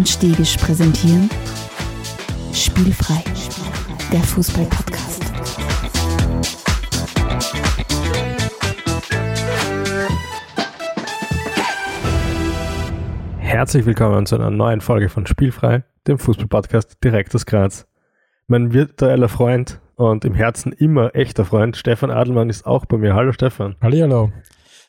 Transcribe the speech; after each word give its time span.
und 0.00 0.08
Stegisch 0.08 0.56
präsentieren 0.56 1.28
Spielfrei, 2.54 3.22
der 4.10 4.20
Fußball-Podcast. 4.20 5.22
Herzlich 13.40 13.84
willkommen 13.84 14.24
zu 14.24 14.36
einer 14.36 14.48
neuen 14.48 14.80
Folge 14.80 15.10
von 15.10 15.26
Spielfrei, 15.26 15.84
dem 16.06 16.18
Fußball-Podcast 16.18 16.96
direkt 17.04 17.34
aus 17.34 17.44
Graz. 17.44 17.86
Mein 18.46 18.72
virtueller 18.72 19.28
Freund 19.28 19.82
und 19.96 20.24
im 20.24 20.32
Herzen 20.32 20.72
immer 20.72 21.14
echter 21.14 21.44
Freund 21.44 21.76
Stefan 21.76 22.10
Adelmann 22.10 22.48
ist 22.48 22.64
auch 22.64 22.86
bei 22.86 22.96
mir. 22.96 23.14
Hallo 23.14 23.32
Stefan. 23.32 23.76
Hallo. 23.82 24.32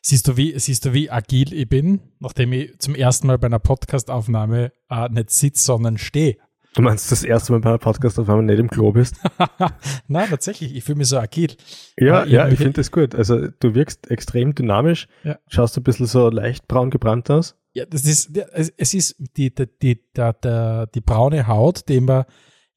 Siehst 0.04 0.28
du, 0.28 0.36
wie, 0.36 0.58
siehst 0.58 0.86
du, 0.86 0.94
wie 0.94 1.12
agil 1.12 1.54
ich 1.54 1.70
bin, 1.70 2.02
nachdem 2.20 2.54
ich 2.54 2.78
zum 2.80 2.96
ersten 2.96 3.28
Mal 3.28 3.38
bei 3.38 3.46
einer 3.46 3.60
Podcastaufnahme 3.60 4.72
äh, 4.90 5.10
nicht 5.10 5.30
sitze, 5.30 5.64
sondern 5.64 6.00
stehe? 6.00 6.38
Du 6.74 6.82
meinst 6.82 7.12
das 7.12 7.24
erste 7.24 7.52
Mal 7.52 7.60
bei 7.60 7.70
einer 7.70 7.78
Podcastaufnahme 7.78 8.42
nicht 8.42 8.58
im 8.58 8.70
Klo 8.70 8.92
bist? 8.94 9.16
Nein, 10.08 10.28
tatsächlich, 10.30 10.76
ich 10.76 10.84
fühle 10.84 10.98
mich 10.98 11.10
so 11.10 11.20
agil. 11.20 11.56
Ja, 11.98 12.26
ja, 12.26 12.48
ich 12.48 12.58
finde 12.58 12.74
das 12.74 12.92
gut. 12.92 13.14
Also 13.14 13.48
du 13.60 13.76
wirkst 13.76 14.10
extrem 14.10 14.56
dynamisch, 14.56 15.08
ja. 15.24 15.38
schaust 15.48 15.78
ein 15.78 15.84
bisschen 15.84 16.08
so 16.08 16.30
leicht 16.30 16.68
braun 16.68 16.90
gebrannt 16.90 17.30
aus. 17.30 17.56
Ja, 17.74 17.86
das 17.86 18.06
ist, 18.06 18.36
es 18.78 18.94
ist 18.94 19.16
die, 19.38 19.54
die, 19.54 19.68
die, 19.82 20.02
die, 20.18 20.86
die 20.96 21.02
braune 21.02 21.48
Haut, 21.48 21.88
die 21.90 22.02
man 22.02 22.26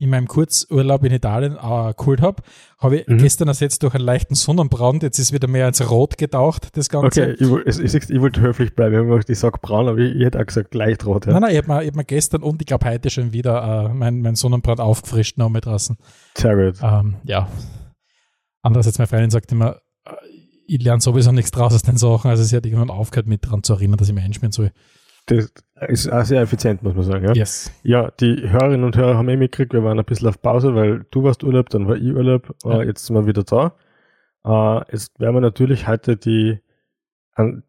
in 0.04 0.10
meinem 0.10 0.28
Kurzurlaub 0.28 1.02
in 1.04 1.12
Italien 1.12 1.54
äh, 1.54 1.94
geholt 1.96 2.20
habe, 2.20 2.42
habe 2.78 2.98
ich 2.98 3.08
mhm. 3.08 3.18
gestern 3.18 3.48
ersetzt 3.48 3.82
durch 3.82 3.94
einen 3.94 4.04
leichten 4.04 4.34
Sonnenbrand. 4.34 5.02
Jetzt 5.02 5.18
ist 5.18 5.32
wieder 5.32 5.48
mehr 5.48 5.66
ins 5.66 5.90
Rot 5.90 6.18
getaucht, 6.18 6.76
das 6.76 6.88
Ganze. 6.88 7.34
Okay, 7.34 7.62
ich, 7.66 7.78
ich, 7.80 7.94
ich, 7.94 8.10
ich 8.10 8.20
wollte 8.20 8.40
höflich 8.40 8.74
bleiben. 8.74 9.20
Ich 9.26 9.38
sage 9.38 9.58
braun, 9.60 9.88
aber 9.88 9.98
ich, 9.98 10.14
ich 10.14 10.24
hätte 10.24 10.38
auch 10.38 10.46
gesagt 10.46 10.74
leicht 10.74 11.06
rot. 11.06 11.26
Ja. 11.26 11.32
Nein, 11.32 11.42
nein, 11.42 11.50
ich 11.52 11.58
habe 11.58 11.68
mir, 11.68 11.86
hab 11.86 11.96
mir 11.96 12.04
gestern 12.04 12.42
und 12.42 12.60
ich 12.60 12.66
glaube 12.66 12.88
heute 12.88 13.10
schon 13.10 13.32
wieder 13.32 13.88
äh, 13.90 13.94
mein, 13.94 14.20
mein 14.20 14.36
Sonnenbrand 14.36 14.80
aufgefrischt 14.80 15.38
noch 15.38 15.48
mit 15.48 15.66
draußen. 15.66 15.96
Sehr 16.36 16.54
gut. 16.54 16.78
Ähm, 16.82 17.16
ja. 17.24 17.48
Andererseits, 18.62 18.98
meine 18.98 19.08
Freundin 19.08 19.30
sagt 19.30 19.50
immer, 19.52 19.80
äh, 20.04 20.10
ich 20.66 20.82
lerne 20.82 21.00
sowieso 21.00 21.32
nichts 21.32 21.50
draus 21.50 21.74
aus 21.74 21.82
den 21.82 21.96
Sachen. 21.96 22.30
Also 22.30 22.42
sie 22.42 22.56
hat 22.56 22.66
irgendwann 22.66 22.90
aufgehört, 22.90 23.26
mit 23.26 23.44
daran 23.44 23.62
zu 23.62 23.72
erinnern, 23.72 23.96
dass 23.96 24.08
ich 24.08 24.14
mir 24.14 24.22
einschmieren 24.22 24.52
soll. 24.52 24.70
Das 25.26 25.50
ist 25.88 26.10
auch 26.10 26.24
sehr 26.24 26.42
effizient, 26.42 26.82
muss 26.82 26.94
man 26.94 27.04
sagen. 27.04 27.24
Ja, 27.26 27.32
yes. 27.32 27.72
ja 27.82 28.10
die 28.20 28.50
Hörerinnen 28.50 28.84
und 28.84 28.96
Hörer 28.96 29.16
haben 29.16 29.28
eh 29.28 29.36
mitgekriegt, 29.36 29.72
wir 29.72 29.84
waren 29.84 29.98
ein 29.98 30.04
bisschen 30.04 30.28
auf 30.28 30.40
Pause, 30.40 30.74
weil 30.74 31.04
du 31.10 31.22
warst 31.22 31.44
Urlaub, 31.44 31.70
dann 31.70 31.88
war 31.88 31.96
ich 31.96 32.12
Urlaub, 32.12 32.54
ja. 32.64 32.80
äh, 32.80 32.86
jetzt 32.86 33.06
sind 33.06 33.16
wir 33.16 33.26
wieder 33.26 33.44
da. 33.44 33.74
Äh, 34.44 34.92
jetzt 34.92 35.18
werden 35.20 35.34
wir 35.34 35.40
natürlich 35.40 35.86
heute 35.88 36.16
die, 36.16 36.60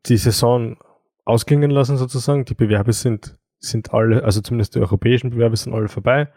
die 0.06 0.18
Saison 0.18 0.78
ausklingen 1.26 1.72
lassen 1.72 1.98
sozusagen. 1.98 2.46
Die 2.46 2.56
Bewerbe 2.56 2.94
sind, 2.94 3.38
sind 3.60 3.94
alle, 3.94 4.24
also 4.24 4.42
zumindest 4.42 4.76
die 4.76 4.80
europäischen 4.80 5.32
Bewerbe 5.32 5.58
sind 5.58 5.74
alle 5.74 5.88
vorbei. 5.88 6.30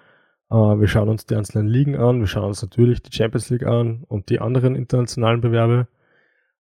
Äh, 0.50 0.54
wir 0.54 0.88
schauen 0.88 1.08
uns 1.08 1.26
die 1.26 1.36
einzelnen 1.36 1.68
Ligen 1.68 1.96
an, 1.96 2.20
wir 2.20 2.26
schauen 2.26 2.44
uns 2.44 2.62
natürlich 2.62 3.02
die 3.02 3.14
Champions 3.14 3.50
League 3.50 3.66
an 3.66 4.04
und 4.08 4.30
die 4.30 4.40
anderen 4.40 4.74
internationalen 4.74 5.40
Bewerbe. 5.40 5.88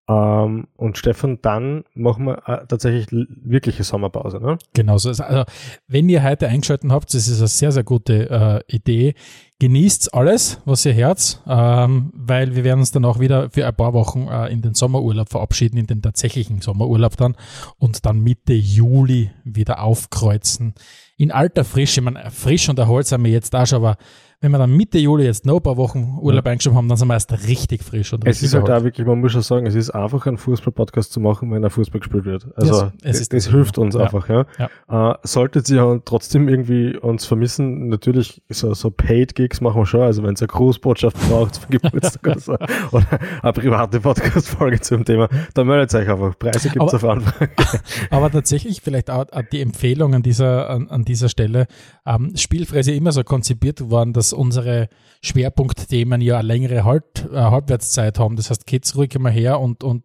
Ähm, 0.09 0.67
und 0.77 0.97
Stefan, 0.97 1.39
dann 1.41 1.83
machen 1.93 2.25
wir 2.25 2.37
äh, 2.47 2.65
tatsächlich 2.65 3.07
wirkliche 3.11 3.83
Sommerpause, 3.83 4.39
ne? 4.39 4.57
Genau 4.73 4.97
so. 4.97 5.09
Also, 5.09 5.43
wenn 5.87 6.07
ihr 6.07 6.23
heute 6.23 6.47
eingeschaltet 6.47 6.89
habt, 6.91 7.13
das 7.13 7.27
ist 7.27 7.39
eine 7.39 7.47
sehr, 7.47 7.73
sehr 7.73 7.83
gute 7.83 8.29
äh, 8.29 8.73
Idee. 8.73 9.15
Genießt 9.59 10.13
alles, 10.13 10.61
was 10.65 10.85
ihr 10.85 10.93
hört, 10.93 11.41
ähm, 11.47 12.11
weil 12.13 12.55
wir 12.55 12.63
werden 12.63 12.79
uns 12.79 12.91
dann 12.91 13.03
auch 13.03 13.19
wieder 13.19 13.49
für 13.49 13.65
ein 13.65 13.75
paar 13.75 13.93
Wochen 13.93 14.27
äh, 14.27 14.47
in 14.47 14.61
den 14.61 14.75
Sommerurlaub 14.75 15.29
verabschieden, 15.29 15.77
in 15.77 15.87
den 15.87 16.01
tatsächlichen 16.01 16.61
Sommerurlaub 16.61 17.17
dann 17.17 17.35
und 17.77 18.05
dann 18.05 18.21
Mitte 18.21 18.53
Juli 18.53 19.31
wieder 19.43 19.81
aufkreuzen. 19.81 20.73
In 21.17 21.31
alter 21.31 21.65
Frische, 21.65 21.99
ich 21.99 22.05
meine, 22.05 22.29
frisch 22.29 22.69
und 22.69 22.77
wir 22.77 23.31
jetzt 23.31 23.53
da 23.53 23.65
schon, 23.65 23.77
aber 23.77 23.97
wenn 24.39 24.51
wir 24.51 24.59
dann 24.59 24.71
Mitte 24.71 24.99
Juli 24.99 25.25
jetzt 25.25 25.47
noch 25.47 25.55
ein 25.55 25.63
paar 25.63 25.77
Wochen 25.77 26.19
Urlaub 26.21 26.45
ja. 26.45 26.51
eingeschoben 26.51 26.77
haben, 26.77 26.87
dann 26.87 26.97
sind 26.97 27.07
wir 27.07 27.15
erst 27.15 27.47
richtig 27.47 27.83
frisch. 27.83 28.13
Und 28.13 28.25
es 28.27 28.43
ist 28.43 28.53
halt 28.53 28.69
auch 28.69 28.83
wirklich, 28.83 29.07
man 29.07 29.19
muss 29.19 29.31
schon 29.31 29.41
sagen, 29.41 29.65
es 29.65 29.73
ist 29.73 29.89
einfach 29.89 30.27
ein 30.27 30.37
Fußball-Podcast 30.37 31.11
zu 31.11 31.19
machen, 31.19 31.51
wenn 31.51 31.65
ein 31.65 31.71
Fußball 31.71 31.99
gespielt 31.99 32.25
wird. 32.25 32.47
Also 32.55 32.91
yes, 33.03 33.17
das, 33.17 33.29
das 33.29 33.47
hilft 33.47 33.79
uns 33.79 33.95
ja. 33.95 34.01
einfach, 34.01 34.29
ja. 34.29 34.45
ja. 34.59 35.11
Äh, 35.11 35.17
solltet 35.23 35.67
ihr 35.71 36.01
trotzdem 36.05 36.49
irgendwie 36.49 36.95
uns 36.95 37.25
vermissen, 37.25 37.89
natürlich 37.89 38.43
so, 38.49 38.75
so 38.75 38.91
Paid-Gigs 38.91 39.59
machen 39.59 39.81
wir 39.81 39.87
schon, 39.87 40.01
also 40.01 40.21
wenn 40.21 40.35
es 40.35 40.41
eine 40.41 40.49
Grußbotschaft 40.49 41.17
braucht 41.29 41.57
für 41.57 41.69
Geburtstag 41.69 42.27
oder, 42.27 42.39
so, 42.39 42.53
oder 42.91 43.19
eine 43.41 43.53
private 43.53 43.99
Podcast-Folge 43.99 44.81
zum 44.81 45.03
Thema, 45.03 45.29
dann 45.55 45.65
meldet 45.65 45.95
euch 45.95 46.07
einfach. 46.07 46.37
Preise 46.37 46.69
gibt 46.69 46.85
es 46.85 46.93
auf 46.93 47.03
Anfrage. 47.05 47.49
aber 48.11 48.31
tatsächlich 48.31 48.81
vielleicht 48.81 49.09
auch 49.09 49.25
die 49.51 49.61
Empfehlung 49.61 50.13
an 50.13 50.21
dieser, 50.21 50.69
an, 50.69 50.89
an 50.89 51.05
dieser 51.05 51.29
Stelle, 51.29 51.65
ähm, 52.05 52.33
Spielfrei 52.35 52.79
ist 52.79 52.87
ja 52.87 52.93
immer 52.93 53.11
so 53.11 53.23
konzipiert 53.23 53.89
worden, 53.89 54.13
dass 54.13 54.26
dass 54.27 54.33
unsere 54.33 54.89
Schwerpunktthemen 55.21 56.21
ja 56.21 56.37
eine 56.39 56.47
längere 56.47 56.83
halt, 56.83 57.25
äh, 57.31 57.37
Halbwertszeit 57.37 58.19
haben. 58.19 58.35
Das 58.35 58.49
heißt, 58.49 58.65
geht 58.65 58.93
ruhig 58.95 59.15
immer 59.15 59.29
her 59.29 59.59
und, 59.59 59.83
und, 59.83 60.03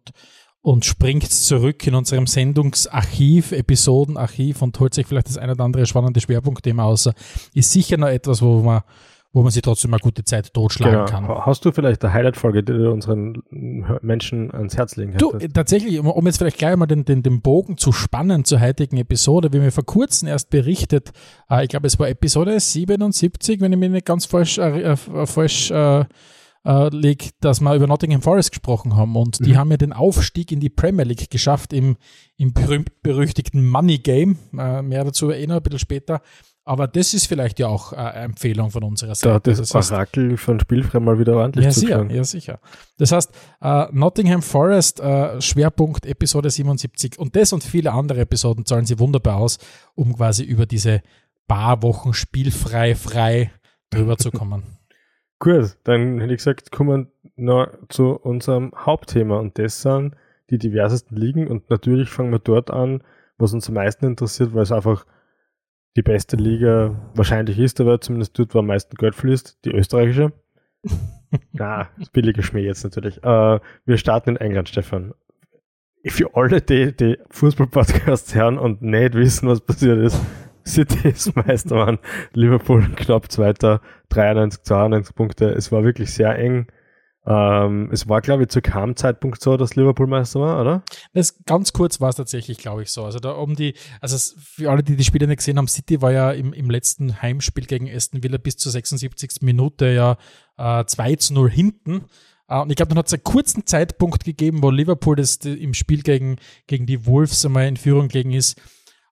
und 0.61 0.85
springt 0.85 1.29
zurück 1.29 1.85
in 1.85 1.95
unserem 1.95 2.25
Sendungsarchiv, 2.25 3.51
Episodenarchiv 3.51 4.61
und 4.61 4.79
holt 4.79 4.93
sich 4.93 5.07
vielleicht 5.07 5.27
das 5.27 5.37
eine 5.37 5.53
oder 5.53 5.65
andere 5.65 5.85
spannende 5.85 6.21
Schwerpunktthema 6.21 6.85
aus. 6.85 7.09
Ist 7.53 7.71
sicher 7.71 7.97
noch 7.97 8.07
etwas, 8.07 8.41
wo 8.41 8.61
man 8.61 8.81
wo 9.33 9.41
man 9.41 9.51
sich 9.51 9.63
trotzdem 9.63 9.89
mal 9.91 9.99
gute 9.99 10.23
Zeit 10.23 10.53
totschlagen 10.53 11.05
genau. 11.05 11.27
kann. 11.27 11.45
Hast 11.45 11.65
du 11.65 11.71
vielleicht 11.71 12.03
eine 12.05 12.13
Highlight-Folge, 12.13 12.63
die 12.63 12.73
du 12.73 12.91
unseren 12.91 13.41
Menschen 13.49 14.51
ans 14.51 14.77
Herz 14.77 14.95
legen 14.95 15.17
Du, 15.17 15.31
tatsächlich, 15.31 15.99
um 15.99 16.25
jetzt 16.27 16.37
vielleicht 16.37 16.59
gleich 16.59 16.75
mal 16.75 16.85
den, 16.85 17.03
den, 17.03 17.23
den 17.23 17.41
Bogen 17.41 17.77
zu 17.77 17.91
spannen 17.91 18.45
zur 18.45 18.61
heutigen 18.61 18.97
Episode, 18.97 19.51
wie 19.51 19.57
mir 19.57 19.71
vor 19.71 19.85
kurzem 19.85 20.27
erst 20.27 20.51
berichtet, 20.51 21.11
äh, 21.49 21.63
ich 21.63 21.69
glaube, 21.69 21.87
es 21.87 21.97
war 21.97 22.07
Episode 22.07 22.59
77, 22.59 23.59
wenn 23.59 23.73
ich 23.73 23.79
mich 23.79 23.89
nicht 23.89 24.05
ganz 24.05 24.25
falsch, 24.25 24.59
äh, 24.59 24.93
äh, 24.93 24.95
falsch 25.25 25.71
äh, 25.71 26.05
äh, 26.65 26.89
liegt, 26.89 27.43
dass 27.43 27.59
wir 27.59 27.73
über 27.73 27.87
Nottingham 27.87 28.21
Forest 28.21 28.51
gesprochen 28.51 28.95
haben 28.95 29.15
und 29.15 29.39
mhm. 29.39 29.45
die 29.45 29.57
haben 29.57 29.71
ja 29.71 29.77
den 29.77 29.93
Aufstieg 29.93 30.51
in 30.51 30.59
die 30.59 30.69
Premier 30.69 31.05
League 31.05 31.31
geschafft 31.31 31.73
im, 31.73 31.97
im 32.37 32.53
berühmt-berüchtigten 32.53 33.67
Money 33.67 33.97
Game, 33.97 34.37
äh, 34.57 34.83
mehr 34.83 35.03
dazu 35.03 35.31
eh 35.31 35.47
noch 35.47 35.55
ein 35.55 35.63
bisschen 35.63 35.79
später. 35.79 36.21
Aber 36.65 36.87
das 36.87 37.13
ist 37.13 37.27
vielleicht 37.27 37.59
ja 37.59 37.67
auch 37.67 37.91
eine 37.91 38.13
Empfehlung 38.13 38.71
von 38.71 38.83
unserer 38.83 39.15
Seite. 39.15 39.29
Da 39.29 39.35
hat 39.35 39.47
das, 39.47 39.57
das 39.57 39.75
heißt, 39.75 39.91
Orakel 39.91 40.37
von 40.37 40.61
Spielfrei 40.61 40.99
mal 41.01 41.19
wieder 41.19 41.35
ordentlich 41.35 41.65
ja, 41.65 41.71
sicher, 41.71 42.09
ja, 42.09 42.23
sicher. 42.23 42.59
Das 42.97 43.11
heißt, 43.11 43.31
uh, 43.61 43.85
Nottingham 43.91 44.41
Forest, 44.41 45.01
uh, 45.01 45.41
Schwerpunkt 45.41 46.05
Episode 46.05 46.49
77 46.49 47.19
und 47.19 47.35
das 47.35 47.51
und 47.51 47.63
viele 47.63 47.91
andere 47.91 48.21
Episoden 48.21 48.65
zahlen 48.65 48.85
sie 48.85 48.97
wunderbar 48.97 49.37
aus, 49.37 49.57
um 49.95 50.15
quasi 50.15 50.43
über 50.43 50.65
diese 50.65 51.01
paar 51.47 51.83
Wochen 51.83 52.13
spielfrei, 52.13 52.95
frei 52.95 53.51
drüber 53.89 54.17
zu 54.17 54.31
kommen. 54.31 54.63
Gut, 55.39 55.75
dann 55.83 56.21
hätte 56.21 56.33
ich 56.33 56.37
gesagt, 56.37 56.71
kommen 56.71 57.11
wir 57.35 57.77
zu 57.89 58.11
unserem 58.13 58.71
Hauptthema 58.73 59.37
und 59.37 59.59
das 59.59 59.81
sind 59.81 60.15
die 60.49 60.57
diversesten 60.57 61.17
Ligen 61.17 61.47
und 61.47 61.69
natürlich 61.69 62.09
fangen 62.09 62.31
wir 62.31 62.39
dort 62.39 62.71
an, 62.71 63.03
was 63.37 63.53
uns 63.53 63.67
am 63.67 63.75
meisten 63.75 64.05
interessiert, 64.05 64.53
weil 64.53 64.63
es 64.63 64.71
einfach 64.71 65.05
die 65.95 66.01
beste 66.01 66.37
Liga 66.37 66.95
wahrscheinlich 67.13 67.59
ist, 67.59 67.79
aber 67.79 68.01
zumindest 68.01 68.37
dort, 68.37 68.53
wo 68.55 68.59
am 68.59 68.67
meisten 68.67 68.95
Geld 68.95 69.15
fließt, 69.15 69.65
die 69.65 69.71
österreichische. 69.71 70.33
Na, 71.51 71.89
das 71.97 72.09
billige 72.09 72.43
Schmäh 72.43 72.63
jetzt 72.63 72.83
natürlich. 72.83 73.17
Uh, 73.23 73.59
wir 73.85 73.97
starten 73.97 74.31
in 74.31 74.37
England, 74.37 74.69
Stefan. 74.69 75.13
Für 76.05 76.35
alle, 76.35 76.61
die, 76.61 76.95
die 76.95 77.17
Fußball-Podcasts 77.29 78.35
hören 78.35 78.57
und 78.57 78.81
nicht 78.81 79.13
wissen, 79.13 79.47
was 79.47 79.61
passiert 79.61 79.99
ist, 79.99 80.19
City 80.65 81.09
ist 81.09 81.35
Meister, 81.35 81.75
Mann. 81.75 81.99
Liverpool 82.33 82.87
knapp 82.95 83.31
Zweiter, 83.31 83.81
93, 84.09 84.63
92 84.63 85.15
Punkte. 85.15 85.49
Es 85.49 85.71
war 85.71 85.83
wirklich 85.83 86.13
sehr 86.13 86.37
eng. 86.37 86.67
Ähm, 87.25 87.89
es 87.91 88.09
war, 88.09 88.21
glaube 88.21 88.43
ich, 88.43 88.49
zu 88.49 88.61
keinem 88.61 88.97
Zeitpunkt 88.97 89.41
so, 89.41 89.55
dass 89.55 89.75
Liverpool 89.75 90.07
Meister 90.07 90.41
war, 90.41 90.59
oder? 90.59 90.83
Das, 91.13 91.43
ganz 91.45 91.71
kurz 91.71 92.01
war 92.01 92.09
es 92.09 92.17
tatsächlich, 92.17 92.57
glaube 92.57 92.83
ich, 92.83 92.91
so. 92.91 93.05
Also 93.05 93.19
da 93.19 93.31
um 93.31 93.55
die, 93.55 93.75
also 94.01 94.17
für 94.37 94.69
alle, 94.69 94.83
die 94.83 94.97
die 94.97 95.03
Spiele 95.05 95.27
nicht 95.27 95.37
gesehen 95.37 95.57
haben, 95.57 95.69
City 95.69 96.01
war 96.01 96.11
ja 96.11 96.31
im, 96.31 96.51
im 96.51 96.69
letzten 96.69 97.21
Heimspiel 97.21 97.65
gegen 97.65 97.89
Aston 97.89 98.23
Villa 98.23 98.37
bis 98.37 98.57
zur 98.57 98.73
76. 98.73 99.41
Minute 99.41 99.87
ja 99.87 100.17
äh, 100.57 100.85
2 100.85 101.15
zu 101.15 101.33
0 101.33 101.49
hinten. 101.49 102.05
Uh, 102.51 102.61
und 102.61 102.69
ich 102.69 102.75
glaube, 102.75 102.89
dann 102.89 102.97
hat 102.97 103.07
es 103.07 103.13
einen 103.13 103.23
kurzen 103.23 103.65
Zeitpunkt 103.65 104.25
gegeben, 104.25 104.61
wo 104.61 104.69
Liverpool 104.69 105.15
das 105.15 105.37
im 105.37 105.73
Spiel 105.73 106.03
gegen, 106.03 106.35
gegen 106.67 106.85
die 106.85 107.05
Wolves 107.05 107.45
einmal 107.45 107.67
in 107.67 107.77
Führung 107.77 108.09
gegangen 108.09 108.33
ist. 108.33 108.61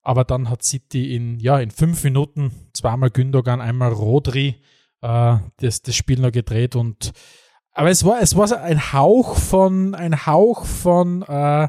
Aber 0.04 0.26
dann 0.26 0.50
hat 0.50 0.64
City 0.64 1.16
in, 1.16 1.40
ja, 1.40 1.60
in 1.60 1.72
fünf 1.72 2.04
Minuten 2.04 2.52
zweimal 2.74 3.10
Gündogan, 3.10 3.62
einmal 3.62 3.94
Rodri 3.94 4.58
uh, 5.02 5.38
das, 5.58 5.82
das 5.82 5.96
Spiel 5.96 6.20
noch 6.20 6.34
gedreht 6.34 6.76
und 6.76 7.14
aber 7.74 7.90
es 7.90 8.06
war, 8.06 8.22
es 8.22 8.36
war 8.36 8.62
ein 8.62 8.94
Hauch 8.94 9.36
von, 9.36 9.96
ein 9.96 10.26
Hauch 10.26 10.66
von 10.66 11.22
äh, 11.24 11.68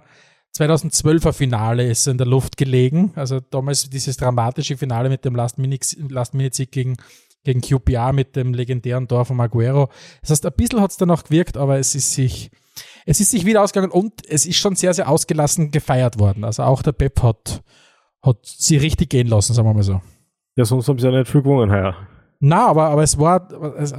2012er 0.56 1.32
Finale 1.32 1.88
ist 1.88 2.06
in 2.06 2.18
der 2.18 2.26
Luft 2.26 2.56
gelegen. 2.56 3.12
Also 3.14 3.40
damals 3.40 3.88
dieses 3.88 4.16
dramatische 4.16 4.76
Finale 4.76 5.08
mit 5.08 5.24
dem 5.24 5.34
Last-Minute-Sieg 5.34 6.10
Last 6.10 6.32
gegen, 6.70 6.96
gegen 7.44 7.60
QPR 7.60 8.12
mit 8.12 8.36
dem 8.36 8.52
legendären 8.52 9.08
Tor 9.08 9.24
von 9.24 9.40
Aguero. 9.40 9.88
Das 10.20 10.30
heißt, 10.30 10.46
ein 10.46 10.52
bisschen 10.52 10.80
hat 10.80 10.90
es 10.90 10.96
danach 10.98 11.24
gewirkt, 11.24 11.56
aber 11.56 11.78
es 11.78 11.94
ist 11.94 12.12
sich, 12.12 12.50
es 13.06 13.20
ist 13.20 13.30
sich 13.30 13.46
wieder 13.46 13.62
ausgegangen 13.62 13.92
und 13.92 14.26
es 14.28 14.44
ist 14.44 14.56
schon 14.56 14.76
sehr, 14.76 14.92
sehr 14.92 15.08
ausgelassen 15.08 15.70
gefeiert 15.70 16.18
worden. 16.18 16.44
Also 16.44 16.64
auch 16.64 16.82
der 16.82 16.92
Pep 16.92 17.22
hat, 17.22 17.62
hat 18.22 18.38
sie 18.42 18.76
richtig 18.76 19.08
gehen 19.08 19.28
lassen, 19.28 19.54
sagen 19.54 19.68
wir 19.68 19.74
mal 19.74 19.82
so. 19.82 20.02
Ja, 20.56 20.66
sonst 20.66 20.86
haben 20.88 20.98
sie 20.98 21.08
ja 21.08 21.16
nicht 21.16 21.30
viel 21.30 21.42
gewonnen 21.42 21.70
heuer. 21.70 21.96
Na, 22.40 22.66
aber, 22.66 22.88
aber 22.88 23.02
es 23.04 23.18
war, 23.18 23.48
es, 23.78 23.94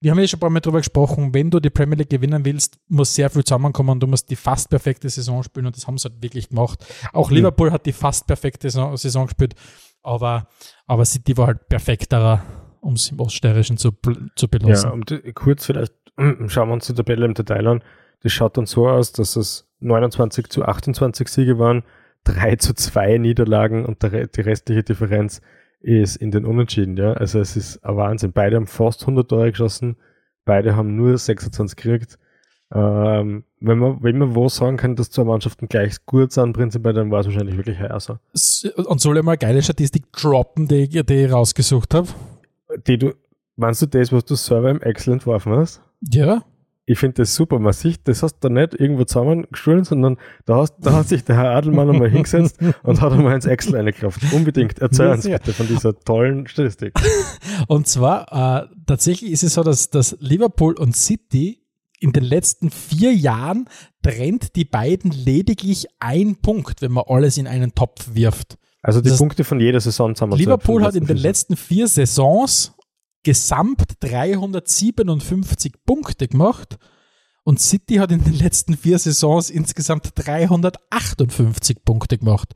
wir 0.00 0.10
haben 0.10 0.18
ja 0.18 0.28
schon 0.28 0.38
ein 0.38 0.40
paar 0.40 0.50
Mal 0.50 0.60
darüber 0.60 0.78
gesprochen, 0.78 1.34
wenn 1.34 1.50
du 1.50 1.58
die 1.58 1.70
Premier 1.70 1.96
League 1.96 2.10
gewinnen 2.10 2.44
willst, 2.44 2.78
muss 2.88 3.14
sehr 3.14 3.30
viel 3.30 3.44
zusammenkommen 3.44 3.90
und 3.90 4.00
du 4.00 4.06
musst 4.06 4.30
die 4.30 4.36
fast 4.36 4.70
perfekte 4.70 5.08
Saison 5.08 5.42
spielen 5.42 5.66
und 5.66 5.76
das 5.76 5.86
haben 5.86 5.98
sie 5.98 6.08
halt 6.08 6.22
wirklich 6.22 6.50
gemacht. 6.50 6.84
Auch 7.12 7.30
Liverpool 7.30 7.72
hat 7.72 7.86
die 7.86 7.92
fast 7.92 8.26
perfekte 8.26 8.70
Saison 8.70 9.26
gespielt, 9.26 9.54
aber, 10.02 10.46
aber 10.86 11.04
City 11.04 11.36
war 11.36 11.48
halt 11.48 11.68
perfekterer, 11.68 12.42
um 12.80 12.94
es 12.94 13.10
im 13.10 13.18
Oststeirischen 13.18 13.76
zu, 13.76 13.90
zu 14.36 14.48
belassen. 14.48 14.88
Ja, 14.88 14.94
und 14.94 15.34
kurz 15.34 15.66
vielleicht 15.66 15.92
schauen 16.46 16.68
wir 16.68 16.74
uns 16.74 16.86
die 16.86 16.94
Tabelle 16.94 17.26
im 17.26 17.34
Detail 17.34 17.66
an. 17.66 17.82
Das 18.22 18.32
schaut 18.32 18.56
dann 18.56 18.66
so 18.66 18.88
aus, 18.88 19.12
dass 19.12 19.36
es 19.36 19.68
29 19.80 20.48
zu 20.48 20.64
28 20.64 21.28
Siege 21.28 21.58
waren, 21.58 21.82
3 22.24 22.56
zu 22.56 22.74
2 22.74 23.18
Niederlagen 23.18 23.84
und 23.84 24.02
die 24.02 24.40
restliche 24.40 24.82
Differenz 24.82 25.40
ist 25.80 26.16
in 26.16 26.30
den 26.30 26.44
Unentschieden, 26.44 26.96
ja. 26.96 27.12
Also 27.12 27.40
es 27.40 27.56
ist 27.56 27.84
ein 27.84 27.96
Wahnsinn. 27.96 28.32
Beide 28.32 28.56
haben 28.56 28.66
fast 28.66 29.02
100 29.02 29.28
Tore 29.28 29.50
geschossen, 29.50 29.96
beide 30.44 30.76
haben 30.76 30.96
nur 30.96 31.16
26 31.16 31.76
gekriegt. 31.76 32.18
Ähm, 32.74 33.44
wenn, 33.60 33.78
man, 33.78 34.02
wenn 34.02 34.18
man 34.18 34.34
wo 34.34 34.48
sagen 34.48 34.76
kann, 34.76 34.94
dass 34.94 35.10
zwei 35.10 35.24
Mannschaften 35.24 35.68
gleich 35.68 36.04
gut 36.04 36.32
sind, 36.32 36.52
prinzipiell, 36.52 36.92
dann 36.92 37.10
war 37.10 37.20
es 37.20 37.26
wahrscheinlich 37.26 37.56
wirklich 37.56 37.80
heuer 37.80 37.98
so. 37.98 38.18
Und 38.76 39.00
soll 39.00 39.16
ich 39.16 39.22
mal 39.22 39.32
eine 39.32 39.38
geile 39.38 39.62
Statistik 39.62 40.12
droppen, 40.12 40.68
die, 40.68 40.88
die 40.88 41.14
ich 41.14 41.32
rausgesucht 41.32 41.94
habe? 41.94 42.08
Die 42.86 42.98
du, 42.98 43.14
meinst 43.56 43.80
du 43.80 43.86
das, 43.86 44.12
was 44.12 44.24
du 44.26 44.34
selber 44.34 44.70
im 44.70 44.82
Excel 44.82 45.14
entworfen 45.14 45.52
hast? 45.52 45.80
Ja 46.12 46.44
ich 46.88 46.98
finde 46.98 47.22
das 47.22 47.34
super. 47.34 47.58
Man 47.58 47.74
sieht, 47.74 48.08
das 48.08 48.22
hast 48.22 48.38
du 48.40 48.48
nicht 48.48 48.72
irgendwo 48.74 49.04
zusammengeschult, 49.04 49.84
sondern 49.84 50.16
da, 50.46 50.56
hast, 50.56 50.76
da 50.80 50.94
hat 50.94 51.08
sich 51.08 51.22
der 51.22 51.36
Herr 51.36 51.50
Adelmann 51.50 51.90
einmal 51.90 52.08
hingesetzt 52.08 52.58
und 52.82 53.00
hat 53.02 53.12
einmal 53.12 53.34
ins 53.34 53.44
Excel 53.44 53.76
eingeklopft. 53.76 54.22
Unbedingt. 54.32 54.78
Erzähl 54.78 55.10
uns 55.10 55.24
bitte 55.24 55.52
von 55.52 55.68
dieser 55.68 55.94
tollen 56.00 56.46
Statistik. 56.46 56.94
Und 57.68 57.86
zwar, 57.86 58.62
äh, 58.62 58.66
tatsächlich 58.86 59.32
ist 59.32 59.42
es 59.42 59.54
so, 59.54 59.62
dass, 59.62 59.90
dass 59.90 60.16
Liverpool 60.20 60.74
und 60.78 60.96
City 60.96 61.66
in 62.00 62.12
den 62.12 62.24
letzten 62.24 62.70
vier 62.70 63.12
Jahren 63.12 63.68
trennt 64.02 64.56
die 64.56 64.64
beiden 64.64 65.10
lediglich 65.10 65.88
ein 65.98 66.36
Punkt, 66.36 66.80
wenn 66.80 66.92
man 66.92 67.04
alles 67.06 67.36
in 67.36 67.46
einen 67.46 67.74
Topf 67.74 68.10
wirft. 68.14 68.56
Also 68.80 69.00
die 69.00 69.10
das 69.10 69.18
Punkte 69.18 69.44
von 69.44 69.60
jeder 69.60 69.80
Saison 69.80 70.14
zusammen. 70.14 70.38
Liverpool 70.38 70.82
hat 70.84 70.94
in 70.94 71.06
den 71.06 71.16
letzten 71.16 71.56
vier 71.56 71.88
Saisons 71.88 72.72
gesamt 73.22 73.94
357 74.00 75.74
Punkte 75.84 76.28
gemacht 76.28 76.78
und 77.48 77.60
City 77.60 77.94
hat 77.94 78.12
in 78.12 78.22
den 78.22 78.34
letzten 78.34 78.76
vier 78.76 78.98
Saisons 78.98 79.48
insgesamt 79.48 80.12
358 80.16 81.82
Punkte 81.82 82.18
gemacht. 82.18 82.54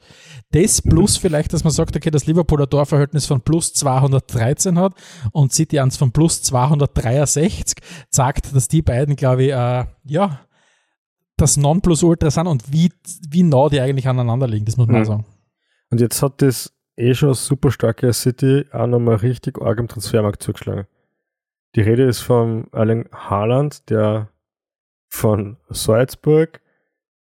Das 0.50 0.82
plus 0.82 1.16
vielleicht, 1.16 1.54
dass 1.54 1.64
man 1.64 1.72
sagt, 1.72 1.96
okay, 1.96 2.10
das 2.10 2.26
Liverpooler 2.26 2.68
Torverhältnis 2.68 3.24
von 3.24 3.40
plus 3.40 3.72
213 3.72 4.78
hat 4.78 4.92
und 5.32 5.50
City 5.50 5.78
eins 5.78 5.96
von 5.96 6.12
plus 6.12 6.42
263, 6.42 7.78
sagt, 8.10 8.54
dass 8.54 8.68
die 8.68 8.82
beiden, 8.82 9.16
glaube 9.16 9.44
ich, 9.44 9.52
äh, 9.52 9.86
ja, 10.04 10.40
das 11.38 11.56
Nonplusultra 11.56 12.30
sind 12.30 12.46
und 12.46 12.70
wie, 12.70 12.92
wie 13.30 13.44
nah 13.44 13.70
die 13.70 13.80
eigentlich 13.80 14.08
aneinander 14.08 14.46
liegen, 14.46 14.66
das 14.66 14.76
muss 14.76 14.88
man 14.88 15.00
mhm. 15.00 15.06
sagen. 15.06 15.26
Und 15.88 16.02
jetzt 16.02 16.20
hat 16.20 16.42
das 16.42 16.70
eh 16.96 17.14
schon 17.14 17.34
super 17.34 17.70
starke 17.70 18.12
City 18.12 18.66
auch 18.72 18.86
nochmal 18.86 19.16
richtig 19.16 19.60
arg 19.60 19.78
im 19.78 19.88
Transfermarkt 19.88 20.42
zugeschlagen. 20.42 20.86
Die 21.74 21.80
Rede 21.80 22.04
ist 22.04 22.20
von 22.20 22.68
Erling 22.72 23.08
Haaland, 23.12 23.88
der 23.88 24.28
von 25.08 25.56
Salzburg 25.70 26.60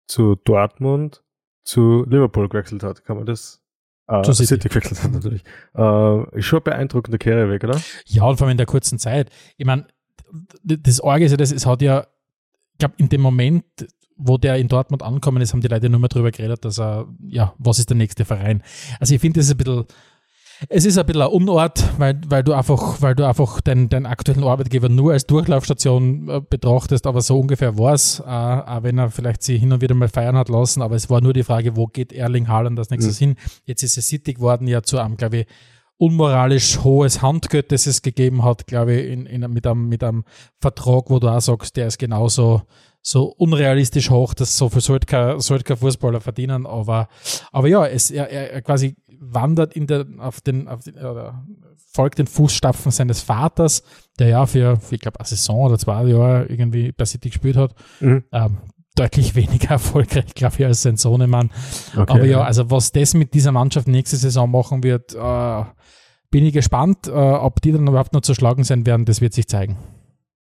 zu 0.08 0.36
Dortmund 0.36 1.24
zu 1.64 2.06
Liverpool 2.10 2.50
gewechselt 2.50 2.84
hat. 2.84 3.06
Kann 3.06 3.18
man 3.18 3.26
das? 3.26 3.62
Äh, 4.08 4.24
City. 4.26 4.46
City 4.46 4.70
gewechselt 4.70 5.04
hat 5.04 5.12
natürlich. 5.14 5.44
Äh, 5.76 6.38
ist 6.38 6.46
schon 6.46 6.60
ein 6.60 6.64
beeindruckender 6.64 7.18
Karriereweg, 7.18 7.64
oder? 7.64 7.80
Ja, 8.06 8.24
und 8.24 8.38
vor 8.38 8.48
allem 8.48 8.52
in 8.52 8.58
der 8.58 8.66
kurzen 8.66 9.00
Zeit. 9.00 9.30
Ich 9.58 9.66
meine, 9.66 9.88
das 10.64 11.00
Orge 11.00 11.26
ist 11.26 11.32
ja 11.32 11.38
das, 11.38 11.52
es 11.52 11.66
hat 11.66 11.82
ja, 11.82 12.08
ich 12.74 12.78
glaube, 12.80 12.96
in 12.98 13.10
dem 13.10 13.22
Moment, 13.22 13.64
wo 14.24 14.38
der 14.38 14.58
in 14.58 14.68
Dortmund 14.68 15.04
angekommen 15.04 15.42
ist, 15.42 15.54
haben 15.54 15.62
die 15.62 15.68
Leute 15.68 15.90
nur 15.90 16.00
mehr 16.00 16.10
darüber 16.10 16.32
geredet, 16.32 16.64
dass 16.64 16.80
er, 16.80 17.08
ja, 17.28 17.54
was 17.58 17.80
ist 17.80 17.90
der 17.90 17.98
nächste 17.98 18.26
Verein? 18.26 18.62
Also 19.00 19.16
ich 19.16 19.22
finde, 19.22 19.40
das 19.40 19.48
ist 19.48 19.54
ein 19.54 19.58
bisschen, 19.58 19.86
es 20.70 20.86
ist 20.86 20.98
ein 20.98 21.06
bisschen 21.06 21.24
ein 21.24 21.30
Unort, 21.30 21.84
weil, 21.98 22.22
weil 22.28 22.44
du 22.44 22.54
einfach, 22.54 23.02
weil 23.02 23.16
du 23.16 23.28
einfach 23.28 23.62
deinen, 23.62 23.90
deinen 23.90 24.06
aktuellen 24.06 24.44
Arbeitgeber 24.44 24.90
nur 24.90 25.14
als 25.14 25.26
Durchlaufstation 25.26 26.30
äh, 26.30 26.42
betrachtest, 26.48 27.08
aber 27.08 27.22
so 27.22 27.40
ungefähr 27.40 27.78
war 27.78 27.94
es, 27.94 28.20
äh, 28.20 28.24
auch 28.24 28.84
wenn 28.84 29.00
er 29.00 29.10
vielleicht 29.10 29.42
sie 29.42 29.58
hin 29.58 29.74
und 29.74 29.82
wieder 29.82 29.96
mal 29.96 30.10
feiern 30.10 30.38
hat 30.38 30.50
lassen, 30.50 30.82
aber 30.82 30.96
es 30.96 31.10
war 31.10 31.22
nur 31.22 31.34
die 31.34 31.44
Frage, 31.44 31.76
wo 31.76 31.88
geht 31.88 32.14
Erling 32.14 32.48
Haaland 32.48 32.78
als 32.78 32.92
nächstes 32.92 33.20
mhm. 33.20 33.26
hin? 33.26 33.36
Jetzt 33.66 33.84
ist 33.84 33.98
es 33.98 34.08
City 34.08 34.34
geworden, 34.34 34.68
ja 34.68 34.84
zu 34.84 35.00
einem, 35.00 35.18
glaube 35.18 35.38
ich, 35.38 35.48
unmoralisch 35.98 36.80
hohes 36.84 37.22
Handgeld, 37.22 37.72
das 37.72 37.86
es 37.86 38.02
gegeben 38.02 38.44
hat, 38.44 38.66
glaube 38.66 38.96
ich, 38.96 39.12
in, 39.12 39.28
in, 39.28 39.42
mit, 39.52 39.68
einem, 39.68 39.88
mit 39.88 40.04
einem 40.04 40.24
Vertrag, 40.60 41.10
wo 41.10 41.20
du 41.20 41.28
auch 41.28 41.42
sagst, 41.42 41.78
der 41.78 41.88
ist 41.88 42.00
genauso 42.00 42.64
so 43.02 43.26
unrealistisch 43.26 44.10
hoch, 44.10 44.34
dass 44.34 44.58
so 44.58 44.70
viel 44.70 44.82
sollte 44.82 45.08
kein, 45.08 45.40
sollte 45.40 45.64
kein 45.64 45.78
Fußballer 45.78 46.22
verdienen, 46.22 46.66
aber, 46.66 47.08
aber 47.52 47.68
ja, 47.68 47.86
es, 47.86 48.12
er, 48.12 48.30
er 48.30 48.62
quasi 48.62 48.96
wandert 49.20 49.74
in 49.74 49.88
der, 49.88 50.06
auf 50.20 50.42
den, 50.42 50.68
auf 50.68 50.84
den 50.84 50.96
folgt 51.94 52.20
den 52.20 52.28
Fußstapfen 52.28 52.92
seines 52.92 53.22
Vaters, 53.22 53.84
der 54.20 54.30
ja 54.30 54.46
für, 54.46 54.78
für 54.78 54.96
ich 54.96 55.02
glaube, 55.02 55.20
eine 55.20 55.28
Saison 55.28 55.60
oder 55.60 55.78
zwei 55.78 56.06
Jahre 56.06 56.46
irgendwie 56.46 56.92
bei 56.92 57.06
City 57.06 57.30
gespielt 57.30 57.58
hat. 57.58 57.76
Mhm. 58.00 58.24
Ähm, 58.32 58.58
deutlich 58.96 59.36
weniger 59.36 59.72
erfolgreich, 59.72 60.34
glaube 60.34 60.56
ich, 60.60 60.66
als 60.66 60.84
sein 60.84 60.98
Sohnemann. 60.98 61.52
Okay, 61.96 62.12
aber 62.12 62.26
ja, 62.26 62.42
also 62.42 62.70
was 62.72 62.92
das 62.92 63.14
mit 63.14 63.34
dieser 63.34 63.52
Mannschaft 63.52 63.88
nächste 63.88 64.18
Saison 64.18 64.50
machen 64.50 64.84
wird, 64.84 65.14
äh, 65.16 65.64
bin 66.30 66.46
ich 66.46 66.54
gespannt, 66.54 67.08
äh, 67.08 67.12
ob 67.12 67.62
die 67.62 67.72
dann 67.72 67.88
überhaupt 67.88 68.14
noch 68.14 68.22
zu 68.22 68.34
schlagen 68.34 68.64
sein 68.64 68.86
werden, 68.86 69.06
das 69.06 69.22
wird 69.22 69.34
sich 69.34 69.48
zeigen. 69.48 69.78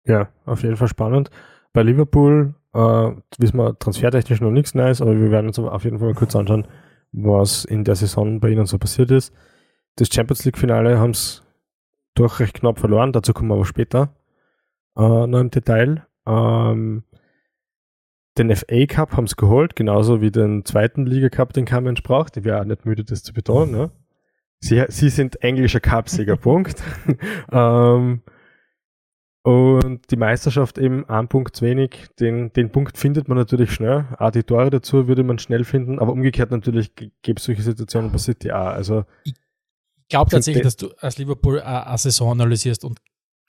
Ja, 0.05 0.29
auf 0.45 0.63
jeden 0.63 0.77
Fall 0.77 0.89
spannend. 0.89 1.31
Bei 1.77 1.83
Liverpool 1.83 2.55
äh, 2.73 3.11
wissen 3.37 3.59
wir 3.59 3.79
transfertechnisch 3.79 4.41
noch 4.41 4.51
nichts 4.51 4.75
Neues, 4.75 5.03
aber 5.03 5.21
wir 5.21 5.31
werden 5.31 5.49
uns 5.49 5.59
auf 5.59 5.85
jeden 5.85 5.99
Fall 5.99 6.09
mal 6.09 6.15
kurz 6.15 6.35
anschauen, 6.35 6.67
was 7.13 7.67
in 7.67 7.85
der 7.85 7.97
Saison 7.97 8.41
bei 8.41 8.49
ihnen 8.49 8.65
so 8.65 8.79
passiert 8.79 9.11
ist. 9.11 9.35
Das 9.97 10.09
Champions 10.11 10.47
League-Finale 10.47 10.99
haben 10.99 11.13
sie 11.13 11.43
doch 12.15 12.41
recht 12.41 12.55
knapp 12.55 12.79
verloren, 12.79 13.13
dazu 13.13 13.35
kommen 13.35 13.51
wir 13.51 13.57
aber 13.57 13.67
später 13.67 14.09
äh, 14.97 15.27
noch 15.27 15.39
im 15.39 15.51
Detail. 15.51 16.07
Ähm, 16.27 17.03
den 18.39 18.57
FA 18.57 18.87
Cup 18.87 19.15
haben 19.15 19.27
sie 19.27 19.37
geholt, 19.37 19.77
genauso 19.77 20.23
wie 20.23 20.31
den 20.31 20.65
zweiten 20.65 21.05
Liga 21.05 21.29
Cup, 21.29 21.53
den 21.53 21.67
kein 21.67 21.85
Mensch 21.85 22.03
braucht. 22.03 22.39
Ich 22.39 22.45
wäre 22.45 22.59
auch 22.59 22.65
nicht 22.65 22.87
müde, 22.87 23.05
das 23.05 23.23
zu 23.23 23.35
betonen. 23.35 23.73
Ne? 23.73 23.91
Sie, 24.61 24.83
sie 24.89 25.11
sind 25.11 25.43
englischer 25.43 25.81
Cupsieger, 25.81 26.37
Punkt. 26.39 26.83
ähm, 27.53 28.23
und 29.47 30.11
die 30.11 30.17
Meisterschaft 30.17 30.77
eben 30.77 31.09
ein 31.09 31.29
Punkt 31.29 31.55
zu 31.55 31.65
wenig. 31.65 32.09
Den, 32.19 32.53
den 32.55 32.73
Punkt 32.73 32.99
findet 32.99 33.29
man 33.29 33.39
natürlich 33.39 33.71
schnell. 33.71 34.05
Auch 34.19 34.33
die 34.33 34.43
Tore 34.43 34.71
dazu 34.71 35.07
würde 35.07 35.23
man 35.23 35.39
schnell 35.39 35.63
finden, 35.63 36.01
aber 36.01 36.11
umgekehrt 36.11 36.51
natürlich 36.51 36.91
gibt 37.23 37.39
es 37.39 37.45
solche 37.45 37.63
Situationen 37.63 38.11
bei 38.11 38.19
City 38.19 38.51
auch. 38.51 38.67
Also, 38.67 39.05
ich 39.23 39.35
glaube 40.09 40.33
tatsächlich, 40.33 40.65
dass 40.65 40.75
du 40.75 40.91
als 40.99 41.19
Liverpool 41.19 41.61
eine 41.61 41.97
Saison 41.97 42.33
analysierst 42.33 42.85
und, 42.85 42.99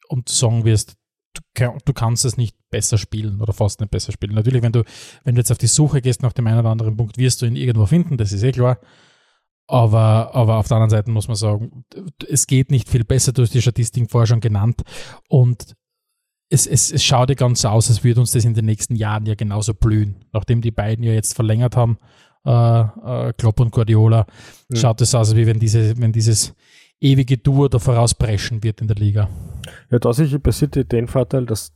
und 0.07 0.29
sagen 0.29 0.65
wirst, 0.65 0.97
du, 1.33 1.41
du, 1.83 1.93
kannst 1.93 2.25
es 2.25 2.37
nicht 2.37 2.55
besser 2.69 2.99
spielen 2.99 3.41
oder 3.41 3.53
fast 3.53 3.79
nicht 3.79 3.89
besser 3.89 4.11
spielen. 4.11 4.35
Natürlich, 4.35 4.61
wenn 4.61 4.73
du, 4.73 4.83
wenn 5.23 5.33
du 5.33 5.39
jetzt 5.39 5.51
auf 5.51 5.57
die 5.57 5.65
Suche 5.65 6.01
gehst 6.01 6.21
nach 6.21 6.33
dem 6.33 6.45
einen 6.45 6.59
oder 6.59 6.69
anderen 6.69 6.95
Punkt, 6.95 7.17
wirst 7.17 7.41
du 7.41 7.47
ihn 7.47 7.55
irgendwo 7.55 7.87
finden, 7.87 8.17
das 8.17 8.31
ist 8.33 8.43
eh 8.43 8.51
klar. 8.51 8.79
Aber, 9.65 10.35
aber 10.35 10.57
auf 10.57 10.67
der 10.67 10.77
anderen 10.77 10.91
Seite 10.91 11.09
muss 11.09 11.27
man 11.27 11.35
sagen, 11.35 11.85
es 12.29 12.45
geht 12.45 12.69
nicht 12.69 12.87
viel 12.87 13.03
besser, 13.03 13.33
du 13.33 13.41
hast 13.41 13.55
die 13.55 13.63
Statistiken 13.63 14.07
vorher 14.07 14.27
schon 14.27 14.41
genannt. 14.41 14.83
Und 15.27 15.75
es, 16.49 16.65
es, 16.65 16.91
es 16.91 17.03
schaut 17.03 17.29
ja 17.29 17.35
ganz 17.35 17.65
aus, 17.65 17.89
als 17.89 18.03
würde 18.03 18.21
uns 18.21 18.31
das 18.31 18.45
in 18.45 18.53
den 18.53 18.65
nächsten 18.65 18.95
Jahren 18.95 19.25
ja 19.25 19.35
genauso 19.35 19.73
blühen. 19.73 20.15
Nachdem 20.31 20.61
die 20.61 20.71
beiden 20.71 21.03
ja 21.03 21.13
jetzt 21.13 21.33
verlängert 21.33 21.75
haben, 21.75 21.97
äh, 22.45 22.49
äh, 22.51 23.33
Klopp 23.33 23.59
und 23.59 23.71
Guardiola, 23.71 24.25
mhm. 24.69 24.75
schaut 24.75 25.01
es 25.01 25.13
aus, 25.13 25.35
wie 25.35 25.45
wenn, 25.45 25.59
diese, 25.59 25.97
wenn 25.97 26.13
dieses 26.13 26.55
ewige 27.01 27.37
Duo 27.37 27.67
da 27.67 27.79
vorausbrechen 27.79 28.63
wird 28.63 28.81
in 28.81 28.87
der 28.87 28.95
Liga. 28.95 29.29
Ja, 29.91 29.99
da 29.99 30.13
sich 30.13 30.35
bei 30.41 30.51
City 30.51 30.85
den 30.85 31.07
Vorteil, 31.07 31.45
dass 31.45 31.73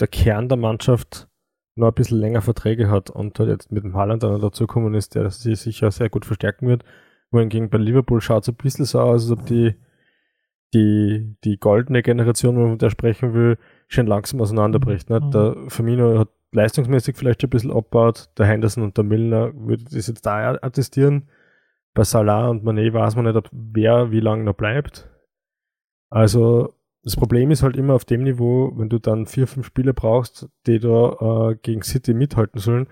der 0.00 0.08
Kern 0.08 0.48
der 0.48 0.58
Mannschaft 0.58 1.28
noch 1.76 1.88
ein 1.88 1.94
bisschen 1.94 2.18
länger 2.18 2.42
Verträge 2.42 2.90
hat 2.90 3.10
und 3.10 3.38
halt 3.38 3.50
jetzt 3.50 3.70
mit 3.70 3.84
dem 3.84 3.94
Haaland 3.94 4.24
einer 4.24 4.38
dazukommen 4.38 4.94
ist, 4.94 5.14
der 5.14 5.30
sie 5.30 5.54
sicher 5.54 5.90
sehr 5.90 6.08
gut 6.08 6.24
verstärken 6.24 6.66
wird. 6.66 6.84
Wohingegen 7.30 7.70
bei 7.70 7.78
Liverpool 7.78 8.20
schaut 8.20 8.42
es 8.42 8.48
ein 8.48 8.56
bisschen 8.56 8.84
so 8.84 9.00
aus, 9.00 9.24
als 9.24 9.30
ob 9.30 9.46
die, 9.46 9.74
die, 10.74 11.36
die 11.44 11.58
goldene 11.58 12.02
Generation, 12.02 12.56
wenn 12.56 12.68
man 12.70 12.78
da 12.78 12.90
sprechen 12.90 13.34
will, 13.34 13.58
schon 13.88 14.06
langsam 14.06 14.40
auseinanderbricht. 14.40 15.10
Ne? 15.10 15.20
Mhm. 15.20 15.30
Der 15.30 15.56
Firmino 15.68 16.18
hat 16.20 16.28
leistungsmäßig 16.52 17.16
vielleicht 17.16 17.40
schon 17.40 17.48
ein 17.48 17.50
bisschen 17.50 17.72
abgebaut. 17.72 18.30
Der 18.38 18.46
Henderson 18.46 18.84
und 18.84 18.96
der 18.96 19.04
Milner 19.04 19.52
würde 19.54 19.84
das 19.84 20.06
jetzt 20.06 20.24
da 20.24 20.52
attestieren. 20.54 21.28
Bei 21.94 22.04
Salah 22.04 22.48
und 22.48 22.64
Manet 22.64 22.92
weiß 22.92 23.16
man 23.16 23.24
nicht, 23.24 23.36
ob 23.36 23.48
wer 23.50 24.10
wie 24.10 24.20
lange 24.20 24.44
noch 24.44 24.54
bleibt. 24.54 25.08
Also 26.10 26.74
das 27.02 27.16
Problem 27.16 27.50
ist 27.50 27.62
halt 27.62 27.76
immer 27.76 27.94
auf 27.94 28.04
dem 28.04 28.22
Niveau, 28.22 28.72
wenn 28.76 28.88
du 28.88 28.98
dann 28.98 29.26
vier, 29.26 29.46
fünf 29.46 29.66
Spieler 29.66 29.94
brauchst, 29.94 30.48
die 30.66 30.78
da 30.78 31.50
äh, 31.50 31.56
gegen 31.56 31.82
City 31.82 32.12
mithalten 32.12 32.60
sollen, 32.60 32.86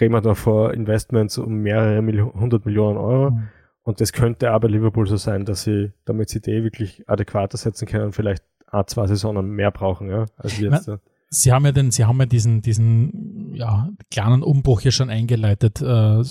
reden 0.00 0.14
wir 0.14 0.20
da 0.20 0.34
vor 0.34 0.74
Investments 0.74 1.38
um 1.38 1.58
mehrere 1.58 2.00
hundert 2.34 2.66
Millionen 2.66 2.96
Euro. 2.96 3.30
Mhm. 3.30 3.48
Und 3.82 4.00
das 4.00 4.12
könnte 4.12 4.50
aber 4.50 4.68
Liverpool 4.68 5.06
so 5.06 5.16
sein, 5.16 5.44
dass 5.44 5.62
sie, 5.62 5.92
damit 6.04 6.28
sie 6.28 6.40
die 6.40 6.62
wirklich 6.62 7.08
adäquater 7.08 7.56
setzen 7.56 7.86
können, 7.86 8.12
vielleicht 8.12 8.44
ein, 8.70 8.86
zwei 8.86 9.06
Saisonen 9.06 9.50
mehr 9.50 9.70
brauchen, 9.70 10.08
ja, 10.08 10.26
als 10.36 10.58
wir 10.58 10.70
jetzt. 10.70 10.90
Sie 11.30 11.52
haben 11.52 11.66
ja 11.66 11.72
den, 11.72 11.90
Sie 11.90 12.04
haben 12.04 12.18
ja 12.20 12.26
diesen, 12.26 12.62
diesen, 12.62 13.54
ja, 13.54 13.90
kleinen 14.10 14.42
Umbruch 14.42 14.80
hier 14.80 14.92
schon 14.92 15.10
eingeleitet, 15.10 15.82
äh, 15.82 16.22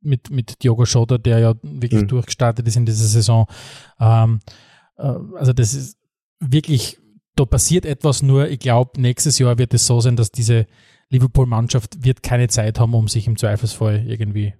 mit, 0.00 0.30
mit 0.30 0.62
Diogo 0.62 0.84
Jota, 0.84 1.18
der 1.18 1.40
ja 1.40 1.54
wirklich 1.62 2.02
mhm. 2.02 2.08
durchgestartet 2.08 2.66
ist 2.68 2.76
in 2.76 2.86
dieser 2.86 3.06
Saison. 3.06 3.46
Ähm, 3.98 4.38
äh, 4.96 5.14
also 5.34 5.52
das 5.52 5.74
ist 5.74 5.98
wirklich, 6.38 6.98
da 7.34 7.46
passiert 7.46 7.84
etwas, 7.84 8.22
nur 8.22 8.48
ich 8.48 8.60
glaube, 8.60 9.00
nächstes 9.00 9.38
Jahr 9.40 9.58
wird 9.58 9.74
es 9.74 9.86
so 9.86 10.00
sein, 10.00 10.14
dass 10.14 10.30
diese 10.30 10.66
Liverpool-Mannschaft 11.10 12.04
wird 12.04 12.22
keine 12.22 12.48
Zeit 12.48 12.78
haben, 12.78 12.94
um 12.94 13.08
sich 13.08 13.26
im 13.26 13.36
Zweifelsfall 13.36 14.06
irgendwie 14.06 14.54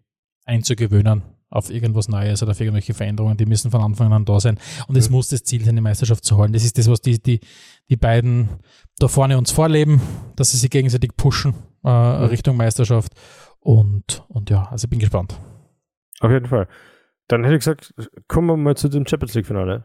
einzugewöhnen 0.44 1.22
auf 1.50 1.70
irgendwas 1.70 2.08
Neues 2.08 2.42
oder 2.42 2.52
auf 2.52 2.60
irgendwelche 2.60 2.94
Veränderungen. 2.94 3.36
Die 3.36 3.46
müssen 3.46 3.70
von 3.70 3.80
Anfang 3.80 4.12
an 4.12 4.24
da 4.24 4.40
sein. 4.40 4.58
Und 4.86 4.96
es 4.96 5.08
mhm. 5.08 5.16
muss 5.16 5.28
das 5.28 5.44
Ziel 5.44 5.64
sein, 5.64 5.76
die 5.76 5.82
Meisterschaft 5.82 6.24
zu 6.24 6.36
holen. 6.36 6.52
Das 6.52 6.64
ist 6.64 6.78
das, 6.78 6.88
was 6.88 7.00
die, 7.00 7.22
die, 7.22 7.40
die 7.88 7.96
beiden 7.96 8.48
da 8.98 9.08
vorne 9.08 9.38
uns 9.38 9.50
vorleben, 9.50 10.00
dass 10.36 10.50
sie 10.50 10.58
sich 10.58 10.70
gegenseitig 10.70 11.16
pushen 11.16 11.54
äh, 11.84 11.88
mhm. 11.88 12.24
Richtung 12.26 12.56
Meisterschaft. 12.56 13.12
Und, 13.60 14.24
und 14.28 14.50
ja, 14.50 14.68
also 14.70 14.86
ich 14.86 14.90
bin 14.90 14.98
gespannt. 14.98 15.38
Auf 16.20 16.30
jeden 16.30 16.46
Fall. 16.46 16.68
Dann 17.28 17.44
hätte 17.44 17.54
ich 17.54 17.60
gesagt, 17.60 17.94
kommen 18.26 18.48
wir 18.48 18.56
mal 18.56 18.76
zu 18.76 18.88
dem 18.88 19.06
Champions 19.06 19.34
League-Finale. 19.34 19.84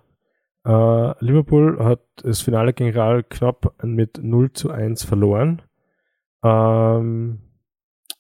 Äh, 0.65 1.25
Liverpool 1.25 1.84
hat 1.84 2.01
das 2.24 2.41
Finale 2.41 2.74
gegen 2.74 2.91
Real 2.91 3.24
knapp 3.24 3.74
mit 3.84 4.20
0 4.22 4.53
zu 4.53 4.72
1 4.72 5.03
verloren. 5.03 5.62
Ähm, 6.43 7.39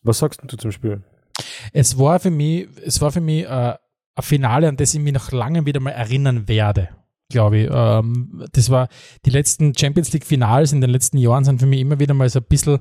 was 0.01 0.19
sagst 0.19 0.41
du 0.43 0.57
zum 0.57 0.71
Spiel? 0.71 1.03
Es 1.71 1.97
war 1.97 2.19
für 2.19 2.31
mich, 2.31 2.67
es 2.85 3.01
war 3.01 3.11
für 3.11 3.21
mich 3.21 3.45
äh, 3.45 3.75
ein 4.15 4.23
Finale, 4.23 4.67
an 4.67 4.77
das 4.77 4.93
ich 4.93 5.01
mich 5.01 5.13
nach 5.13 5.31
langem 5.31 5.65
wieder 5.65 5.79
mal 5.79 5.91
erinnern 5.91 6.47
werde, 6.47 6.89
glaube 7.29 7.57
ich. 7.59 7.69
Ähm, 7.71 8.45
das 8.51 8.69
war 8.69 8.87
die 9.25 9.31
letzten 9.31 9.75
Champions 9.75 10.11
League 10.13 10.25
Finals 10.25 10.73
in 10.73 10.81
den 10.81 10.89
letzten 10.89 11.17
Jahren 11.17 11.43
sind 11.43 11.59
für 11.59 11.65
mich 11.65 11.79
immer 11.79 11.99
wieder 11.99 12.13
mal 12.13 12.29
so 12.29 12.39
ein 12.39 12.45
bisschen 12.47 12.79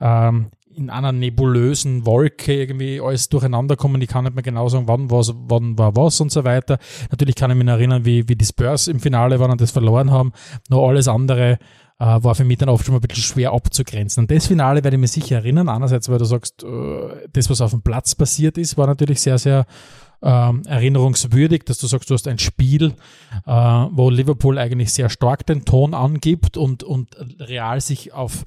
ähm, 0.00 0.50
in 0.74 0.88
einer 0.88 1.12
nebulösen 1.12 2.06
Wolke 2.06 2.54
irgendwie 2.54 3.00
alles 3.00 3.28
durcheinander 3.28 3.76
kommen. 3.76 4.00
Ich 4.00 4.08
kann 4.08 4.24
nicht 4.24 4.34
mehr 4.34 4.42
genau 4.42 4.68
sagen, 4.68 4.86
wann, 4.86 5.10
was, 5.10 5.34
wann 5.34 5.76
war 5.76 5.96
was 5.96 6.20
und 6.20 6.30
so 6.30 6.44
weiter. 6.44 6.78
Natürlich 7.10 7.34
kann 7.34 7.50
ich 7.50 7.56
mich 7.56 7.66
erinnern, 7.66 8.04
wie, 8.04 8.28
wie 8.28 8.36
die 8.36 8.44
Spurs 8.44 8.86
im 8.86 9.00
Finale 9.00 9.40
waren 9.40 9.50
und 9.50 9.60
das 9.60 9.72
verloren 9.72 10.10
haben. 10.10 10.32
Nur 10.68 10.88
alles 10.88 11.08
andere 11.08 11.58
äh, 12.00 12.24
war 12.24 12.34
für 12.34 12.44
mich 12.44 12.58
dann 12.58 12.70
oft 12.70 12.84
schon 12.84 12.94
mal 12.94 12.98
ein 12.98 13.06
bisschen 13.06 13.22
schwer 13.22 13.52
abzugrenzen. 13.52 14.24
Und 14.24 14.30
das 14.30 14.46
Finale 14.46 14.82
werde 14.82 14.96
ich 14.96 15.00
mir 15.00 15.06
sicher 15.06 15.36
erinnern. 15.36 15.68
Einerseits, 15.68 16.08
weil 16.08 16.18
du 16.18 16.24
sagst, 16.24 16.64
äh, 16.64 17.28
das, 17.32 17.50
was 17.50 17.60
auf 17.60 17.72
dem 17.72 17.82
Platz 17.82 18.14
passiert 18.14 18.56
ist, 18.56 18.78
war 18.78 18.86
natürlich 18.86 19.20
sehr, 19.20 19.38
sehr 19.38 19.66
ähm, 20.22 20.62
erinnerungswürdig, 20.66 21.64
dass 21.64 21.78
du 21.78 21.86
sagst, 21.86 22.08
du 22.08 22.14
hast 22.14 22.26
ein 22.26 22.38
Spiel, 22.38 22.94
äh, 23.46 23.50
wo 23.52 24.08
Liverpool 24.08 24.58
eigentlich 24.58 24.92
sehr 24.92 25.10
stark 25.10 25.46
den 25.46 25.66
Ton 25.66 25.92
angibt 25.92 26.56
und, 26.56 26.82
und 26.82 27.16
Real 27.38 27.80
sich 27.80 28.14
auf 28.14 28.44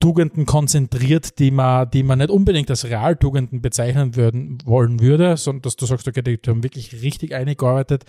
Tugenden 0.00 0.46
konzentriert, 0.46 1.38
die 1.38 1.50
man, 1.50 1.90
die 1.90 2.02
man 2.02 2.18
nicht 2.18 2.30
unbedingt 2.30 2.70
als 2.70 2.86
Realtugenden 2.86 3.60
bezeichnen 3.60 4.16
würden, 4.16 4.56
wollen 4.64 5.00
würde, 5.00 5.36
sondern 5.36 5.62
dass 5.62 5.76
du 5.76 5.84
sagst, 5.84 6.08
okay, 6.08 6.22
die, 6.22 6.38
haben 6.48 6.62
wirklich 6.62 7.02
richtig 7.02 7.34
eingearbeitet. 7.34 8.04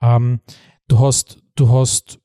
Ähm, 0.00 0.40
du 0.86 1.00
hast, 1.00 1.42
du 1.56 1.68
hast 1.70 2.21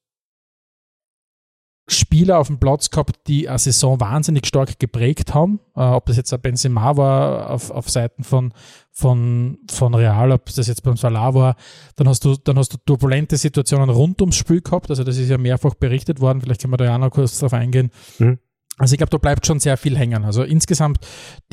Spieler 1.90 2.40
auf 2.40 2.48
dem 2.48 2.60
Platz 2.60 2.90
gehabt, 2.90 3.28
die 3.28 3.48
eine 3.48 3.60
Saison 3.60 4.00
wahnsinnig 4.02 4.46
stark 4.46 4.78
geprägt 4.78 5.34
haben. 5.34 5.62
Äh, 5.74 5.82
ob 5.82 6.06
das 6.08 6.18
jetzt 6.18 6.34
ein 6.34 6.42
Benzema 6.42 6.98
war 6.98 7.50
auf, 7.50 7.72
auf 7.72 7.90
Seiten 7.90 8.26
von, 8.26 8.54
von, 8.92 9.58
von 9.72 9.96
Real, 9.96 10.34
ob 10.34 10.46
das 10.54 10.68
jetzt 10.68 10.84
beim 10.84 10.98
Salah 10.98 11.34
war. 11.34 11.56
Dann 11.96 12.10
hast 12.10 12.26
du, 12.26 12.36
dann 12.36 12.58
hast 12.58 12.74
du 12.74 12.78
turbulente 12.86 13.38
Situationen 13.38 13.90
rund 13.90 14.20
ums 14.22 14.36
Spiel 14.36 14.62
gehabt. 14.62 14.90
Also 14.90 15.06
das 15.06 15.18
ist 15.18 15.30
ja 15.30 15.38
mehrfach 15.38 15.76
berichtet 15.76 16.20
worden. 16.20 16.42
Vielleicht 16.42 16.62
können 16.62 16.74
wir 16.74 16.78
da 16.78 16.86
ja 16.86 16.98
noch 16.98 17.10
kurz 17.10 17.40
drauf 17.40 17.54
eingehen. 17.54 17.90
Mhm. 18.20 18.38
Also 18.78 18.94
ich 18.94 18.98
glaube, 18.98 19.12
da 19.12 19.18
bleibt 19.18 19.46
schon 19.46 19.62
sehr 19.62 19.78
viel 19.78 19.98
hängen. 19.98 20.26
Also 20.26 20.44
insgesamt, 20.44 21.00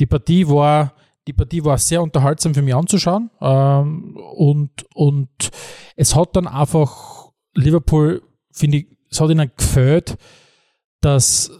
die 0.01 0.05
Partie 0.05 0.49
war, 0.49 0.93
die 1.27 1.33
Partie 1.33 1.63
war 1.63 1.77
sehr 1.77 2.01
unterhaltsam 2.03 2.53
für 2.53 2.61
mich 2.61 2.75
anzuschauen. 2.75 3.31
Ähm, 3.39 4.17
und, 4.35 4.85
und 4.93 5.29
es 5.95 6.13
hat 6.13 6.35
dann 6.35 6.47
einfach 6.47 7.31
Liverpool, 7.53 8.21
finde 8.51 8.77
ich, 8.79 8.94
es 9.09 9.21
hat 9.21 9.29
ihnen 9.29 9.51
gefällt, 9.55 10.17
dass 11.01 11.51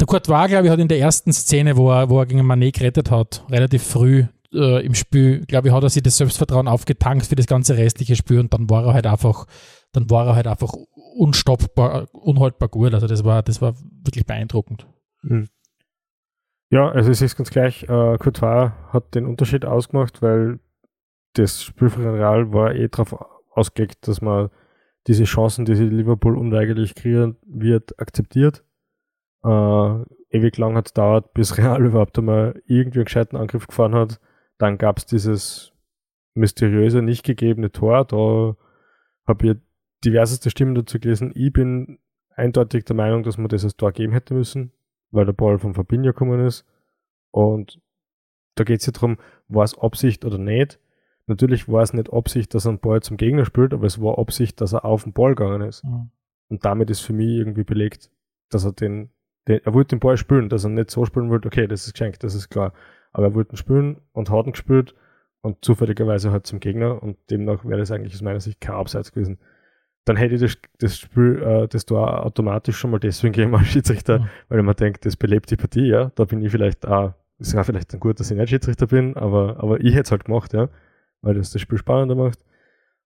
der 0.00 0.06
Courtois, 0.06 0.48
glaube 0.48 0.66
ich, 0.66 0.72
hat 0.72 0.80
in 0.80 0.88
der 0.88 0.98
ersten 0.98 1.32
Szene, 1.32 1.76
wo 1.76 1.90
er, 1.90 2.10
wo 2.10 2.20
er 2.20 2.26
gegen 2.26 2.44
Manet 2.44 2.76
gerettet 2.76 3.10
hat, 3.10 3.44
relativ 3.50 3.82
früh 3.82 4.26
äh, 4.52 4.84
im 4.84 4.94
Spiel, 4.94 5.44
glaube 5.46 5.68
ich, 5.68 5.74
hat 5.74 5.82
er 5.82 5.90
sich 5.90 6.02
das 6.02 6.16
Selbstvertrauen 6.16 6.68
aufgetankt 6.68 7.26
für 7.26 7.36
das 7.36 7.46
ganze 7.46 7.76
restliche 7.76 8.16
Spiel 8.16 8.40
und 8.40 8.52
dann 8.52 8.70
war 8.70 8.86
er 8.86 8.94
halt 8.94 9.06
einfach, 9.06 9.46
dann 9.92 10.10
war 10.10 10.26
er 10.26 10.36
halt 10.36 10.46
einfach 10.46 10.72
unstoppbar, 11.16 12.08
unhaltbar 12.12 12.68
gut. 12.68 12.94
Also 12.94 13.06
das 13.06 13.24
war, 13.24 13.42
das 13.42 13.60
war 13.62 13.74
wirklich 14.04 14.26
beeindruckend. 14.26 14.86
Mhm. 15.22 15.48
Ja, 16.70 16.90
also 16.90 17.10
es 17.10 17.22
ist 17.22 17.36
ganz 17.36 17.50
gleich, 17.50 17.84
äh, 17.84 18.18
Courtois 18.18 18.72
hat 18.92 19.14
den 19.14 19.26
Unterschied 19.26 19.64
ausgemacht, 19.64 20.22
weil 20.22 20.58
das 21.34 21.62
Spiel 21.62 21.90
für 21.90 22.12
Real 22.12 22.52
war 22.52 22.74
eh 22.74 22.88
darauf 22.88 23.14
ausgelegt, 23.50 24.08
dass 24.08 24.20
man 24.20 24.50
diese 25.06 25.24
Chancen, 25.24 25.64
die 25.64 25.74
sie 25.74 25.84
Liverpool 25.84 26.36
unweigerlich 26.36 26.94
kreieren 26.94 27.36
wird, 27.46 27.98
akzeptiert. 28.00 28.64
Äh, 29.44 30.04
ewig 30.30 30.56
lang 30.56 30.76
hat 30.76 30.86
es 30.86 30.92
dauert, 30.94 31.34
bis 31.34 31.58
Real 31.58 31.84
überhaupt 31.86 32.18
einmal 32.18 32.62
irgendwie 32.66 33.00
einen 33.00 33.04
gescheiten 33.04 33.36
Angriff 33.36 33.66
gefahren 33.66 33.94
hat. 33.94 34.20
Dann 34.58 34.78
gab 34.78 34.98
es 34.98 35.06
dieses 35.06 35.72
mysteriöse, 36.34 37.02
nicht 37.02 37.24
gegebene 37.24 37.70
Tor. 37.70 38.04
Da 38.06 38.56
habe 39.26 39.46
ich 39.46 39.56
diverseste 40.04 40.50
Stimmen 40.50 40.74
dazu 40.74 40.98
gelesen. 40.98 41.32
Ich 41.34 41.52
bin 41.52 41.98
eindeutig 42.36 42.84
der 42.84 42.96
Meinung, 42.96 43.22
dass 43.22 43.38
man 43.38 43.48
das 43.48 43.64
als 43.64 43.76
Tor 43.76 43.92
geben 43.92 44.12
hätte 44.12 44.34
müssen, 44.34 44.72
weil 45.10 45.26
der 45.26 45.32
Ball 45.32 45.58
von 45.58 45.74
Fabinho 45.74 46.12
gekommen 46.12 46.44
ist. 46.44 46.66
Und 47.30 47.80
da 48.54 48.64
geht 48.64 48.80
es 48.80 48.86
ja 48.86 48.92
darum, 48.92 49.18
war 49.48 49.64
es 49.64 49.78
Absicht 49.78 50.24
oder 50.24 50.38
nicht. 50.38 50.78
Natürlich 51.26 51.68
war 51.68 51.82
es 51.82 51.92
nicht 51.92 52.12
Absicht, 52.12 52.54
dass 52.54 52.66
er 52.66 52.70
einen 52.70 52.80
Ball 52.80 53.02
zum 53.02 53.16
Gegner 53.16 53.44
spielt, 53.44 53.72
aber 53.72 53.86
es 53.86 54.00
war 54.00 54.18
Absicht, 54.18 54.60
dass 54.60 54.74
er 54.74 54.84
auf 54.84 55.04
den 55.04 55.12
Ball 55.12 55.34
gegangen 55.34 55.62
ist. 55.62 55.84
Mhm. 55.84 56.10
Und 56.48 56.64
damit 56.64 56.90
ist 56.90 57.00
für 57.00 57.14
mich 57.14 57.38
irgendwie 57.38 57.64
belegt, 57.64 58.10
dass 58.50 58.64
er 58.64 58.72
den, 58.72 59.10
den, 59.48 59.60
er 59.64 59.72
wollte 59.72 59.96
den 59.96 60.00
Ball 60.00 60.16
spielen, 60.18 60.50
dass 60.50 60.64
er 60.64 60.70
nicht 60.70 60.90
so 60.90 61.04
spielen 61.06 61.30
wollte, 61.30 61.48
okay, 61.48 61.66
das 61.66 61.86
ist 61.86 61.94
geschenkt, 61.94 62.22
das 62.22 62.34
ist 62.34 62.50
klar. 62.50 62.72
Aber 63.12 63.28
er 63.28 63.34
wollte 63.34 63.54
ihn 63.54 63.56
spielen 63.56 63.96
und 64.12 64.30
hat 64.30 64.46
ihn 64.46 64.52
gespielt 64.52 64.94
und 65.40 65.64
zufälligerweise 65.64 66.30
halt 66.30 66.46
zum 66.46 66.60
Gegner 66.60 67.02
und 67.02 67.16
demnach 67.30 67.64
wäre 67.64 67.78
das 67.78 67.90
eigentlich 67.90 68.14
aus 68.14 68.22
meiner 68.22 68.40
Sicht 68.40 68.60
kein 68.60 68.74
Abseits 68.74 69.12
gewesen. 69.12 69.38
Dann 70.04 70.16
hätte 70.16 70.34
ich 70.34 70.42
das, 70.42 70.58
das 70.78 70.98
Spiel, 70.98 71.42
äh, 71.42 71.68
das 71.68 71.86
Tor 71.86 72.26
automatisch 72.26 72.76
schon 72.76 72.90
mal 72.90 73.00
deswegen 73.00 73.32
gegeben 73.32 73.54
als 73.54 73.68
Schiedsrichter, 73.68 74.18
mhm. 74.18 74.28
weil 74.48 74.62
man 74.62 74.76
denkt, 74.76 75.06
das 75.06 75.16
belebt 75.16 75.50
die 75.50 75.56
Partie, 75.56 75.86
ja. 75.86 76.12
Da 76.16 76.26
bin 76.26 76.42
ich 76.42 76.50
vielleicht 76.50 76.86
auch, 76.86 77.14
es 77.38 77.54
war 77.54 77.64
vielleicht 77.64 77.94
dann 77.94 78.00
gut, 78.00 78.20
dass 78.20 78.30
ich 78.30 78.36
nicht 78.36 78.50
Schiedsrichter 78.50 78.86
bin, 78.86 79.16
aber, 79.16 79.56
aber 79.58 79.80
ich 79.80 79.94
hätte 79.94 80.02
es 80.02 80.10
halt 80.10 80.26
gemacht, 80.26 80.52
ja 80.52 80.68
weil 81.24 81.34
das 81.34 81.50
das 81.50 81.62
Spiel 81.62 81.78
spannender 81.78 82.14
macht. 82.14 82.38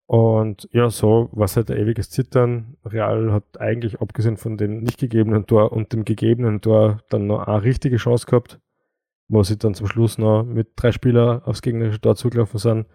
Und 0.06 0.68
ja, 0.72 0.88
so 0.88 1.28
war 1.32 1.44
es 1.44 1.56
halt 1.56 1.70
ein 1.70 1.76
ewiges 1.76 2.08
Zittern. 2.08 2.76
Real 2.84 3.30
hat 3.30 3.60
eigentlich, 3.60 4.00
abgesehen 4.00 4.38
von 4.38 4.56
dem 4.56 4.80
nicht 4.80 4.98
gegebenen 4.98 5.46
Tor 5.46 5.70
und 5.70 5.92
dem 5.92 6.06
gegebenen 6.06 6.62
Tor, 6.62 7.02
dann 7.10 7.26
noch 7.26 7.46
eine 7.46 7.62
richtige 7.62 7.98
Chance 7.98 8.24
gehabt, 8.26 8.58
wo 9.28 9.42
sie 9.42 9.58
dann 9.58 9.74
zum 9.74 9.86
Schluss 9.86 10.16
noch 10.16 10.44
mit 10.44 10.68
drei 10.76 10.92
Spielern 10.92 11.42
aufs 11.42 11.60
gegnerische 11.60 12.00
Tor 12.00 12.16
zugelaufen 12.16 12.58
sind. 12.58 12.86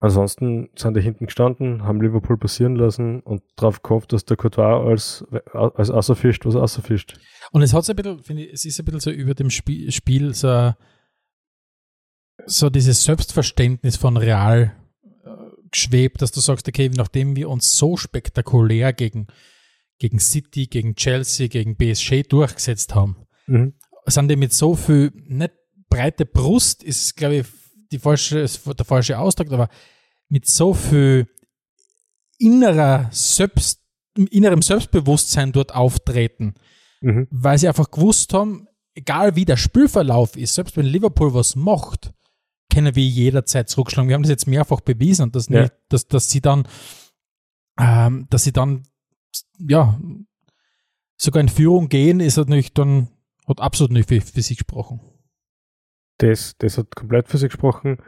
Ansonsten 0.00 0.70
sind 0.76 0.96
die 0.96 1.02
hinten 1.02 1.26
gestanden, 1.26 1.84
haben 1.84 2.00
Liverpool 2.00 2.38
passieren 2.38 2.76
lassen 2.76 3.20
und 3.20 3.42
darauf 3.56 3.82
gehofft, 3.82 4.12
dass 4.14 4.24
der 4.24 4.38
Courtois 4.38 4.82
als, 4.82 5.26
als 5.52 5.90
außerfischt, 5.90 6.44
was 6.46 6.56
außerfischt. 6.56 7.18
Und 7.52 7.60
es 7.60 7.74
hat 7.74 7.88
ein 7.88 7.96
bisschen, 7.96 8.22
finde 8.22 8.44
ich, 8.44 8.52
es 8.52 8.64
ist 8.64 8.78
ein 8.78 8.86
bisschen 8.86 9.00
so 9.00 9.10
über 9.10 9.34
dem 9.34 9.50
Spiel, 9.50 9.90
Spiel 9.92 10.32
so 10.34 10.72
so 12.46 12.70
dieses 12.70 13.04
Selbstverständnis 13.04 13.96
von 13.96 14.16
Real 14.16 14.74
äh, 15.24 15.28
geschwebt, 15.70 16.22
dass 16.22 16.32
du 16.32 16.40
sagst, 16.40 16.68
okay, 16.68 16.90
nachdem 16.94 17.36
wir 17.36 17.48
uns 17.48 17.76
so 17.76 17.96
spektakulär 17.96 18.92
gegen, 18.92 19.28
gegen 19.98 20.18
City, 20.18 20.66
gegen 20.66 20.94
Chelsea, 20.96 21.48
gegen 21.48 21.76
PSG 21.76 22.22
durchgesetzt 22.28 22.94
haben, 22.94 23.16
mhm. 23.46 23.74
sind 24.06 24.28
die 24.28 24.36
mit 24.36 24.52
so 24.52 24.74
viel, 24.74 25.12
nicht 25.26 25.52
breite 25.88 26.26
Brust, 26.26 26.82
ist, 26.82 27.16
glaube 27.16 27.36
ich, 27.36 27.46
die 27.92 27.98
falsche, 27.98 28.40
ist 28.40 28.66
der 28.66 28.84
falsche 28.84 29.18
Ausdruck, 29.18 29.52
aber 29.52 29.68
mit 30.28 30.46
so 30.46 30.74
viel 30.74 31.28
innerer 32.38 33.08
Selbst, 33.12 33.80
innerem 34.16 34.62
Selbstbewusstsein 34.62 35.52
dort 35.52 35.74
auftreten, 35.74 36.54
mhm. 37.00 37.28
weil 37.30 37.58
sie 37.58 37.68
einfach 37.68 37.90
gewusst 37.90 38.32
haben, 38.34 38.66
egal 38.94 39.36
wie 39.36 39.44
der 39.44 39.56
Spielverlauf 39.56 40.36
ist, 40.36 40.54
selbst 40.54 40.76
wenn 40.76 40.86
Liverpool 40.86 41.34
was 41.34 41.56
macht, 41.56 42.12
können 42.72 42.94
wir 42.94 43.04
jederzeit 43.04 43.68
zurückschlagen. 43.68 44.08
Wir 44.08 44.14
haben 44.14 44.22
das 44.22 44.30
jetzt 44.30 44.46
mehrfach 44.46 44.80
bewiesen, 44.80 45.32
dass, 45.32 45.48
ja. 45.48 45.62
nicht, 45.62 45.74
dass, 45.88 46.08
dass 46.08 46.30
sie 46.30 46.40
dann, 46.40 46.66
ähm, 47.78 48.26
dass 48.30 48.44
sie 48.44 48.52
dann, 48.52 48.82
ja, 49.58 49.98
sogar 51.16 51.40
in 51.40 51.48
Führung 51.48 51.88
gehen, 51.88 52.20
ist 52.20 52.36
natürlich 52.36 52.74
dann, 52.74 53.08
hat 53.46 53.60
absolut 53.60 53.92
nicht 53.92 54.08
für, 54.08 54.20
für 54.20 54.42
sich 54.42 54.58
gesprochen. 54.58 55.00
Das, 56.18 56.56
das 56.58 56.78
hat 56.78 56.94
komplett 56.94 57.28
für 57.28 57.38
sich 57.38 57.50
gesprochen. 57.50 57.98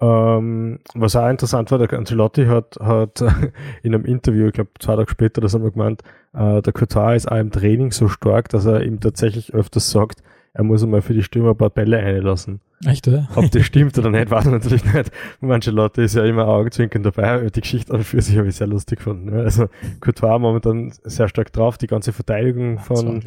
Ähm, 0.00 0.80
was 0.94 1.14
auch 1.14 1.28
interessant 1.28 1.70
war, 1.70 1.78
der 1.78 1.96
Ancelotti 1.96 2.46
hat, 2.46 2.76
hat 2.80 3.20
in 3.82 3.94
einem 3.94 4.04
Interview, 4.04 4.46
ich 4.46 4.52
glaube 4.52 4.70
zwei 4.80 4.96
Tage 4.96 5.10
später, 5.10 5.40
das 5.40 5.54
haben 5.54 5.62
wir 5.62 5.70
gemeint, 5.70 6.02
äh, 6.32 6.60
der 6.60 6.72
Qatar 6.72 7.14
ist 7.14 7.30
auch 7.30 7.36
im 7.38 7.52
Training 7.52 7.92
so 7.92 8.08
stark, 8.08 8.48
dass 8.48 8.66
er 8.66 8.82
ihm 8.82 8.98
tatsächlich 8.98 9.54
öfters 9.54 9.90
sagt, 9.90 10.22
er 10.54 10.64
muss 10.64 10.82
einmal 10.82 11.02
für 11.02 11.14
die 11.14 11.22
Stürmer 11.22 11.50
ein 11.50 11.56
paar 11.56 11.70
Bälle 11.70 11.98
einlassen. 11.98 12.60
Echt, 12.86 13.06
oder? 13.06 13.28
Ob 13.36 13.50
das 13.50 13.64
stimmt 13.64 13.96
oder 13.98 14.10
nicht, 14.10 14.30
weiß 14.30 14.46
ich 14.46 14.52
natürlich 14.52 14.84
nicht. 14.84 15.12
Ancelotti 15.40 16.02
ist 16.02 16.16
ja 16.16 16.24
immer 16.24 16.48
Augenzwinkern 16.48 17.02
dabei. 17.02 17.48
Die 17.50 17.60
Geschichte 17.60 17.92
an 17.92 18.02
für 18.02 18.20
sich 18.20 18.36
habe 18.36 18.48
ich 18.48 18.56
sehr 18.56 18.66
lustig 18.66 18.98
gefunden. 18.98 19.32
Also 19.32 19.68
Courtois 20.00 20.38
momentan 20.38 20.92
sehr 21.04 21.28
stark 21.28 21.52
drauf. 21.52 21.78
Die 21.78 21.86
ganze 21.86 22.12
Verteidigung 22.12 22.78
von, 22.78 23.22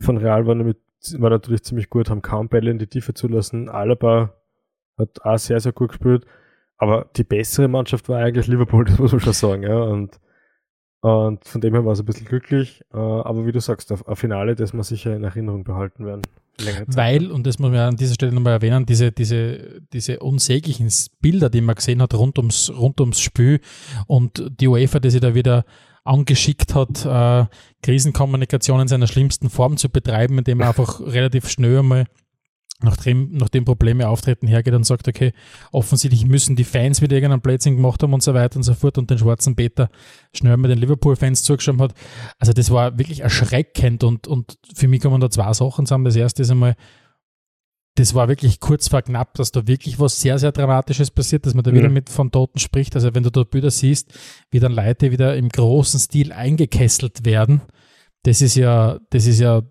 von 0.00 0.16
Real 0.16 0.46
war, 0.46 0.54
damit, 0.54 0.78
war 1.18 1.30
natürlich 1.30 1.64
ziemlich 1.64 1.90
gut, 1.90 2.08
haben 2.08 2.22
kaum 2.22 2.48
Bälle 2.48 2.70
in 2.70 2.78
die 2.78 2.86
Tiefe 2.86 3.12
zulassen. 3.12 3.68
Alaba 3.68 4.34
hat 4.96 5.22
auch 5.22 5.38
sehr, 5.38 5.60
sehr 5.60 5.72
gut 5.72 5.90
gespielt. 5.90 6.24
Aber 6.78 7.10
die 7.16 7.24
bessere 7.24 7.68
Mannschaft 7.68 8.08
war 8.08 8.20
eigentlich 8.20 8.46
Liverpool, 8.46 8.84
das 8.84 8.98
muss 8.98 9.12
man 9.12 9.20
schon 9.20 9.32
sagen. 9.32 9.62
Ja. 9.64 9.82
Und, 9.82 10.18
und 11.04 11.44
von 11.44 11.60
dem 11.60 11.74
her 11.74 11.84
war 11.84 11.92
es 11.92 12.00
ein 12.00 12.06
bisschen 12.06 12.24
glücklich. 12.24 12.80
Äh, 12.94 12.96
aber 12.96 13.44
wie 13.44 13.52
du 13.52 13.60
sagst, 13.60 13.92
ein 13.92 14.16
Finale, 14.16 14.54
das 14.54 14.72
wir 14.72 14.82
sicher 14.84 15.14
in 15.14 15.22
Erinnerung 15.22 15.62
behalten 15.62 16.06
werden. 16.06 16.22
Weil, 16.86 17.30
und 17.30 17.46
das 17.46 17.58
muss 17.58 17.70
man 17.70 17.80
an 17.80 17.96
dieser 17.96 18.14
Stelle 18.14 18.32
nochmal 18.32 18.54
erwähnen, 18.54 18.86
diese, 18.86 19.12
diese, 19.12 19.82
diese 19.92 20.20
unsäglichen 20.20 20.90
Bilder, 21.20 21.50
die 21.50 21.60
man 21.60 21.74
gesehen 21.74 22.00
hat 22.00 22.14
rund 22.14 22.38
ums, 22.38 22.72
rund 22.74 23.02
ums 23.02 23.20
Spiel 23.20 23.60
und 24.06 24.50
die 24.58 24.66
UEFA, 24.66 24.98
die 24.98 25.10
sich 25.10 25.20
da 25.20 25.34
wieder 25.34 25.66
angeschickt 26.04 26.74
hat, 26.74 27.04
äh, 27.04 27.46
Krisenkommunikation 27.82 28.80
in 28.80 28.88
seiner 28.88 29.06
schlimmsten 29.06 29.50
Form 29.50 29.76
zu 29.76 29.90
betreiben, 29.90 30.38
indem 30.38 30.60
er 30.60 30.68
einfach 30.68 31.00
relativ 31.00 31.50
schnell 31.50 31.80
einmal 31.80 32.06
nachdem, 32.84 33.32
nachdem 33.32 33.64
Probleme 33.64 34.08
auftreten, 34.08 34.46
hergeht 34.46 34.74
und 34.74 34.84
sagt, 34.84 35.08
okay, 35.08 35.32
offensichtlich 35.72 36.26
müssen 36.26 36.54
die 36.54 36.64
Fans 36.64 37.02
wieder 37.02 37.16
irgendeinen 37.16 37.40
Blödsinn 37.40 37.76
gemacht 37.76 38.02
haben 38.02 38.14
und 38.14 38.22
so 38.22 38.34
weiter 38.34 38.56
und 38.56 38.62
so 38.62 38.74
fort 38.74 38.98
und 38.98 39.10
den 39.10 39.18
schwarzen 39.18 39.56
Peter 39.56 39.88
schnell 40.32 40.56
mit 40.56 40.70
den 40.70 40.78
Liverpool-Fans 40.78 41.42
zugeschaut 41.42 41.80
hat. 41.80 41.94
Also 42.38 42.52
das 42.52 42.70
war 42.70 42.98
wirklich 42.98 43.20
erschreckend 43.20 44.04
und, 44.04 44.28
und 44.28 44.58
für 44.74 44.86
mich 44.86 45.00
kommen 45.00 45.20
da 45.20 45.30
zwei 45.30 45.52
Sachen 45.52 45.86
zusammen. 45.86 46.04
Das 46.04 46.16
erste 46.16 46.42
ist 46.42 46.50
einmal, 46.50 46.76
das 47.96 48.14
war 48.14 48.28
wirklich 48.28 48.60
kurz 48.60 48.88
vor 48.88 49.02
knapp, 49.02 49.34
dass 49.34 49.52
da 49.52 49.66
wirklich 49.66 50.00
was 50.00 50.20
sehr, 50.20 50.38
sehr 50.38 50.52
Dramatisches 50.52 51.10
passiert, 51.10 51.46
dass 51.46 51.54
man 51.54 51.62
da 51.64 51.70
mhm. 51.70 51.76
wieder 51.76 51.88
mit 51.88 52.10
von 52.10 52.30
Toten 52.30 52.58
spricht. 52.58 52.94
Also 52.96 53.14
wenn 53.14 53.22
du 53.22 53.30
dort 53.30 53.50
Bilder 53.50 53.70
siehst, 53.70 54.12
wie 54.50 54.60
dann 54.60 54.72
Leute 54.72 55.10
wieder 55.10 55.36
im 55.36 55.48
großen 55.48 56.00
Stil 56.00 56.32
eingekesselt 56.32 57.24
werden, 57.24 57.62
das 58.24 58.40
ist 58.40 58.56
ja, 58.56 58.98
das 59.10 59.26
ist 59.26 59.38
ja 59.40 59.62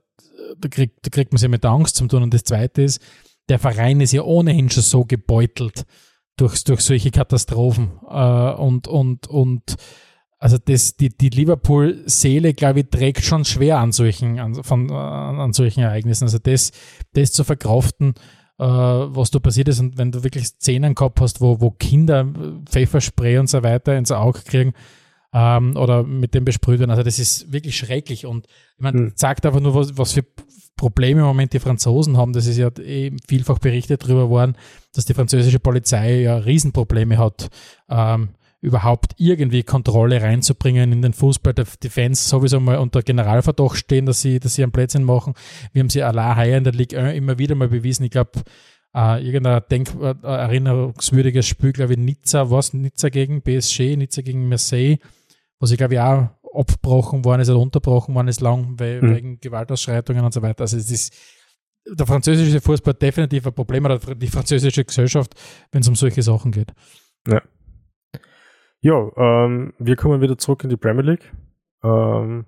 da 0.57 0.69
kriegt, 0.69 1.05
da 1.05 1.09
kriegt 1.09 1.31
man 1.31 1.37
sich 1.37 1.49
mit 1.49 1.63
der 1.63 1.71
Angst 1.71 1.95
zu 1.95 2.07
tun. 2.07 2.23
Und 2.23 2.33
das 2.33 2.43
Zweite 2.43 2.81
ist, 2.81 3.01
der 3.49 3.59
Verein 3.59 4.01
ist 4.01 4.13
ja 4.13 4.23
ohnehin 4.23 4.69
schon 4.69 4.83
so 4.83 5.05
gebeutelt 5.05 5.85
durch, 6.37 6.63
durch 6.63 6.81
solche 6.81 7.11
Katastrophen. 7.11 7.91
Äh, 8.09 8.53
und, 8.53 8.87
und, 8.87 9.27
und 9.27 9.75
also 10.39 10.57
das, 10.57 10.97
die, 10.97 11.09
die 11.09 11.29
Liverpool-Seele, 11.29 12.53
glaube 12.53 12.81
ich, 12.81 12.89
trägt 12.89 13.23
schon 13.23 13.45
schwer 13.45 13.79
an 13.79 13.91
solchen, 13.91 14.39
an, 14.39 14.63
von, 14.63 14.91
an 14.91 15.53
solchen 15.53 15.81
Ereignissen. 15.81 16.25
Also 16.25 16.39
das, 16.39 16.71
das 17.13 17.31
zu 17.31 17.43
verkraften, 17.43 18.13
äh, 18.59 18.65
was 18.65 19.31
da 19.31 19.39
passiert 19.39 19.67
ist 19.69 19.79
und 19.79 19.97
wenn 19.97 20.11
du 20.11 20.23
wirklich 20.23 20.47
Szenen 20.47 20.95
gehabt 20.95 21.21
hast, 21.21 21.41
wo, 21.41 21.61
wo 21.61 21.71
Kinder 21.71 22.27
Pfefferspray 22.65 23.37
und 23.37 23.49
so 23.49 23.63
weiter 23.63 23.97
ins 23.97 24.11
Auge 24.11 24.41
kriegen, 24.41 24.73
ähm, 25.33 25.75
oder 25.75 26.03
mit 26.03 26.33
dem 26.33 26.45
besprüht 26.45 26.79
werden. 26.79 26.91
Also 26.91 27.03
das 27.03 27.19
ist 27.19 27.51
wirklich 27.51 27.77
schrecklich 27.77 28.25
und 28.25 28.47
ich 28.75 28.81
meine, 28.81 28.99
hm. 28.99 29.15
zeigt 29.15 29.45
einfach 29.45 29.59
nur, 29.59 29.73
was, 29.75 29.97
was 29.97 30.13
für 30.13 30.23
Probleme 30.75 31.21
im 31.21 31.27
Moment 31.27 31.53
die 31.53 31.59
Franzosen 31.59 32.17
haben. 32.17 32.33
Das 32.33 32.45
ist 32.45 32.57
ja 32.57 32.69
eben 32.77 33.17
vielfach 33.27 33.59
berichtet 33.59 34.03
darüber 34.03 34.29
worden, 34.29 34.55
dass 34.93 35.05
die 35.05 35.13
französische 35.13 35.59
Polizei 35.59 36.21
ja 36.21 36.37
Riesenprobleme 36.37 37.17
hat, 37.17 37.49
ähm, 37.89 38.29
überhaupt 38.61 39.13
irgendwie 39.17 39.63
Kontrolle 39.63 40.21
reinzubringen 40.21 40.91
in 40.91 41.01
den 41.01 41.13
Fußball. 41.13 41.53
Die 41.53 41.89
Fans 41.89 42.29
sowieso 42.29 42.59
mal 42.59 42.77
unter 42.77 43.01
Generalverdacht 43.01 43.77
stehen, 43.77 44.05
dass 44.05 44.21
sie, 44.21 44.39
dass 44.39 44.55
sie 44.55 44.63
einen 44.63 44.71
Plätzchen 44.71 45.03
machen. 45.03 45.33
Wir 45.73 45.81
haben 45.81 45.89
sie 45.89 46.01
allein 46.01 46.37
heuer 46.37 46.57
in 46.57 46.63
der 46.63 46.73
Ligue 46.73 46.99
1 46.99 47.17
immer 47.17 47.37
wieder 47.37 47.55
mal 47.55 47.67
bewiesen. 47.67 48.05
Ich 48.05 48.11
glaube, 48.11 48.41
äh, 48.95 49.25
irgendein 49.25 49.61
denk 49.69 49.89
äh, 50.01 50.15
erinnerungswürdiges 50.23 51.45
Spiel, 51.45 51.73
glaube 51.73 51.93
ich, 51.93 51.99
Nizza, 51.99 52.51
was? 52.51 52.73
Nizza 52.73 53.09
gegen 53.09 53.41
PSG, 53.41 53.97
Nizza 53.97 54.21
gegen 54.21 54.47
Marseille 54.47 54.97
was 55.63 55.71
ich 55.71 55.77
glaube 55.77 55.93
ich 55.93 55.99
auch 56.01 56.29
abgebrochen 56.53 57.23
worden 57.23 57.41
ist 57.41 57.49
oder 57.49 57.59
unterbrochen 57.59 58.13
worden 58.13 58.27
ist 58.27 58.41
lang 58.41 58.77
we 58.77 58.99
mhm. 59.01 59.15
wegen 59.15 59.39
Gewaltausschreitungen 59.39 60.23
und 60.23 60.33
so 60.33 60.41
weiter. 60.41 60.61
Also 60.61 60.75
es 60.75 60.91
ist 60.91 61.15
der 61.85 62.05
französische 62.05 62.59
Fußball 62.59 62.93
definitiv 62.93 63.47
ein 63.47 63.53
Problem 63.53 63.85
oder 63.85 63.97
die 63.97 64.27
französische 64.27 64.83
Gesellschaft, 64.83 65.33
wenn 65.71 65.81
es 65.81 65.87
um 65.87 65.95
solche 65.95 66.21
Sachen 66.21 66.51
geht. 66.51 66.73
Ja. 67.27 67.41
Ja, 68.81 69.09
ähm, 69.15 69.73
wir 69.79 69.95
kommen 69.95 70.19
wieder 70.19 70.37
zurück 70.37 70.65
in 70.65 70.69
die 70.69 70.75
Premier 70.75 71.03
League. 71.03 71.31
Ähm, 71.81 72.45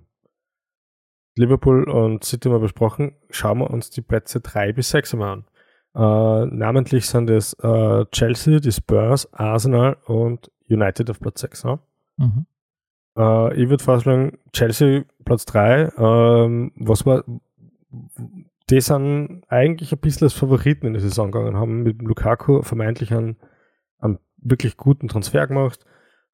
Liverpool 1.34 1.88
und 1.88 2.22
City 2.22 2.48
haben 2.48 2.56
wir 2.56 2.60
besprochen. 2.60 3.16
Schauen 3.30 3.58
wir 3.58 3.70
uns 3.70 3.88
die 3.88 4.02
Plätze 4.02 4.40
3 4.40 4.74
bis 4.74 4.90
6 4.90 5.14
mal 5.14 5.32
an. 5.32 5.44
Äh, 5.94 6.54
namentlich 6.54 7.06
sind 7.06 7.30
es 7.30 7.54
äh, 7.54 8.04
Chelsea, 8.12 8.58
die 8.58 8.72
Spurs, 8.72 9.32
Arsenal 9.32 9.96
und 10.04 10.50
United 10.68 11.08
auf 11.08 11.20
Platz 11.20 11.40
6. 11.40 11.62
Ja? 11.62 11.78
Mhm. 12.18 12.46
Äh, 13.16 13.62
ich 13.62 13.68
würde 13.68 13.82
vorschlagen, 13.82 14.38
Chelsea 14.52 15.04
Platz 15.24 15.44
3. 15.46 15.92
Ähm, 15.96 16.72
was 16.76 17.06
war, 17.06 17.24
die 18.70 18.80
sind 18.80 19.42
eigentlich 19.48 19.92
ein 19.92 19.98
bisschen 19.98 20.26
als 20.26 20.34
Favoriten 20.34 20.86
in 20.86 20.94
die 20.94 21.00
Saison 21.00 21.30
gegangen, 21.30 21.56
haben 21.56 21.82
mit 21.82 22.02
Lukaku 22.02 22.62
vermeintlich 22.62 23.12
einen, 23.12 23.36
einen 23.98 24.18
wirklich 24.38 24.76
guten 24.76 25.08
Transfer 25.08 25.46
gemacht, 25.46 25.84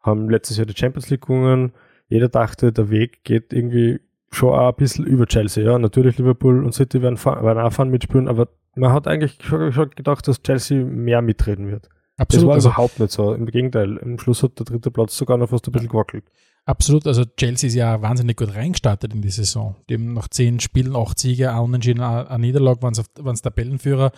haben 0.01 0.29
letztes 0.29 0.57
Jahr 0.57 0.67
die 0.67 0.77
Champions 0.77 1.11
League 1.11 1.23
gewonnen. 1.23 1.73
Jeder 2.09 2.29
dachte, 2.29 2.73
der 2.73 2.91
Weg 2.91 3.25
geht 3.25 3.53
irgendwie 3.53 4.01
schon 4.31 4.51
auch 4.51 4.69
ein 4.69 4.77
bisschen 4.77 5.07
über 5.07 5.27
Chelsea. 5.27 5.65
Ja, 5.65 5.79
natürlich 5.79 6.19
Liverpool 6.19 6.65
und 6.65 6.73
City 6.73 7.03
werden, 7.03 7.23
werden 7.23 7.59
auch 7.59 7.73
fahren 7.73 7.91
mitspielen, 7.91 8.29
aber 8.29 8.49
man 8.75 8.93
hat 8.93 9.07
eigentlich 9.07 9.39
schon, 9.43 9.73
schon 9.73 9.91
gedacht, 9.91 10.27
dass 10.27 10.43
Chelsea 10.43 10.83
mehr 10.85 11.21
mitreden 11.21 11.71
wird. 11.71 11.89
Absolut. 12.17 12.43
Das 12.43 12.47
war 12.47 12.55
also, 12.55 12.69
überhaupt 12.71 13.01
nicht 13.01 13.13
so. 13.13 13.35
Im 13.35 13.47
Gegenteil, 13.47 13.97
im 13.99 14.19
Schluss 14.19 14.43
hat 14.43 14.59
der 14.59 14.67
dritte 14.67 14.91
Platz 14.91 15.17
sogar 15.17 15.37
noch 15.37 15.51
fast 15.51 15.67
ein 15.69 15.73
bisschen 15.73 15.89
gewackelt. 15.89 16.25
Absolut, 16.65 17.07
also 17.09 17.25
Chelsea 17.25 17.69
ist 17.69 17.75
ja 17.75 18.01
wahnsinnig 18.03 18.37
gut 18.37 18.55
reingestartet 18.55 19.13
in 19.13 19.21
die 19.21 19.31
Saison. 19.31 19.77
Die 19.89 19.95
haben 19.95 20.13
nach 20.13 20.29
zehn 20.29 20.61
Spielen 20.61 20.95
acht 20.95 21.19
Siege, 21.19 21.51
ein 21.53 21.59
Unentschieden, 21.59 22.01
eine 22.01 22.39
Niederlage, 22.39 22.83
waren 22.83 23.35
es 23.35 23.43
Tabellenführer. 23.43 24.13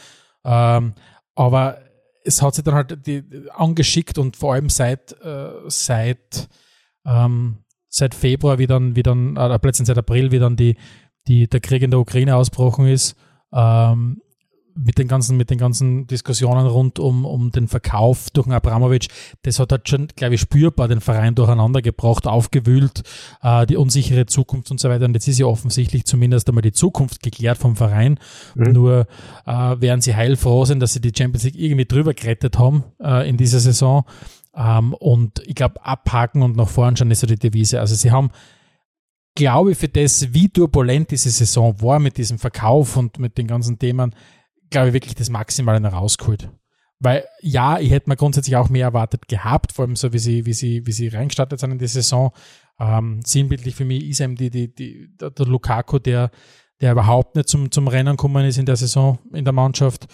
Ähm, 0.45 0.95
aber 1.35 1.79
es 2.23 2.43
hat 2.43 2.55
sich 2.55 2.65
dann 2.65 2.75
halt 2.75 3.07
die, 3.07 3.25
angeschickt 3.55 4.19
und 4.19 4.37
vor 4.37 4.55
allem 4.55 4.69
seit, 4.69 5.13
äh, 5.23 5.53
seit, 5.69 6.49
ähm, 7.07 7.65
seit 7.89 8.15
Februar, 8.15 8.59
wie 8.59 8.67
dann, 8.67 8.95
wie 8.95 9.03
dann, 9.03 9.37
äh, 9.37 9.59
plötzlich 9.59 9.87
seit 9.87 9.99
April, 9.99 10.31
wie 10.31 10.39
dann 10.39 10.57
die, 10.57 10.77
die, 11.27 11.49
der 11.49 11.61
Krieg 11.61 11.83
in 11.83 11.91
der 11.91 12.01
Ukraine 12.01 12.37
ausbrochen 12.37 12.87
ist, 12.87 13.17
ähm, 13.55 14.21
mit 14.77 14.99
den 14.99 15.09
ganzen, 15.09 15.37
mit 15.37 15.51
den 15.51 15.59
ganzen 15.59 16.07
Diskussionen 16.07 16.67
rund 16.67 16.99
um, 16.99 17.25
um 17.25 17.51
den 17.51 17.69
Verkauf 17.69 18.31
durch 18.31 18.47
den 18.47 18.53
Abramovic, 18.53 19.09
das 19.43 19.59
hat 19.59 19.73
halt 19.73 19.89
schon, 19.89 20.09
glaube 20.17 20.35
ich, 20.35 20.41
spürbar 20.41 20.89
den 20.89 21.01
Verein 21.01 21.35
durcheinander 21.35 21.83
gebracht, 21.83 22.27
aufgewühlt, 22.27 23.03
äh, 23.43 23.67
die 23.67 23.77
unsichere 23.77 24.27
Zukunft 24.27 24.71
und 24.71 24.81
so 24.81 24.89
weiter. 24.89 25.05
Und 25.05 25.15
jetzt 25.15 25.29
ist 25.29 25.39
ja 25.39 25.47
offensichtlich 25.47 26.05
zumindest 26.05 26.49
einmal 26.49 26.63
die 26.63 26.73
Zukunft 26.73 27.23
geklärt 27.23 27.59
vom 27.59 27.77
Verein. 27.77 28.19
Mhm. 28.55 28.73
Nur 28.73 29.07
äh, 29.47 29.51
werden 29.53 30.01
sie 30.01 30.15
heilfroh 30.15 30.65
sein, 30.65 30.81
dass 30.81 30.95
sie 30.95 31.01
die 31.01 31.13
Champions 31.17 31.45
League 31.45 31.59
irgendwie 31.59 31.87
drüber 31.87 32.15
gerettet 32.15 32.59
haben 32.59 32.85
äh, 33.01 33.29
in 33.29 33.37
dieser 33.37 33.61
Saison. 33.61 34.05
Ähm, 34.57 34.95
und 34.95 35.41
ich 35.47 35.55
glaube, 35.55 35.85
abhaken 35.85 36.43
und 36.43 36.57
nach 36.57 36.69
vorn 36.69 36.97
schauen 36.97 37.11
ist 37.11 37.21
so 37.21 37.27
die 37.27 37.39
Devise. 37.39 37.81
Also 37.81 37.95
sie 37.95 38.11
haben 38.11 38.31
glaube 39.37 39.73
ich, 39.73 39.79
für 39.79 39.89
das, 39.89 40.33
wie 40.33 40.49
turbulent 40.49 41.11
diese 41.11 41.31
Saison 41.31 41.81
war 41.83 41.99
mit 41.99 42.17
diesem 42.17 42.39
Verkauf 42.39 42.97
und 42.97 43.19
mit 43.19 43.37
den 43.37 43.47
ganzen 43.47 43.79
Themen, 43.79 44.15
glaube 44.71 44.89
ich, 44.89 44.95
wirklich 44.95 45.15
das 45.15 45.31
Maximale 45.31 45.87
rausgeholt. 45.87 46.51
Weil 47.01 47.25
ja, 47.41 47.79
ich 47.79 47.91
hätte 47.91 48.09
mir 48.09 48.17
grundsätzlich 48.17 48.57
auch 48.57 48.69
mehr 48.69 48.87
erwartet 48.87 49.29
gehabt, 49.29 49.73
vor 49.73 49.85
allem 49.85 49.97
so 49.97 50.13
wie 50.13 50.19
sie, 50.19 50.47
wie 50.47 50.53
sie, 50.53 50.87
wie 50.87 50.93
sie 50.93 51.09
reingestartet 51.09 51.61
sind 51.61 51.73
in 51.73 51.79
die 51.79 51.87
Saison. 51.87 52.33
Ähm, 52.79 53.21
sinnbildlich 53.25 53.75
für 53.75 53.85
mich 53.85 54.05
ist 54.05 54.21
eben 54.21 54.37
die, 54.37 54.51
die, 54.51 54.75
die, 54.75 55.09
der, 55.17 55.31
der 55.31 55.47
Lukaku, 55.47 55.99
der, 55.99 56.31
der 56.81 56.93
überhaupt 56.93 57.37
nicht 57.37 57.49
zum, 57.49 57.71
zum 57.71 57.89
Rennen 57.89 58.17
gekommen 58.17 58.47
ist 58.47 58.59
in 58.59 58.67
der 58.67 58.77
Saison 58.77 59.19
in 59.33 59.45
der 59.45 59.53
Mannschaft. 59.53 60.07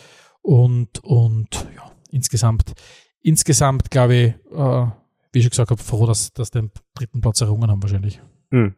Und, 0.42 0.98
und 1.04 1.66
ja, 1.76 1.90
insgesamt, 2.10 2.72
insgesamt 3.20 3.90
glaube 3.90 4.14
ich, 4.14 4.34
äh, 4.52 4.86
wie 5.32 5.38
ich 5.38 5.44
schon 5.44 5.50
gesagt 5.50 5.70
habe, 5.70 5.82
froh, 5.82 6.06
dass, 6.06 6.32
dass 6.32 6.50
den 6.50 6.70
dritten 6.94 7.20
Platz 7.20 7.40
errungen 7.40 7.70
haben 7.70 7.82
wahrscheinlich. 7.82 8.20
Mhm. 8.50 8.74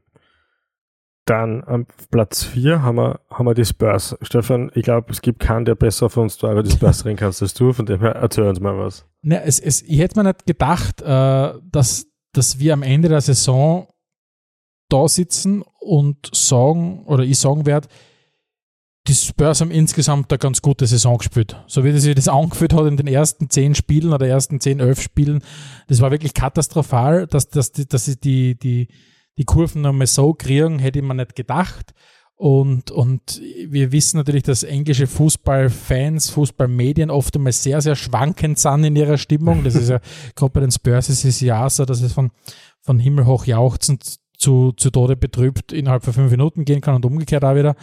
Dann 1.25 1.63
am 1.65 1.87
Platz 2.11 2.43
4 2.43 2.83
haben 2.83 2.97
wir, 2.97 3.21
haben 3.31 3.47
wir 3.47 3.55
die 3.55 3.65
Spurs. 3.65 4.17
Stefan, 4.23 4.73
ich 4.75 4.83
glaube, 4.83 5.13
es 5.13 5.23
gibt 5.23 5.39
keinen, 5.39 5.65
der 5.65 5.77
besser 5.77 6.11
für 6.11 6.21
uns 6.21 6.37
über 6.43 6.63
die 6.63 6.71
Spurs 6.71 7.05
reden 7.05 7.17
kannst 7.17 7.43
als 7.43 7.55
du, 7.55 7.73
von 7.73 7.87
dem 7.87 8.01
her 8.01 8.17
erzähl 8.17 8.45
uns 8.45 8.59
mal 8.59 8.77
was. 8.77 9.07
Ne, 9.23 9.43
es, 9.45 9.61
es, 9.61 9.83
ich 9.83 10.01
hätte 10.01 10.19
mir 10.19 10.29
nicht 10.29 10.47
gedacht, 10.47 11.01
äh, 11.01 11.53
dass, 11.71 12.07
dass 12.33 12.59
wir 12.59 12.73
am 12.73 12.83
Ende 12.83 13.09
der 13.09 13.21
Saison 13.21 13.87
da 14.89 15.07
sitzen 15.07 15.63
und 15.81 16.29
sagen, 16.35 17.05
oder 17.07 17.23
ich 17.23 17.39
sagen 17.39 17.67
werde, 17.67 17.89
die 19.09 19.15
Spurs 19.15 19.61
haben 19.61 19.71
insgesamt 19.71 20.31
eine 20.31 20.39
ganz 20.39 20.63
gute 20.63 20.87
Saison 20.87 21.19
gespielt. 21.19 21.57
So 21.67 21.85
wie 21.85 21.97
sich 21.99 22.15
das 22.15 22.29
angefühlt 22.29 22.73
hat 22.73 22.87
in 22.87 22.97
den 22.97 23.09
ersten 23.09 23.51
zehn 23.51 23.75
Spielen 23.75 24.13
oder 24.13 24.27
ersten 24.27 24.61
zehn, 24.61 24.81
elf 24.81 25.01
Spielen, 25.01 25.43
das 25.89 26.01
war 26.01 26.11
wirklich 26.11 26.35
katastrophal, 26.35 27.27
dass, 27.27 27.49
dass, 27.49 27.73
dass 27.73 28.05
sie 28.05 28.21
die, 28.21 28.59
die, 28.59 28.89
die 29.43 29.47
Kurven 29.47 29.83
nochmal 29.83 30.07
so 30.07 30.35
kriegen, 30.35 30.79
hätte 30.79 31.01
ich 31.01 31.05
mir 31.05 31.15
nicht 31.15 31.35
gedacht. 31.35 31.93
Und, 32.37 32.91
und 32.91 33.41
wir 33.69 33.93
wissen 33.93 34.17
natürlich, 34.17 34.43
dass 34.45 34.63
englische 34.63 35.07
Fußballfans, 35.07 36.31
Fußballmedien 36.31 37.11
oft 37.11 37.37
einmal 37.37 37.53
sehr, 37.53 37.81
sehr 37.81 37.95
schwankend 37.95 38.59
sind 38.59 38.85
in 38.85 38.97
ihrer 38.97 39.19
Stimmung. 39.19 39.65
Das 39.65 39.75
ist 39.75 39.89
ja, 39.89 40.01
gerade 40.37 40.53
bei 40.53 40.61
den 40.61 40.71
Spurs 40.71 41.09
ist 41.09 41.25
es 41.25 41.41
ja 41.41 41.69
so, 41.71 41.85
dass 41.85 42.03
es 42.03 42.13
von, 42.13 42.31
von 42.81 42.99
Himmel 42.99 43.27
hoch 43.27 43.47
jauchzend 43.47 44.17
zu, 44.37 44.73
zu 44.73 44.91
Tode 44.91 45.17
betrübt 45.17 45.73
innerhalb 45.73 46.05
von 46.05 46.15
fünf 46.15 46.31
Minuten 46.31 46.65
gehen 46.65 46.81
kann 46.81 46.97
und 46.97 47.05
umgekehrt 47.05 47.45
auch 47.45 47.55
wieder. 47.55 47.77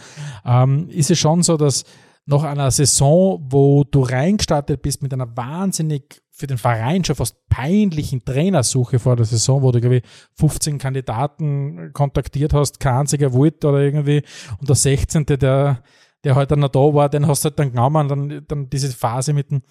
Ähm, 0.44 0.88
ist 0.90 1.10
es 1.10 1.18
schon 1.18 1.42
so, 1.42 1.56
dass 1.56 1.84
nach 2.26 2.42
einer 2.42 2.70
Saison, 2.70 3.44
wo 3.50 3.84
du 3.84 4.02
reingestartet 4.02 4.82
bist 4.82 5.02
mit 5.02 5.12
einer 5.12 5.36
wahnsinnig 5.36 6.22
für 6.40 6.46
den 6.46 6.58
Verein 6.58 7.04
schon 7.04 7.16
fast 7.16 7.36
peinlichen 7.48 8.24
Trainersuche 8.24 8.98
vor 8.98 9.14
der 9.14 9.26
Saison, 9.26 9.62
wo 9.62 9.70
du, 9.70 9.78
ich, 9.92 10.02
15 10.34 10.78
Kandidaten 10.78 11.92
kontaktiert 11.92 12.54
hast, 12.54 12.80
kein 12.80 13.00
einziger 13.00 13.32
wollte 13.32 13.68
oder 13.68 13.80
irgendwie, 13.80 14.22
und 14.58 14.68
der 14.68 14.76
16., 14.76 15.26
der, 15.26 15.82
der 16.24 16.34
halt 16.34 16.50
dann 16.50 16.60
noch 16.60 16.70
da 16.70 16.80
war, 16.80 17.08
den 17.08 17.26
hast 17.26 17.44
du 17.44 17.50
halt 17.50 17.58
dann 17.58 17.70
genommen, 17.70 18.08
dann, 18.08 18.44
dann 18.48 18.70
diese 18.70 18.90
Phase 18.90 19.32
mit 19.32 19.50
dem, 19.50 19.62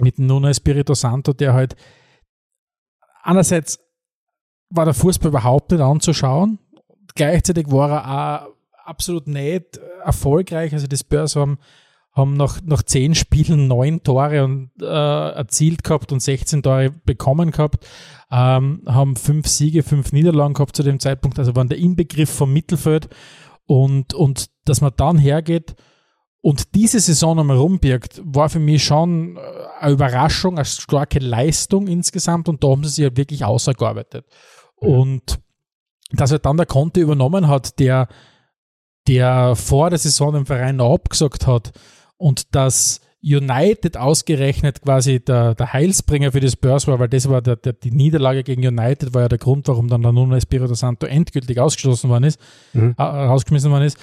mit 0.00 0.18
dem 0.18 0.26
Nuno 0.26 0.48
Espirito 0.48 0.94
Santo, 0.94 1.32
der 1.34 1.52
halt 1.52 1.76
einerseits 3.22 3.78
war 4.70 4.86
der 4.86 4.94
Fußball 4.94 5.28
überhaupt 5.28 5.70
nicht 5.70 5.82
anzuschauen, 5.82 6.58
gleichzeitig 7.14 7.70
war 7.70 7.90
er 7.90 8.46
auch 8.46 8.52
absolut 8.84 9.28
nicht 9.28 9.78
erfolgreich, 10.02 10.72
also 10.72 10.86
die 10.86 10.96
Spurs 10.96 11.36
haben 11.36 11.58
haben 12.12 12.34
nach, 12.34 12.60
nach 12.62 12.82
zehn 12.82 13.14
Spielen 13.14 13.68
neun 13.68 14.02
Tore 14.02 14.44
und, 14.44 14.70
äh, 14.80 14.84
erzielt 14.84 15.82
gehabt 15.82 16.12
und 16.12 16.20
16 16.20 16.62
Tore 16.62 16.90
bekommen 16.90 17.50
gehabt, 17.50 17.86
ähm, 18.30 18.82
haben 18.86 19.16
fünf 19.16 19.46
Siege, 19.46 19.82
fünf 19.82 20.12
Niederlagen 20.12 20.54
gehabt 20.54 20.76
zu 20.76 20.82
dem 20.82 21.00
Zeitpunkt, 21.00 21.38
also 21.38 21.56
waren 21.56 21.68
der 21.68 21.78
Inbegriff 21.78 22.30
vom 22.30 22.52
Mittelfeld 22.52 23.08
und, 23.66 24.12
und 24.12 24.46
dass 24.64 24.80
man 24.80 24.92
dann 24.96 25.18
hergeht 25.18 25.74
und 26.42 26.74
diese 26.74 26.98
Saison 26.98 27.38
einmal 27.38 27.56
rumbirgt, 27.56 28.20
war 28.24 28.50
für 28.50 28.58
mich 28.58 28.84
schon 28.84 29.36
äh, 29.36 29.40
eine 29.78 29.92
Überraschung, 29.92 30.56
eine 30.56 30.64
starke 30.64 31.20
Leistung 31.20 31.86
insgesamt 31.86 32.48
und 32.48 32.62
da 32.62 32.68
haben 32.68 32.82
sie 32.82 32.90
sich 32.90 33.04
halt 33.04 33.16
wirklich 33.16 33.44
ausgearbeitet. 33.44 34.26
Mhm. 34.80 34.88
Und 34.88 35.40
dass 36.10 36.32
er 36.32 36.40
dann 36.40 36.56
der 36.56 36.66
Konte 36.66 37.00
übernommen 37.00 37.46
hat, 37.46 37.78
der, 37.78 38.08
der 39.06 39.54
vor 39.54 39.88
der 39.90 40.00
Saison 40.00 40.34
den 40.34 40.44
Verein 40.44 40.76
noch 40.76 40.92
abgesagt 40.92 41.46
hat, 41.46 41.72
und 42.22 42.54
dass 42.54 43.00
United 43.20 43.96
ausgerechnet 43.96 44.80
quasi 44.80 45.20
der, 45.20 45.54
der 45.54 45.72
Heilsbringer 45.72 46.30
für 46.32 46.40
das 46.40 46.52
Spurs 46.52 46.86
war, 46.86 46.98
weil 47.00 47.08
das 47.08 47.28
war 47.28 47.42
der, 47.42 47.56
der, 47.56 47.72
die 47.72 47.90
Niederlage 47.90 48.44
gegen 48.44 48.64
United, 48.64 49.12
war 49.12 49.22
ja 49.22 49.28
der 49.28 49.38
Grund, 49.38 49.66
warum 49.66 49.88
dann 49.88 50.02
der 50.02 50.12
Nuno 50.12 50.36
Espirito 50.36 50.74
Santo 50.74 51.06
endgültig 51.06 51.58
ausgeschlossen 51.58 52.10
worden 52.10 52.24
ist, 52.24 52.40
mhm. 52.72 52.94
äh, 52.96 53.02
rausgeschmissen 53.02 53.70
worden 53.70 53.84
ist. 53.84 53.98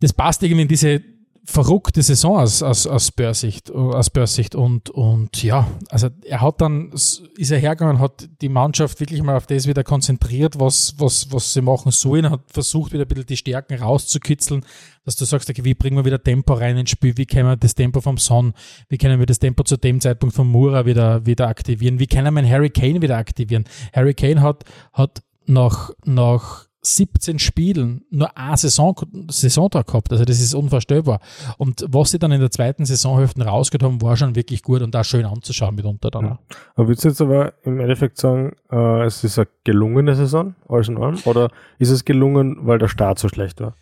Das 0.00 0.12
passt 0.12 0.42
irgendwie 0.42 0.62
in 0.62 0.68
diese 0.68 1.00
verrückte 1.46 2.02
Saison 2.02 2.38
aus, 2.38 2.62
aus, 2.62 2.86
aus 2.86 3.06
Spurs-Sicht. 3.06 3.70
Aus 3.70 4.06
Spurs 4.06 4.38
und, 4.54 4.90
und 4.90 5.42
ja, 5.42 5.68
also 5.88 6.08
er 6.24 6.40
hat 6.40 6.60
dann, 6.60 6.92
ist 6.92 7.50
er 7.50 7.58
hergegangen, 7.58 8.00
hat 8.00 8.28
die 8.40 8.48
Mannschaft 8.48 8.98
wirklich 9.00 9.22
mal 9.22 9.36
auf 9.36 9.46
das 9.46 9.66
wieder 9.66 9.84
konzentriert, 9.84 10.58
was, 10.58 10.94
was, 10.98 11.32
was 11.32 11.52
sie 11.52 11.62
machen 11.62 11.92
sollen, 11.92 12.30
hat 12.30 12.40
versucht, 12.48 12.92
wieder 12.92 13.04
ein 13.04 13.08
bisschen 13.08 13.26
die 13.26 13.36
Stärken 13.36 13.78
rauszukitzeln, 13.78 14.64
dass 15.04 15.16
du 15.16 15.24
sagst, 15.24 15.48
okay, 15.48 15.64
wie 15.64 15.74
bringen 15.74 15.96
wir 15.96 16.04
wieder 16.04 16.22
Tempo 16.22 16.54
rein 16.54 16.76
ins 16.76 16.90
Spiel, 16.90 17.16
wie 17.16 17.26
können 17.26 17.48
wir 17.48 17.56
das 17.56 17.74
Tempo 17.74 18.00
vom 18.00 18.18
Son, 18.18 18.52
wie 18.88 18.98
können 18.98 19.18
wir 19.18 19.26
das 19.26 19.38
Tempo 19.38 19.62
zu 19.62 19.76
dem 19.76 20.00
Zeitpunkt 20.00 20.34
von 20.34 20.48
Mura 20.48 20.84
wieder, 20.84 21.24
wieder 21.26 21.48
aktivieren, 21.48 22.00
wie 22.00 22.08
können 22.08 22.34
wir 22.34 22.40
einen 22.40 22.50
Harry 22.50 22.70
Kane 22.70 23.00
wieder 23.00 23.16
aktivieren. 23.16 23.64
Harry 23.92 24.14
Kane 24.14 24.42
hat, 24.42 24.64
hat 24.92 25.22
nach, 25.46 25.90
nach 26.04 26.66
17 26.86 27.38
Spielen 27.38 28.04
nur 28.10 28.36
ein 28.36 28.56
Saison, 28.56 28.94
Saisontag 29.28 29.86
gehabt. 29.86 30.12
Also 30.12 30.24
das 30.24 30.40
ist 30.40 30.54
unvorstellbar. 30.54 31.20
Und 31.58 31.84
was 31.88 32.10
sie 32.12 32.18
dann 32.18 32.32
in 32.32 32.40
der 32.40 32.50
zweiten 32.50 32.84
Saisonhälfte 32.84 33.44
rausgehört 33.44 33.82
haben, 33.82 34.02
war 34.02 34.16
schon 34.16 34.34
wirklich 34.36 34.62
gut 34.62 34.82
und 34.82 34.94
da 34.94 35.04
schön 35.04 35.24
anzuschauen 35.24 35.74
mitunter 35.74 36.10
dann. 36.10 36.24
Ja. 36.24 36.38
Aber 36.74 36.88
würdest 36.88 37.04
du 37.04 37.08
jetzt 37.08 37.20
aber 37.20 37.54
im 37.64 37.80
Endeffekt 37.80 38.18
sagen, 38.18 38.56
äh, 38.70 39.04
es 39.04 39.24
ist 39.24 39.38
eine 39.38 39.48
gelungene 39.64 40.14
Saison, 40.14 40.54
alles 40.68 40.88
in 40.88 40.98
allem? 40.98 41.18
Oder 41.24 41.50
ist 41.78 41.90
es 41.90 42.04
gelungen, 42.04 42.58
weil 42.60 42.78
der 42.78 42.88
Start 42.88 43.18
so 43.18 43.28
schlecht 43.28 43.60
war? 43.60 43.74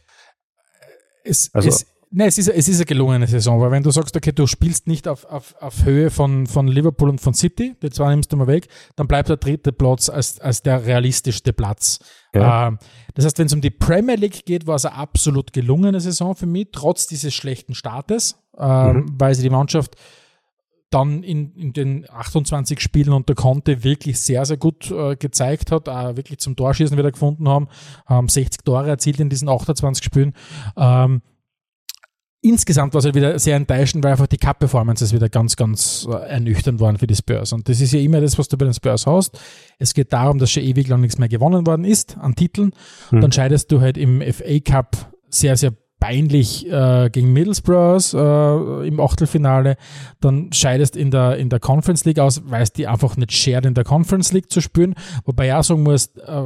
Es, 1.25 1.51
also, 1.55 1.69
es, 1.69 1.87
Nein, 2.17 2.29
es 2.29 2.39
ist, 2.39 2.47
es 2.47 2.69
ist 2.69 2.77
eine 2.77 2.85
gelungene 2.85 3.27
Saison, 3.27 3.61
weil 3.61 3.73
wenn 3.73 3.83
du 3.83 3.91
sagst, 3.91 4.17
okay, 4.17 4.31
du 4.31 4.47
spielst 4.47 4.87
nicht 4.87 5.09
auf, 5.09 5.25
auf, 5.25 5.57
auf 5.61 5.85
Höhe 5.85 6.11
von, 6.11 6.47
von 6.47 6.69
Liverpool 6.69 7.09
und 7.09 7.21
von 7.21 7.35
City, 7.35 7.75
die 7.83 7.91
zwei 7.91 8.11
nimmst 8.11 8.33
du 8.33 8.37
mal 8.37 8.47
weg, 8.47 8.69
dann 8.95 9.09
bleibt 9.09 9.31
der 9.31 9.37
dritte 9.37 9.73
Platz 9.73 10.09
als, 10.09 10.39
als 10.39 10.63
der 10.63 10.87
realistischste 10.87 11.53
Platz. 11.53 11.99
Ja. 12.33 12.69
Ähm, 12.69 12.79
das 13.15 13.25
heißt, 13.25 13.39
wenn 13.41 13.47
es 13.47 13.53
um 13.53 13.61
die 13.61 13.71
Premier 13.71 14.15
League 14.15 14.47
geht, 14.47 14.69
war 14.69 14.77
es 14.77 14.85
eine 14.85 14.95
absolut 14.95 15.53
gelungene 15.53 16.01
Saison 16.01 16.37
für 16.37 16.47
mich, 16.47 16.69
trotz 16.71 17.09
dieses 17.09 17.35
schlechten 17.35 17.75
Startes, 17.75 18.39
ähm, 18.57 18.97
mhm. 18.97 19.07
weil 19.19 19.35
sie 19.35 19.43
die 19.43 19.51
Mannschaft 19.51 19.97
dann 20.91 21.25
in, 21.25 21.53
in 21.57 21.73
den 21.73 22.07
28 22.09 22.79
Spielen 22.79 23.13
unter 23.13 23.35
Conte 23.35 23.83
wirklich 23.83 24.21
sehr, 24.21 24.45
sehr 24.47 24.57
gut 24.57 24.89
äh, 24.93 25.17
gezeigt 25.17 25.73
hat, 25.73 25.89
auch 25.89 26.15
wirklich 26.17 26.39
zum 26.39 26.55
Torschießen 26.55 26.97
wieder 26.97 27.11
gefunden 27.11 27.49
haben, 27.49 27.67
haben 28.07 28.29
60 28.29 28.63
Tore 28.65 28.89
erzielt 28.89 29.19
in 29.19 29.29
diesen 29.29 29.49
28 29.49 30.05
Spielen. 30.05 30.35
Ähm, 30.77 31.21
insgesamt 32.45 32.95
war 32.95 32.99
es 32.99 33.07
halt 33.07 33.15
wieder 33.15 33.39
sehr 33.39 33.57
enttäuschend, 33.57 34.05
weil 34.05 34.13
einfach 34.13 34.27
die 34.27 34.37
Cup-Performances 34.37 35.13
wieder 35.13 35.29
ganz, 35.29 35.57
ganz 35.57 36.07
äh, 36.11 36.15
ernüchternd 36.15 36.79
waren 36.79 36.99
für 36.99 37.07
die 37.07 37.15
Spurs. 37.15 37.53
Und 37.53 37.69
das 37.69 37.81
ist 37.81 37.93
ja 37.93 38.01
immer 38.01 38.21
das, 38.21 38.39
was 38.39 38.49
du 38.49 38.59
bei 38.59 38.67
den 38.67 38.75
Spurs 38.75 39.07
hast. 39.07 39.39
Es 39.79 39.95
geht 39.95 40.13
darum, 40.13 40.39
dass 40.39 40.51
schon 40.51 40.63
ewig 40.63 40.87
lang 40.89 41.01
nichts 41.01 41.19
mehr 41.19 41.29
gewonnen 41.29 41.67
worden 41.67 41.85
ist 41.85 42.17
an 42.19 42.35
Titeln. 42.35 42.73
Hm. 43.11 43.23
Dann 43.23 43.33
scheidest 43.33 43.73
du 43.73 43.81
halt 43.81 43.97
im 43.97 44.21
FA 44.21 44.61
Cup 44.61 45.15
sehr, 45.31 45.57
sehr 45.57 45.73
peinlich 46.05 46.71
äh, 46.71 47.09
gegen 47.11 47.33
Middlesbrough 47.33 48.13
äh, 48.13 48.87
im 48.87 49.01
Achtelfinale. 49.01 49.77
Dann 50.21 50.53
scheidest 50.53 50.97
in 50.97 51.11
der, 51.11 51.39
in 51.39 51.49
der 51.49 51.61
Conference 51.61 52.05
League 52.05 52.19
aus, 52.19 52.43
weil 52.45 52.63
es 52.63 52.75
die 52.75 52.87
einfach 52.87 53.17
nicht 53.17 53.33
schert, 53.33 53.65
in 53.65 53.73
der 53.73 53.85
Conference 53.85 54.31
League 54.35 54.51
zu 54.51 54.61
spielen. 54.61 54.95
Wobei 55.25 55.47
ich 55.47 55.55
auch 55.55 55.65
sagen 55.65 55.83
muss, 55.83 56.09
äh, 56.09 56.43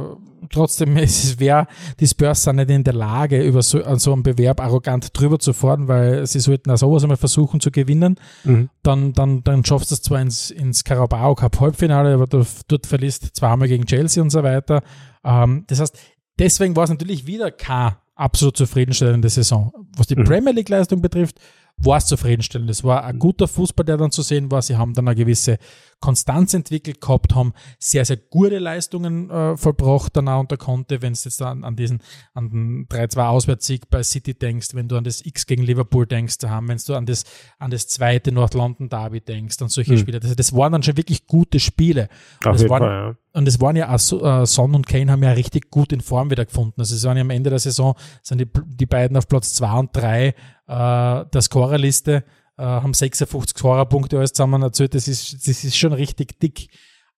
trotzdem 0.49 0.95
ist 0.97 1.25
es 1.25 1.39
wer, 1.41 1.67
die 1.99 2.07
Spurs 2.07 2.43
sind 2.43 2.55
nicht 2.55 2.69
in 2.69 2.85
der 2.85 2.93
Lage, 2.93 3.43
über 3.43 3.61
so, 3.61 3.83
an 3.83 3.99
so 3.99 4.13
einem 4.13 4.23
Bewerb 4.23 4.61
arrogant 4.61 5.09
drüber 5.11 5.39
zu 5.39 5.51
fahren, 5.51 5.89
weil 5.89 6.25
sie 6.25 6.39
sollten 6.39 6.71
auch 6.71 6.77
sowas 6.77 7.03
einmal 7.03 7.17
versuchen 7.17 7.59
zu 7.59 7.69
gewinnen. 7.69 8.15
Mhm. 8.45 8.69
Dann, 8.81 9.11
dann, 9.11 9.43
dann 9.43 9.65
schaffst 9.65 9.91
du 9.91 9.95
es 9.95 10.01
zwar 10.01 10.21
ins, 10.21 10.51
ins 10.51 10.85
Carabao 10.85 11.35
Cup 11.35 11.59
Halbfinale, 11.59 12.13
aber 12.13 12.27
du, 12.27 12.45
dort 12.69 12.87
verlierst 12.87 13.35
zweimal 13.35 13.67
gegen 13.67 13.85
Chelsea 13.85 14.23
und 14.23 14.29
so 14.29 14.41
weiter. 14.41 14.83
Ähm, 15.25 15.65
das 15.67 15.81
heißt, 15.81 15.99
deswegen 16.39 16.77
war 16.77 16.85
es 16.85 16.89
natürlich 16.91 17.27
wieder 17.27 17.51
kein 17.51 17.95
absolut 18.19 18.57
zufriedenstellende 18.57 19.29
Saison. 19.29 19.71
Was 19.95 20.07
die 20.07 20.15
mhm. 20.15 20.25
Premier 20.25 20.53
League 20.53 20.69
Leistung 20.69 21.01
betrifft, 21.01 21.39
war 21.81 21.97
es 21.97 22.05
zufriedenstellend. 22.05 22.69
Es 22.69 22.83
war 22.83 23.03
ein 23.03 23.19
guter 23.19 23.47
Fußball, 23.47 23.85
der 23.85 23.97
dann 23.97 24.11
zu 24.11 24.21
sehen 24.21 24.51
war. 24.51 24.61
Sie 24.61 24.77
haben 24.77 24.93
dann 24.93 25.07
eine 25.07 25.15
gewisse 25.15 25.57
Konstanz 25.99 26.53
entwickelt 26.53 27.01
gehabt, 27.01 27.35
haben 27.35 27.53
sehr, 27.77 28.05
sehr 28.05 28.17
gute 28.17 28.59
Leistungen 28.59 29.29
äh, 29.29 29.57
vollbracht 29.57 30.15
dann 30.15 30.29
auch 30.29 30.39
unter 30.39 30.57
Konte, 30.57 31.01
wenn 31.01 31.13
du 31.13 31.19
jetzt 31.21 31.41
an, 31.41 31.63
an 31.63 31.75
diesen, 31.75 32.01
an 32.33 32.49
den 32.49 32.87
3-2 32.87 33.27
Auswärtssieg 33.27 33.89
bei 33.89 34.01
City 34.03 34.33
denkst, 34.33 34.69
wenn 34.73 34.87
du 34.87 34.95
an 34.95 35.03
das 35.03 35.25
X 35.25 35.45
gegen 35.45 35.63
Liverpool 35.63 36.07
denkst, 36.07 36.37
wenn 36.41 36.77
du 36.85 36.95
an 36.95 37.05
das, 37.05 37.25
an 37.57 37.71
das 37.71 37.87
zweite 37.87 38.31
North 38.31 38.53
London 38.53 38.87
Derby 38.87 39.19
denkst, 39.19 39.61
an 39.61 39.67
solche 39.67 39.93
mhm. 39.93 39.97
Spiele. 39.97 40.19
Das, 40.19 40.35
das 40.35 40.55
waren 40.55 40.71
dann 40.71 40.83
schon 40.83 40.95
wirklich 40.95 41.27
gute 41.27 41.59
Spiele. 41.59 42.07
Und, 42.45 42.57
jeden 42.57 42.69
waren, 42.69 42.79
Fall, 42.79 42.89
ja. 42.89 43.15
und 43.33 43.47
es 43.47 43.59
waren 43.59 43.75
ja 43.75 43.93
auch, 43.93 44.41
äh, 44.41 44.45
Son 44.45 44.75
und 44.75 44.87
Kane 44.87 45.11
haben 45.11 45.23
ja 45.23 45.31
richtig 45.31 45.69
gut 45.69 45.91
in 45.91 45.99
Form 45.99 46.31
wieder 46.31 46.45
gefunden. 46.45 46.79
Also 46.79 46.95
es 46.95 47.03
waren 47.03 47.17
ja 47.17 47.21
am 47.21 47.29
Ende 47.29 47.49
der 47.49 47.59
Saison, 47.59 47.95
sind 48.23 48.39
die, 48.39 48.47
die 48.65 48.85
beiden 48.85 49.17
auf 49.17 49.27
Platz 49.27 49.53
2 49.55 49.79
und 49.79 49.95
3 49.95 50.33
äh, 50.69 51.25
der 51.25 51.41
Scorerliste 51.41 52.23
äh, 52.57 52.61
haben 52.61 52.93
56 52.93 53.57
Scorerpunkte 53.57 54.17
alles 54.17 54.33
zusammen 54.33 54.61
erzählt. 54.61 54.93
Das 54.93 55.07
ist, 55.07 55.47
das 55.47 55.63
ist 55.63 55.77
schon 55.77 55.93
richtig 55.93 56.39
dick. 56.39 56.69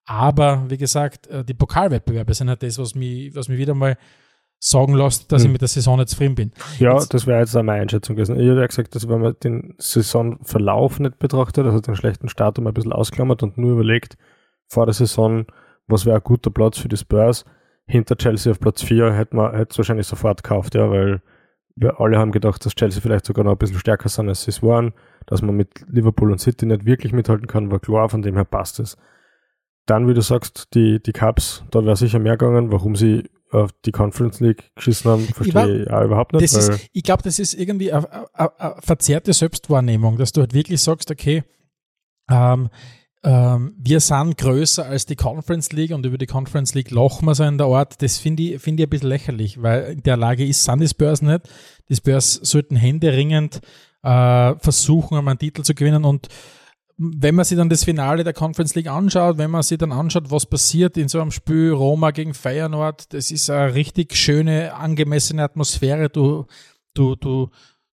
Aber 0.06 0.64
wie 0.68 0.78
gesagt, 0.78 1.26
äh, 1.26 1.44
die 1.44 1.54
Pokalwettbewerbe 1.54 2.34
sind 2.34 2.48
halt 2.48 2.62
das, 2.62 2.78
was 2.78 2.94
mich, 2.94 3.34
was 3.34 3.48
mich 3.48 3.58
wieder 3.58 3.74
mal 3.74 3.96
sagen 4.58 4.94
lässt, 4.94 5.30
dass 5.30 5.42
hm. 5.42 5.48
ich 5.48 5.52
mit 5.52 5.60
der 5.60 5.68
Saison 5.68 5.98
nicht 5.98 6.08
zufrieden 6.08 6.34
bin. 6.34 6.52
Ja, 6.78 6.94
jetzt, 6.94 7.12
das 7.12 7.26
wäre 7.26 7.40
jetzt 7.40 7.54
auch 7.56 7.62
meine 7.62 7.82
Einschätzung 7.82 8.16
gewesen. 8.16 8.38
Ich 8.38 8.48
habe 8.48 8.60
ja 8.60 8.66
gesagt, 8.66 8.94
dass 8.94 9.08
wenn 9.08 9.20
man 9.20 9.34
den 9.42 9.74
Saisonverlauf 9.78 11.00
nicht 11.00 11.18
betrachtet, 11.18 11.66
also 11.66 11.80
den 11.80 11.96
schlechten 11.96 12.28
Start 12.28 12.58
mal 12.58 12.70
ein 12.70 12.74
bisschen 12.74 12.92
ausklammert 12.92 13.42
und 13.42 13.58
nur 13.58 13.72
überlegt, 13.72 14.16
vor 14.68 14.86
der 14.86 14.94
Saison, 14.94 15.46
was 15.88 16.06
wäre 16.06 16.16
ein 16.16 16.22
guter 16.22 16.50
Platz 16.50 16.78
für 16.78 16.88
die 16.88 16.96
Spurs, 16.96 17.44
hinter 17.86 18.16
Chelsea 18.16 18.52
auf 18.52 18.60
Platz 18.60 18.82
4 18.82 19.12
hätte 19.12 19.34
man 19.34 19.54
hätte 19.56 19.76
wahrscheinlich 19.76 20.06
sofort 20.06 20.42
gekauft, 20.42 20.76
ja, 20.76 20.88
weil 20.88 21.20
wir 21.76 22.00
alle 22.00 22.18
haben 22.18 22.32
gedacht, 22.32 22.64
dass 22.64 22.74
Chelsea 22.74 23.00
vielleicht 23.00 23.24
sogar 23.24 23.44
noch 23.44 23.52
ein 23.52 23.58
bisschen 23.58 23.78
stärker 23.78 24.08
sind, 24.08 24.28
als 24.28 24.42
sie 24.42 24.50
es 24.50 24.62
waren. 24.62 24.92
Dass 25.26 25.42
man 25.42 25.56
mit 25.56 25.84
Liverpool 25.88 26.32
und 26.32 26.38
City 26.38 26.66
nicht 26.66 26.84
wirklich 26.84 27.12
mithalten 27.12 27.46
kann, 27.46 27.70
war 27.70 27.78
klar, 27.78 28.08
von 28.08 28.22
dem 28.22 28.34
her 28.34 28.44
passt 28.44 28.80
es. 28.80 28.96
Dann, 29.86 30.08
wie 30.08 30.14
du 30.14 30.20
sagst, 30.20 30.74
die, 30.74 31.02
die 31.02 31.12
Cups, 31.12 31.64
da 31.70 31.84
wäre 31.84 31.96
sicher 31.96 32.18
mehr 32.18 32.36
gegangen, 32.36 32.70
warum 32.70 32.96
sie 32.96 33.30
auf 33.50 33.70
die 33.84 33.92
Conference 33.92 34.40
League 34.40 34.74
geschissen 34.74 35.10
haben, 35.10 35.24
verstehe 35.24 35.82
ich 35.82 35.90
auch 35.90 36.04
überhaupt 36.04 36.32
nicht. 36.32 36.44
Ist, 36.44 36.88
ich 36.92 37.02
glaube, 37.02 37.22
das 37.22 37.38
ist 37.38 37.54
irgendwie 37.54 37.92
eine, 37.92 38.08
eine, 38.32 38.60
eine 38.60 38.74
verzerrte 38.80 39.32
Selbstwahrnehmung, 39.32 40.16
dass 40.16 40.32
du 40.32 40.40
halt 40.40 40.54
wirklich 40.54 40.80
sagst, 40.80 41.10
okay, 41.10 41.44
ähm, 42.30 42.70
ähm, 43.24 43.74
wir 43.78 44.00
sind 44.00 44.36
größer 44.36 44.84
als 44.84 45.06
die 45.06 45.16
Conference 45.16 45.72
League 45.72 45.92
und 45.92 46.04
über 46.04 46.18
die 46.18 46.26
Conference 46.26 46.74
League 46.74 46.90
lachen 46.90 47.26
wir 47.26 47.34
so 47.34 47.44
in 47.44 47.58
der 47.58 47.68
Art. 47.68 48.02
Das 48.02 48.18
finde 48.18 48.42
ich, 48.42 48.60
finde 48.60 48.82
ich 48.82 48.86
ein 48.86 48.90
bisschen 48.90 49.08
lächerlich, 49.08 49.62
weil 49.62 49.92
in 49.92 50.02
der 50.02 50.16
Lage 50.16 50.44
ist, 50.44 50.64
sind 50.64 50.80
die 50.80 50.88
Spurs 50.88 51.22
nicht. 51.22 51.48
Die 51.88 51.94
Spurs 51.94 52.34
sollten 52.42 52.76
händeringend 52.76 53.60
äh, 54.02 54.54
versuchen, 54.56 55.18
um 55.18 55.28
einen 55.28 55.38
Titel 55.38 55.62
zu 55.62 55.74
gewinnen 55.74 56.04
und 56.04 56.28
wenn 56.98 57.34
man 57.34 57.44
sich 57.44 57.56
dann 57.56 57.68
das 57.68 57.84
Finale 57.84 58.22
der 58.22 58.32
Conference 58.32 58.74
League 58.74 58.86
anschaut, 58.86 59.38
wenn 59.38 59.50
man 59.50 59.62
sich 59.62 59.78
dann 59.78 59.92
anschaut, 59.92 60.30
was 60.30 60.46
passiert 60.46 60.96
in 60.96 61.08
so 61.08 61.20
einem 61.20 61.30
Spiel 61.30 61.70
Roma 61.70 62.10
gegen 62.10 62.34
Feyenoord, 62.34 63.12
das 63.12 63.30
ist 63.30 63.50
eine 63.50 63.74
richtig 63.74 64.14
schöne, 64.14 64.74
angemessene 64.74 65.42
Atmosphäre. 65.42 66.10
Du, 66.10 66.46
du, 66.94 67.16
du, 67.16 67.50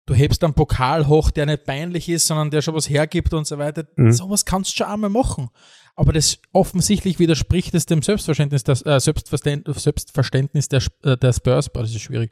du 0.10 0.16
hebst 0.16 0.44
einen 0.44 0.56
Pokal 0.56 1.08
hoch, 1.08 1.30
der 1.30 1.46
nicht 1.46 1.66
peinlich 1.66 2.10
ist, 2.10 2.26
sondern 2.26 2.50
der 2.50 2.62
schon 2.62 2.74
was 2.74 2.90
hergibt 2.90 3.34
und 3.34 3.46
so 3.46 3.60
weiter. 3.60 3.86
Mhm. 3.96 4.12
Sowas 4.12 4.44
kannst 4.44 4.72
du 4.72 4.78
schon 4.78 4.88
einmal 4.88 5.12
machen. 5.12 5.50
Aber 5.96 6.14
das 6.14 6.40
offensichtlich 6.52 7.20
widerspricht 7.20 7.76
es 7.76 7.86
dem 7.86 8.02
Selbstverständnis, 8.02 8.64
das, 8.64 8.84
äh, 8.86 9.00
Selbstverständnis, 9.00 9.84
Selbstverständnis 9.84 10.68
der, 10.70 10.82
äh, 11.04 11.18
der 11.18 11.34
Spurs. 11.34 11.70
Boah, 11.70 11.82
das 11.82 11.92
ist 11.92 12.02
schwierig. 12.02 12.32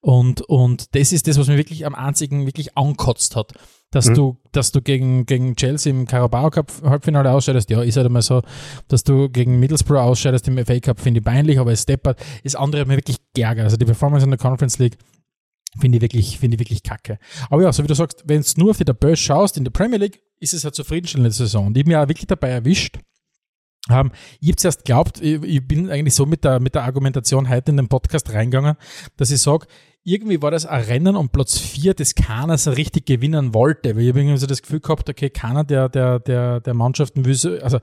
Und, 0.00 0.40
und 0.42 0.94
das 0.94 1.12
ist 1.12 1.26
das, 1.26 1.38
was 1.38 1.48
mir 1.48 1.56
wirklich 1.56 1.84
am 1.84 1.94
einzigen 1.94 2.46
wirklich 2.46 2.78
ankotzt 2.78 3.36
hat. 3.36 3.52
Dass 3.90 4.06
mhm. 4.06 4.14
du, 4.14 4.36
dass 4.52 4.70
du 4.72 4.80
gegen, 4.80 5.26
gegen 5.26 5.56
Chelsea 5.56 5.90
im 5.90 6.06
Carabao 6.06 6.50
Cup 6.50 6.72
Halbfinale 6.82 7.32
ausscheidest, 7.32 7.68
ja, 7.70 7.82
ist 7.82 7.96
halt 7.96 8.06
einmal 8.06 8.22
so, 8.22 8.42
dass 8.86 9.02
du 9.02 9.28
gegen 9.28 9.58
Middlesbrough 9.58 9.98
ausscheidest 9.98 10.46
im 10.48 10.64
FA 10.64 10.78
Cup, 10.78 11.00
finde 11.00 11.18
ich 11.18 11.24
peinlich, 11.24 11.58
aber 11.58 11.72
es 11.72 11.82
steppert. 11.82 12.20
Das 12.44 12.54
andere 12.54 12.82
hat 12.82 12.88
mir 12.88 12.96
wirklich 12.96 13.18
geärgert. 13.34 13.64
Also 13.64 13.76
die 13.76 13.84
Performance 13.84 14.24
in 14.24 14.30
der 14.30 14.38
Conference 14.38 14.78
League 14.78 14.96
Finde 15.78 15.96
ich 15.96 16.02
wirklich, 16.02 16.38
finde 16.38 16.54
ich 16.54 16.60
wirklich 16.60 16.82
kacke. 16.82 17.18
Aber 17.50 17.62
ja, 17.62 17.72
so 17.72 17.82
wie 17.82 17.88
du 17.88 17.94
sagst, 17.94 18.24
wenn 18.26 18.42
du 18.42 18.48
nur 18.56 18.70
auf 18.70 18.78
die 18.78 18.84
Tabelle 18.84 19.16
schaust 19.16 19.56
in 19.56 19.64
der 19.64 19.70
Premier 19.70 19.98
League, 19.98 20.22
ist 20.40 20.54
es 20.54 20.64
eine 20.64 20.72
zufriedenstellende 20.72 21.30
Saison. 21.30 21.66
Und 21.66 21.76
ich 21.76 21.82
habe 21.82 21.90
mich 21.90 21.96
auch 21.96 22.08
wirklich 22.08 22.26
dabei 22.26 22.48
erwischt. 22.48 22.98
Ähm, 23.90 24.10
ich 24.40 24.48
habe 24.48 24.56
zuerst 24.56 24.84
geglaubt, 24.84 25.20
ich, 25.20 25.42
ich, 25.42 25.66
bin 25.66 25.90
eigentlich 25.90 26.14
so 26.14 26.26
mit 26.26 26.44
der, 26.44 26.60
mit 26.60 26.74
der 26.74 26.84
Argumentation 26.84 27.48
heute 27.48 27.70
in 27.70 27.76
den 27.76 27.88
Podcast 27.88 28.32
reingegangen, 28.32 28.76
dass 29.16 29.30
ich 29.30 29.40
sage, 29.40 29.66
irgendwie 30.04 30.40
war 30.40 30.50
das 30.50 30.64
ein 30.64 30.82
Rennen 30.84 31.16
um 31.16 31.28
Platz 31.28 31.58
4, 31.58 31.94
das 31.94 32.14
keiner 32.14 32.56
so 32.56 32.70
richtig 32.70 33.06
gewinnen 33.06 33.52
wollte. 33.52 33.94
Weil 33.94 34.02
ich 34.02 34.08
habe 34.08 34.20
irgendwie 34.20 34.38
so 34.38 34.46
das 34.46 34.62
Gefühl 34.62 34.80
gehabt, 34.80 35.08
okay, 35.08 35.28
keiner 35.28 35.64
der, 35.64 35.88
der, 35.88 36.18
der, 36.18 36.60
der 36.60 36.74
Mannschaften 36.74 37.24
will 37.24 37.34
so, 37.34 37.58
also 37.58 37.78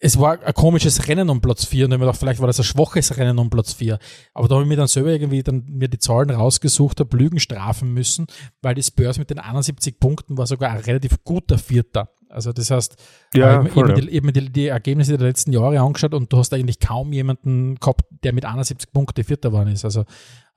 es 0.00 0.18
war 0.18 0.40
ein 0.40 0.54
komisches 0.54 1.08
Rennen 1.08 1.28
um 1.28 1.40
Platz 1.40 1.64
4 1.64 1.86
und 1.86 1.92
ich 1.92 1.98
mir 1.98 2.04
gedacht, 2.04 2.20
vielleicht 2.20 2.40
war 2.40 2.46
das 2.46 2.60
ein 2.60 2.64
schwaches 2.64 3.16
Rennen 3.16 3.38
um 3.38 3.50
Platz 3.50 3.72
4. 3.72 3.98
Aber 4.32 4.46
da 4.46 4.54
habe 4.54 4.62
ich 4.62 4.68
mir 4.68 4.76
dann 4.76 4.86
selber 4.86 5.10
irgendwie 5.10 5.42
dann 5.42 5.64
mir 5.68 5.88
die 5.88 5.98
Zahlen 5.98 6.30
rausgesucht, 6.30 7.00
habe 7.00 7.16
Lügen 7.16 7.40
strafen 7.40 7.92
müssen, 7.92 8.26
weil 8.62 8.74
die 8.74 8.82
Spurs 8.82 9.18
mit 9.18 9.30
den 9.30 9.40
71 9.40 9.98
Punkten 9.98 10.38
war 10.38 10.46
sogar 10.46 10.70
ein 10.70 10.80
relativ 10.80 11.24
guter 11.24 11.58
Vierter. 11.58 12.10
Also 12.30 12.52
das 12.52 12.70
heißt, 12.70 12.96
ja, 13.34 13.60
eben, 13.60 13.68
voll, 13.70 13.90
eben, 13.90 14.00
die, 14.00 14.12
eben 14.12 14.32
die, 14.32 14.52
die, 14.52 14.66
Ergebnisse 14.66 15.16
der 15.16 15.26
letzten 15.26 15.52
Jahre 15.52 15.80
angeschaut 15.80 16.14
und 16.14 16.32
du 16.32 16.36
hast 16.36 16.52
eigentlich 16.52 16.78
kaum 16.78 17.12
jemanden 17.12 17.76
gehabt, 17.76 18.02
der 18.22 18.34
mit 18.34 18.44
71 18.44 18.92
Punkten 18.92 19.24
Vierter 19.24 19.48
geworden 19.48 19.72
ist. 19.72 19.84
Also 19.84 20.04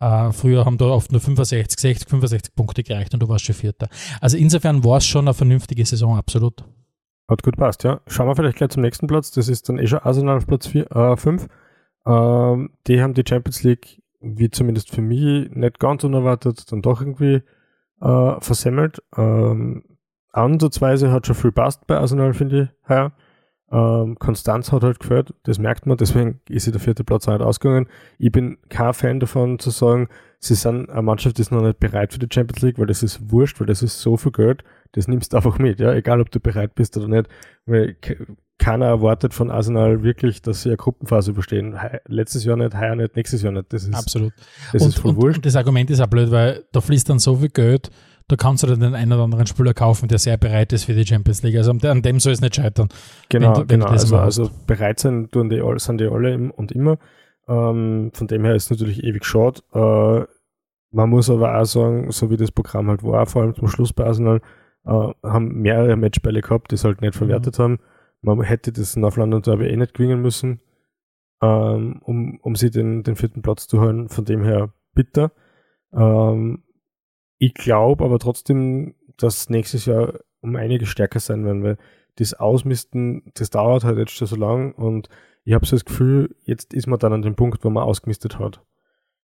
äh, 0.02 0.32
früher 0.34 0.66
haben 0.66 0.78
da 0.78 0.86
oft 0.86 1.12
nur 1.12 1.22
65, 1.22 1.80
60, 1.80 2.10
65 2.10 2.56
Punkte 2.56 2.84
gereicht 2.84 3.14
und 3.14 3.22
du 3.22 3.30
warst 3.30 3.46
schon 3.46 3.56
Vierter. 3.56 3.88
Also 4.20 4.38
insofern 4.38 4.84
war 4.84 4.98
es 4.98 5.06
schon 5.06 5.28
eine 5.28 5.34
vernünftige 5.34 5.86
Saison, 5.86 6.18
absolut. 6.18 6.64
Hat 7.32 7.44
gut 7.44 7.56
passt, 7.56 7.86
ja. 7.86 8.02
Schauen 8.08 8.28
wir 8.28 8.36
vielleicht 8.36 8.58
gleich 8.58 8.72
zum 8.72 8.82
nächsten 8.82 9.08
Platz. 9.08 9.32
Das 9.32 9.48
ist 9.48 9.70
dann 9.70 9.80
eh 9.80 9.88
schon 9.88 10.00
Arsenal 10.00 10.36
auf 10.36 10.48
Platz 10.48 10.68
5. 10.68 10.90
Äh, 10.94 11.48
ähm, 12.06 12.72
die 12.88 13.02
haben 13.02 13.14
die 13.14 13.24
Champions 13.26 13.64
League, 13.64 14.02
wie 14.20 14.50
zumindest 14.50 14.90
für 14.94 15.02
mich, 15.02 15.50
nicht 15.52 15.80
ganz 15.80 16.04
unerwartet, 16.04 16.70
dann 16.70 16.82
doch 16.82 17.00
irgendwie 17.00 17.42
äh, 18.02 18.36
versemmelt. 18.42 19.02
Ähm, 19.16 19.86
Ansatzweise 20.34 21.10
hat 21.14 21.26
schon 21.26 21.38
viel 21.38 21.54
passt 21.54 21.88
bei 21.88 21.98
Arsenal, 21.98 22.34
finde 22.34 22.64
ich, 22.64 22.90
heuer. 22.90 23.14
Ähm, 23.72 24.18
Konstanz 24.20 24.72
hat 24.72 24.84
halt 24.84 25.00
gefällt, 25.00 25.34
das 25.44 25.58
merkt 25.58 25.86
man, 25.86 25.98
deswegen 25.98 26.42
ist 26.50 26.66
sie 26.66 26.72
der 26.72 26.82
vierte 26.82 27.06
Platz 27.06 27.28
auch 27.28 27.34
nicht 27.34 27.42
ausgegangen. 27.42 27.88
Ich 28.18 28.32
bin 28.32 28.58
kein 28.68 28.94
Fan 28.94 29.20
davon 29.22 29.60
zu 29.60 29.70
sagen, 29.70 30.10
sie 30.40 30.56
sind 30.56 30.90
eine 30.90 31.02
Mannschaft, 31.02 31.38
die 31.38 31.42
ist 31.42 31.52
noch 31.52 31.62
nicht 31.62 31.80
bereit 31.80 32.12
für 32.12 32.20
die 32.20 32.28
Champions 32.32 32.62
League, 32.62 32.80
weil 32.80 32.88
das 32.88 33.02
ist 33.02 33.32
wurscht, 33.32 33.60
weil 33.60 33.68
das 33.68 33.82
ist 33.82 34.02
so 34.02 34.18
viel 34.18 34.34
Geld, 34.34 34.64
das 34.92 35.08
nimmst 35.08 35.32
du 35.32 35.38
einfach 35.38 35.58
mit, 35.58 35.80
ja, 35.80 35.94
egal 35.94 36.20
ob 36.20 36.32
du 36.32 36.42
bereit 36.42 36.76
bist 36.76 36.98
oder 36.98 37.08
nicht, 37.08 37.30
weil 37.66 37.96
keiner 38.62 38.86
erwartet 38.86 39.34
von 39.34 39.50
Arsenal 39.50 40.04
wirklich, 40.04 40.42
dass 40.44 40.62
sie 40.62 40.70
eine 40.70 40.78
Gruppenphase 40.78 41.32
überstehen. 41.32 41.76
Letztes 42.06 42.46
Jahr 42.46 42.58
nicht, 42.58 42.76
heuer 42.76 42.96
nicht, 42.96 43.16
nächstes 43.16 43.42
Jahr 43.42 43.52
nicht. 43.52 43.74
Das 43.74 43.86
ist, 43.86 43.96
Absolut. 43.96 44.34
Das 44.72 44.84
und, 44.84 44.90
ist 44.90 45.00
voll 45.00 45.12
und, 45.12 45.18
wurscht. 45.22 45.38
Und 45.38 45.46
das 45.48 45.56
Argument 45.56 45.90
ist 45.90 46.00
auch 46.00 46.08
blöd, 46.08 46.30
weil 46.30 46.64
da 46.72 46.80
fließt 46.80 47.10
dann 47.10 47.18
so 47.18 47.38
viel 47.38 47.50
Geld, 47.50 47.90
da 48.32 48.38
kannst 48.38 48.64
du 48.64 48.68
dann 48.68 48.80
den 48.80 48.96
einen 48.96 49.12
oder 49.12 49.24
anderen 49.24 49.46
Spieler 49.46 49.74
kaufen, 49.74 50.08
der 50.08 50.18
sehr 50.18 50.38
bereit 50.38 50.72
ist 50.74 50.86
für 50.86 50.94
die 50.94 51.06
Champions 51.06 51.44
League. 51.44 51.58
Also 51.58 51.72
an 51.72 52.02
dem 52.02 52.20
soll 52.20 52.34
es 52.34 52.42
nicht 52.42 52.56
scheitern. 52.56 52.90
Genau, 53.30 53.58
wenn, 53.58 53.68
genau. 53.68 53.86
also, 53.88 54.18
also, 54.18 54.50
bereit 54.68 55.00
sein 55.00 55.30
tun 55.30 55.50
die, 55.50 55.62
sind 55.78 56.00
die 56.00 56.08
alle 56.08 56.52
und 56.54 56.72
immer. 56.72 56.98
Ähm, 57.48 58.12
von 58.14 58.28
dem 58.28 58.46
her 58.46 58.56
ist 58.56 58.66
es 58.66 58.72
natürlich 58.72 59.04
ewig 59.04 59.26
schade. 59.26 59.62
Äh, 59.74 60.26
man 60.92 61.10
muss 61.10 61.30
aber 61.30 61.60
auch 61.60 61.66
sagen, 61.66 62.12
so 62.12 62.30
wie 62.30 62.38
das 62.38 62.52
Programm 62.52 62.90
halt 62.90 63.04
war, 63.04 63.26
vor 63.26 63.42
allem 63.42 63.56
zum 63.56 63.68
Schluss 63.68 63.94
bei 63.94 64.06
Arsenal, 64.06 64.42
äh, 64.86 65.10
haben 65.24 65.62
mehrere 65.62 65.96
Matchbälle 65.96 66.42
gehabt, 66.42 66.72
die 66.72 66.76
es 66.76 66.84
halt 66.84 67.02
nicht 67.02 67.16
verwertet 67.16 67.58
mhm. 67.60 67.64
haben. 67.64 67.80
Man 68.22 68.42
hätte 68.42 68.72
das 68.72 68.96
North 68.96 69.18
London 69.18 69.42
Derby 69.42 69.66
eh 69.66 69.78
nicht 69.78 69.94
gewinnen 69.94 70.22
müssen, 70.22 70.62
ähm, 71.42 72.02
um, 72.04 72.40
um 72.42 72.56
sie 72.56 72.70
den, 72.70 73.04
den 73.04 73.16
vierten 73.16 73.42
Platz 73.42 73.68
zu 73.68 73.82
holen. 73.82 74.10
Von 74.10 74.26
dem 74.26 74.44
her 74.44 74.74
bitter. 74.94 75.32
Ähm, 75.94 76.64
ich 77.42 77.56
glaube 77.56 78.06
aber 78.06 78.20
trotzdem, 78.20 78.94
dass 79.18 79.50
nächstes 79.50 79.88
Jahr 79.88 80.20
um 80.42 80.56
einiges 80.56 80.90
stärker 80.90 81.20
sein 81.20 81.44
werden, 81.44 81.64
weil 81.64 81.78
das 82.18 82.36
Ausmisten, 82.36 83.24
das 83.34 83.50
dauert 83.50 83.84
halt 83.84 83.98
jetzt 83.98 84.12
schon 84.12 84.28
so 84.28 84.36
lang 84.36 84.74
und 84.74 85.10
ich 85.44 85.54
habe 85.56 85.66
so 85.66 85.76
das 85.76 85.86
Gefühl, 85.86 86.36
jetzt 86.44 86.72
ist 86.72 86.86
man 86.86 87.00
dann 87.00 87.14
an 87.14 87.24
dem 87.24 87.36
Punkt, 87.36 87.66
wo 87.66 87.72
man 87.72 87.84
ausgemistet 87.84 88.38
hat. 88.38 88.62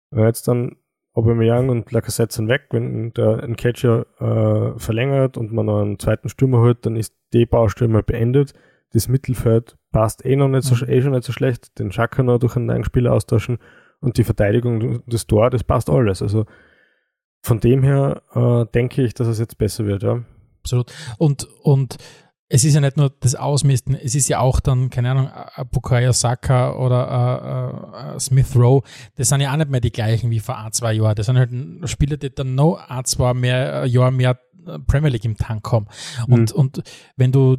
Wenn 0.10 0.26
jetzt 0.26 0.48
dann 0.48 0.78
Aubameyang 1.14 1.70
und 1.70 1.92
Lacazette 1.92 2.34
sind 2.34 2.48
weg, 2.48 2.64
wenn 2.72 3.14
der 3.14 3.44
ein 3.44 3.56
Catcher 3.56 4.08
äh, 4.20 4.80
verlängert 4.80 5.38
und 5.38 5.54
man 5.54 5.68
noch 5.68 5.82
einen 5.82 6.00
zweiten 6.00 6.30
Stürmer 6.30 6.62
holt, 6.62 6.88
dann 6.88 6.96
ist 6.96 7.16
die 7.34 7.46
Baustelle 7.46 7.92
mal 7.92 8.02
beendet. 8.02 8.54
Das 8.94 9.08
Mittelfeld 9.08 9.78
passt 9.92 10.26
eh 10.26 10.36
noch 10.36 10.48
nicht 10.48 10.64
so, 10.64 10.74
mhm. 10.74 10.92
eh 10.92 11.02
schon 11.04 11.12
nicht 11.12 11.24
so 11.24 11.34
schlecht. 11.34 11.78
Den 11.78 11.92
Schaka 11.92 12.24
noch 12.24 12.40
durch 12.40 12.56
einen 12.56 12.66
neuen 12.66 12.84
Spieler 12.84 13.14
austauschen 13.14 13.60
und 14.00 14.18
die 14.18 14.24
Verteidigung, 14.24 15.04
das 15.06 15.28
Tor, 15.28 15.52
das 15.52 15.64
passt 15.64 15.92
alles. 15.92 16.24
Also 16.24 16.46
von 17.48 17.60
dem 17.62 17.82
her 17.82 18.22
äh, 18.36 18.66
denke 18.74 19.04
ich, 19.04 19.14
dass 19.14 19.28
es 19.28 19.40
jetzt 19.40 19.58
besser 19.58 19.86
wird, 19.86 20.04
ja. 20.04 20.22
Absolut. 20.62 20.92
Und, 21.18 21.48
und 21.64 21.96
es 22.50 22.66
ist 22.66 22.76
ja 22.76 22.82
nicht 22.82 22.98
nur 22.98 23.10
das 23.22 23.36
Ausmisten, 23.36 23.96
es 23.96 24.16
ist 24.16 24.28
ja 24.28 24.40
auch 24.40 24.60
dann, 24.60 24.90
keine 24.90 25.12
Ahnung, 25.12 25.30
Bukayo 25.72 26.12
Saka 26.12 26.76
oder 26.76 28.14
äh, 28.14 28.16
äh, 28.16 28.20
Smith 28.20 28.54
Rowe, 28.56 28.84
das 29.16 29.30
sind 29.30 29.40
ja 29.40 29.54
auch 29.54 29.58
nicht 29.58 29.70
mehr 29.70 29.80
die 29.80 29.92
gleichen 29.92 30.30
wie 30.30 30.40
vor 30.40 30.58
ein, 30.58 30.74
zwei 30.74 30.94
Jahren. 30.94 31.16
Das 31.16 31.28
sind 31.28 31.38
halt 31.38 31.52
Spieler, 31.90 32.18
die 32.18 32.34
dann 32.34 32.56
noch 32.56 32.76
ein, 32.76 33.06
zwei 33.06 33.34
mehr, 33.34 33.84
äh, 33.84 33.88
Jahre 33.88 34.12
mehr 34.12 34.40
äh, 34.66 34.80
Premier 34.80 35.10
League 35.10 35.26
im 35.26 35.38
Tank 35.38 35.72
haben. 35.72 35.88
Und, 36.28 36.54
mhm. 36.54 36.60
und 36.60 36.84
wenn 37.16 37.32
du 37.32 37.58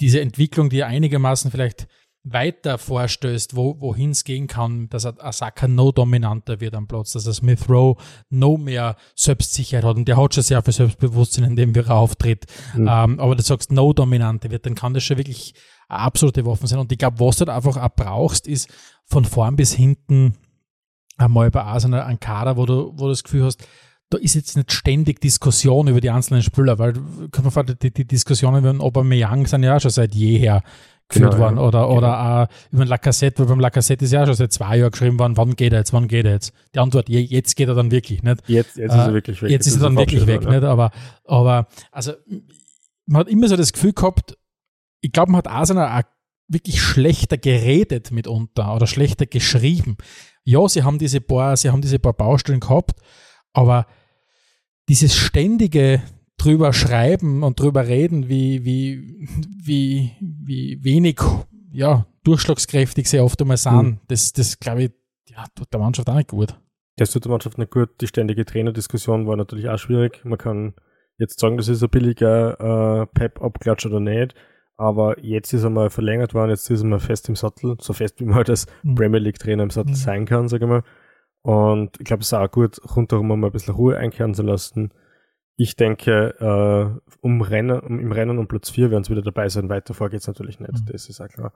diese 0.00 0.20
Entwicklung, 0.20 0.68
die 0.68 0.84
einigermaßen 0.84 1.50
vielleicht 1.50 1.86
weiter 2.24 2.78
vorstößt, 2.78 3.54
wo, 3.54 3.80
wohin 3.80 4.10
es 4.10 4.24
gehen 4.24 4.46
kann, 4.46 4.88
dass 4.88 5.04
Asaka 5.04 5.68
no 5.68 5.92
dominanter 5.92 6.58
wird 6.60 6.74
am 6.74 6.86
Platz, 6.86 7.12
dass 7.12 7.26
er 7.26 7.34
Smith 7.34 7.68
Rowe 7.68 7.96
no 8.30 8.56
mehr 8.56 8.96
Selbstsicherheit 9.14 9.84
hat 9.84 9.96
und 9.96 10.08
der 10.08 10.16
hat 10.16 10.34
schon 10.34 10.42
sehr 10.42 10.62
viel 10.62 10.72
Selbstbewusstsein, 10.72 11.44
indem 11.44 11.74
er 11.74 11.90
auftritt. 11.90 12.46
Mhm. 12.74 12.88
Ähm, 12.90 13.20
aber 13.20 13.36
du 13.36 13.42
sagst 13.42 13.70
no 13.70 13.92
dominanter 13.92 14.50
wird, 14.50 14.64
dann 14.64 14.74
kann 14.74 14.94
das 14.94 15.04
schon 15.04 15.18
wirklich 15.18 15.54
eine 15.88 16.00
absolute 16.00 16.46
Waffe 16.46 16.66
sein. 16.66 16.78
Und 16.78 16.90
ich 16.90 16.98
glaube, 16.98 17.20
was 17.20 17.36
du 17.36 17.44
da 17.44 17.56
einfach 17.56 17.76
auch 17.76 17.94
brauchst, 17.94 18.46
ist 18.46 18.72
von 19.04 19.26
vorn 19.26 19.56
bis 19.56 19.74
hinten 19.74 20.34
einmal 21.18 21.50
bei 21.50 21.62
Arsenal 21.62 22.02
ein 22.02 22.18
Kader, 22.18 22.56
wo 22.56 22.64
du, 22.64 22.92
wo 22.94 23.04
du 23.04 23.10
das 23.10 23.22
Gefühl 23.22 23.44
hast, 23.44 23.66
da 24.10 24.18
ist 24.18 24.34
jetzt 24.34 24.56
nicht 24.56 24.72
ständig 24.72 25.20
Diskussion 25.20 25.88
über 25.88 26.00
die 26.00 26.10
einzelnen 26.10 26.42
Spieler, 26.42 26.78
weil 26.78 26.92
kann 27.30 27.42
man 27.42 27.50
vorstellen, 27.50 27.78
die, 27.82 27.92
die 27.92 28.06
Diskussionen 28.06 28.64
über 28.64 28.84
Aubameyang 28.84 29.46
sind 29.46 29.62
ja 29.62 29.76
auch 29.76 29.80
schon 29.80 29.90
seit 29.90 30.14
jeher 30.14 30.62
geführt 31.08 31.32
genau, 31.32 31.44
worden. 31.44 31.58
Oder, 31.58 31.82
genau. 31.82 31.96
oder 31.96 32.20
auch 32.20 32.46
über 32.72 32.84
den 32.84 32.88
Lacassette, 32.88 33.40
weil 33.40 33.46
beim 33.46 33.60
Lacassette 33.60 34.04
ist 34.04 34.12
ja 34.12 34.24
schon 34.26 34.34
seit 34.34 34.52
zwei 34.52 34.78
Jahren 34.78 34.90
geschrieben 34.90 35.18
worden, 35.18 35.36
wann 35.36 35.54
geht 35.56 35.72
er 35.72 35.80
jetzt, 35.80 35.92
wann 35.92 36.08
geht 36.08 36.24
er 36.24 36.32
jetzt? 36.32 36.52
Die 36.74 36.78
Antwort, 36.78 37.08
jetzt 37.08 37.56
geht 37.56 37.68
er 37.68 37.74
dann 37.74 37.90
wirklich, 37.90 38.22
nicht? 38.22 38.42
Jetzt, 38.46 38.76
jetzt 38.76 38.92
äh, 38.92 38.98
ist 38.98 39.06
er 39.06 39.14
wirklich 39.14 39.42
weg. 39.42 39.50
Jetzt 39.50 39.66
ist 39.66 39.76
er 39.76 39.82
dann 39.82 39.96
wirklich 39.96 40.26
weg, 40.26 40.48
nicht? 40.48 40.64
Aber, 40.64 40.90
aber, 41.24 41.66
also, 41.90 42.12
man 43.06 43.20
hat 43.20 43.28
immer 43.28 43.48
so 43.48 43.56
das 43.56 43.72
Gefühl 43.72 43.92
gehabt, 43.92 44.36
ich 45.00 45.12
glaube, 45.12 45.32
man 45.32 45.38
hat 45.38 45.48
Arsenal 45.48 46.00
auch 46.00 46.08
wirklich 46.48 46.80
schlechter 46.80 47.38
geredet 47.38 48.10
mitunter 48.10 48.74
oder 48.74 48.86
schlechter 48.86 49.26
geschrieben. 49.26 49.96
Ja, 50.44 50.66
sie 50.68 50.82
haben 50.82 50.98
diese 50.98 51.20
paar, 51.20 51.56
sie 51.56 51.70
haben 51.70 51.82
diese 51.82 51.98
paar 51.98 52.12
Baustellen 52.12 52.60
gehabt, 52.60 53.00
aber 53.52 53.86
dieses 54.88 55.16
ständige 55.16 56.02
drüber 56.36 56.72
schreiben 56.72 57.42
und 57.42 57.60
drüber 57.60 57.86
reden, 57.86 58.28
wie, 58.28 58.64
wie, 58.64 59.28
wie, 59.62 60.12
wie 60.20 60.82
wenig 60.82 61.20
ja, 61.72 62.06
durchschlagskräftig 62.24 63.08
sie 63.08 63.20
oft 63.20 63.40
einmal 63.40 63.56
sind. 63.56 63.82
Mhm. 63.82 64.00
Das, 64.08 64.32
das 64.32 64.58
glaube 64.58 64.84
ich, 64.84 64.92
ja, 65.28 65.44
tut 65.54 65.72
der 65.72 65.80
Mannschaft 65.80 66.08
auch 66.08 66.14
nicht 66.14 66.28
gut. 66.28 66.58
Das 66.96 67.10
tut 67.10 67.24
der 67.24 67.30
Mannschaft 67.30 67.58
nicht 67.58 67.70
gut. 67.70 68.00
Die 68.00 68.06
ständige 68.06 68.44
Trainerdiskussion 68.44 69.26
war 69.26 69.36
natürlich 69.36 69.68
auch 69.68 69.78
schwierig. 69.78 70.24
Man 70.24 70.38
kann 70.38 70.74
jetzt 71.18 71.40
sagen, 71.40 71.56
das 71.56 71.68
ist 71.68 71.82
ein 71.82 71.90
billiger 71.90 73.02
äh, 73.02 73.06
Pep-Abklatsch 73.06 73.86
oder 73.86 74.00
nicht. 74.00 74.34
Aber 74.76 75.20
jetzt 75.20 75.52
ist 75.52 75.62
er 75.62 75.70
mal 75.70 75.90
verlängert 75.90 76.34
worden, 76.34 76.50
jetzt 76.50 76.68
ist 76.68 76.82
er 76.82 76.86
mal 76.86 76.98
fest 76.98 77.28
im 77.28 77.36
Sattel, 77.36 77.76
so 77.80 77.92
fest 77.92 78.18
wie 78.18 78.24
man 78.24 78.34
halt 78.34 78.50
als 78.50 78.66
mhm. 78.82 78.96
Premier 78.96 79.20
League-Trainer 79.20 79.62
im 79.62 79.70
Sattel 79.70 79.92
mhm. 79.92 79.96
sein 79.96 80.26
kann, 80.26 80.48
sage 80.48 80.64
ich 80.64 80.68
mal. 80.68 80.82
Und 81.42 82.00
ich 82.00 82.04
glaube, 82.06 82.22
es 82.22 82.28
ist 82.28 82.34
auch 82.34 82.50
gut, 82.50 82.80
rundherum 82.96 83.28
mal 83.28 83.46
ein 83.46 83.52
bisschen 83.52 83.74
Ruhe 83.74 83.96
einkehren 83.96 84.34
zu 84.34 84.42
lassen. 84.42 84.92
Ich 85.56 85.76
denke, 85.76 86.34
äh, 86.40 87.16
um 87.20 87.40
Rennen, 87.40 87.78
um, 87.80 88.00
im 88.00 88.12
Rennen 88.12 88.38
um 88.38 88.48
Platz 88.48 88.70
4 88.70 88.90
werden 88.90 89.04
sie 89.04 89.10
wieder 89.10 89.22
dabei 89.22 89.48
sein. 89.48 89.68
Weiter 89.68 89.94
vor 89.94 90.10
geht's 90.10 90.26
natürlich 90.26 90.58
nicht, 90.58 90.72
mhm. 90.72 90.86
das 90.90 91.08
ist 91.08 91.20
auch 91.20 91.28
klar. 91.28 91.52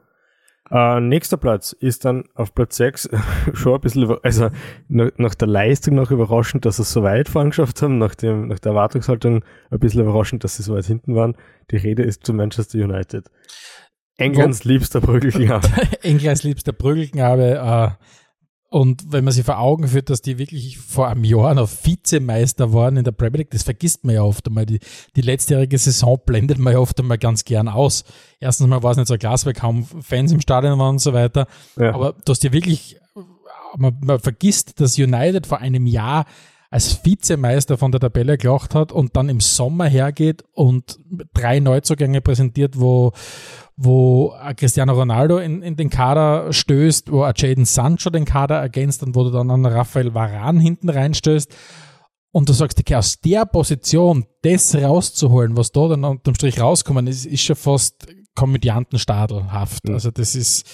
Äh, 0.70 1.00
nächster 1.00 1.38
Platz 1.38 1.72
ist 1.72 2.04
dann 2.04 2.24
auf 2.34 2.54
Platz 2.54 2.76
6 2.76 3.08
schon 3.54 3.74
ein 3.74 3.80
bisschen, 3.80 4.16
also 4.22 4.50
nach, 4.88 5.10
nach, 5.16 5.34
der 5.34 5.48
Leistung 5.48 5.94
noch 5.94 6.10
überraschend, 6.10 6.66
dass 6.66 6.76
sie 6.76 6.82
es 6.82 6.92
so 6.92 7.02
weit 7.02 7.28
vorangeschafft 7.28 7.80
haben, 7.80 7.98
nach, 7.98 8.14
dem, 8.14 8.48
nach 8.48 8.58
der 8.58 8.72
Erwartungshaltung 8.72 9.44
ein 9.70 9.78
bisschen 9.78 10.02
überraschend, 10.02 10.44
dass 10.44 10.56
sie 10.56 10.62
so 10.62 10.74
weit 10.74 10.84
hinten 10.84 11.14
waren. 11.14 11.36
Die 11.70 11.76
Rede 11.76 12.02
ist 12.02 12.24
zu 12.24 12.34
Manchester 12.34 12.78
United. 12.78 13.30
Englands 14.18 14.64
liebster 14.64 15.00
Prügelknabe. 15.00 15.68
Englands 16.02 16.42
liebster 16.42 16.72
Prügelknabe. 16.72 17.54
Äh, 17.54 18.04
und 18.70 19.12
wenn 19.12 19.24
man 19.24 19.32
sich 19.32 19.46
vor 19.46 19.58
Augen 19.58 19.88
führt, 19.88 20.10
dass 20.10 20.20
die 20.20 20.36
wirklich 20.36 20.76
vor 20.76 21.08
einem 21.08 21.24
Jahr 21.24 21.54
noch 21.54 21.70
Vizemeister 21.70 22.72
waren 22.74 22.98
in 22.98 23.04
der 23.04 23.12
Premier 23.12 23.38
League, 23.38 23.50
das 23.50 23.62
vergisst 23.62 24.04
man 24.04 24.14
ja 24.14 24.22
oft 24.22 24.46
einmal. 24.46 24.66
Die, 24.66 24.80
die 25.16 25.22
letztjährige 25.22 25.78
Saison 25.78 26.20
blendet 26.24 26.58
man 26.58 26.74
ja 26.74 26.78
oft 26.78 27.00
einmal 27.00 27.16
ganz 27.16 27.44
gern 27.44 27.68
aus. 27.68 28.04
Erstens 28.40 28.66
mal 28.66 28.82
war 28.82 28.90
es 28.90 28.98
nicht 28.98 29.08
so 29.08 29.16
klar, 29.16 29.38
weil 29.44 29.54
kaum 29.54 29.84
Fans 29.84 30.32
im 30.32 30.42
Stadion 30.42 30.78
waren 30.78 30.96
und 30.96 30.98
so 30.98 31.14
weiter. 31.14 31.46
Ja. 31.76 31.94
Aber 31.94 32.14
dass 32.26 32.40
die 32.40 32.52
wirklich, 32.52 33.00
man, 33.78 33.96
man 34.02 34.18
vergisst, 34.18 34.80
dass 34.80 34.98
United 34.98 35.46
vor 35.46 35.60
einem 35.60 35.86
Jahr 35.86 36.26
als 36.70 37.04
Vizemeister 37.04 37.78
von 37.78 37.92
der 37.92 38.00
Tabelle 38.00 38.36
gelacht 38.36 38.74
hat 38.74 38.92
und 38.92 39.16
dann 39.16 39.28
im 39.28 39.40
Sommer 39.40 39.86
hergeht 39.86 40.44
und 40.52 40.98
drei 41.32 41.60
Neuzugänge 41.60 42.20
präsentiert, 42.20 42.78
wo, 42.78 43.12
wo 43.76 44.34
Cristiano 44.56 44.92
Ronaldo 44.92 45.38
in, 45.38 45.62
in 45.62 45.76
den 45.76 45.88
Kader 45.88 46.52
stößt, 46.52 47.10
wo 47.10 47.24
Jaden 47.34 47.64
Sancho 47.64 48.10
den 48.10 48.26
Kader 48.26 48.56
ergänzt 48.56 49.02
und 49.02 49.14
wo 49.14 49.24
du 49.24 49.30
dann 49.30 49.50
an 49.50 49.64
Rafael 49.64 50.14
Varan 50.14 50.60
hinten 50.60 50.90
reinstößt 50.90 51.54
und 52.32 52.48
du 52.48 52.52
sagst, 52.52 52.78
okay, 52.78 52.96
aus 52.96 53.18
der 53.20 53.46
Position 53.46 54.26
das 54.42 54.74
rauszuholen, 54.74 55.56
was 55.56 55.72
da 55.72 55.88
dann 55.88 56.04
unterm 56.04 56.34
Strich 56.34 56.60
rauskommen 56.60 57.06
ist, 57.06 57.24
ist 57.24 57.42
schon 57.42 57.56
fast 57.56 58.06
komödiantenstadelhaft. 58.34 59.88
Mhm. 59.88 59.94
Also 59.94 60.10
das 60.10 60.34
ist, 60.34 60.66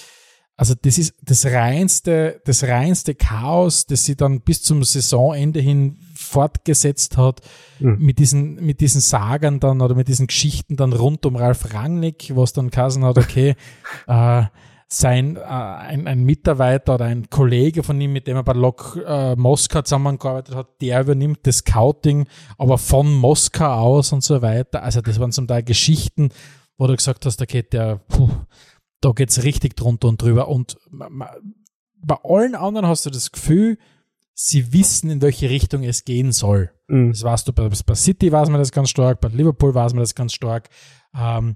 also 0.57 0.73
das 0.81 0.97
ist 0.97 1.15
das 1.21 1.45
reinste, 1.45 2.41
das 2.45 2.63
reinste 2.63 3.13
Chaos, 3.13 3.85
das 3.85 4.05
sie 4.05 4.15
dann 4.15 4.41
bis 4.41 4.63
zum 4.63 4.83
Saisonende 4.83 5.59
hin 5.59 5.97
fortgesetzt 6.15 7.17
hat, 7.17 7.41
mhm. 7.79 7.97
mit 7.99 8.19
diesen, 8.19 8.55
mit 8.65 8.79
diesen 8.79 9.01
Sagern 9.01 9.59
dann 9.59 9.81
oder 9.81 9.95
mit 9.95 10.07
diesen 10.07 10.27
Geschichten 10.27 10.77
dann 10.77 10.93
rund 10.93 11.25
um 11.25 11.35
Ralf 11.35 11.73
Rangnick, 11.73 12.31
was 12.35 12.53
dann 12.53 12.71
Kassen 12.71 13.03
hat, 13.03 13.17
okay, 13.17 13.55
äh, 14.07 14.43
sein, 14.87 15.35
äh, 15.35 15.41
ein, 15.41 16.07
ein 16.07 16.23
Mitarbeiter 16.23 16.95
oder 16.95 17.05
ein 17.05 17.29
Kollege 17.29 17.83
von 17.83 17.99
ihm, 17.99 18.13
mit 18.13 18.27
dem 18.27 18.37
er 18.37 18.43
bei 18.43 18.53
Lok 18.53 18.97
äh, 19.05 19.35
Moskau 19.35 19.81
zusammengearbeitet 19.81 20.55
hat, 20.55 20.67
der 20.81 21.01
übernimmt 21.01 21.39
das 21.43 21.57
Scouting, 21.57 22.27
aber 22.57 22.77
von 22.77 23.13
Moskau 23.13 23.65
aus 23.65 24.13
und 24.13 24.23
so 24.23 24.41
weiter. 24.41 24.83
Also 24.83 25.01
das 25.01 25.19
waren 25.19 25.31
zum 25.31 25.47
Teil 25.47 25.63
Geschichten, 25.63 26.29
wo 26.77 26.87
du 26.87 26.95
gesagt 26.95 27.25
hast, 27.25 27.41
okay, 27.41 27.63
der, 27.63 27.97
puh, 28.07 28.29
da 29.05 29.11
geht's 29.11 29.43
richtig 29.43 29.75
drunter 29.75 30.07
und 30.07 30.21
drüber. 30.21 30.47
Und 30.47 30.77
bei 30.89 32.17
allen 32.23 32.55
anderen 32.55 32.87
hast 32.87 33.05
du 33.05 33.11
das 33.11 33.31
Gefühl, 33.31 33.77
sie 34.33 34.73
wissen, 34.73 35.11
in 35.11 35.21
welche 35.21 35.49
Richtung 35.49 35.83
es 35.83 36.05
gehen 36.05 36.31
soll. 36.31 36.71
Mhm. 36.87 37.11
Das 37.11 37.23
weißt 37.23 37.47
du, 37.47 37.53
bei, 37.53 37.69
bei 37.69 37.95
City 37.95 38.31
weiß 38.31 38.49
man 38.49 38.59
das 38.59 38.71
ganz 38.71 38.89
stark, 38.89 39.21
bei 39.21 39.29
Liverpool 39.29 39.75
weiß 39.75 39.93
man 39.93 40.01
das 40.01 40.15
ganz 40.15 40.33
stark. 40.33 40.69
Ähm, 41.15 41.55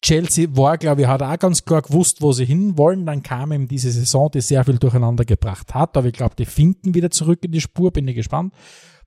Chelsea 0.00 0.46
war, 0.56 0.78
glaube 0.78 1.00
ich, 1.00 1.06
hat 1.08 1.22
auch 1.22 1.38
ganz 1.38 1.64
klar 1.64 1.82
gewusst, 1.82 2.22
wo 2.22 2.30
sie 2.30 2.44
hinwollen. 2.44 3.04
Dann 3.04 3.24
kam 3.24 3.50
eben 3.50 3.66
diese 3.66 3.90
Saison, 3.90 4.30
die 4.30 4.40
sehr 4.40 4.64
viel 4.64 4.78
durcheinander 4.78 5.24
gebracht 5.24 5.74
hat. 5.74 5.96
Aber 5.96 6.06
ich 6.06 6.12
glaube, 6.12 6.36
die 6.36 6.46
finden 6.46 6.94
wieder 6.94 7.10
zurück 7.10 7.40
in 7.42 7.50
die 7.50 7.60
Spur, 7.60 7.90
bin 7.90 8.06
ich 8.06 8.14
gespannt. 8.14 8.54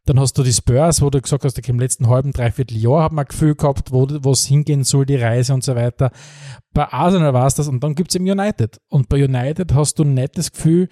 Dann 0.05 0.19
hast 0.19 0.37
du 0.37 0.43
die 0.43 0.53
Spurs, 0.53 1.01
wo 1.01 1.09
du 1.09 1.21
gesagt 1.21 1.43
hast, 1.43 1.57
okay, 1.57 1.71
im 1.71 1.79
letzten 1.79 2.07
halben, 2.07 2.31
dreiviertel 2.31 2.77
Jahr 2.77 3.03
haben 3.03 3.17
wir 3.17 3.21
ein 3.21 3.27
Gefühl 3.27 3.55
gehabt, 3.55 3.91
wo 3.91 4.31
es 4.31 4.45
hingehen 4.45 4.83
soll, 4.83 5.05
die 5.05 5.17
Reise 5.17 5.53
und 5.53 5.63
so 5.63 5.75
weiter. 5.75 6.11
Bei 6.73 6.91
Arsenal 6.91 7.33
war 7.33 7.45
es 7.45 7.55
das 7.55 7.67
und 7.67 7.83
dann 7.83 7.95
gibt 7.95 8.09
es 8.09 8.15
eben 8.15 8.29
United. 8.29 8.79
Und 8.89 9.09
bei 9.09 9.23
United 9.23 9.73
hast 9.73 9.99
du 9.99 10.03
nicht 10.03 10.37
das 10.37 10.51
Gefühl, 10.51 10.89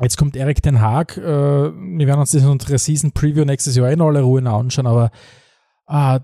Jetzt 0.00 0.18
kommt 0.18 0.36
Erik 0.36 0.62
Den 0.62 0.80
Haag. 0.80 1.16
Äh, 1.16 1.22
wir 1.22 2.06
werden 2.06 2.20
uns 2.20 2.32
das 2.32 2.42
in 2.42 2.48
unserer 2.48 2.78
Season 2.78 3.12
Preview 3.12 3.44
nächstes 3.44 3.76
Jahr 3.76 3.90
in 3.90 4.02
aller 4.02 4.20
Ruhe 4.20 4.46
anschauen, 4.46 4.86
aber 4.86 5.10
äh, 5.88 6.20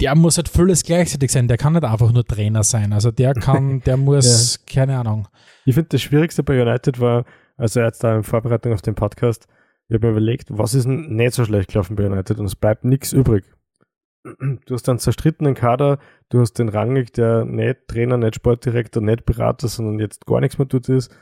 der 0.00 0.16
muss 0.16 0.36
halt 0.36 0.48
vieles 0.48 0.82
gleichzeitig 0.82 1.30
sein. 1.30 1.46
Der 1.46 1.56
kann 1.56 1.74
nicht 1.74 1.84
einfach 1.84 2.10
nur 2.10 2.24
Trainer 2.24 2.64
sein. 2.64 2.92
Also 2.92 3.12
der 3.12 3.34
kann, 3.34 3.80
der 3.86 3.96
muss, 3.96 4.56
ja. 4.56 4.74
keine 4.74 4.98
Ahnung. 4.98 5.28
Ich 5.64 5.74
finde, 5.74 5.90
das 5.90 6.02
Schwierigste 6.02 6.42
bei 6.42 6.60
United 6.60 6.98
war, 6.98 7.24
also 7.56 7.80
jetzt 7.80 8.02
da 8.02 8.16
in 8.16 8.24
Vorbereitung 8.24 8.72
auf 8.72 8.82
den 8.82 8.96
Podcast, 8.96 9.46
ich 9.88 9.94
habe 9.94 10.06
mir 10.06 10.12
überlegt, 10.12 10.48
was 10.50 10.74
ist 10.74 10.84
denn 10.84 11.14
nicht 11.14 11.34
so 11.34 11.44
schlecht 11.44 11.70
gelaufen 11.70 11.96
bei 11.96 12.06
United 12.06 12.38
und 12.38 12.46
es 12.46 12.56
bleibt 12.56 12.84
nichts 12.84 13.12
übrig. 13.12 13.44
Du 14.22 14.74
hast 14.74 14.88
einen 14.88 14.98
zerstrittenen 14.98 15.54
Kader, 15.54 15.98
du 16.30 16.40
hast 16.40 16.54
den 16.54 16.70
Rangig, 16.70 17.12
der 17.12 17.44
nicht 17.44 17.88
Trainer, 17.88 18.16
nicht 18.16 18.36
Sportdirektor, 18.36 19.02
nicht 19.02 19.26
Berater, 19.26 19.68
sondern 19.68 19.98
jetzt 19.98 20.24
gar 20.24 20.40
nichts 20.40 20.56
mehr 20.56 20.66
tut 20.66 20.88
ist. 20.88 21.14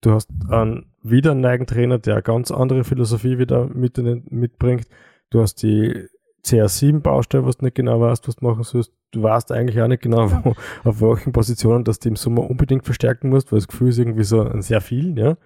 Du 0.00 0.10
hast 0.10 0.28
einen 0.50 0.92
wieder 1.02 1.32
einen 1.32 1.40
neuen 1.40 1.66
Trainer, 1.66 1.98
der 1.98 2.14
eine 2.14 2.22
ganz 2.22 2.50
andere 2.50 2.82
Philosophie 2.82 3.38
wieder 3.38 3.68
mit, 3.68 3.98
mitbringt. 4.30 4.88
Du 5.30 5.40
hast 5.40 5.62
die 5.62 6.08
CR7-Baustelle, 6.44 7.44
was 7.44 7.58
du 7.58 7.66
nicht 7.66 7.74
genau 7.74 8.00
weißt, 8.00 8.26
was 8.26 8.36
du 8.36 8.44
machen 8.44 8.64
sollst. 8.64 8.92
Du 9.12 9.22
weißt 9.22 9.52
eigentlich 9.52 9.80
auch 9.80 9.88
nicht 9.88 10.02
genau, 10.02 10.30
wo, 10.44 10.54
auf 10.84 11.00
welchen 11.00 11.32
Positionen 11.32 11.84
dass 11.84 12.00
du 12.00 12.08
im 12.08 12.16
Sommer 12.16 12.48
unbedingt 12.48 12.84
verstärken 12.84 13.28
musst, 13.28 13.52
weil 13.52 13.58
das 13.58 13.68
Gefühl 13.68 13.88
ist 13.90 13.98
irgendwie 13.98 14.24
so 14.24 14.42
ein 14.42 14.62
sehr 14.62 14.80
viel, 14.80 15.16
ja. 15.18 15.36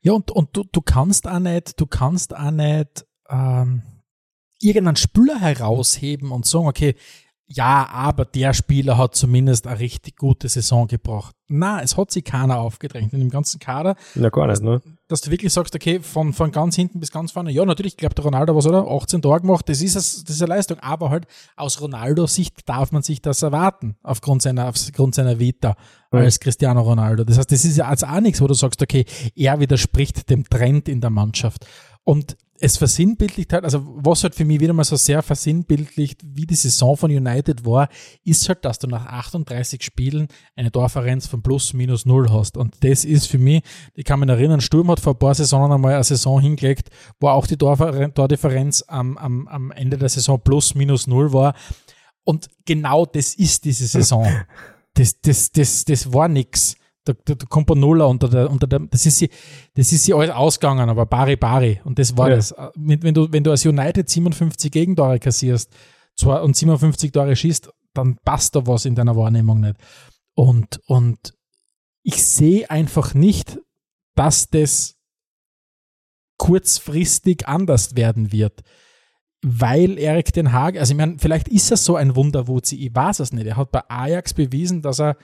Ja, 0.00 0.12
und, 0.12 0.30
und 0.30 0.56
du, 0.56 0.64
du 0.70 0.80
kannst 0.80 1.26
auch 1.26 1.38
nicht, 1.38 1.80
du 1.80 1.86
kannst 1.86 2.34
auch 2.36 2.50
nicht 2.50 3.06
ähm, 3.28 3.82
irgendeinen 4.60 4.96
Spüler 4.96 5.40
herausheben 5.40 6.32
und 6.32 6.46
sagen, 6.46 6.68
okay, 6.68 6.94
ja, 7.54 7.88
aber 7.90 8.24
der 8.24 8.54
Spieler 8.54 8.96
hat 8.96 9.14
zumindest 9.14 9.66
eine 9.66 9.78
richtig 9.78 10.16
gute 10.16 10.48
Saison 10.48 10.86
gebracht. 10.86 11.34
Na, 11.48 11.82
es 11.82 11.98
hat 11.98 12.10
sich 12.10 12.24
keiner 12.24 12.58
aufgedrängt 12.58 13.12
in 13.12 13.20
dem 13.20 13.28
ganzen 13.28 13.60
Kader. 13.60 13.94
Ja, 14.14 14.30
gar 14.30 14.46
nicht, 14.46 14.62
ne? 14.62 14.80
Dass 15.08 15.20
du 15.20 15.30
wirklich 15.30 15.52
sagst, 15.52 15.74
okay, 15.74 16.00
von, 16.00 16.32
von 16.32 16.50
ganz 16.50 16.76
hinten 16.76 16.98
bis 16.98 17.10
ganz 17.10 17.32
vorne. 17.32 17.50
Ja, 17.50 17.66
natürlich, 17.66 17.92
ich 17.92 17.96
glaube, 17.98 18.14
der 18.14 18.24
Ronaldo 18.24 18.56
was, 18.56 18.66
oder? 18.66 18.86
18 18.88 19.20
Tore 19.20 19.42
gemacht, 19.42 19.68
das 19.68 19.82
ist, 19.82 19.94
das 19.96 20.22
ist 20.22 20.40
eine 20.40 20.48
Leistung. 20.48 20.78
Aber 20.78 21.10
halt 21.10 21.26
aus 21.54 21.82
Ronaldos 21.82 22.34
Sicht 22.34 22.66
darf 22.66 22.90
man 22.90 23.02
sich 23.02 23.20
das 23.20 23.42
erwarten, 23.42 23.96
aufgrund 24.02 24.40
seiner, 24.40 24.68
aufgrund 24.68 25.14
seiner 25.14 25.38
Vita 25.38 25.76
mhm. 26.10 26.20
als 26.20 26.40
Cristiano 26.40 26.80
Ronaldo. 26.80 27.24
Das 27.24 27.36
heißt, 27.36 27.52
das 27.52 27.66
ist 27.66 27.76
ja 27.76 27.86
also 27.86 28.06
auch 28.06 28.20
nichts, 28.20 28.40
wo 28.40 28.46
du 28.46 28.54
sagst, 28.54 28.80
okay, 28.80 29.04
er 29.36 29.60
widerspricht 29.60 30.30
dem 30.30 30.44
Trend 30.44 30.88
in 30.88 31.02
der 31.02 31.10
Mannschaft. 31.10 31.66
Und 32.04 32.36
es 32.62 32.76
versinnbildlicht 32.76 33.52
halt, 33.52 33.64
also 33.64 33.82
was 33.84 34.22
halt 34.22 34.36
für 34.36 34.44
mich 34.44 34.60
wieder 34.60 34.72
mal 34.72 34.84
so 34.84 34.94
sehr 34.94 35.22
versinnbildlicht, 35.22 36.20
wie 36.24 36.46
die 36.46 36.54
Saison 36.54 36.96
von 36.96 37.10
United 37.10 37.64
war, 37.64 37.88
ist 38.24 38.48
halt, 38.48 38.64
dass 38.64 38.78
du 38.78 38.86
nach 38.86 39.06
38 39.06 39.82
Spielen 39.82 40.28
eine 40.54 40.70
Torferenz 40.70 41.26
von 41.26 41.42
plus 41.42 41.72
minus 41.72 42.06
null 42.06 42.30
hast. 42.30 42.56
Und 42.56 42.84
das 42.84 43.04
ist 43.04 43.26
für 43.26 43.38
mich, 43.38 43.62
ich 43.94 44.04
kann 44.04 44.20
mich 44.20 44.28
erinnern, 44.28 44.60
Sturm 44.60 44.92
hat 44.92 45.00
vor 45.00 45.14
ein 45.14 45.18
paar 45.18 45.34
Saisonen 45.34 45.72
einmal 45.72 45.94
eine 45.94 46.04
Saison 46.04 46.40
hingelegt, 46.40 46.90
wo 47.18 47.28
auch 47.28 47.48
die 47.48 47.56
Tordifferenz 47.56 48.84
am, 48.86 49.18
am, 49.18 49.48
am 49.48 49.72
Ende 49.72 49.98
der 49.98 50.08
Saison 50.08 50.40
plus 50.40 50.76
minus 50.76 51.08
null 51.08 51.32
war. 51.32 51.54
Und 52.22 52.48
genau 52.64 53.06
das 53.06 53.34
ist 53.34 53.64
diese 53.64 53.86
Saison. 53.86 54.26
Das, 54.94 55.18
das, 55.22 55.50
das, 55.52 55.86
das 55.86 56.12
war 56.12 56.28
nix. 56.28 56.76
Da, 57.04 57.14
kommt 57.48 57.68
ein 57.70 57.80
Nuller 57.80 58.08
unter 58.08 58.28
der, 58.28 58.50
unter 58.50 58.66
der, 58.66 58.78
das 58.80 59.06
ist 59.06 59.18
sie, 59.18 59.28
das 59.74 59.92
ist 59.92 60.04
sie 60.04 60.14
alles 60.14 60.30
ausgegangen, 60.30 60.88
aber 60.88 61.04
Bari 61.04 61.36
Bari. 61.36 61.80
Und 61.84 61.98
das 61.98 62.16
war 62.16 62.30
ja. 62.30 62.36
das. 62.36 62.54
Wenn 62.76 63.14
du, 63.14 63.32
wenn 63.32 63.42
du 63.42 63.50
als 63.50 63.66
United 63.66 64.08
57 64.08 64.70
Gegentore 64.70 65.18
kassierst 65.18 65.72
zwar, 66.16 66.42
und 66.42 66.56
57 66.56 67.10
Tore 67.10 67.34
schießt, 67.34 67.70
dann 67.94 68.16
passt 68.24 68.54
da 68.54 68.66
was 68.66 68.84
in 68.84 68.94
deiner 68.94 69.16
Wahrnehmung 69.16 69.60
nicht. 69.60 69.76
Und, 70.34 70.80
und 70.86 71.34
ich 72.02 72.24
sehe 72.24 72.70
einfach 72.70 73.14
nicht, 73.14 73.58
dass 74.14 74.48
das 74.48 74.96
kurzfristig 76.38 77.46
anders 77.46 77.96
werden 77.96 78.32
wird. 78.32 78.62
Weil 79.44 79.98
Erik 79.98 80.32
Den 80.32 80.52
Haag, 80.52 80.76
also 80.76 80.92
ich 80.92 80.96
meine, 80.96 81.18
vielleicht 81.18 81.48
ist 81.48 81.70
er 81.70 81.76
so 81.76 81.96
ein 81.96 82.14
Wunderwuzi, 82.14 82.76
ich 82.76 82.94
weiß 82.94 83.20
es 83.20 83.32
nicht. 83.32 83.46
Er 83.46 83.56
hat 83.56 83.72
bei 83.72 83.82
Ajax 83.88 84.34
bewiesen, 84.34 84.82
dass 84.82 85.00
er 85.00 85.16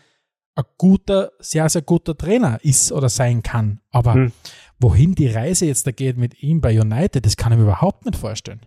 ein 0.59 0.65
guter, 0.77 1.31
sehr, 1.39 1.69
sehr 1.69 1.83
guter 1.83 2.17
Trainer 2.17 2.59
ist 2.63 2.91
oder 2.91 3.09
sein 3.09 3.43
kann. 3.45 3.81
Aber 3.93 4.15
hm. 4.15 4.33
wohin 4.81 5.15
die 5.15 5.29
Reise 5.29 5.67
jetzt 5.67 5.87
da 5.87 5.93
geht 5.93 6.17
mit 6.17 6.43
ihm 6.43 6.61
bei 6.61 6.79
United, 6.81 7.25
das 7.25 7.37
kann 7.37 7.53
ich 7.53 7.59
mir 7.59 7.65
überhaupt 7.65 8.05
nicht 8.05 8.17
vorstellen. 8.17 8.61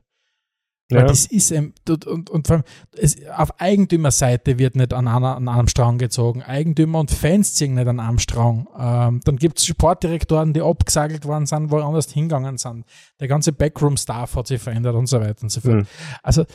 Weil 0.89 1.05
das 1.05 1.25
ist 1.25 1.51
ähm, 1.51 1.73
und, 1.87 2.29
und, 2.29 2.47
vor 2.47 2.57
allem 2.57 2.65
es, 2.97 3.15
auf 3.29 3.59
Eigentümerseite 3.61 4.59
wird 4.59 4.75
nicht 4.75 4.93
an, 4.93 5.07
einer, 5.07 5.37
an 5.37 5.47
einem 5.47 5.69
Strang 5.69 5.97
gezogen. 5.97 6.43
Eigentümer 6.43 6.99
und 6.99 7.11
Fans 7.11 7.53
ziehen 7.53 7.75
nicht 7.75 7.87
an 7.87 8.01
einem 8.01 8.19
Strang. 8.19 8.67
Ähm, 8.77 9.21
dann 9.23 9.37
gibt 9.37 9.59
es 9.59 9.65
Sportdirektoren, 9.65 10.51
die 10.51 10.61
abgesagelt 10.61 11.25
worden 11.25 11.45
sind, 11.45 11.71
woanders 11.71 12.11
hingegangen 12.11 12.57
sind. 12.57 12.85
Der 13.21 13.29
ganze 13.29 13.53
Backroom-Staff 13.53 14.35
hat 14.35 14.47
sich 14.47 14.61
verändert 14.61 14.95
und 14.95 15.07
so 15.07 15.21
weiter 15.21 15.43
und 15.43 15.49
so 15.49 15.61
fort. 15.61 15.75
Mhm. 15.75 15.87
Also 16.23 16.45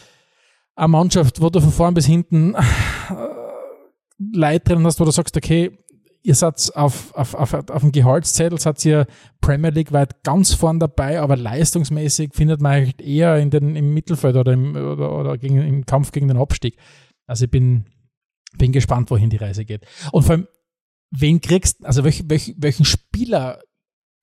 eine 0.75 0.89
Mannschaft, 0.89 1.41
wo 1.41 1.49
du 1.49 1.61
von 1.61 1.73
vorn 1.73 1.95
bis 1.95 2.05
hinten 2.05 2.55
Leute 4.19 4.75
drin 4.75 4.85
hast, 4.85 5.01
wo 5.01 5.05
du 5.05 5.11
sagst, 5.11 5.37
okay, 5.37 5.79
ihr 6.23 6.35
seid 6.35 6.75
auf, 6.75 7.15
auf, 7.15 7.35
auf, 7.35 7.55
auf 7.55 7.81
dem 7.83 7.93
Gehaltszettel, 7.93 8.59
seid 8.59 8.85
ihr 8.85 9.07
Premier 9.41 9.71
League 9.71 9.93
weit 9.93 10.25
ganz 10.25 10.55
vorn 10.55 10.81
dabei, 10.81 11.21
aber 11.21 11.37
leistungsmäßig 11.37 12.35
findet 12.35 12.61
man 12.61 12.73
eigentlich 12.73 13.07
eher 13.07 13.37
in 13.39 13.51
den, 13.51 13.77
im 13.77 13.95
Mittelfeld 13.95 14.35
oder, 14.35 14.53
im, 14.53 14.75
oder, 14.75 15.17
oder 15.17 15.39
gegen, 15.39 15.63
im 15.63 15.87
Kampf 15.87 16.11
gegen 16.11 16.27
den 16.27 16.37
Abstieg. 16.37 16.77
Also 17.27 17.45
ich 17.45 17.51
bin, 17.51 17.87
bin 18.59 18.73
gespannt, 18.73 19.11
wohin 19.11 19.31
die 19.31 19.37
Reise 19.37 19.65
geht. 19.65 19.87
Und 20.11 20.25
vor 20.25 20.33
allem, 20.33 20.49
wen 21.11 21.41
kriegst, 21.41 21.85
also 21.85 22.03
welch, 22.03 22.25
welch, 22.29 22.55
welchen 22.59 22.85
Spieler 22.85 23.61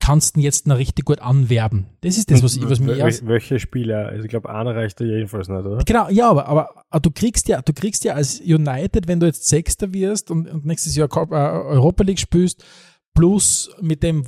kannst 0.03 0.35
du 0.35 0.41
jetzt 0.41 0.67
noch 0.67 0.77
richtig 0.77 1.05
gut 1.05 1.19
anwerben? 1.19 1.85
Das 2.01 2.17
ist 2.17 2.29
das, 2.29 2.43
was, 2.43 2.57
ich, 2.57 2.69
was 2.69 2.79
mir 2.79 2.97
erst, 2.97 3.25
Welche 3.25 3.57
Spieler? 3.57 4.07
Also 4.07 4.25
ich 4.25 4.29
glaube, 4.29 4.49
einer 4.49 4.75
reicht 4.75 4.99
da 4.99 5.05
jedenfalls 5.05 5.47
nicht, 5.47 5.65
oder? 5.65 5.81
Genau, 5.85 6.09
ja, 6.09 6.29
aber, 6.29 6.47
aber, 6.49 6.99
du 6.99 7.09
kriegst 7.09 7.47
ja, 7.47 7.61
du 7.61 7.71
kriegst 7.71 8.03
ja 8.03 8.13
als 8.13 8.41
United, 8.41 9.07
wenn 9.07 9.21
du 9.21 9.27
jetzt 9.27 9.47
Sechster 9.47 9.93
wirst 9.93 10.29
und, 10.29 10.49
und 10.49 10.65
nächstes 10.65 10.97
Jahr 10.97 11.07
äh, 11.09 11.35
Europa 11.35 12.03
League 12.03 12.19
spielst, 12.19 12.65
plus 13.13 13.71
mit 13.79 14.03
dem, 14.03 14.25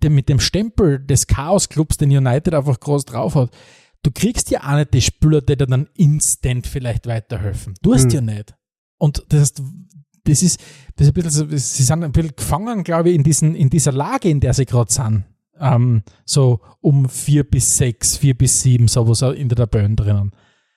dem, 0.00 0.14
mit 0.14 0.28
dem 0.28 0.38
Stempel 0.38 1.00
des 1.00 1.26
Chaos-Clubs, 1.26 1.96
den 1.96 2.16
United 2.16 2.54
einfach 2.54 2.78
groß 2.78 3.04
drauf 3.04 3.34
hat, 3.34 3.50
du 4.04 4.12
kriegst 4.12 4.48
ja 4.52 4.60
auch 4.62 4.76
nicht 4.76 4.94
die 4.94 5.00
Spieler, 5.00 5.40
die 5.40 5.56
dir 5.56 5.66
dann 5.66 5.88
instant 5.96 6.68
vielleicht 6.68 7.08
weiterhelfen. 7.08 7.74
Du 7.82 7.94
hast 7.94 8.04
Hm. 8.04 8.10
ja 8.10 8.20
nicht. 8.20 8.54
Und 8.96 9.24
das 9.30 9.40
heißt, 9.40 9.62
das 10.24 10.42
ist, 10.42 10.60
das 10.96 11.08
ist 11.08 11.16
ein 11.16 11.22
bisschen, 11.22 11.58
sie 11.58 11.82
sind 11.82 12.04
ein 12.04 12.12
bisschen 12.12 12.36
gefangen, 12.36 12.84
glaube 12.84 13.10
ich, 13.10 13.16
in, 13.16 13.22
diesen, 13.22 13.54
in 13.54 13.70
dieser 13.70 13.92
Lage, 13.92 14.28
in 14.28 14.40
der 14.40 14.54
sie 14.54 14.66
gerade 14.66 14.92
sind. 14.92 15.24
Ähm, 15.58 16.02
so 16.24 16.60
um 16.80 17.08
vier 17.08 17.44
bis 17.44 17.76
sechs, 17.76 18.16
vier 18.16 18.36
bis 18.36 18.62
sieben, 18.62 18.88
sowas 18.88 19.22
in 19.22 19.48
der 19.48 19.56
Tabelle 19.56 19.94
drinnen. 19.94 20.32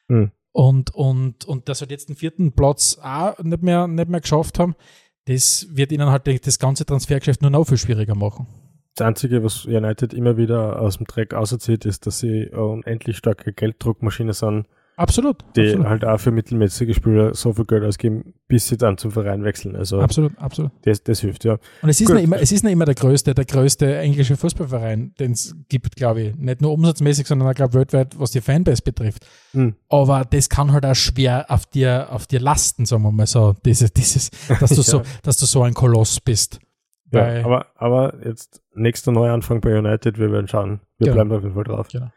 Hm. 0.10 0.32
Und, 0.52 0.94
und, 0.94 1.46
und 1.46 1.68
dass 1.68 1.80
sie 1.80 1.86
jetzt 1.86 2.10
den 2.10 2.16
vierten 2.16 2.52
Platz 2.52 3.00
auch 3.02 3.40
nicht 3.40 3.64
mehr, 3.64 3.88
nicht 3.88 4.10
mehr 4.10 4.22
geschafft 4.22 4.60
haben, 4.60 4.76
das 5.26 5.68
wird 5.72 5.92
ihnen 5.92 6.10
halt 6.10 6.46
das 6.46 6.60
ganze 6.60 6.86
Transfergeschäft 6.86 7.42
nur 7.42 7.52
noch 7.52 7.66
viel 7.66 7.78
schwieriger 7.78 8.16
machen. 8.16 8.48
Das 8.96 9.08
Einzige, 9.08 9.44
was 9.44 9.66
United 9.66 10.14
immer 10.14 10.38
wieder 10.38 10.80
aus 10.80 10.98
dem 10.98 11.08
Dreck 11.08 11.34
auserzieht, 11.34 11.86
ist, 11.86 12.06
dass 12.06 12.20
sie 12.20 12.50
eine 12.52 12.64
unendlich 12.64 13.18
starke 13.18 13.52
Gelddruckmaschine 13.52 14.34
sind, 14.34 14.68
Absolut. 14.96 15.44
die 15.56 15.62
absolut, 15.70 15.88
halt 15.88 16.06
auch 16.06 16.20
für 16.20 16.32
mittelmäßige 16.32 16.96
Spieler 16.96 17.34
so 17.34 17.54
viel 17.54 17.66
Geld 17.66 17.84
ausgeben, 17.84 18.34
bis 18.48 18.68
sie 18.68 18.78
dann 18.78 18.98
zum 18.98 19.12
Verein 19.12 19.44
wechseln. 19.44 19.76
Also 19.76 20.00
absolut, 20.02 20.38
absolut. 20.38 20.72
das, 20.84 21.04
das 21.04 21.20
hilft, 21.22 21.44
ja. 21.46 21.58
Und 21.82 21.90
es 21.90 22.00
ist, 22.00 22.08
Gut. 22.08 22.16
nicht 22.18 22.26
immer, 22.26 22.40
es 22.40 22.52
ist 22.52 22.64
nicht 22.64 22.74
immer 22.74 22.86
der 22.86 22.96
größte, 22.96 23.34
der 23.34 23.46
größte 23.46 23.98
englische 23.98 24.38
Fußballverein, 24.38 25.14
den 25.20 25.32
es 25.32 25.56
gibt, 25.70 25.96
glaube 25.96 26.22
ich. 26.22 26.36
Nicht 26.36 26.62
nur 26.62 26.72
umsatzmäßig, 26.74 27.26
sondern 27.28 27.48
auch, 27.50 27.54
glaube 27.56 27.74
weltweit, 27.74 28.20
was 28.20 28.32
die 28.32 28.42
Fanbase 28.42 28.82
betrifft. 28.84 29.26
Hm. 29.54 29.76
Aber 29.90 30.26
das 30.30 30.50
kann 30.50 30.72
halt 30.72 30.86
auch 30.86 30.96
schwer 30.96 31.46
auf 31.50 31.66
dir, 31.66 32.08
auf 32.12 32.28
dir 32.28 32.40
lasten, 32.40 32.86
sagen 32.86 33.04
wir 33.04 33.12
mal 33.12 33.26
so. 33.28 33.56
Dieses, 33.66 33.92
dieses, 33.94 34.30
dass 34.60 34.70
du 34.72 34.82
so, 34.84 34.98
Ja. 35.00 35.04
dass 35.24 35.38
du 35.38 35.46
so 35.46 35.64
ein 35.64 35.74
Koloss 35.74 36.20
bist. 36.20 36.60
ja 37.12 37.44
aber, 37.46 37.66
aber 37.76 38.14
jetzt 38.26 38.62
nächster 38.76 39.12
Neuanfang 39.12 39.60
bei 39.62 39.78
United, 39.78 40.20
wir 40.20 40.32
werden 40.32 40.48
schauen. 40.48 40.82
Wir 41.00 41.06
Genau. 41.12 41.16
bleiben 41.16 41.32
auf 41.32 41.42
jeden 41.44 41.54
Fall 41.56 41.64
drauf. 41.64 41.88
Genau. 41.92 42.12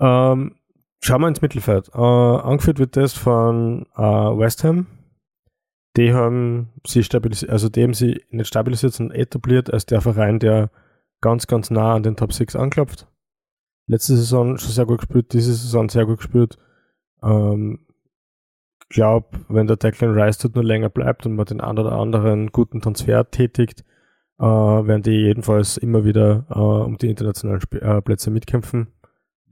Ähm, 0.00 0.54
schauen 1.00 1.20
wir 1.20 1.28
ins 1.28 1.42
Mittelfeld. 1.42 1.90
Äh, 1.94 1.98
angeführt 1.98 2.78
wird 2.78 2.96
das 2.96 3.14
von 3.14 3.86
äh, 3.96 4.02
West 4.02 4.64
Ham. 4.64 4.86
Die 5.96 6.12
haben 6.12 6.70
sie 6.84 7.04
stabilisiert, 7.04 7.52
also 7.52 7.68
die 7.68 7.94
sie 7.94 8.22
nicht 8.30 8.48
stabilisiert, 8.48 8.94
sondern 8.94 9.16
etabliert 9.16 9.72
als 9.72 9.86
der 9.86 10.00
Verein, 10.00 10.40
der 10.40 10.70
ganz, 11.20 11.46
ganz 11.46 11.70
nah 11.70 11.94
an 11.94 12.02
den 12.02 12.16
Top 12.16 12.32
6 12.32 12.56
anklopft. 12.56 13.06
Letzte 13.86 14.16
Saison 14.16 14.58
schon 14.58 14.70
sehr 14.70 14.86
gut 14.86 14.98
gespielt, 14.98 15.32
diese 15.32 15.54
Saison 15.54 15.88
sehr 15.88 16.06
gut 16.06 16.18
gespielt. 16.18 16.58
Ähm, 17.22 17.84
glaube, 18.88 19.28
wenn 19.48 19.66
der 19.66 19.76
Declan 19.76 20.18
Rice 20.18 20.38
dort 20.38 20.54
nur 20.54 20.64
länger 20.64 20.88
bleibt 20.88 21.26
und 21.26 21.34
man 21.34 21.46
den 21.46 21.60
einen 21.60 21.78
oder 21.78 21.92
anderen 21.92 22.52
guten 22.52 22.80
Transfer 22.80 23.30
tätigt, 23.30 23.84
äh, 24.38 24.44
werden 24.44 25.02
die 25.02 25.22
jedenfalls 25.22 25.76
immer 25.76 26.04
wieder 26.04 26.46
äh, 26.50 26.58
um 26.58 26.96
die 26.98 27.10
internationalen 27.10 27.60
Sp 27.60 27.78
äh, 27.78 28.02
Plätze 28.02 28.30
mitkämpfen. 28.30 28.88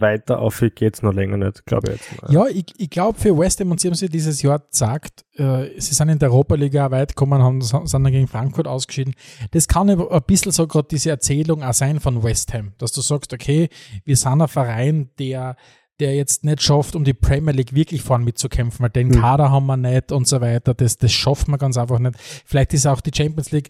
Weiter 0.02 0.40
auf 0.40 0.60
geht 0.60 0.94
es 0.94 1.02
noch 1.02 1.14
länger 1.14 1.38
nicht, 1.38 1.64
glaube 1.64 1.92
ich 1.92 2.00
jetzt. 2.00 2.22
mal. 2.22 2.32
Ja, 2.32 2.46
ich, 2.48 2.66
ich 2.76 2.90
glaube 2.90 3.18
für 3.18 3.36
West 3.38 3.60
Ham, 3.60 3.70
und 3.70 3.80
sie 3.80 3.88
haben 3.88 3.94
sie 3.94 4.08
dieses 4.08 4.42
Jahr 4.42 4.58
gesagt, 4.58 5.24
äh, 5.36 5.68
sie 5.80 5.94
sind 5.94 6.10
in 6.10 6.18
der 6.18 6.30
Europa 6.30 6.56
League 6.56 6.76
auch 6.76 6.90
weit 6.90 7.10
gekommen, 7.10 7.42
haben, 7.42 7.62
sind 7.62 7.92
dann 7.92 8.12
gegen 8.12 8.28
Frankfurt 8.28 8.68
ausgeschieden. 8.68 9.14
Das 9.52 9.66
kann 9.66 9.88
aber 9.88 10.12
ein 10.12 10.22
bisschen 10.26 10.52
so 10.52 10.66
gerade 10.66 10.88
diese 10.90 11.10
Erzählung 11.10 11.62
auch 11.62 11.72
sein 11.72 12.00
von 12.00 12.22
West 12.22 12.52
Ham, 12.52 12.72
dass 12.76 12.92
du 12.92 13.00
sagst, 13.00 13.32
okay, 13.32 13.68
wir 14.04 14.16
sind 14.16 14.42
ein 14.42 14.48
Verein, 14.48 15.08
der 15.18 15.56
der 16.00 16.16
jetzt 16.16 16.42
nicht 16.42 16.62
schafft, 16.62 16.96
um 16.96 17.04
die 17.04 17.14
Premier 17.14 17.52
League 17.52 17.74
wirklich 17.74 18.02
vorn 18.02 18.24
mitzukämpfen, 18.24 18.82
weil 18.82 18.90
den 18.90 19.12
Hm. 19.12 19.20
Kader 19.20 19.50
haben 19.50 19.66
wir 19.66 19.76
nicht 19.76 20.10
und 20.10 20.26
so 20.26 20.40
weiter. 20.40 20.74
Das, 20.74 20.98
das 20.98 21.12
schaffen 21.12 21.52
wir 21.52 21.58
ganz 21.58 21.76
einfach 21.76 22.00
nicht. 22.00 22.16
Vielleicht 22.44 22.74
ist 22.74 22.86
auch 22.86 23.00
die 23.00 23.12
Champions 23.14 23.52
League 23.52 23.68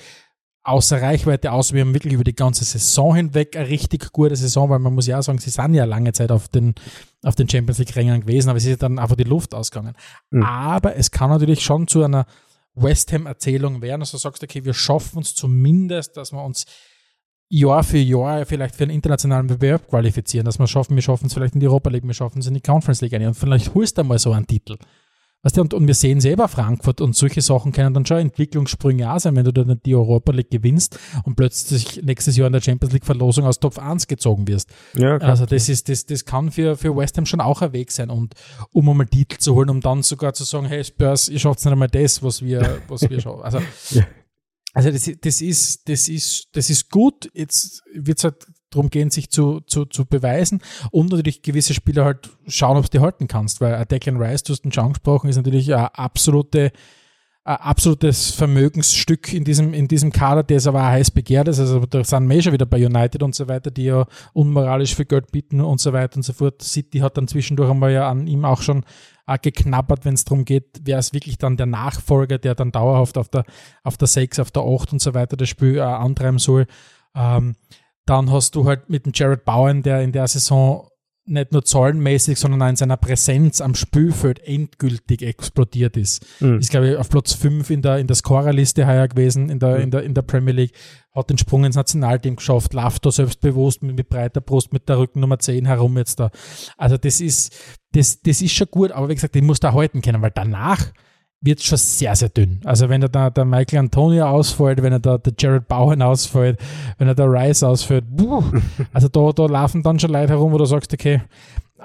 außer 0.65 1.03
Reichweite 1.03 1.53
aus. 1.53 1.73
Wir 1.73 1.81
haben 1.81 1.95
wirklich 1.95 2.13
über 2.15 2.25
die 2.25 2.35
ganze 2.35 2.65
Saison 2.65 3.15
hinweg 3.15 3.57
eine 3.57 3.69
richtig 3.69 4.13
gute 4.13 4.37
Saison, 4.37 4.71
weil 4.71 4.79
man 4.79 4.95
muss 4.95 5.07
ja 5.07 5.19
auch 5.19 5.23
sagen, 5.23 5.39
sie 5.39 5.51
sind 5.51 5.75
ja 5.75 5.85
lange 5.85 6.13
Zeit 6.13 6.31
auf 6.31 6.49
den, 6.49 6.75
auf 7.23 7.35
den 7.35 7.49
Champions 7.49 7.79
League-Rängen 7.79 8.23
gewesen, 8.23 8.49
aber 8.49 8.59
es 8.59 8.65
ist 8.65 8.83
dann 8.83 8.99
einfach 8.99 9.17
die 9.17 9.25
Luft 9.25 9.55
ausgegangen. 9.55 9.95
Mhm. 10.31 10.43
Aber 10.43 10.97
es 10.97 11.11
kann 11.11 11.31
natürlich 11.31 11.63
schon 11.63 11.89
zu 11.89 12.03
einer 12.05 12.27
West 12.75 13.13
Ham-Erzählung 13.13 13.83
werden, 13.83 14.01
dass 14.01 14.13
du 14.13 14.19
sagst, 14.19 14.43
okay, 14.43 14.65
wir 14.65 14.75
schaffen 14.75 15.19
uns 15.19 15.35
zumindest, 15.35 16.17
dass 16.17 16.33
wir 16.33 16.43
uns 16.43 16.65
Jahr 17.49 17.85
für 17.85 17.99
Jahr 17.99 18.47
vielleicht 18.47 18.77
für 18.77 18.85
einen 18.85 18.93
internationalen 18.93 19.47
Bewerb 19.47 19.89
qualifizieren, 19.89 20.47
dass 20.47 20.59
wir 20.59 20.67
schaffen, 20.67 20.95
wir 20.95 21.03
schaffen 21.03 21.27
es 21.27 21.35
vielleicht 21.35 21.55
in 21.55 21.61
die 21.61 21.67
Europa 21.67 21.91
League, 21.91 22.07
wir 22.07 22.15
schaffen 22.15 22.39
es 22.39 22.47
in 22.47 22.55
die 22.55 22.63
Conference 22.63 23.03
League 23.03 23.13
ein 23.13 23.27
und 23.27 23.35
vielleicht 23.35 23.75
holst 23.75 23.99
du 23.99 24.05
mal 24.05 24.19
so 24.19 24.33
einen 24.33 24.47
Titel. 24.47 24.79
Weißt 25.45 25.57
du, 25.57 25.61
und, 25.61 25.75
und 25.75 25.87
wir 25.89 25.95
sehen 25.95 26.21
selber 26.21 26.47
Frankfurt 26.47 27.01
und 27.01 27.17
solche 27.17 27.41
Sachen 27.41 27.73
können 27.73 27.93
dann 27.95 28.07
schon 28.07 28.19
Entwicklungssprünge 28.19 29.13
auch 29.13 29.19
sein, 29.19 29.35
wenn 29.35 29.45
du 29.45 29.53
dann 29.53 29.81
die 29.85 29.95
Europa 29.97 30.31
League 30.31 30.51
gewinnst 30.51 30.99
und 31.25 31.35
plötzlich 31.35 32.01
nächstes 32.05 32.37
Jahr 32.37 32.47
in 32.47 32.53
der 32.53 32.61
Champions 32.61 32.93
League 32.93 33.05
Verlosung 33.05 33.45
aus 33.47 33.59
Top 33.59 33.77
1 33.79 34.07
gezogen 34.07 34.47
wirst. 34.47 34.71
ja 34.95 35.19
klar. 35.19 35.31
Also 35.31 35.45
das 35.47 35.69
ist, 35.69 35.89
das, 35.89 36.07
das 36.07 36.25
kann 36.25 36.53
für, 36.53 36.77
für 36.77 36.97
West 36.97 37.17
Ham 37.19 37.27
schon 37.27 37.41
auch 37.41 37.61
ein 37.61 37.73
Weg 37.73 37.91
sein 37.91 38.09
und 38.09 38.35
um 38.71 38.89
einmal 38.89 39.07
Titel 39.07 39.39
zu 39.39 39.55
holen, 39.57 39.71
um 39.71 39.81
dann 39.81 40.03
sogar 40.05 40.33
zu 40.33 40.45
sagen, 40.45 40.67
hey 40.67 40.85
Spurs, 40.85 41.29
ihr 41.29 41.41
schafft 41.41 41.65
nicht 41.65 41.73
einmal 41.73 41.89
das, 41.89 42.23
was 42.23 42.43
wir, 42.43 42.81
was 42.89 43.03
wir 43.11 43.21
schaffen. 43.21 43.43
Also, 43.43 43.59
Ja. 43.91 44.07
also 44.75 44.93
das, 44.93 45.11
das 45.21 45.41
ist, 45.41 45.89
das 45.89 46.09
ist, 46.09 46.49
das 46.53 46.71
ist 46.71 46.89
gut. 46.89 47.29
Jetzt 47.35 47.83
wird 47.95 48.19
es 48.19 48.25
halt 48.25 48.47
darum 48.75 48.91
gehen, 48.91 49.11
sich 49.11 49.31
zu, 49.31 49.61
zu, 49.61 49.85
zu 49.85 50.07
beweisen 50.07 50.63
und 50.91 51.11
natürlich 51.11 51.43
gewisse 51.43 51.75
Spieler 51.75 52.05
halt 52.05 52.31
schauen, 52.47 52.77
ob 52.77 52.85
du 52.85 52.99
die 52.99 53.01
halten 53.01 53.29
kannst, 53.29 53.61
weil 53.61 53.85
Declan 53.87 54.17
Rice, 54.17 54.43
du 54.43 54.53
hast 54.53 54.65
ihn 54.65 54.73
schon 54.73 54.85
angesprochen, 54.85 55.29
ist 55.29 55.37
natürlich 55.37 55.73
eine 55.75 55.97
absolute 55.99 56.73
ein 57.45 57.57
absolutes 57.57 58.31
Vermögensstück 58.31 59.33
in 59.33 59.43
diesem, 59.43 59.75
in 59.75 59.89
diesem 59.89 60.13
Kader, 60.13 60.45
der 60.45 60.59
ist 60.59 60.69
aber 60.69 60.81
auch 60.81 60.91
heiß 60.91 61.11
begehrt 61.11 61.49
ist. 61.49 61.59
Also 61.59 61.81
da 61.87 62.05
sind 62.05 62.29
wir 62.29 62.37
eh 62.37 62.43
schon 62.43 62.53
wieder 62.53 62.67
bei 62.67 62.87
United 62.87 63.23
und 63.23 63.35
so 63.35 63.49
weiter, 63.49 63.73
die 63.73 63.87
ja 63.87 64.07
unmoralisch 64.33 64.95
viel 64.95 65.07
Geld 65.07 65.33
bieten 65.33 65.61
und 65.61 65.81
so 65.81 65.93
weiter 65.93 66.17
und 66.17 66.23
so 66.23 66.33
fort. 66.33 66.63
City 66.63 67.01
hat 67.01 67.17
dann 67.17 67.27
zwischendurch 67.27 67.71
einmal 67.71 67.93
ja 67.93 68.09
an 68.09 68.29
ihm 68.29 68.45
auch 68.45 68.63
schon 68.63 68.85
äh, 69.27 69.39
geknabbert, 69.39 70.05
wenn 70.05 70.15
es 70.15 70.25
darum 70.25 70.45
geht, 70.45 70.83
wer 70.85 71.01
ist 71.01 71.15
wirklich 71.15 71.37
dann 71.37 71.57
der 71.57 71.67
Nachfolger, 71.67 72.39
der 72.39 72.55
dann 72.55 72.71
dauerhaft 72.71 73.19
auf 73.19 73.29
der, 73.29 73.45
auf 73.83 73.97
der 73.97 74.09
6, 74.09 74.39
auf 74.39 74.53
der 74.53 74.63
8 74.63 74.93
und 74.93 75.03
so 75.03 75.15
weiter 75.15 75.37
das 75.37 75.49
Spiel 75.49 75.79
äh, 75.79 75.81
antreiben 75.81 76.39
soll. 76.39 76.67
Ähm, 77.17 77.57
dann 78.07 78.31
hast 78.31 78.55
du 78.55 78.65
halt 78.65 78.89
mit 78.91 79.07
dem 79.07 79.13
Jared 79.15 79.45
Bowen, 79.45 79.83
der 79.83 80.03
in 80.03 80.13
der 80.13 80.27
Saison 80.29 80.89
nicht 81.25 81.53
nur 81.53 81.65
zahlenmäßig, 81.65 82.37
sondern 82.37 82.63
auch 82.63 82.69
in 82.69 82.75
seiner 82.75 82.97
Präsenz 82.97 83.61
am 83.61 83.77
Spielfeld 83.77 84.41
endgültig 84.41 85.23
explodiert 85.23 85.97
ist. 85.97 86.27
Mhm. 86.41 86.59
Ist, 86.59 86.71
glaube 86.73 86.91
ich, 86.91 86.97
auf 86.97 87.09
Platz 87.11 87.33
5 87.35 87.71
in 87.71 87.81
der, 87.81 87.99
in 87.99 88.09
der 88.09 88.17
Scorerliste 88.17 88.89
heuer 88.89 89.07
gewesen, 89.07 89.49
in 89.49 89.61
der, 89.61 89.77
Mhm. 89.77 89.83
in, 89.83 89.91
der, 89.93 90.03
in 90.03 90.15
der 90.15 90.23
Premier 90.23 90.53
League, 90.53 90.73
hat 91.15 91.31
den 91.31 91.39
Sprung 91.39 91.65
ins 91.65 91.77
Nationalteam 91.77 92.35
geschafft, 92.37 92.75
läuft 92.75 93.07
da 93.07 93.13
selbstbewusst 93.13 93.85
mit, 93.85 93.95
mit 93.95 94.09
breiter 94.09 94.41
Brust, 94.41 94.73
mit 94.73 94.89
der 94.89 94.99
Rückennummer 94.99 95.39
10 95.39 95.67
herum 95.67 95.97
jetzt 95.97 96.19
da. 96.19 96.31
Also 96.77 96.97
das 96.97 97.21
ist, 97.21 97.55
das, 97.93 98.21
das 98.23 98.43
ist 98.43 98.53
schon 98.55 98.67
gut, 98.73 98.91
aber 98.91 99.09
wie 99.09 99.15
gesagt, 99.15 99.37
den 99.37 99.47
musst 99.47 99.63
du 99.63 99.69
auch 99.69 99.75
halten 99.75 100.03
können, 100.03 100.23
weil 100.23 100.33
danach 100.35 100.87
wird 101.43 101.59
es 101.59 101.65
schon 101.65 101.79
sehr, 101.79 102.15
sehr 102.17 102.29
dünn. 102.29 102.61
Also 102.65 102.89
wenn 102.89 103.03
er 103.03 103.09
da 103.09 103.29
der 103.29 103.45
Michael 103.45 103.81
Antonio 103.81 104.27
ausfällt, 104.27 104.83
wenn 104.83 104.93
er 104.93 105.01
da 105.01 105.19
der 105.19 105.35
Jared 105.37 105.69
Bowen 105.69 106.01
ausfällt, 106.01 106.59
wenn 106.99 107.09
er 107.09 107.15
der 107.15 107.31
Rice 107.31 107.65
ausfällt, 107.65 108.05
buh, 108.09 108.43
also 108.93 109.09
da, 109.09 109.33
da 109.33 109.47
laufen 109.47 109.83
dann 109.83 109.99
schon 109.99 110.13
Leute 110.13 110.31
herum, 110.31 110.53
wo 110.53 110.59
du 110.59 110.65
sagst, 110.65 110.93
okay, 110.95 111.21
äh, 111.79 111.83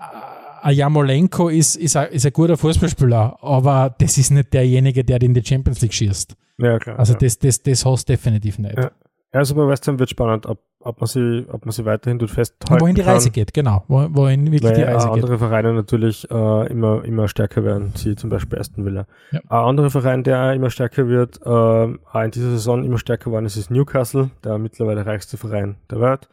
ein 0.62 0.76
Jamolenko 0.76 1.50
ist, 1.50 1.76
ist, 1.76 1.96
ein, 1.98 2.12
ist 2.12 2.26
ein 2.26 2.34
guter 2.34 2.58
Fußballspieler, 2.58 3.38
aber 3.42 3.96
das 3.98 4.18
ist 4.18 4.32
nicht 4.32 4.54
derjenige, 4.54 5.04
der 5.04 5.22
in 5.22 5.34
die 5.34 5.44
Champions 5.44 5.82
League 5.82 5.94
schießt. 5.94 6.36
ja, 6.60 6.78
klar. 6.80 7.00
Also 7.00 7.14
ja. 7.14 7.20
das, 7.20 7.40
das, 7.40 7.62
das 7.62 7.86
hast 7.86 8.08
du 8.08 8.14
definitiv 8.14 8.60
nicht. 8.60 8.78
Ja. 8.78 8.92
Also 9.32 9.56
bei 9.56 9.68
West 9.68 9.88
Ham 9.88 10.00
wird 10.00 10.10
spannend, 10.10 10.46
ob, 10.46 10.60
ob 10.88 11.00
man 11.02 11.08
sie, 11.08 11.46
ob 11.52 11.66
man 11.66 11.72
sie 11.72 11.86
weiterhin 11.86 12.18
dort 12.20 12.32
festhalten 12.32 12.82
Wohin 12.82 12.96
die 12.96 13.02
kann. 13.02 13.14
Reise 13.14 13.30
geht, 13.32 13.54
genau. 13.54 13.84
Wo- 13.88 14.08
Wohin 14.12 14.46
wirklich 14.46 14.64
Weil 14.64 14.74
die 14.76 14.82
äh, 14.82 14.92
Reise 14.92 15.08
geht. 15.08 15.16
andere 15.16 15.38
Vereine 15.38 15.74
natürlich 15.74 16.30
äh, 16.32 16.68
immer, 16.72 17.04
immer 17.04 17.28
stärker 17.28 17.64
werden, 17.64 17.92
sie 17.96 18.16
zum 18.16 18.30
Beispiel 18.30 18.58
Aston 18.60 18.86
Villa. 18.86 19.06
Ja. 19.32 19.42
Ein 19.50 19.66
anderer 19.70 19.90
Verein, 19.90 20.24
der 20.24 20.54
immer 20.54 20.70
stärker 20.70 21.08
wird, 21.08 21.40
äh, 21.46 21.84
in 22.26 22.32
dieser 22.32 22.50
Saison 22.52 22.84
immer 22.84 22.98
stärker 22.98 23.26
geworden 23.26 23.46
ist, 23.46 23.58
ist 23.58 23.70
Newcastle, 23.72 24.30
der 24.44 24.58
mittlerweile 24.58 25.06
reichste 25.06 25.38
Verein 25.38 25.78
der 25.92 26.00
Welt. 26.02 26.30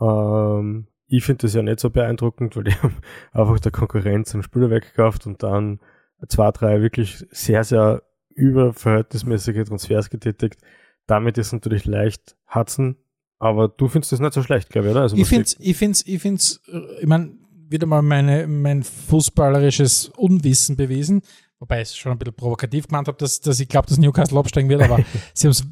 Ähm, 0.00 0.86
ich 1.06 1.24
finde 1.24 1.42
das 1.42 1.54
ja 1.54 1.62
nicht 1.62 1.78
so 1.80 1.90
beeindruckend, 1.90 2.56
weil 2.56 2.64
die 2.64 2.72
haben 2.82 2.96
einfach 3.32 3.60
der 3.60 3.72
Konkurrenz 3.72 4.34
einen 4.34 4.42
Spieler 4.42 4.70
weggekauft 4.70 5.26
und 5.26 5.42
dann 5.42 5.80
zwei, 6.28 6.50
drei 6.52 6.80
wirklich 6.80 7.26
sehr, 7.30 7.64
sehr 7.64 8.02
überverhältnismäßige 8.34 9.64
Transfers 9.68 10.08
getätigt. 10.10 10.60
Damit 11.06 11.36
ist 11.38 11.52
natürlich 11.52 11.84
leicht 11.84 12.36
Hudson, 12.54 12.96
aber 13.42 13.66
du 13.66 13.88
findest 13.88 14.12
das 14.12 14.20
nicht 14.20 14.34
so 14.34 14.42
schlecht, 14.42 14.70
glaube 14.70 14.86
ich, 14.86 14.92
oder? 14.92 15.02
Also, 15.02 15.16
Ich 15.16 15.26
finde 15.26 15.42
es, 15.42 15.56
ich 15.58 15.76
find's, 15.76 16.06
ich 16.06 16.22
find's, 16.22 16.60
äh, 16.72 17.00
ich 17.00 17.08
meine, 17.08 17.32
wieder 17.68 17.86
mal 17.86 18.00
meine, 18.00 18.46
mein 18.46 18.84
fußballerisches 18.84 20.12
Unwissen 20.16 20.76
bewiesen, 20.76 21.22
wobei 21.58 21.82
ich 21.82 21.88
es 21.88 21.96
schon 21.96 22.12
ein 22.12 22.18
bisschen 22.18 22.36
provokativ 22.36 22.86
gemeint 22.86 23.08
habe, 23.08 23.18
dass, 23.18 23.40
dass 23.40 23.58
ich 23.58 23.68
glaube, 23.68 23.88
dass 23.88 23.98
Newcastle 23.98 24.38
absteigen 24.38 24.68
wird, 24.68 24.82
aber 24.82 24.98
sie 25.34 25.48
haben 25.48 25.50
es 25.50 25.66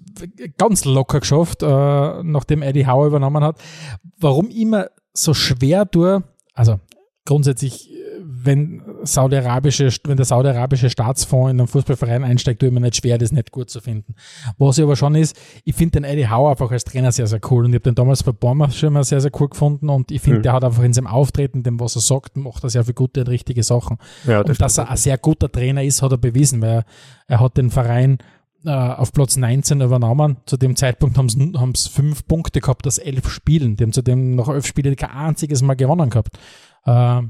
ganz 0.58 0.84
locker 0.84 1.20
geschafft, 1.20 1.62
äh, 1.62 2.22
nachdem 2.24 2.62
Eddie 2.62 2.88
Howe 2.88 3.06
übernommen 3.06 3.44
hat. 3.44 3.60
Warum 4.18 4.48
immer 4.48 4.88
so 5.12 5.32
schwer 5.32 5.88
tue, 5.88 6.24
also 6.54 6.80
grundsätzlich, 7.24 7.92
äh, 7.92 7.94
wenn 8.20 8.82
saudi-arabische, 9.02 9.90
wenn 10.04 10.16
der 10.16 10.26
saudi-arabische 10.26 10.90
Staatsfonds 10.90 11.50
in 11.50 11.60
einen 11.60 11.68
Fußballverein 11.68 12.24
einsteigt, 12.24 12.62
ich 12.62 12.70
mir 12.70 12.80
nicht 12.80 12.96
schwer, 12.96 13.18
das 13.18 13.32
nicht 13.32 13.50
gut 13.50 13.70
zu 13.70 13.80
finden. 13.80 14.14
Was 14.58 14.78
ich 14.78 14.84
aber 14.84 14.96
schon 14.96 15.14
ist, 15.14 15.38
ich 15.64 15.74
finde 15.74 16.00
den 16.00 16.04
Eddie 16.04 16.28
Howe 16.28 16.50
einfach 16.50 16.70
als 16.70 16.84
Trainer 16.84 17.12
sehr, 17.12 17.26
sehr 17.26 17.40
cool 17.50 17.64
und 17.64 17.70
ich 17.70 17.76
habe 17.76 17.84
den 17.84 17.94
damals 17.94 18.22
bei 18.22 18.32
Bournemouth 18.32 18.74
schon 18.74 18.92
mal 18.92 19.04
sehr, 19.04 19.20
sehr 19.20 19.30
cool 19.40 19.48
gefunden 19.48 19.88
und 19.88 20.10
ich 20.10 20.20
finde, 20.20 20.38
Mhm. 20.38 20.42
der 20.42 20.52
hat 20.52 20.64
einfach 20.64 20.82
in 20.82 20.92
seinem 20.92 21.06
Auftreten, 21.06 21.62
dem, 21.62 21.80
was 21.80 21.96
er 21.96 22.02
sagt, 22.02 22.36
macht 22.36 22.62
er 22.64 22.70
sehr 22.70 22.84
viel 22.84 22.94
gute 22.94 23.20
und 23.20 23.28
richtige 23.28 23.62
Sachen. 23.62 23.98
ja, 24.26 24.40
Und 24.40 24.60
dass 24.60 24.78
er 24.78 24.90
ein 24.90 24.96
sehr 24.96 25.18
guter 25.18 25.50
Trainer 25.50 25.82
ist, 25.82 26.02
hat 26.02 26.12
er 26.12 26.18
bewiesen, 26.18 26.60
weil 26.62 26.70
er, 26.70 26.84
er 27.26 27.40
hat 27.40 27.56
den 27.56 27.70
Verein 27.70 28.18
äh, 28.64 28.70
auf 28.70 29.12
Platz 29.12 29.36
19 29.38 29.80
übernommen. 29.80 30.36
Zu 30.44 30.58
dem 30.58 30.76
Zeitpunkt 30.76 31.16
haben 31.16 31.28
sie 31.74 31.88
fünf 31.88 32.26
Punkte 32.26 32.60
gehabt 32.60 32.86
aus 32.86 32.98
elf 32.98 33.30
Spielen. 33.30 33.76
Die 33.76 33.84
haben 33.84 33.92
zudem 33.92 34.34
nach 34.36 34.48
elf 34.48 34.66
Spielen 34.66 34.96
kein 34.96 35.10
einziges 35.10 35.62
Mal 35.62 35.76
gewonnen 35.76 36.10
gehabt. 36.10 36.38
Äh, 36.84 37.22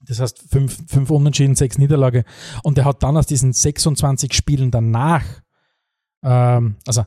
das 0.00 0.20
heißt, 0.20 0.44
fünf, 0.50 0.78
fünf 0.88 1.10
Unentschieden, 1.10 1.54
sechs 1.54 1.78
Niederlage. 1.78 2.24
Und 2.62 2.78
er 2.78 2.84
hat 2.84 3.02
dann 3.02 3.16
aus 3.16 3.26
diesen 3.26 3.52
26 3.52 4.32
Spielen 4.32 4.70
danach, 4.70 5.24
ähm, 6.22 6.76
also 6.86 7.04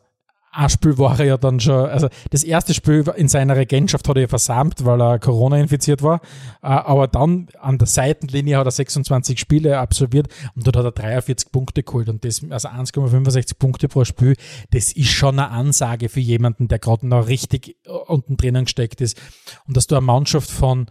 ein 0.56 0.70
Spiel 0.70 1.00
war 1.00 1.20
er 1.20 1.26
ja 1.26 1.38
dann 1.38 1.60
schon, 1.60 1.90
also 1.90 2.10
das 2.30 2.44
erste 2.44 2.76
Spiel 2.76 3.04
in 3.16 3.28
seiner 3.28 3.56
Regentschaft 3.56 4.08
hat 4.08 4.18
er 4.18 4.22
ja 4.22 4.28
versammelt, 4.28 4.86
weil 4.86 5.02
er 5.02 5.18
Corona 5.18 5.60
infiziert 5.60 6.04
war. 6.04 6.22
Äh, 6.62 6.68
Aber 6.68 7.08
dann 7.08 7.48
an 7.60 7.80
der 7.80 7.88
Seitenlinie 7.88 8.58
hat 8.58 8.68
er 8.68 8.72
26 8.72 9.40
Spiele 9.40 9.80
absolviert 9.80 10.28
und 10.56 10.68
dort 10.68 10.78
hat 10.78 10.86
er 10.86 10.92
43 10.92 11.52
Punkte 11.52 11.82
geholt. 11.82 12.08
Und 12.08 12.24
das, 12.24 12.44
also 12.52 12.68
1,65 12.68 13.58
Punkte 13.58 13.88
pro 13.88 14.06
Spiel, 14.06 14.36
das 14.70 14.92
ist 14.92 15.10
schon 15.10 15.40
eine 15.40 15.50
Ansage 15.50 16.08
für 16.08 16.20
jemanden, 16.20 16.68
der 16.68 16.78
gerade 16.78 17.08
noch 17.08 17.28
richtig 17.28 17.76
unten 18.06 18.38
drinnen 18.38 18.66
gesteckt 18.66 19.02
ist. 19.02 19.20
Und 19.68 19.76
dass 19.76 19.88
du 19.88 19.96
eine 19.96 20.06
Mannschaft 20.06 20.52
von 20.52 20.86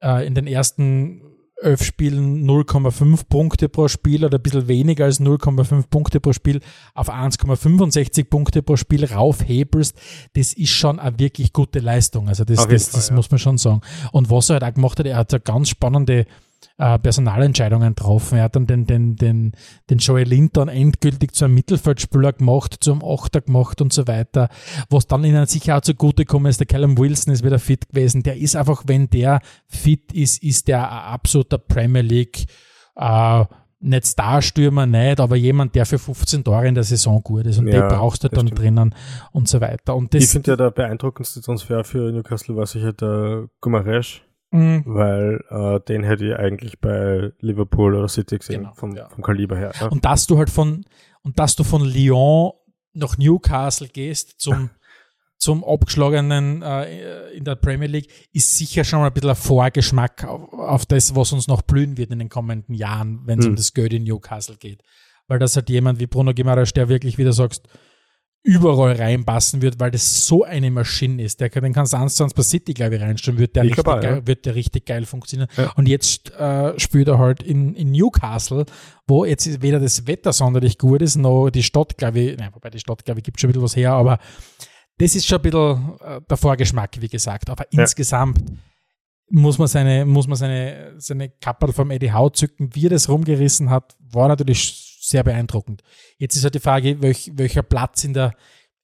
äh, 0.00 0.24
in 0.24 0.36
den 0.36 0.46
ersten 0.46 1.22
elf 1.62 1.82
Spielen 1.84 2.48
0,5 2.48 3.26
Punkte 3.28 3.68
pro 3.68 3.88
Spiel 3.88 4.24
oder 4.24 4.38
ein 4.38 4.42
bisschen 4.42 4.68
weniger 4.68 5.04
als 5.04 5.20
0,5 5.20 5.84
Punkte 5.88 6.20
pro 6.20 6.32
Spiel 6.32 6.60
auf 6.94 7.10
1,65 7.10 8.24
Punkte 8.24 8.62
pro 8.62 8.76
Spiel 8.76 9.04
raufhebelst, 9.04 9.96
das 10.34 10.52
ist 10.52 10.70
schon 10.70 10.98
eine 10.98 11.18
wirklich 11.18 11.52
gute 11.52 11.78
Leistung. 11.80 12.28
Also 12.28 12.44
das, 12.44 12.56
das, 12.56 12.66
Fall, 12.66 12.98
das 13.00 13.08
ja. 13.08 13.14
muss 13.14 13.30
man 13.30 13.38
schon 13.38 13.58
sagen. 13.58 13.80
Und 14.12 14.30
was 14.30 14.50
er 14.50 14.54
halt 14.54 14.64
auch 14.64 14.74
gemacht 14.74 14.98
hat, 14.98 15.06
er 15.06 15.16
hat 15.16 15.32
ja 15.32 15.38
ganz 15.38 15.68
spannende 15.68 16.26
äh, 16.78 16.98
Personalentscheidungen 16.98 17.94
getroffen. 17.94 18.38
Er 18.38 18.44
hat 18.44 18.56
dann 18.56 18.66
den, 18.66 18.86
den, 18.86 19.16
den, 19.16 19.52
den 19.88 19.98
Joey 19.98 20.24
Linton 20.24 20.68
endgültig 20.68 21.32
zu 21.34 21.44
einem 21.44 21.54
Mittelfeldspieler 21.54 22.32
gemacht, 22.32 22.76
zum 22.80 23.04
Achter 23.04 23.40
gemacht 23.40 23.80
und 23.80 23.92
so 23.92 24.06
weiter. 24.06 24.48
Was 24.88 25.06
dann 25.06 25.24
ihnen 25.24 25.46
sicher 25.46 25.76
auch 25.76 25.82
zugute 25.82 26.24
kommen 26.24 26.46
ist, 26.46 26.60
der 26.60 26.66
Callum 26.66 26.98
Wilson 26.98 27.32
ist 27.32 27.44
wieder 27.44 27.58
fit 27.58 27.88
gewesen. 27.88 28.22
Der 28.22 28.36
ist 28.36 28.56
einfach, 28.56 28.84
wenn 28.86 29.08
der 29.10 29.40
fit 29.66 30.12
ist, 30.12 30.42
ist 30.42 30.68
der 30.68 30.90
ein 30.90 31.12
absoluter 31.14 31.58
Premier 31.58 32.02
League 32.02 32.46
äh, 32.96 33.44
nicht 33.82 34.06
Starstürmer, 34.06 34.84
nicht, 34.86 35.20
aber 35.20 35.36
jemand, 35.36 35.74
der 35.74 35.86
für 35.86 35.98
15 35.98 36.44
Tore 36.44 36.68
in 36.68 36.74
der 36.74 36.84
Saison 36.84 37.22
gut 37.22 37.46
ist 37.46 37.58
und 37.58 37.66
Ja, 37.66 37.80
den 37.80 37.88
brauchst 37.88 38.22
du 38.22 38.28
dann 38.28 38.46
stimmt. 38.46 38.60
drinnen 38.60 38.94
und 39.32 39.48
so 39.48 39.60
weiter. 39.60 39.96
Und 39.96 40.12
das, 40.12 40.24
ich 40.24 40.30
finde 40.30 40.50
ja 40.50 40.56
der 40.56 40.70
beeindruckendste 40.70 41.40
Transfer 41.40 41.82
für 41.82 42.12
Newcastle 42.12 42.54
war 42.56 42.66
sicher 42.66 42.92
der 42.92 43.48
Gumaresh, 43.60 44.22
mh, 44.50 44.82
weil 44.86 45.44
äh, 45.50 45.80
den 45.86 46.02
hätte 46.04 46.26
ich 46.26 46.34
eigentlich 46.36 46.80
bei 46.80 47.32
Liverpool 47.40 47.94
oder 47.94 48.08
City 48.08 48.38
gesehen, 48.38 48.62
Genau, 48.62 48.74
vom, 48.74 48.94
ja. 48.96 49.08
vom 49.08 49.22
Kaliber 49.22 49.56
her. 49.56 49.72
Ja. 49.80 49.88
Und 49.88 50.04
dass 50.04 50.26
du 50.26 50.38
halt 50.38 50.50
von, 50.50 50.84
und 51.22 51.38
dass 51.38 51.56
du 51.56 51.64
von 51.64 51.84
Lyon 51.84 52.52
nach 52.92 53.16
Newcastle 53.18 53.88
gehst 53.88 54.40
zum, 54.40 54.70
zum 55.38 55.64
abgeschlagenen 55.64 56.62
äh, 56.62 57.30
in 57.30 57.44
der 57.44 57.54
Premier 57.56 57.88
League, 57.88 58.10
ist 58.32 58.56
sicher 58.58 58.84
schon 58.84 59.00
mal 59.00 59.06
ein 59.06 59.12
bisschen 59.12 59.30
ein 59.30 59.36
Vorgeschmack 59.36 60.24
auf, 60.24 60.52
auf 60.52 60.86
das, 60.86 61.14
was 61.14 61.32
uns 61.32 61.46
noch 61.48 61.62
blühen 61.62 61.96
wird 61.96 62.10
in 62.10 62.18
den 62.18 62.28
kommenden 62.28 62.74
Jahren, 62.74 63.20
wenn 63.26 63.38
es 63.38 63.44
Hm. 63.46 63.52
um 63.52 63.56
das 63.56 63.72
Geld 63.72 63.92
in 63.92 64.04
Newcastle 64.04 64.56
geht. 64.56 64.82
Weil 65.28 65.38
das 65.38 65.54
halt 65.54 65.70
jemand 65.70 66.00
wie 66.00 66.06
Bruno 66.06 66.34
Gimaresch, 66.34 66.72
der 66.72 66.88
wirklich, 66.88 67.16
wie 67.16 67.24
du 67.24 67.32
sagst, 67.32 67.68
überall 68.42 68.94
reinpassen 68.96 69.60
wird, 69.60 69.78
weil 69.80 69.90
das 69.90 70.26
so 70.26 70.44
eine 70.44 70.70
Maschine 70.70 71.22
ist. 71.22 71.40
Der, 71.40 71.50
kann- 71.50 71.62
den 71.62 71.74
kannst 71.74 71.92
du 71.92 71.98
eins 71.98 72.14
zu 72.14 72.24
eins 72.24 72.32
bei 72.32 72.42
City, 72.42 72.72
glaube 72.72 72.96
ich, 72.96 73.02
reinstellen, 73.02 73.38
wird 73.38 73.54
der, 73.54 73.64
Ich 73.64 73.72
richtig, 73.72 73.84
geil, 73.84 74.02
ja. 74.04 74.26
wird 74.26 74.46
der 74.46 74.54
richtig 74.54 74.86
geil 74.86 75.04
funktionieren. 75.04 75.48
Ja. 75.56 75.72
Und 75.76 75.86
jetzt 75.88 76.30
äh, 76.32 76.78
spielt 76.80 77.08
er 77.08 77.18
halt 77.18 77.42
in, 77.42 77.74
in 77.74 77.90
Newcastle, 77.92 78.64
wo 79.06 79.24
jetzt 79.26 79.60
weder 79.60 79.78
das 79.78 80.06
Wetter 80.06 80.32
sonderlich 80.32 80.78
gut 80.78 81.02
ist, 81.02 81.16
noch 81.16 81.50
die 81.50 81.62
Stadt, 81.62 81.98
glaube 81.98 82.18
ich, 82.20 82.38
nein, 82.38 82.48
wobei 82.54 82.70
die 82.70 82.78
Stadt, 82.80 83.04
glaube 83.04 83.20
ich, 83.20 83.24
gibt 83.24 83.38
schon 83.40 83.48
ein 83.48 83.52
bisschen 83.52 83.64
was 83.64 83.76
her, 83.76 83.92
aber 83.92 84.18
das 84.98 85.14
ist 85.14 85.26
schon 85.26 85.38
ein 85.38 85.42
bisschen 85.42 85.98
äh, 86.04 86.20
der 86.28 86.36
Vorgeschmack, 86.38 87.00
wie 87.00 87.08
gesagt. 87.08 87.50
Aber 87.50 87.64
Ja. 87.72 87.82
insgesamt 87.82 88.38
muss 89.30 89.58
man 89.58 89.68
seine, 89.68 90.04
muss 90.06 90.26
man 90.26 90.36
seine, 90.36 90.94
seine 90.98 91.28
Kapperl 91.28 91.72
vom 91.72 91.90
Eddie 91.90 92.12
Howe 92.12 92.32
zücken. 92.32 92.70
Wie 92.74 92.86
er 92.86 92.90
das 92.90 93.08
rumgerissen 93.08 93.70
hat, 93.70 93.96
war 94.00 94.28
natürlich 94.28 94.89
sehr 95.10 95.22
beeindruckend. 95.24 95.82
Jetzt 96.18 96.36
ist 96.36 96.44
halt 96.44 96.54
die 96.54 96.60
Frage, 96.60 97.02
welch, 97.02 97.30
welcher 97.34 97.62
Platz 97.62 98.04
in 98.04 98.14
der, 98.14 98.32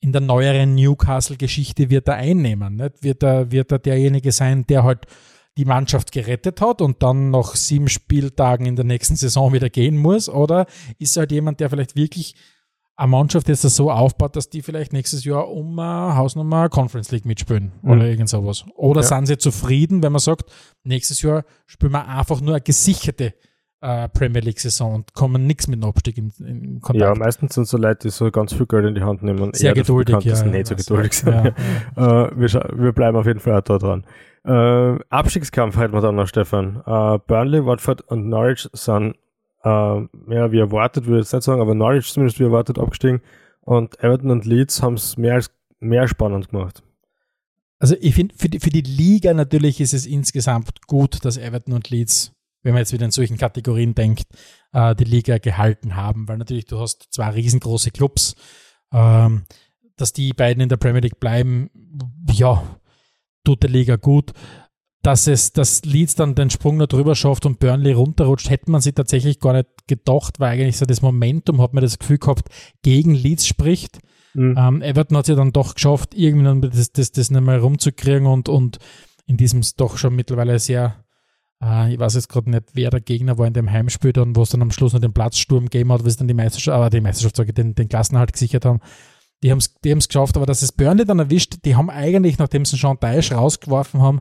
in 0.01 0.13
der 0.13 0.21
neueren 0.21 0.75
Newcastle-Geschichte 0.75 1.91
wird 1.91 2.09
er 2.09 2.15
einnehmen? 2.17 2.77
Nicht? 2.77 3.03
Wird, 3.03 3.23
er, 3.23 3.51
wird 3.51 3.73
er 3.73 3.79
derjenige 3.79 4.33
sein, 4.33 4.67
der 4.67 4.85
halt 4.85 5.07
die 5.57 5.65
Mannschaft 5.65 6.13
gerettet 6.13 6.61
hat 6.61 6.83
und 6.83 7.03
dann 7.03 7.31
nach 7.31 7.57
sieben 7.57 7.89
Spieltagen 7.89 8.67
in 8.67 8.77
der 8.77 8.85
nächsten 8.85 9.17
Saison 9.17 9.53
wieder 9.55 9.71
gehen 9.71 9.97
muss? 9.97 10.29
Oder 10.29 10.67
ist 10.99 11.17
er 11.17 11.23
halt 11.23 11.33
jemand, 11.33 11.61
der 11.61 11.71
vielleicht 11.71 11.97
wirklich 11.97 12.35
eine 12.99 13.09
Mannschaft 13.09 13.49
jetzt 13.49 13.63
so 13.63 13.91
aufbaut, 13.91 14.37
dass 14.37 14.49
die 14.49 14.63
vielleicht 14.63 14.93
nächstes 14.93 15.25
Jahr 15.25 15.49
um 15.51 15.79
Hausnummer 15.81 16.69
Conference 16.71 17.11
League 17.11 17.27
mitspielen 17.27 17.73
Mhm. 17.83 17.91
oder 17.91 18.07
irgend 18.07 18.29
sowas. 18.29 18.65
Oder 18.75 19.03
Ja. 19.03 19.07
sind 19.07 19.27
sie 19.27 19.37
zufrieden, 19.39 20.03
wenn 20.03 20.13
man 20.13 20.21
sagt, 20.21 20.51
nächstes 20.83 21.21
Jahr 21.23 21.45
spielen 21.67 21.93
wir 21.93 22.07
einfach 22.09 22.41
nur 22.41 22.55
eine 22.55 22.63
gesicherte 22.63 23.35
äh, 23.81 24.09
Premier 24.09 24.41
League 24.41 24.59
Saison 24.61 24.95
und 24.95 25.13
kommen 25.15 25.47
nichts 25.47 25.69
mit 25.69 25.83
dem 25.83 25.89
Abstieg 25.89 26.19
in, 26.19 26.33
in 26.41 26.75
ja, 26.75 26.81
Kontakt. 26.81 27.19
meistens 27.19 27.55
sind 27.55 27.69
so 27.69 27.77
Leute, 27.77 28.09
die 28.09 28.11
so 28.11 28.31
ganz 28.31 28.53
viel 28.53 28.67
Geld 28.67 28.87
in 28.87 28.95
die 28.95 29.03
Hand 29.03 29.23
nehmen 29.23 29.41
und 29.41 29.57
Sehr 29.57 29.75
geduldig, 29.75 30.17
ja, 30.25 30.35
ja, 30.35 30.45
nicht 30.45 30.67
so 30.67 30.77
geduldig 30.77 31.13
sind. 31.19 31.33
ja, 31.33 31.45
Äh, 31.97 32.31
wir, 32.37 32.49
wir 32.75 32.93
bleiben 32.93 33.17
auf 33.17 33.27
jeden 33.27 33.41
Fall 33.41 33.59
auch 33.59 33.63
da 33.63 33.79
dran. 33.79 34.05
Äh, 34.45 35.03
Abstiegskampf 35.11 35.77
hätten 35.77 35.93
wir 35.95 36.01
dann 36.01 36.15
noch, 36.15 36.29
Stefan. 36.29 36.83
Äh, 36.87 37.19
Burnley, 37.27 37.65
Watford 37.67 38.03
und 38.03 38.29
Norwich 38.29 38.69
sind 38.73 39.17
äh, 39.65 39.69
ja, 39.69 40.53
wie 40.53 40.59
erwartet, 40.59 41.07
würde 41.07 41.21
ich 41.21 41.27
jetzt 41.27 41.33
nicht 41.33 41.43
sagen, 41.43 41.61
aber 41.61 41.75
Norwich 41.75 42.13
zumindest 42.13 42.39
wie 42.39 42.45
erwartet 42.45 42.79
abgestiegen 42.79 43.21
und 43.63 43.99
Everton 44.03 44.31
und 44.31 44.45
Leeds 44.45 44.81
haben 44.83 44.95
es 44.95 45.17
mehr 45.17 45.35
als 45.35 45.51
mehr 45.81 46.07
spannend 46.07 46.51
gemacht. 46.51 46.83
Also 47.79 47.97
ich 48.01 48.15
finde, 48.15 48.35
für 48.37 48.49
die, 48.49 48.61
für 48.61 48.71
die 48.71 48.81
Liga 48.81 49.35
natürlich 49.35 49.81
ist 49.81 49.93
es 49.93 50.07
insgesamt 50.07 50.87
gut, 50.87 51.25
dass 51.25 51.37
Everton 51.37 51.75
und 51.75 51.91
Leeds, 51.91 52.33
wenn 52.67 52.73
man 52.73 52.81
jetzt 52.81 52.93
wieder 52.93 53.05
in 53.05 53.13
solchen 53.13 53.37
Kategorien 53.37 53.95
denkt, 53.95 54.27
äh, 54.73 54.97
die 54.97 55.05
Liga 55.05 55.39
gehalten 55.39 55.95
haben, 55.95 56.27
weil 56.27 56.37
natürlich 56.37 56.65
du 56.65 56.81
hast 56.81 57.07
zwei 57.13 57.31
riesengroße 57.31 57.93
Clubs, 57.93 58.35
ähm, 58.93 59.45
dass 59.97 60.13
die 60.13 60.33
beiden 60.33 60.61
in 60.61 60.69
der 60.69 60.77
Premier 60.77 61.01
League 61.01 61.21
bleiben, 61.21 61.71
ja, 62.29 62.65
tut 63.45 63.63
der 63.63 63.71
Liga 63.71 63.95
gut. 63.95 64.33
Dass 65.03 65.29
es 65.29 65.53
das 65.53 65.85
Leeds 65.85 66.17
dann 66.17 66.35
den 66.35 66.51
Sprung 66.51 66.77
noch 66.77 66.89
drüber 66.89 67.15
schafft 67.15 67.47
und 67.47 67.61
Burnley 67.61 67.93
runterrutscht, 67.93 68.51
hätte 68.51 68.73
man 68.73 68.81
sich 68.81 68.95
tatsächlich 68.95 69.39
gar 69.39 69.53
nicht 69.53 69.69
gedacht, 69.87 70.41
weil 70.41 70.55
eigentlich 70.55 70.79
so 70.79 70.87
das 70.87 71.03
Momentum, 71.03 71.63
hat 71.63 71.73
man 71.73 71.85
das 71.85 72.01
Gefühl 72.01 72.19
gehabt, 72.19 72.49
gegen 72.83 73.15
Leeds 73.15 73.47
spricht. 73.47 74.01
Mhm. 74.35 74.57
Ähm, 74.59 74.83
Everton 74.83 75.17
hat 75.17 75.27
es 75.27 75.29
ja 75.29 75.37
dann 75.37 75.53
doch 75.53 75.75
geschafft, 75.77 76.15
irgendwie 76.17 76.69
das, 76.69 76.91
das, 76.91 77.13
das 77.13 77.31
nicht 77.31 77.41
mehr 77.41 77.61
rumzukriegen 77.61 78.27
und, 78.27 78.49
und 78.49 78.79
in 79.29 79.37
diesem 79.37 79.63
doch 79.77 79.99
schon 79.99 80.17
mittlerweile 80.17 80.59
sehr, 80.59 81.06
äh, 81.63 81.93
ich 81.93 81.99
weiß 81.99 82.15
jetzt 82.15 82.29
gerade 82.29 82.51
nicht, 82.51 82.65
wer 82.75 82.91
der 82.91 83.01
Gegner 83.01 83.39
war 83.39 83.47
in 83.47 83.53
dem 83.53 83.71
Heimspiel 83.71 84.13
dann, 84.13 84.37
wo 84.37 84.43
es 84.43 84.51
dann 84.51 84.63
am 84.63 84.71
Schluss 84.71 84.93
noch 84.93 85.01
den 85.01 85.13
Platzsturm 85.13 85.65
gegeben 85.65 85.93
hat, 85.93 86.05
wo 86.05 86.09
sie 86.09 86.17
dann 86.17 86.29
die 86.29 86.35
Meisterschaft, 86.35 86.75
aber 86.75 86.91
die 86.91 87.01
Meisterschaft, 87.01 87.37
sage 87.37 87.51
ich, 87.51 87.55
den, 87.55 87.75
den 87.75 87.89
Klassenerhalt 87.89 88.33
gesichert 88.33 88.65
haben. 88.65 88.81
Die 89.43 89.51
haben 89.51 89.59
es 89.59 89.75
die 89.81 89.91
haben's 89.91 90.09
geschafft, 90.09 90.37
aber 90.37 90.47
dass 90.47 90.63
es 90.63 90.73
Burnley 90.73 91.05
dann 91.05 91.19
erwischt, 91.19 91.57
die 91.65 91.77
haben 91.77 91.91
eigentlich, 91.91 92.39
nachdem 92.39 92.65
sie 92.65 92.77
Jean 92.77 92.99
Deich 92.99 93.33
rausgeworfen 93.33 94.01
haben, 94.01 94.21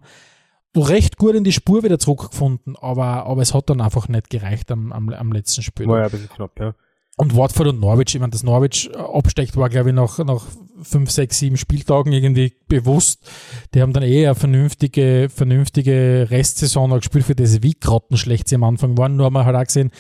recht 0.75 1.17
gut 1.17 1.35
in 1.35 1.45
die 1.45 1.53
Spur 1.53 1.83
wieder 1.83 1.99
zurückgefunden, 1.99 2.75
aber, 2.75 3.25
aber 3.25 3.41
es 3.41 3.53
hat 3.53 3.69
dann 3.69 3.79
einfach 3.79 4.09
nicht 4.09 4.29
gereicht 4.29 4.71
am, 4.71 4.91
am, 4.91 5.09
am 5.09 5.31
letzten 5.31 5.61
Spiel. 5.61 5.87
War 5.87 5.99
ja 5.99 6.05
ein 6.05 6.11
bisschen 6.11 6.29
knapp, 6.29 6.59
ja. 6.59 6.73
Und 7.17 7.35
Watford 7.35 7.67
und 7.67 7.79
Norwich, 7.79 8.13
ich 8.13 8.19
meine, 8.19 8.31
dass 8.31 8.43
Norwich 8.43 8.93
absteckt, 8.93 9.55
war, 9.55 9.69
glaube 9.69 9.89
ich, 9.89 9.95
nach, 9.95 10.17
nach 10.19 10.45
fünf, 10.85 11.11
sechs, 11.11 11.39
sieben 11.39 11.57
Spieltagen 11.57 12.11
irgendwie 12.13 12.53
bewusst. 12.67 13.29
Die 13.73 13.81
haben 13.81 13.93
dann 13.93 14.03
eher 14.03 14.29
eine 14.29 14.35
vernünftige, 14.35 15.27
vernünftige 15.33 16.27
Restsaison 16.29 16.89
noch 16.89 16.97
gespielt, 16.97 17.25
für 17.25 17.35
das 17.35 17.61
wie 17.63 17.73
grottenschlecht 17.73 18.47
sie 18.47 18.55
am 18.55 18.63
Anfang 18.63 18.97
waren. 18.97 19.15
Nur 19.15 19.25
haben 19.25 19.33
wir 19.33 19.45
halt 19.45 19.55
auch 19.55 19.63
gesehen, 19.63 19.91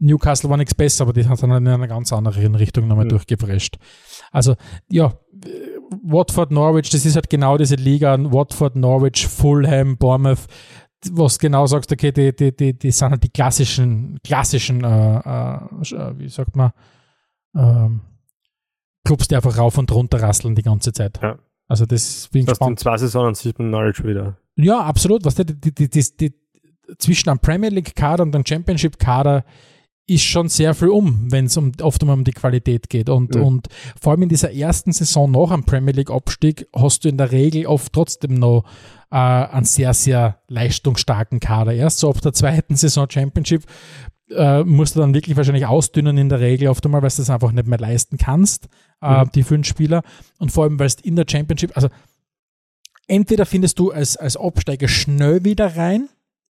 Newcastle 0.00 0.48
war 0.48 0.56
nichts 0.56 0.74
besser, 0.74 1.02
aber 1.02 1.12
die 1.12 1.28
hat 1.28 1.42
dann 1.42 1.50
in 1.50 1.68
eine 1.68 1.88
ganz 1.88 2.12
andere 2.12 2.58
Richtung 2.58 2.88
nochmal 2.88 3.04
mhm. 3.04 3.10
durchgeprescht. 3.10 3.76
Also, 4.32 4.56
ja, 4.90 5.12
Watford, 6.02 6.50
Norwich, 6.50 6.90
das 6.90 7.04
ist 7.04 7.16
halt 7.16 7.28
genau 7.30 7.58
diese 7.58 7.74
Liga, 7.74 8.16
Watford, 8.18 8.76
Norwich, 8.76 9.26
Fulham, 9.26 9.98
Bournemouth, 9.98 10.46
was 11.10 11.38
genau 11.38 11.66
sagst, 11.66 11.92
okay, 11.92 12.12
die, 12.12 12.34
die, 12.34 12.54
die, 12.54 12.78
die 12.78 12.90
sind 12.90 13.10
halt 13.10 13.24
die 13.24 13.30
klassischen, 13.30 14.18
klassischen, 14.22 14.84
äh, 14.84 15.16
äh, 15.18 16.18
wie 16.18 16.28
sagt 16.28 16.56
man, 16.56 16.72
ähm, 17.56 18.00
Clubs, 19.04 19.28
die 19.28 19.36
einfach 19.36 19.56
rauf 19.56 19.78
und 19.78 19.90
runter 19.92 20.22
rasseln 20.22 20.54
die 20.54 20.62
ganze 20.62 20.92
Zeit. 20.92 21.20
Ja. 21.22 21.38
Also 21.68 21.86
das 21.86 22.28
bin 22.32 22.40
ich 22.40 22.46
das 22.46 22.58
gespannt. 22.58 22.72
in 22.72 22.76
zwei 22.78 22.96
Saisonen 22.96 23.34
sieht 23.34 23.58
man 23.58 23.70
Norwich 23.70 24.04
wieder. 24.04 24.36
Ja, 24.56 24.80
absolut. 24.80 25.24
Was 25.24 25.36
die, 25.36 25.44
die, 25.44 25.72
die, 25.72 25.88
die, 25.88 26.16
die, 26.16 26.34
zwischen 26.98 27.30
einem 27.30 27.38
Premier 27.38 27.70
League 27.70 27.94
Kader 27.94 28.24
und 28.24 28.34
einem 28.34 28.44
Championship 28.44 28.98
Kader 28.98 29.44
ist 30.10 30.24
schon 30.24 30.48
sehr 30.48 30.74
viel 30.74 30.88
um, 30.88 31.30
wenn 31.30 31.44
es 31.44 31.56
um, 31.56 31.70
oft 31.80 32.02
um 32.02 32.24
die 32.24 32.32
Qualität 32.32 32.88
geht. 32.88 33.08
Und, 33.08 33.36
mhm. 33.36 33.42
und 33.42 33.68
vor 34.00 34.12
allem 34.12 34.22
in 34.22 34.28
dieser 34.28 34.52
ersten 34.52 34.92
Saison 34.92 35.30
nach 35.30 35.52
einem 35.52 35.64
Premier 35.64 35.94
League 35.94 36.10
Abstieg 36.10 36.66
hast 36.74 37.04
du 37.04 37.08
in 37.08 37.16
der 37.16 37.30
Regel 37.30 37.66
oft 37.66 37.92
trotzdem 37.92 38.34
noch 38.34 38.64
äh, 39.12 39.16
einen 39.16 39.64
sehr, 39.64 39.94
sehr 39.94 40.40
leistungsstarken 40.48 41.38
Kader. 41.38 41.72
Erst 41.72 42.00
so 42.00 42.10
ab 42.10 42.20
der 42.20 42.32
zweiten 42.32 42.74
Saison 42.74 43.08
Championship 43.08 43.62
äh, 44.30 44.64
musst 44.64 44.96
du 44.96 45.00
dann 45.00 45.14
wirklich 45.14 45.36
wahrscheinlich 45.36 45.66
ausdünnen 45.66 46.18
in 46.18 46.28
der 46.28 46.40
Regel 46.40 46.68
oft 46.68 46.84
einmal, 46.84 47.02
weil 47.02 47.10
du 47.10 47.16
das 47.16 47.30
einfach 47.30 47.52
nicht 47.52 47.66
mehr 47.66 47.78
leisten 47.78 48.18
kannst, 48.18 48.68
äh, 49.02 49.24
mhm. 49.24 49.30
die 49.32 49.42
fünf 49.42 49.66
Spieler. 49.66 50.02
Und 50.38 50.52
vor 50.52 50.64
allem, 50.64 50.78
weil 50.78 50.86
es 50.86 50.94
in 50.94 51.16
der 51.16 51.26
Championship, 51.28 51.76
also 51.76 51.88
entweder 53.06 53.46
findest 53.46 53.78
du 53.78 53.90
als, 53.90 54.16
als 54.16 54.36
Absteiger 54.36 54.88
schnell 54.88 55.44
wieder 55.44 55.76
rein, 55.76 56.08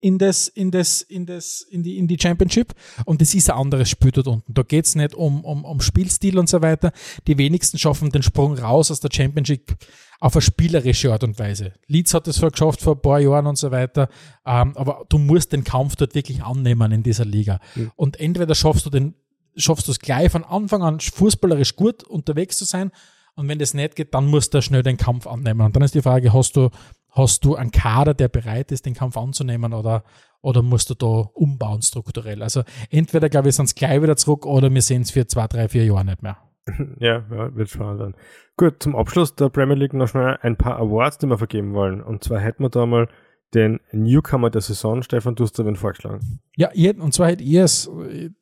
in 0.06 0.20
das, 0.20 0.48
in 0.48 0.70
das, 0.70 1.02
in 1.02 1.26
das, 1.26 1.64
in 1.64 1.82
die, 1.82 1.98
in 1.98 2.08
die 2.08 2.20
Championship. 2.22 2.76
Und 3.06 3.22
das 3.22 3.34
ist 3.34 3.50
ein 3.50 3.58
anderes 3.58 3.90
Spiel 3.90 4.12
dort 4.12 4.28
unten. 4.28 4.54
Da 4.54 4.62
geht 4.62 4.86
es 4.86 4.94
nicht 4.94 5.16
um, 5.16 5.44
um, 5.44 5.66
um 5.66 5.82
Spielstil 5.82 6.38
und 6.38 6.48
so 6.48 6.62
weiter. 6.62 6.92
Die 7.26 7.40
wenigsten 7.40 7.80
schaffen 7.80 8.12
den 8.12 8.22
Sprung 8.22 8.54
raus 8.54 8.92
aus 8.92 9.00
der 9.00 9.10
Championship 9.12 9.76
auf 10.20 10.36
eine 10.36 10.44
spielerische 10.44 11.12
Art 11.12 11.24
und 11.24 11.40
Weise. 11.40 11.74
Leeds 11.88 12.14
hat 12.14 12.28
das 12.28 12.40
geschafft 12.40 12.82
vor 12.82 12.94
ein 12.94 13.02
paar 13.02 13.20
Jahren 13.20 13.48
und 13.48 13.58
so 13.58 13.72
weiter. 13.72 14.08
Ähm, 14.46 14.78
aber 14.78 15.06
du 15.10 15.18
musst 15.18 15.54
den 15.54 15.64
Kampf 15.64 15.96
dort 15.96 16.14
wirklich 16.14 16.44
annehmen 16.44 16.92
in 16.92 17.02
dieser 17.02 17.26
Liga. 17.26 17.60
Mhm. 17.74 17.92
Und 17.96 18.20
entweder 18.20 18.54
schaffst 18.54 18.86
du 18.86 18.92
den, 18.92 19.16
schaffst 19.56 19.88
du 19.88 19.92
es 19.92 20.00
gleich 20.00 20.32
von 20.32 20.44
Anfang 20.44 20.84
an 20.84 21.00
fußballerisch 21.00 21.76
gut 21.78 22.04
unterwegs 22.04 22.58
zu 22.58 22.66
sein. 22.66 22.92
Und 23.34 23.48
wenn 23.48 23.58
das 23.58 23.74
nicht 23.74 23.96
geht, 23.96 24.14
dann 24.14 24.28
musst 24.28 24.54
du 24.54 24.62
schnell 24.62 24.84
den 24.84 24.98
Kampf 24.98 25.26
annehmen. 25.26 25.62
Und 25.62 25.76
dann 25.76 25.82
ist 25.82 25.96
die 25.96 26.04
Frage, 26.04 26.32
hast 26.32 26.56
du, 26.56 26.70
Hast 27.16 27.46
du 27.46 27.56
einen 27.56 27.72
Kader, 27.72 28.14
der 28.14 28.28
bereit 28.28 28.74
ist, 28.74 28.86
den 28.86 28.94
Kampf 28.94 29.16
anzunehmen 29.16 29.74
oder, 29.74 30.04
oder 30.42 30.62
musst 30.62 30.90
du 30.90 30.96
da 30.96 31.30
umbauen 31.34 31.82
strukturell? 31.82 32.44
Also 32.44 32.64
entweder, 32.90 33.30
glaube 33.30 33.50
ich, 33.50 33.56
sind 33.56 33.66
es 33.66 33.76
gleich 33.76 34.02
wieder 34.02 34.18
zurück 34.18 34.46
oder 34.46 34.70
wir 34.72 34.82
sehen 34.82 35.04
es 35.04 35.12
für 35.12 35.26
zwei, 35.26 35.48
drei, 35.48 35.70
vier 35.70 35.86
Jahre 35.86 36.06
nicht 36.06 36.22
mehr. 36.22 36.38
Ja, 37.00 37.24
ja 37.32 37.56
wird 37.56 37.70
spannend 37.70 38.02
dann. 38.02 38.16
Gut, 38.58 38.84
zum 38.84 38.96
Abschluss 38.96 39.36
der 39.36 39.50
Premier 39.50 39.76
League 39.76 39.94
noch 39.94 40.08
schnell 40.10 40.38
ein 40.42 40.58
paar 40.58 40.78
Awards, 40.78 41.20
die 41.20 41.28
wir 41.28 41.38
vergeben 41.38 41.74
wollen. 41.74 42.02
Und 42.02 42.24
zwar 42.24 42.40
hätten 42.40 42.64
wir 42.64 42.70
da 42.70 42.86
mal 42.86 43.08
den 43.54 43.80
Newcomer 43.94 44.50
der 44.50 44.62
Saison, 44.62 45.02
Stefan, 45.02 45.36
du 45.36 45.44
hast 45.44 45.58
da 45.58 45.74
vorgeschlagen. 45.76 46.42
Ja, 46.58 46.72
ihr, 46.74 47.00
und 47.02 47.14
zwar 47.14 47.30
hätte 47.30 47.44
ihr 47.44 47.64
es, 47.64 47.90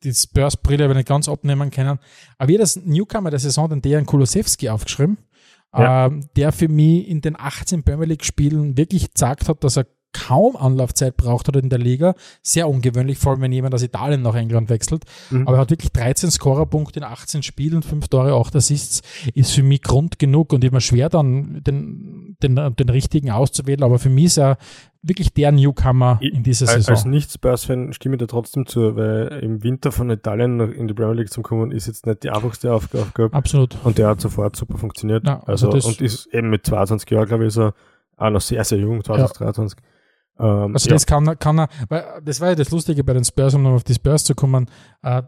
die 0.02 0.12
Spurs-Brille 0.12 0.86
aber 0.86 0.94
nicht 0.94 1.06
ganz 1.06 1.28
abnehmen 1.28 1.70
können, 1.70 2.00
aber 2.38 2.50
ihr 2.50 2.58
das 2.58 2.76
Newcomer 2.76 3.30
der 3.30 3.38
Saison, 3.38 3.68
den 3.68 3.82
Dejan 3.82 4.06
Kulusewski 4.06 4.68
aufgeschrieben 4.70 5.18
ja. 5.78 6.06
ähm, 6.06 6.28
der 6.36 6.52
für 6.52 6.68
mich 6.68 7.08
in 7.08 7.20
den 7.20 7.38
18 7.38 7.82
Premier 7.82 8.06
League-Spielen 8.06 8.76
wirklich 8.76 9.08
gezeigt 9.08 9.48
hat, 9.48 9.64
dass 9.64 9.76
er 9.76 9.86
kaum 10.14 10.56
Anlaufzeit 10.56 11.18
braucht 11.18 11.48
hat 11.48 11.56
in 11.56 11.68
der 11.68 11.78
Liga. 11.78 12.14
Sehr 12.42 12.68
ungewöhnlich, 12.68 13.18
vor 13.18 13.32
allem 13.32 13.42
wenn 13.42 13.52
jemand 13.52 13.74
aus 13.74 13.82
Italien 13.82 14.22
nach 14.22 14.34
England 14.34 14.70
wechselt. 14.70 15.04
Mhm. 15.30 15.46
Aber 15.46 15.58
er 15.58 15.60
hat 15.60 15.70
wirklich 15.70 15.92
13 15.92 16.30
Scorerpunkte 16.30 17.00
in 17.00 17.04
18 17.04 17.42
Spielen, 17.42 17.82
5 17.82 18.08
Tore, 18.08 18.32
8 18.32 18.56
Assists, 18.56 19.02
ist 19.34 19.52
für 19.52 19.62
mich 19.62 19.82
Grund 19.82 20.18
genug 20.18 20.52
und 20.52 20.64
immer 20.64 20.80
schwer 20.80 21.08
dann 21.10 21.62
den, 21.62 22.36
den, 22.42 22.56
den 22.56 22.88
richtigen 22.88 23.30
auszuwählen. 23.30 23.82
Aber 23.82 23.98
für 23.98 24.08
mich 24.08 24.26
ist 24.26 24.38
er 24.38 24.56
wirklich 25.04 25.32
der 25.34 25.52
Newcomer 25.52 26.18
in 26.22 26.42
dieser 26.42 26.66
Saison. 26.66 26.94
Als 26.94 27.04
Nicht-Spurs-Fan 27.04 27.92
stimme 27.92 28.16
ich 28.16 28.20
da 28.20 28.26
trotzdem 28.26 28.66
zu, 28.66 28.96
weil 28.96 29.38
im 29.42 29.62
Winter 29.62 29.92
von 29.92 30.10
Italien 30.10 30.60
in 30.60 30.88
die 30.88 30.94
Premier 30.94 31.14
League 31.14 31.30
zu 31.30 31.42
kommen, 31.42 31.70
ist 31.72 31.86
jetzt 31.86 32.06
nicht 32.06 32.22
die 32.22 32.30
einfachste 32.30 32.72
Aufgabe. 32.72 33.32
Absolut. 33.32 33.76
Und 33.84 33.98
der 33.98 34.08
hat 34.08 34.20
sofort 34.20 34.56
super 34.56 34.78
funktioniert. 34.78 35.26
Ja, 35.26 35.42
also, 35.46 35.70
also 35.70 35.88
und 35.88 36.00
ist 36.00 36.26
eben 36.26 36.48
mit 36.48 36.64
22 36.64 37.10
Jahren, 37.10 37.28
glaube 37.28 37.44
ich, 37.44 37.48
ist 37.48 37.58
er 37.58 37.74
auch 38.16 38.30
noch 38.30 38.40
sehr, 38.40 38.64
sehr 38.64 38.78
jung, 38.78 39.04
20, 39.04 39.40
ja. 39.40 39.66
23. 40.36 40.38
Ähm, 40.38 40.74
also 40.74 40.90
das 40.90 41.02
ja. 41.02 41.06
kann, 41.06 41.38
kann 41.38 41.58
er, 41.58 41.68
weil 41.88 42.04
das 42.24 42.40
war 42.40 42.48
ja 42.48 42.54
das 42.54 42.70
Lustige 42.70 43.04
bei 43.04 43.12
den 43.12 43.24
Spurs, 43.24 43.54
um 43.54 43.62
noch 43.62 43.72
auf 43.72 43.84
die 43.84 43.94
Spurs 43.94 44.24
zu 44.24 44.34
kommen. 44.34 44.70
Äh, 45.02 45.22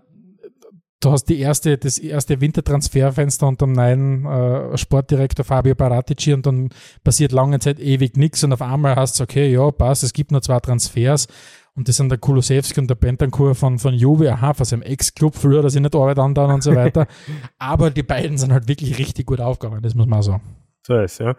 du 1.00 1.11
hast 1.11 1.24
die 1.26 1.38
erste, 1.38 1.78
das 1.78 1.98
erste 1.98 2.40
Wintertransferfenster 2.40 3.46
unter 3.46 3.66
dem 3.66 3.72
neuen 3.72 4.24
äh, 4.26 4.76
Sportdirektor 4.76 5.44
Fabio 5.44 5.74
Baratici 5.74 6.32
und 6.32 6.46
dann 6.46 6.70
passiert 7.04 7.32
lange 7.32 7.59
Zeit 7.59 7.78
ewig 7.78 8.16
nichts 8.16 8.42
und 8.44 8.52
auf 8.52 8.62
einmal 8.62 8.96
hast 8.96 9.18
du, 9.18 9.24
okay, 9.24 9.52
ja, 9.52 9.70
passt, 9.70 10.02
es 10.02 10.12
gibt 10.12 10.32
nur 10.32 10.42
zwei 10.42 10.59
Transfers 10.61 11.28
und 11.74 11.88
das 11.88 11.96
sind 11.96 12.09
der 12.09 12.18
Kulusewski 12.18 12.80
und 12.80 12.88
der 12.88 12.94
Bentancur 12.94 13.54
von, 13.54 13.78
von 13.78 13.94
Juve, 13.94 14.32
aha, 14.32 14.54
von 14.54 14.64
seinem 14.64 14.82
Ex-Club, 14.82 15.34
früher, 15.34 15.62
dass 15.62 15.74
sie 15.74 15.80
nicht 15.80 15.94
Arbeit 15.94 16.18
andauern 16.18 16.52
und 16.52 16.62
so 16.62 16.74
weiter. 16.74 17.07
Aber 17.59 17.90
die 17.90 18.02
beiden 18.02 18.38
sind 18.38 18.52
halt 18.52 18.66
wirklich 18.66 18.98
richtig 18.98 19.26
gut 19.26 19.40
aufgegangen, 19.40 19.82
das 19.82 19.94
muss 19.94 20.07
man 20.07 20.22
sagen. 20.22 20.42
So 20.86 20.98
ist, 20.98 21.20
ja. 21.20 21.36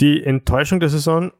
Die 0.00 0.22
Enttäuschung 0.22 0.80
der 0.80 0.88
Saison 0.88 1.32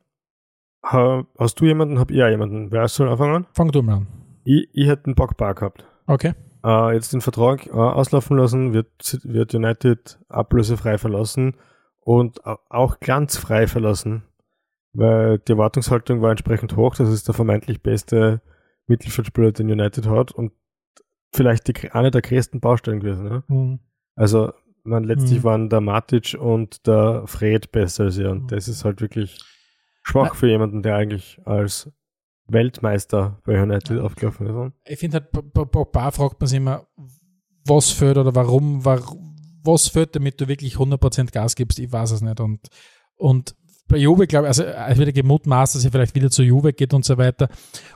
hast 0.82 1.60
du 1.60 1.64
jemanden, 1.64 1.98
hab 1.98 2.10
ich 2.10 2.22
auch 2.22 2.28
jemanden. 2.28 2.70
Wer 2.70 2.88
soll 2.88 3.08
anfangen? 3.08 3.46
Fang 3.52 3.70
du 3.70 3.82
mal 3.82 3.96
an. 3.98 4.06
Ich, 4.44 4.68
ich 4.72 4.86
hätte 4.88 5.06
einen 5.06 5.14
Bockbar 5.14 5.54
gehabt. 5.54 5.84
Okay. 6.06 6.34
Uh, 6.64 6.90
jetzt 6.90 7.12
den 7.12 7.20
Vertrag 7.20 7.68
uh, 7.72 7.78
auslaufen 7.78 8.36
lassen, 8.36 8.72
wird, 8.72 9.20
wird 9.22 9.54
United 9.54 10.18
ablösefrei 10.28 10.98
verlassen 10.98 11.54
und 12.00 12.40
auch 12.44 12.98
glanzfrei 12.98 13.66
verlassen, 13.66 14.24
weil 14.92 15.38
die 15.38 15.52
Erwartungshaltung 15.52 16.20
war 16.20 16.30
entsprechend 16.30 16.74
hoch. 16.74 16.96
Das 16.96 17.08
ist 17.10 17.28
der 17.28 17.34
vermeintlich 17.34 17.82
beste 17.82 18.40
Mittelfeldspieler, 18.86 19.52
den 19.52 19.70
United 19.70 20.06
hat 20.08 20.32
und 20.32 20.52
vielleicht 21.32 21.68
die, 21.68 21.90
eine 21.92 22.10
der 22.10 22.22
größten 22.22 22.60
Baustellen 22.60 23.00
gewesen. 23.00 23.24
Ne? 23.24 23.44
Mhm. 23.46 23.80
Also 24.16 24.52
man, 24.82 25.04
letztlich 25.04 25.40
mhm. 25.40 25.44
waren 25.44 25.68
der 25.68 25.80
Matic 25.80 26.36
und 26.40 26.86
der 26.86 27.22
Fred 27.26 27.70
besser 27.70 28.04
als 28.04 28.18
er 28.18 28.30
und 28.30 28.44
mhm. 28.44 28.48
das 28.48 28.68
ist 28.68 28.84
halt 28.84 29.00
wirklich 29.00 29.38
schwach 30.08 30.34
für 30.34 30.48
jemanden, 30.48 30.82
der 30.82 30.96
eigentlich 30.96 31.40
als 31.44 31.90
Weltmeister 32.48 33.40
bei 33.44 33.62
United 33.62 34.00
aufgelaufen 34.00 34.46
ist. 34.46 34.72
Ich 34.86 34.98
finde 34.98 35.18
halt, 35.20 35.52
bei 35.52 35.64
Pogba 35.64 36.10
fragt 36.10 36.40
man 36.40 36.48
sich 36.48 36.56
immer, 36.56 36.86
was 37.64 37.90
fehlt 37.90 38.16
oder 38.16 38.34
warum, 38.34 38.84
war, 38.84 39.00
was 39.62 39.88
fehlt, 39.88 40.16
damit 40.16 40.40
du 40.40 40.48
wirklich 40.48 40.76
100% 40.76 41.30
Gas 41.30 41.54
gibst, 41.54 41.78
ich 41.78 41.92
weiß 41.92 42.12
es 42.12 42.22
nicht. 42.22 42.40
Und, 42.40 42.68
und 43.16 43.54
bei 43.88 43.96
Juve, 43.96 44.26
glaube 44.26 44.46
ich, 44.46 44.48
also 44.48 44.62
es 44.64 44.98
wird 44.98 45.14
gemutmaßt, 45.14 45.74
dass 45.74 45.84
er 45.84 45.90
vielleicht 45.90 46.14
wieder 46.14 46.30
zu 46.30 46.42
Juve 46.42 46.72
geht 46.72 46.94
und 46.94 47.04
so 47.04 47.18
weiter. 47.18 47.48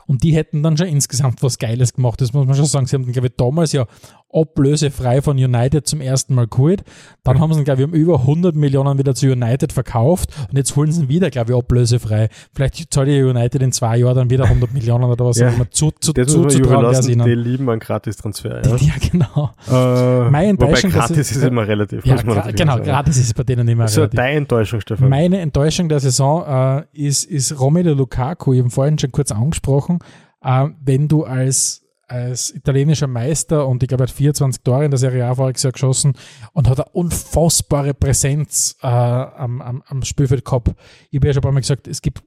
Und 0.07 0.23
die 0.23 0.35
hätten 0.35 0.63
dann 0.63 0.75
schon 0.75 0.87
insgesamt 0.87 1.43
was 1.43 1.59
Geiles 1.59 1.93
gemacht. 1.93 2.19
Das 2.19 2.33
muss 2.33 2.45
man 2.45 2.55
schon 2.55 2.65
sagen. 2.65 2.85
Sie 2.87 2.95
haben, 2.95 3.11
glaube 3.11 3.27
ich, 3.27 3.35
damals 3.37 3.71
ja 3.71 3.85
ablösefrei 4.33 5.21
von 5.21 5.37
United 5.37 5.87
zum 5.87 6.01
ersten 6.01 6.33
Mal 6.35 6.47
geholt. 6.47 6.83
Dann 7.23 7.39
haben 7.39 7.53
sie 7.53 7.59
ihn, 7.59 7.65
glaube 7.65 7.81
ich, 7.81 7.87
um 7.87 7.93
über 7.93 8.21
100 8.21 8.55
Millionen 8.55 8.97
wieder 8.97 9.13
zu 9.13 9.27
United 9.27 9.71
verkauft 9.71 10.29
und 10.49 10.57
jetzt 10.57 10.75
holen 10.75 10.91
sie 10.91 11.03
ihn 11.03 11.09
wieder, 11.09 11.29
glaube 11.29 11.51
ich, 11.51 11.57
ablösefrei. 11.57 12.29
Vielleicht 12.53 12.93
zahlt 12.93 13.07
ihr 13.09 13.27
United 13.27 13.61
in 13.61 13.71
zwei 13.71 13.97
Jahren 13.97 14.15
dann 14.15 14.29
wieder 14.29 14.45
100 14.45 14.73
Millionen 14.73 15.05
oder 15.05 15.25
was 15.25 15.37
ja. 15.37 15.49
auch 15.49 15.53
immer 15.53 15.69
zu, 15.69 15.91
zu, 15.91 16.13
das 16.13 16.27
zu, 16.27 16.45
zu 16.47 16.61
lassen, 16.63 17.23
Die 17.23 17.35
lieben 17.35 17.69
einen 17.69 17.79
Gratis-Transfer. 17.79 18.65
Ja. 18.65 18.75
ja, 18.77 18.93
genau. 19.11 19.51
Äh, 19.69 20.29
Meine 20.29 20.49
Enttäuschung, 20.49 20.93
wobei 20.93 21.07
gratis 21.07 21.31
ist, 21.31 21.43
immer 21.43 21.67
relativ. 21.67 22.05
Ja, 22.05 22.15
gra 22.15 22.51
genau, 22.51 22.79
gratis 22.79 23.17
ist 23.17 23.35
bei 23.35 23.43
denen 23.43 23.67
immer 23.67 23.87
so, 23.87 24.01
relativ. 24.01 24.17
deine 24.17 24.37
Enttäuschung, 24.37 24.81
Stefan? 24.81 25.09
Meine 25.09 25.39
Enttäuschung 25.39 25.82
der 25.89 25.99
Saison 25.99 26.45
äh, 26.45 26.85
ist, 26.93 27.25
ist 27.25 27.59
Romelu 27.59 27.93
Lukaku, 27.93 28.53
ich 28.53 28.59
habe 28.59 28.69
vorhin 28.69 28.99
schon 28.99 29.11
kurz 29.11 29.31
angesprochen, 29.31 29.99
äh, 30.41 30.67
wenn 30.83 31.07
du 31.07 31.23
als 31.23 31.83
als 32.05 32.53
italienischer 32.53 33.07
Meister 33.07 33.67
und 33.67 33.81
ich 33.81 33.87
glaube, 33.87 34.03
er 34.03 34.07
hat 34.07 34.13
24 34.13 34.61
Tore 34.61 34.85
in 34.85 34.91
der 34.91 34.99
Serie 34.99 35.25
A 35.25 35.33
voriges 35.33 35.63
Jahr 35.63 35.71
geschossen 35.71 36.13
und 36.51 36.69
hat 36.69 36.79
eine 36.79 36.89
unfassbare 36.91 37.93
Präsenz 37.93 38.75
äh, 38.83 38.87
am, 38.87 39.61
am, 39.61 39.81
am 39.87 40.03
Spielfeld 40.03 40.45
gehabt. 40.45 40.75
Ich 41.09 41.17
habe 41.17 41.27
ja 41.27 41.33
schon 41.33 41.39
ein 41.39 41.43
paar 41.43 41.51
Mal 41.53 41.61
gesagt, 41.61 41.87
es 41.87 42.01
gibt 42.01 42.21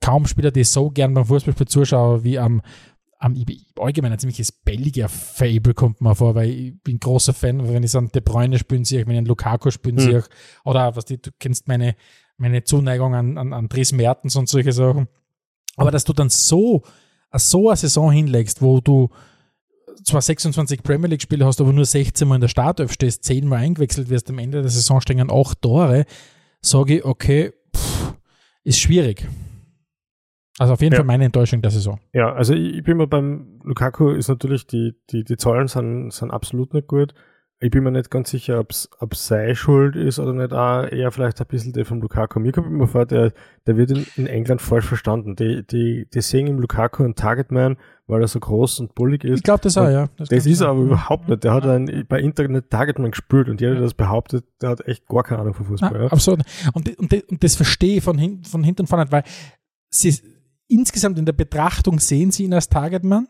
kaum 0.00 0.26
Spieler, 0.26 0.50
die 0.50 0.64
so 0.64 0.90
gern 0.90 1.14
beim 1.14 1.24
Fußballspiel 1.24 1.68
zuschauen 1.68 2.24
wie 2.24 2.38
am 2.38 2.60
ich, 3.34 3.66
allgemein 3.78 4.12
ein 4.12 4.18
ziemliches 4.18 4.50
Belgier-Fable 4.50 5.74
kommt 5.74 6.00
mir 6.00 6.14
vor, 6.14 6.34
weil 6.34 6.48
ich 6.48 6.82
bin 6.82 6.98
großer 6.98 7.34
Fan, 7.34 7.68
wenn 7.68 7.82
ich 7.82 7.90
so 7.90 7.98
einen 7.98 8.10
De 8.10 8.22
Bruyne 8.22 8.58
spielen 8.58 8.84
sehe, 8.84 9.06
wenn 9.06 9.12
ich 9.12 9.18
einen 9.18 9.26
Lukaku 9.26 9.70
spielen 9.70 9.96
mhm. 9.96 10.00
sehe, 10.00 10.24
oder 10.64 10.96
was 10.96 11.04
die, 11.04 11.20
du 11.20 11.30
kennst 11.38 11.68
meine, 11.68 11.96
meine 12.40 12.64
Zuneigung 12.64 13.14
an, 13.14 13.38
an, 13.38 13.52
an 13.52 13.68
Dries 13.68 13.92
Mertens 13.92 14.36
und 14.36 14.48
solche 14.48 14.72
Sachen. 14.72 15.08
Aber 15.76 15.90
dass 15.90 16.04
du 16.04 16.12
dann 16.12 16.30
so, 16.30 16.82
so 17.32 17.68
eine 17.68 17.76
Saison 17.76 18.10
hinlegst, 18.10 18.60
wo 18.60 18.80
du 18.80 19.10
zwar 20.04 20.22
26 20.22 20.82
Premier 20.82 21.08
League 21.08 21.22
Spiele 21.22 21.44
hast, 21.44 21.60
aber 21.60 21.72
nur 21.72 21.84
16 21.84 22.26
Mal 22.26 22.36
in 22.36 22.40
der 22.40 22.48
Startelf 22.48 22.92
stehst, 22.92 23.24
10 23.24 23.46
Mal 23.46 23.56
eingewechselt 23.56 24.08
wirst, 24.08 24.30
am 24.30 24.38
Ende 24.38 24.62
der 24.62 24.70
Saison 24.70 25.00
stehen 25.00 25.30
8 25.30 25.60
Tore, 25.60 26.06
sage 26.60 26.98
ich, 26.98 27.04
okay, 27.04 27.52
pff, 27.76 28.14
ist 28.64 28.80
schwierig. 28.80 29.26
Also 30.58 30.74
auf 30.74 30.80
jeden 30.82 30.92
ja. 30.92 30.98
Fall 30.98 31.06
meine 31.06 31.24
Enttäuschung 31.24 31.62
der 31.62 31.70
Saison. 31.70 32.00
Ja, 32.12 32.32
also 32.32 32.54
ich, 32.54 32.76
ich 32.76 32.82
bin 32.82 32.96
mal 32.96 33.06
beim 33.06 33.60
Lukaku 33.64 34.10
ist 34.10 34.28
natürlich 34.28 34.66
die, 34.66 34.94
die, 35.10 35.24
die 35.24 35.36
Zahlen 35.36 35.68
sind, 35.68 36.12
sind 36.12 36.30
absolut 36.30 36.74
nicht 36.74 36.86
gut. 36.86 37.14
Ich 37.62 37.70
bin 37.70 37.84
mir 37.84 37.90
nicht 37.90 38.10
ganz 38.10 38.30
sicher, 38.30 38.58
ob 38.58 38.70
es 38.70 38.88
sei 39.12 39.54
Schuld 39.54 39.94
ist 39.94 40.18
oder 40.18 40.32
nicht, 40.32 40.54
auch 40.54 40.84
eher 40.84 41.12
vielleicht 41.12 41.42
ein 41.42 41.46
bisschen 41.46 41.74
der 41.74 41.84
vom 41.84 42.00
Lukaku. 42.00 42.40
Mir 42.40 42.52
kommt 42.52 42.68
immer 42.68 42.88
vor, 42.88 43.04
der, 43.04 43.34
der 43.66 43.76
wird 43.76 43.90
in, 43.90 44.06
in 44.16 44.26
England 44.26 44.62
falsch 44.62 44.86
verstanden. 44.86 45.36
Die, 45.36 45.62
die, 45.66 46.08
die 46.12 46.20
sehen 46.22 46.46
im 46.46 46.58
Lukaku 46.58 47.04
einen 47.04 47.16
Targetman, 47.16 47.76
weil 48.06 48.22
er 48.22 48.28
so 48.28 48.40
groß 48.40 48.80
und 48.80 48.94
bullig 48.94 49.24
ist. 49.24 49.36
Ich 49.36 49.42
glaube 49.42 49.60
das 49.62 49.76
auch, 49.76 49.90
ja. 49.90 50.08
Das, 50.16 50.30
das 50.30 50.46
ist 50.46 50.62
er 50.62 50.68
aber 50.68 50.80
überhaupt 50.80 51.28
nicht. 51.28 51.44
Der 51.44 51.52
hat 51.52 51.66
einen, 51.66 52.06
bei 52.08 52.20
Internet 52.20 52.70
Targetman 52.70 53.10
gespielt 53.10 53.50
und 53.50 53.60
jeder, 53.60 53.74
der 53.74 53.82
das 53.82 53.94
behauptet, 53.94 54.46
der 54.62 54.70
hat 54.70 54.88
echt 54.88 55.06
gar 55.06 55.22
keine 55.22 55.42
Ahnung 55.42 55.52
von 55.52 55.66
Fußball. 55.66 55.92
Ja, 55.92 56.02
ja. 56.04 56.10
Absolut. 56.10 56.40
Und, 56.72 56.98
und, 56.98 57.12
und 57.12 57.44
das 57.44 57.56
verstehe 57.56 57.98
ich 57.98 58.02
von, 58.02 58.16
hin, 58.16 58.42
von 58.42 58.64
hinten 58.64 58.82
und 58.82 58.86
vorne 58.86 59.04
weil 59.12 59.24
sie 59.90 60.18
insgesamt 60.66 61.18
in 61.18 61.26
der 61.26 61.34
Betrachtung 61.34 61.98
sehen 61.98 62.30
sie 62.30 62.44
ihn 62.44 62.54
als 62.54 62.70
Targetman, 62.70 63.28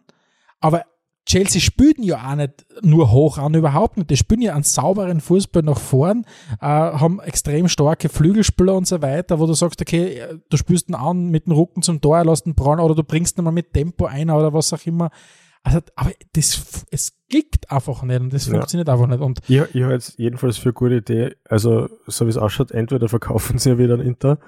aber 0.60 0.84
Chelsea 1.26 1.60
spielen 1.60 2.02
ja 2.02 2.30
auch 2.30 2.34
nicht 2.34 2.66
nur 2.82 3.12
hoch 3.12 3.38
an, 3.38 3.54
überhaupt 3.54 3.96
nicht. 3.96 4.10
Die 4.10 4.16
spielen 4.16 4.42
ja 4.42 4.54
einen 4.54 4.62
sauberen 4.62 5.20
Fußball 5.20 5.62
nach 5.62 5.78
vorn, 5.78 6.24
äh, 6.60 6.66
haben 6.66 7.20
extrem 7.20 7.68
starke 7.68 8.08
Flügelspieler 8.08 8.74
und 8.74 8.86
so 8.86 9.00
weiter, 9.02 9.38
wo 9.38 9.46
du 9.46 9.52
sagst, 9.52 9.80
okay, 9.80 10.22
du 10.48 10.56
spielst 10.56 10.88
ihn 10.88 10.94
an 10.94 11.28
mit 11.28 11.46
dem 11.46 11.52
Rücken 11.52 11.82
zum 11.82 12.00
Tor, 12.00 12.24
lässt 12.24 12.46
ihn 12.46 12.54
braun 12.54 12.80
oder 12.80 12.94
du 12.94 13.04
bringst 13.04 13.38
ihn 13.38 13.44
mal 13.44 13.52
mit 13.52 13.72
Tempo 13.72 14.06
ein 14.06 14.30
oder 14.30 14.52
was 14.52 14.72
auch 14.72 14.84
immer. 14.86 15.10
Also, 15.62 15.80
aber 15.94 16.12
das, 16.32 16.86
es 16.90 17.12
klickt 17.28 17.70
einfach 17.70 18.02
nicht 18.02 18.20
und 18.20 18.32
das 18.32 18.46
ja. 18.46 18.54
funktioniert 18.54 18.88
einfach 18.88 19.06
nicht. 19.06 19.20
Und 19.20 19.40
ich, 19.46 19.60
ich 19.74 19.82
halte 19.82 19.96
es 19.96 20.16
jedenfalls 20.16 20.56
für 20.56 20.70
eine 20.70 20.74
gute 20.74 20.96
Idee. 20.96 21.36
Also, 21.44 21.88
so 22.06 22.24
wie 22.24 22.30
es 22.30 22.38
ausschaut, 22.38 22.70
entweder 22.70 23.08
verkaufen 23.08 23.58
sie 23.58 23.70
ja 23.70 23.78
wieder 23.78 23.94
einen 23.94 24.06
Inter 24.06 24.38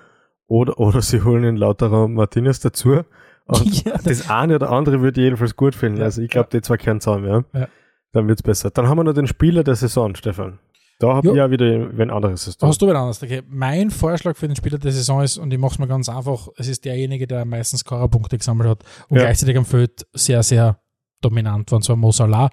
oder, 0.47 0.81
oder 0.81 1.03
sie 1.03 1.23
holen 1.23 1.43
den 1.43 1.57
Lauterer 1.57 2.09
Martinez 2.09 2.61
dazu 2.61 3.03
und 3.47 3.85
ja, 3.85 3.99
das, 4.03 4.31
eine 4.31 4.57
oder 4.57 4.71
andere 4.71 5.01
würde 5.01 5.21
ich 5.21 5.25
jedenfalls 5.25 5.57
gut 5.57 5.75
finden. 5.75 5.99
Ja, 5.99 6.05
also 6.05 6.23
ich 6.23 6.31
glaube, 6.31 6.49
die 6.53 6.61
zwei 6.61 6.77
kehren 6.77 7.01
zusammen, 7.01 7.27
ja. 7.27 7.61
ja. 7.61 7.69
Dann 8.13 8.29
es 8.29 8.43
besser. 8.43 8.71
Dann 8.71 8.89
haben 8.89 8.99
wir 8.99 9.05
noch 9.05 9.15
den 9.15 9.27
Spieler 9.27 9.65
der 9.65 9.75
Saison, 9.75 10.15
Stefan. 10.15 10.59
Da 10.99 11.15
habe 11.15 11.31
ich 11.31 11.35
ja 11.35 11.51
wieder 11.51 11.67
ein 11.67 12.11
anderes 12.11 12.45
System. 12.45 12.69
Hast 12.69 12.81
du 12.81 12.87
wieder 12.87 12.99
anderes? 12.99 13.23
Okay. 13.23 13.43
Mein 13.49 13.91
Vorschlag 13.91 14.37
für 14.37 14.47
den 14.47 14.55
Spieler 14.55 14.79
der 14.79 14.93
Saison 14.93 15.23
ist, 15.23 15.37
und 15.37 15.53
ich 15.53 15.59
mache 15.59 15.73
es 15.73 15.79
mal 15.79 15.89
ganz 15.89 16.09
einfach, 16.09 16.49
es 16.57 16.69
ist 16.69 16.85
derjenige, 16.85 17.27
der 17.27 17.43
am 17.43 17.49
meisten 17.49 17.77
Scorerpunkte 17.77 18.39
gesammelt 18.39 18.69
hat 18.69 18.85
und 19.09 19.19
gleichzeitig 19.19 19.57
am 19.57 19.65
Feld 19.65 20.07
sehr, 20.13 20.43
sehr 20.43 20.79
dominant 21.21 21.73
war. 21.73 21.77
Und 21.77 21.83
zwar 21.83 21.97
Mo 21.97 22.13
Salah 22.13 22.51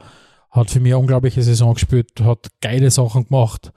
hat 0.50 0.72
für 0.72 0.80
mich 0.80 0.94
eine 0.94 1.00
unglaubliche 1.00 1.44
Saison 1.44 1.76
gespielt, 1.76 2.10
hat 2.22 2.48
geile 2.62 2.90
Sachen 2.90 3.28
gemacht 3.28 3.72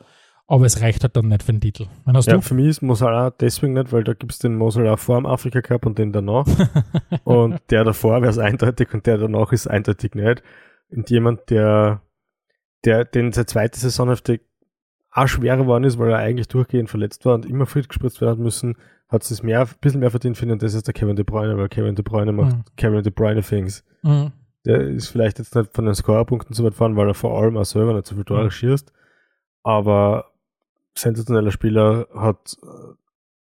aber 0.53 0.67
es 0.67 0.83
reicht 0.83 1.03
halt 1.03 1.17
dann 1.17 1.29
nicht 1.29 1.43
für 1.43 1.53
den 1.53 1.63
Titel. 1.63 1.87
hast 2.05 2.27
ja, 2.27 2.35
du? 2.35 2.43
für 2.43 2.53
mich 2.53 2.67
ist 2.67 2.83
Mosala 2.83 3.31
deswegen 3.31 3.73
nicht, 3.73 3.91
weil 3.91 4.05
da 4.05 4.13
gibt 4.13 4.33
es 4.33 4.39
den 4.39 4.55
Mosala 4.55 4.99
vor 4.99 5.17
dem 5.17 5.25
Afrika 5.25 5.63
Cup 5.63 5.87
und 5.87 5.99
den 5.99 6.13
danach. 6.13 6.45
und 7.25 7.59
der 7.71 7.85
davor 7.85 8.21
wäre 8.21 8.31
es 8.31 8.37
eindeutig 8.37 8.93
und 8.93 9.07
der 9.07 9.17
danach 9.17 9.51
ist 9.53 9.67
eindeutig 9.67 10.15
nicht. 10.15 10.43
Und 10.91 11.09
jemand, 11.09 11.49
der, 11.49 12.03
der, 12.85 13.07
den 13.07 13.33
seine 13.33 13.47
zweite 13.47 13.81
Saisonhälfte 13.81 14.41
auch 15.11 15.27
schwerer 15.27 15.57
geworden 15.57 15.85
ist, 15.85 15.99
weil 15.99 16.11
er 16.11 16.19
eigentlich 16.19 16.49
durchgehend 16.49 16.91
verletzt 16.91 17.25
war 17.25 17.35
und 17.35 17.47
immer 17.47 17.65
fit 17.65 17.89
gespritzt 17.89 18.21
werden 18.21 18.45
müssen, 18.45 18.77
hat 19.09 19.23
es 19.23 19.43
mehr, 19.43 19.63
ein 19.63 19.69
bisschen 19.81 20.01
mehr 20.01 20.11
verdient 20.11 20.37
finden 20.37 20.53
und 20.53 20.63
das 20.63 20.75
ist 20.75 20.87
der 20.87 20.93
Kevin 20.93 21.17
De 21.17 21.25
Bruyne, 21.25 21.57
weil 21.57 21.71
Kevin 21.71 21.95
De 21.95 22.05
Bruyne 22.05 22.33
macht 22.33 22.57
mhm. 22.57 22.65
Kevin 22.77 23.03
De 23.03 23.11
Bruyne 23.11 23.41
Things. 23.41 23.87
Mhm. 24.03 24.33
Der 24.67 24.83
ist 24.83 25.09
vielleicht 25.09 25.39
jetzt 25.39 25.55
nicht 25.55 25.75
von 25.75 25.87
den 25.87 25.95
Scorerpunkten 25.95 26.55
so 26.55 26.63
weit 26.63 26.75
fahren, 26.75 26.95
weil 26.97 27.09
er 27.09 27.15
vor 27.15 27.41
allem 27.41 27.57
auch 27.57 27.65
selber 27.65 27.95
nicht 27.95 28.07
so 28.07 28.17
viel 28.17 28.25
Tore 28.25 28.45
mhm. 28.45 28.51
schießt, 28.51 28.93
aber 29.63 30.32
sensationeller 30.95 31.53
Spieler, 31.53 32.07
hat, 32.15 32.57
äh, 32.63 32.95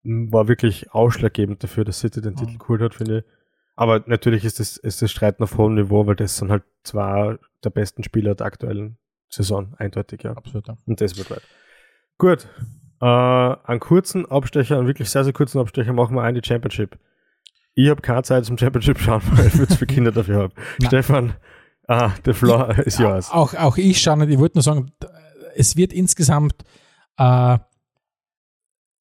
war 0.03 0.49
wirklich 0.49 0.92
ausschlaggebend 0.92 1.62
dafür, 1.62 1.84
dass 1.84 2.01
City 2.01 2.20
den 2.20 2.36
Titel 2.36 2.59
geholt 2.59 2.80
hat, 2.80 2.94
finde 2.94 3.18
ich. 3.18 3.24
Aber 3.76 4.03
natürlich 4.07 4.44
ist 4.44 4.59
das, 4.59 4.76
ist 4.78 5.03
das 5.03 5.11
Streiten 5.11 5.42
auf 5.42 5.59
hohem 5.59 5.74
Niveau, 5.74 6.07
weil 6.07 6.16
das 6.16 6.38
sind 6.38 6.51
halt 6.51 6.64
zwei 6.82 7.38
der 7.62 7.70
besten 7.70 8.03
Spieler 8.03 8.34
der 8.34 8.47
aktuellen 8.47 8.97
Saison, 9.28 9.74
eindeutig, 9.76 10.22
ja. 10.22 10.32
Absolut, 10.32 10.68
ja. 10.68 10.76
Und 10.86 11.01
das 11.01 11.16
wird 11.16 11.30
weit. 11.30 11.42
Gut. 12.16 12.49
Äh, 13.01 13.05
einen 13.05 13.80
kurzen 13.80 14.24
Abstecher, 14.26 14.78
einen 14.78 14.86
wirklich 14.86 15.11
sehr, 15.11 15.24
sehr 15.24 15.34
kurzen 15.34 15.59
Abstecher 15.59 15.92
machen 15.92 16.16
wir 16.16 16.22
ein, 16.22 16.34
die 16.34 16.47
Championship. 16.47 16.99
Ich 17.74 17.90
habe 17.90 18.01
keine 18.01 18.22
Zeit 18.22 18.47
zum 18.47 18.57
Championship 18.57 18.99
schauen, 18.99 19.20
weil 19.32 19.49
ich 19.49 19.53
viel 19.53 19.68
zu 19.68 19.76
viele 19.76 19.94
Kinder 19.94 20.12
dafür 20.12 20.44
habe. 20.44 20.55
Stefan, 20.86 21.34
ah, 21.86 22.12
der 22.24 22.34
Floor 22.34 22.78
ist 22.78 22.99
yours. 22.99 23.30
Auch, 23.30 23.55
auch 23.55 23.76
ich 23.76 24.01
schaue 24.01 24.18
nicht, 24.18 24.30
ich 24.30 24.38
wollte 24.38 24.57
nur 24.57 24.62
sagen, 24.62 24.92
es 25.55 25.76
wird 25.76 25.92
insgesamt 25.92 26.55
äh, 27.19 27.59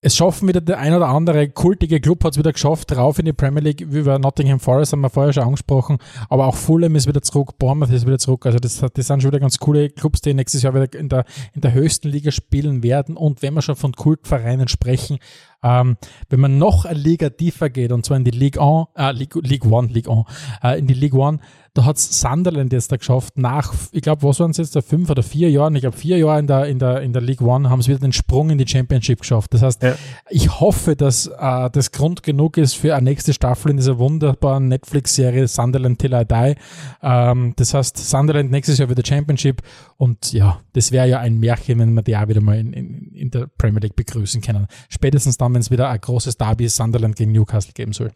es 0.06 0.16
schaffen 0.16 0.48
wieder 0.48 0.62
der 0.62 0.78
ein 0.78 0.94
oder 0.94 1.08
andere 1.08 1.50
kultige 1.50 2.00
Club 2.00 2.24
hat 2.24 2.34
es 2.34 2.38
wieder 2.38 2.54
geschafft, 2.54 2.96
rauf 2.96 3.18
in 3.18 3.26
die 3.26 3.34
Premier 3.34 3.64
League, 3.64 3.88
wie 3.90 3.98
über 3.98 4.20
Nottingham 4.20 4.60
Forest 4.60 4.94
haben 4.94 5.02
wir 5.02 5.10
vorher 5.10 5.34
schon 5.34 5.46
angesprochen, 5.46 5.98
aber 6.30 6.46
auch 6.46 6.56
Fulham 6.56 6.96
ist 6.96 7.08
wieder 7.08 7.24
zurück, 7.24 7.58
Bournemouth 7.58 7.90
ist 7.90 8.06
wieder 8.06 8.20
zurück, 8.20 8.46
also 8.46 8.60
das, 8.60 8.80
das 8.80 9.08
sind 9.08 9.22
schon 9.24 9.32
wieder 9.32 9.40
ganz 9.40 9.58
coole 9.58 9.90
Clubs, 9.90 10.22
die 10.22 10.36
nächstes 10.36 10.62
Jahr 10.62 10.76
wieder 10.76 10.94
in 10.94 11.10
der, 11.10 11.26
in 11.56 11.62
der 11.62 11.74
höchsten 11.74 12.10
Liga 12.10 12.30
spielen 12.30 12.84
werden. 12.84 13.18
Und 13.18 13.42
wenn 13.42 13.56
wir 13.56 13.64
schon 13.64 13.76
von 13.76 13.94
Kultvereinen 13.94 14.68
sprechen, 14.68 15.18
ähm, 15.66 15.98
wenn 16.30 16.40
man 16.40 16.58
noch 16.60 16.86
eine 16.86 17.00
Liga 17.00 17.32
tiefer 17.32 17.70
geht, 17.72 17.92
und 17.92 18.06
zwar 18.06 18.18
in 18.18 18.24
die 18.24 18.32
League 18.32 18.60
1, 18.62 18.88
äh, 18.96 19.12
League, 19.12 19.36
League 19.36 19.66
One, 19.66 19.88
League 19.88 20.08
1, 20.08 20.26
äh, 20.64 20.78
in 20.78 20.86
die 20.86 20.94
League 20.94 21.16
One, 21.16 21.40
da 21.76 21.84
hat 21.84 22.00
Sunderland 22.00 22.72
jetzt 22.72 22.92
da 22.92 22.96
geschafft, 22.96 23.38
nach, 23.38 23.74
ich 23.92 24.02
glaube, 24.02 24.24
was 24.24 24.40
waren 24.40 24.52
es 24.52 24.58
jetzt, 24.58 24.78
da 24.78 24.82
fünf 24.82 25.10
oder 25.10 25.24
vier 25.24 25.52
Jahren, 25.52 25.76
ich 25.76 25.82
glaube 25.82 25.98
vier 25.98 26.18
Jahre 26.18 26.40
in 26.40 26.48
der, 26.48 26.66
in 26.68 26.80
der, 26.80 27.02
in 27.02 27.12
der 27.12 27.22
League 27.22 27.42
One, 27.42 27.70
haben 27.70 27.82
sie 27.82 27.90
wieder 27.90 28.00
den 28.00 28.14
Sprung 28.14 28.50
in 28.50 28.58
die 28.58 28.68
Championship 28.68 29.20
geschafft. 29.20 29.54
Das 29.54 29.62
heißt, 29.62 29.84
ja. 29.84 29.96
ich 30.30 30.62
hoffe, 30.62 30.96
dass 30.96 31.28
äh, 31.28 31.70
das 31.70 31.92
Grund 31.92 32.24
genug 32.24 32.58
ist 32.58 32.76
für 32.76 32.96
eine 32.96 33.04
nächste 33.04 33.34
Staffel 33.34 33.72
in 33.72 33.78
dieser 33.78 34.00
wunderbaren 34.00 34.70
Netflix-Serie 34.70 35.50
Sunderland 35.50 36.00
Till 36.00 36.14
I 36.14 36.24
Die. 36.24 36.56
Ähm, 37.04 37.54
das 37.58 37.74
heißt, 37.74 37.98
Sunderland 37.98 38.52
nächstes 38.52 38.78
Jahr 38.78 38.90
wieder 38.90 39.04
Championship 39.06 39.62
und 39.98 40.32
ja, 40.32 40.62
das 40.72 40.94
wäre 40.94 41.10
ja 41.10 41.20
ein 41.20 41.40
Märchen, 41.40 41.80
wenn 41.80 41.94
wir 41.94 42.04
die 42.04 42.16
auch 42.16 42.30
wieder 42.30 42.42
mal 42.42 42.58
in, 42.58 42.72
in, 42.72 43.12
in 43.14 43.32
der 43.32 43.48
Premier 43.58 43.82
League 43.82 43.98
begrüßen 43.98 44.42
können. 44.42 44.68
Spätestens 44.88 45.38
dann, 45.38 45.55
wenn 45.56 45.62
es 45.62 45.72
wieder 45.72 45.90
ein 45.90 46.00
großes 46.00 46.38
Derby 46.38 46.70
Sunderland 46.70 47.16
gegen 47.16 47.32
Newcastle 47.32 47.74
geben 47.74 47.94
soll. 47.94 48.12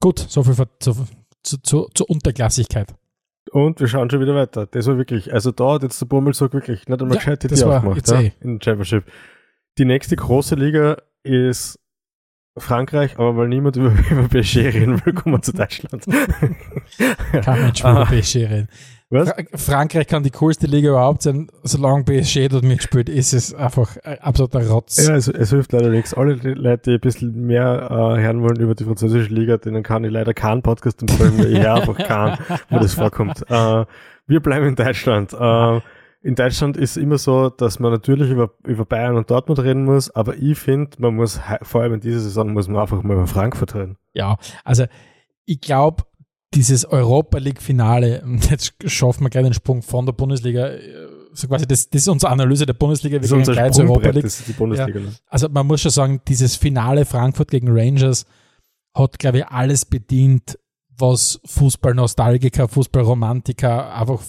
Gut, 0.00 0.18
so 0.18 0.42
viel 0.42 0.54
zu, 0.80 1.06
zu, 1.42 1.62
zu, 1.62 1.88
zur 1.94 2.10
Unterklassigkeit. 2.10 2.94
Und 3.50 3.80
wir 3.80 3.88
schauen 3.88 4.10
schon 4.10 4.20
wieder 4.20 4.34
weiter. 4.34 4.66
Das 4.66 4.86
war 4.86 4.98
wirklich, 4.98 5.32
also 5.32 5.52
da 5.52 5.74
hat 5.74 5.82
jetzt 5.82 6.00
der 6.00 6.06
Bummelsog 6.06 6.52
wirklich 6.52 6.88
nicht 6.88 7.00
einmal 7.00 7.16
ja, 7.16 7.20
gescheit 7.20 7.42
die 7.42 7.64
aufgemacht 7.64 8.08
ja, 8.08 8.20
eh. 8.20 8.32
in 8.40 8.60
Championship. 8.60 9.04
Die 9.78 9.84
nächste 9.84 10.16
große 10.16 10.54
Liga 10.56 10.96
ist 11.22 11.78
Frankreich, 12.56 13.18
aber 13.18 13.36
weil 13.36 13.48
niemand 13.48 13.76
über, 13.76 13.92
über 14.10 14.28
PSG 14.28 14.58
reden 14.58 15.04
will, 15.04 15.12
kommen 15.12 15.36
wir 15.36 15.42
zu 15.42 15.52
Deutschland. 15.52 16.06
Mensch 16.06 17.84
will 17.84 17.90
über 17.90 18.06
PSG 18.06 18.36
reden. 18.36 18.68
Was? 19.14 19.32
Frankreich 19.54 20.08
kann 20.08 20.24
die 20.24 20.30
coolste 20.30 20.66
Liga 20.66 20.90
überhaupt 20.90 21.22
sein, 21.22 21.46
solange 21.62 22.02
PSG 22.04 22.48
dort 22.48 22.64
mitspielt, 22.64 23.08
ist 23.08 23.32
es 23.32 23.54
einfach 23.54 23.96
ein 24.02 24.18
absoluter 24.18 24.66
Rotz. 24.68 25.06
Ja, 25.06 25.14
es, 25.14 25.28
es 25.28 25.50
hilft 25.50 25.72
leider 25.72 25.90
nichts. 25.90 26.14
Alle 26.14 26.34
Leute, 26.34 26.90
die 26.90 26.94
ein 26.94 27.00
bisschen 27.00 27.46
mehr 27.46 27.88
äh, 27.90 28.20
hören 28.20 28.42
wollen 28.42 28.56
über 28.56 28.74
die 28.74 28.84
französische 28.84 29.32
Liga, 29.32 29.56
denen 29.56 29.84
kann 29.84 30.02
ich 30.02 30.10
leider 30.10 30.34
keinen 30.34 30.62
Podcast 30.62 31.00
empfehlen, 31.00 31.38
weil 31.38 31.52
ich 31.52 31.58
höre 31.62 31.74
einfach 31.74 31.96
keinen, 31.96 32.38
wo 32.70 32.78
das 32.78 32.94
vorkommt. 32.94 33.42
Äh, 33.48 33.84
wir 34.26 34.40
bleiben 34.40 34.66
in 34.66 34.74
Deutschland. 34.74 35.32
Äh, 35.32 35.80
in 36.22 36.34
Deutschland 36.34 36.76
ist 36.76 36.96
immer 36.96 37.18
so, 37.18 37.50
dass 37.50 37.78
man 37.78 37.92
natürlich 37.92 38.30
über, 38.30 38.50
über 38.64 38.84
Bayern 38.84 39.16
und 39.16 39.30
Dortmund 39.30 39.60
reden 39.60 39.84
muss, 39.84 40.10
aber 40.10 40.34
ich 40.36 40.58
finde, 40.58 40.96
man 40.98 41.14
muss, 41.14 41.40
vor 41.62 41.82
allem 41.82 41.94
in 41.94 42.00
dieser 42.00 42.20
Saison, 42.20 42.52
muss 42.52 42.66
man 42.66 42.80
einfach 42.80 43.02
mal 43.02 43.12
über 43.12 43.26
Frankfurt 43.26 43.74
reden. 43.74 43.96
Ja, 44.14 44.38
also 44.64 44.86
ich 45.44 45.60
glaube, 45.60 46.04
dieses 46.54 46.84
Europa 46.84 47.38
League-Finale, 47.38 48.24
jetzt 48.50 48.74
schaffen 48.86 49.24
wir 49.24 49.30
gleich 49.30 49.44
den 49.44 49.54
Sprung 49.54 49.82
von 49.82 50.06
der 50.06 50.12
Bundesliga, 50.12 50.68
äh, 50.68 50.80
so 51.32 51.48
quasi, 51.48 51.66
das, 51.66 51.90
das 51.90 52.02
ist 52.02 52.08
unsere 52.08 52.30
Analyse 52.30 52.64
der 52.64 52.74
Bundesliga, 52.74 53.20
wir 53.20 53.28
gehen 53.28 53.42
gleich 53.42 53.72
zur 53.72 53.84
Europa 53.84 54.10
League. 54.10 54.24
Ja. 54.76 54.86
Also 55.26 55.48
man 55.48 55.66
muss 55.66 55.80
schon 55.80 55.90
sagen, 55.90 56.20
dieses 56.28 56.56
Finale 56.56 57.04
Frankfurt 57.04 57.50
gegen 57.50 57.68
Rangers 57.70 58.24
hat, 58.94 59.18
glaube 59.18 59.38
ich, 59.38 59.46
alles 59.46 59.84
bedient, 59.84 60.58
was 60.96 61.40
Fußball-Nostalgiker, 61.44 62.68
Fußball-Romantiker, 62.68 63.92
einfach 63.94 64.22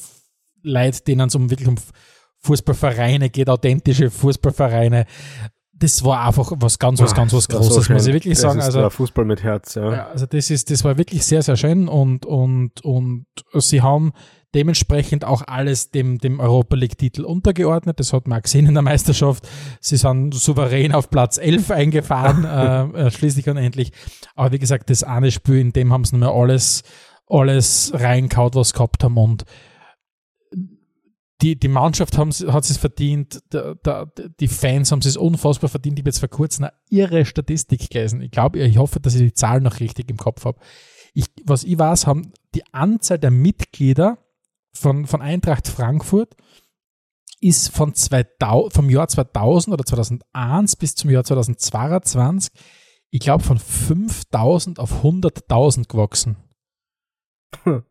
Leute, 0.63 1.03
denen 1.03 1.28
es 1.28 1.36
um 1.36 1.51
wirklich 1.51 1.67
um 1.67 1.76
Fußballvereine 2.39 3.30
geht, 3.30 3.49
authentische 3.49 4.09
Fußballvereine, 4.09 5.05
das 5.78 6.03
war 6.03 6.26
einfach 6.26 6.53
was 6.55 6.80
ganz, 6.80 7.01
was 7.01 7.13
ganz, 7.13 7.34
was 7.34 7.49
Großes, 7.49 7.86
so 7.86 7.93
muss 7.93 8.07
ich 8.07 8.13
wirklich 8.13 8.36
das 8.36 8.41
sagen. 8.41 8.59
Ist 8.59 8.65
also 8.65 8.89
Fußball 8.89 9.26
mit 9.26 9.43
Herz, 9.43 9.76
ja. 9.76 9.91
ja. 9.91 10.07
Also 10.07 10.26
das 10.26 10.49
ist, 10.49 10.71
das 10.71 10.84
war 10.84 10.97
wirklich 10.97 11.26
sehr, 11.26 11.41
sehr 11.41 11.57
schön 11.57 11.88
und, 11.88 12.26
und, 12.26 12.82
und 12.82 13.26
sie 13.55 13.82
haben 13.82 14.13
dementsprechend 14.53 15.26
auch 15.26 15.43
alles 15.45 15.91
dem, 15.91 16.17
dem 16.17 16.39
Europa 16.39 16.78
League-Titel 16.78 17.26
untergeordnet. 17.26 17.99
Das 17.99 18.13
hat 18.13 18.26
man 18.26 18.39
auch 18.39 18.43
gesehen 18.43 18.67
in 18.67 18.73
der 18.73 18.84
Meisterschaft. 18.84 19.45
Sie 19.82 19.97
sind 19.97 20.34
souverän 20.34 20.93
auf 20.93 21.09
Platz 21.09 21.38
11 21.38 21.71
eingefahren, 21.71 22.45
äh, 22.95 23.07
äh, 23.07 23.11
schließlich 23.11 23.49
und 23.49 23.57
endlich. 23.57 23.91
Aber 24.34 24.53
wie 24.53 24.59
gesagt, 24.59 24.89
das 24.89 25.03
eine 25.03 25.32
Spiel, 25.32 25.59
in 25.59 25.73
dem 25.73 25.91
haben 25.91 26.05
sie 26.05 26.15
nochmal 26.15 26.41
alles, 26.41 26.84
alles 27.28 27.91
reinkaut, 27.93 28.55
was 28.55 28.69
sie 28.69 28.76
gehabt 28.76 29.03
haben 29.03 29.17
und 29.17 29.43
die, 31.41 31.59
die 31.59 31.67
Mannschaft 31.67 32.17
haben, 32.17 32.31
hat 32.31 32.63
es 32.63 32.77
verdient, 32.77 33.41
der, 33.51 33.75
der, 33.75 34.11
die 34.39 34.47
Fans 34.47 34.91
haben 34.91 34.99
es 34.99 35.17
unfassbar 35.17 35.69
verdient. 35.69 35.99
Ich 35.99 36.03
habe 36.03 36.09
jetzt 36.09 36.19
vor 36.19 36.29
kurzem 36.29 36.65
eine 36.65 36.73
irre 36.89 37.25
Statistik 37.25 37.89
gelesen. 37.89 38.21
Ich 38.21 38.31
glaube, 38.31 38.59
ich 38.59 38.77
hoffe, 38.77 38.99
dass 38.99 39.15
ich 39.15 39.21
die 39.21 39.33
Zahlen 39.33 39.63
noch 39.63 39.79
richtig 39.79 40.09
im 40.09 40.17
Kopf 40.17 40.45
habe. 40.45 40.59
Ich, 41.13 41.25
was 41.43 41.63
ich 41.63 41.77
weiß, 41.77 42.07
haben 42.07 42.31
die 42.53 42.63
Anzahl 42.73 43.19
der 43.19 43.31
Mitglieder 43.31 44.17
von, 44.73 45.05
von 45.05 45.21
Eintracht 45.21 45.67
Frankfurt 45.67 46.36
ist 47.41 47.69
von 47.69 47.93
2000, 47.93 48.73
vom 48.73 48.89
Jahr 48.89 49.07
2000 49.07 49.73
oder 49.73 49.86
2001 49.86 50.75
bis 50.77 50.95
zum 50.95 51.09
Jahr 51.09 51.23
2022, 51.23 52.51
ich 53.11 53.19
glaube, 53.19 53.43
von 53.43 53.59
5000 53.59 54.79
auf 54.79 55.03
100.000 55.03 55.88
gewachsen. 55.88 56.38
Hm. 57.63 57.83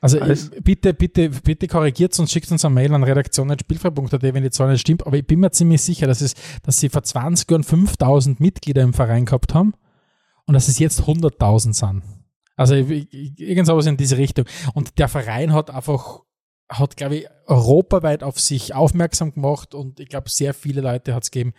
Also 0.00 0.20
ich, 0.20 0.50
bitte, 0.62 0.94
bitte, 0.94 1.30
bitte 1.30 1.66
korrigiert 1.66 2.18
uns, 2.18 2.30
schickt 2.30 2.50
uns 2.52 2.64
eine 2.64 2.74
Mail 2.74 2.94
an 2.94 3.02
redaktion.spielfrei.at, 3.02 4.22
wenn 4.22 4.42
die 4.42 4.50
Zahl 4.50 4.70
nicht 4.70 4.80
stimmt. 4.80 5.06
Aber 5.06 5.16
ich 5.16 5.26
bin 5.26 5.40
mir 5.40 5.50
ziemlich 5.50 5.82
sicher, 5.82 6.06
dass, 6.06 6.20
es, 6.20 6.34
dass 6.62 6.78
sie 6.78 6.88
vor 6.88 7.02
20 7.02 7.50
Jahren 7.50 7.64
5000 7.64 8.38
Mitglieder 8.38 8.82
im 8.82 8.92
Verein 8.92 9.24
gehabt 9.24 9.54
haben 9.54 9.74
und 10.46 10.54
dass 10.54 10.68
es 10.68 10.78
jetzt 10.78 11.02
100.000 11.02 11.72
sind. 11.74 12.02
Also 12.56 12.74
irgendwas 12.74 13.86
in 13.86 13.96
diese 13.96 14.18
Richtung. 14.18 14.44
Und 14.74 14.98
der 14.98 15.08
Verein 15.08 15.52
hat 15.52 15.70
einfach, 15.70 16.20
hat, 16.68 16.96
glaube 16.96 17.16
ich, 17.16 17.26
europaweit 17.46 18.22
auf 18.22 18.38
sich 18.40 18.74
aufmerksam 18.74 19.32
gemacht 19.32 19.74
und 19.74 20.00
ich 20.00 20.08
glaube, 20.08 20.28
sehr 20.28 20.54
viele 20.54 20.80
Leute 20.80 21.14
hat 21.14 21.24
es 21.24 21.30
gegeben, 21.30 21.54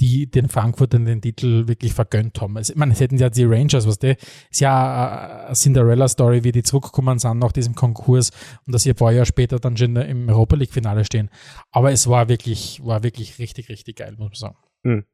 die 0.00 0.30
den 0.30 0.48
Frankfurtern 0.48 1.04
den 1.04 1.20
Titel 1.20 1.68
wirklich 1.68 1.94
vergönnt 1.94 2.40
haben. 2.40 2.56
Also, 2.56 2.72
ich 2.72 2.78
meine, 2.78 2.92
es 2.92 3.00
hätten 3.00 3.16
ja 3.16 3.30
die 3.30 3.44
Rangers, 3.44 3.86
was 3.86 3.98
der 3.98 4.16
ist 4.50 4.60
ja 4.60 5.46
eine 5.46 5.54
Cinderella-Story, 5.54 6.44
wie 6.44 6.52
die 6.52 6.62
zurückgekommen 6.62 7.18
sind 7.18 7.38
nach 7.38 7.52
diesem 7.52 7.74
Konkurs 7.74 8.30
und 8.66 8.74
dass 8.74 8.82
sie 8.82 8.90
ein 8.90 8.96
paar 8.96 9.12
Jahre 9.12 9.26
später 9.26 9.58
dann 9.58 9.76
schon 9.76 9.96
im 9.96 10.28
Europa 10.28 10.56
League-Finale 10.56 11.04
stehen. 11.04 11.30
Aber 11.70 11.92
es 11.92 12.08
war 12.08 12.28
wirklich, 12.28 12.80
war 12.84 13.02
wirklich 13.02 13.38
richtig, 13.38 13.68
richtig 13.68 13.96
geil, 13.96 14.14
muss 14.18 14.30
man 14.30 14.34
sagen. 14.34 14.56
Hm. 14.84 15.04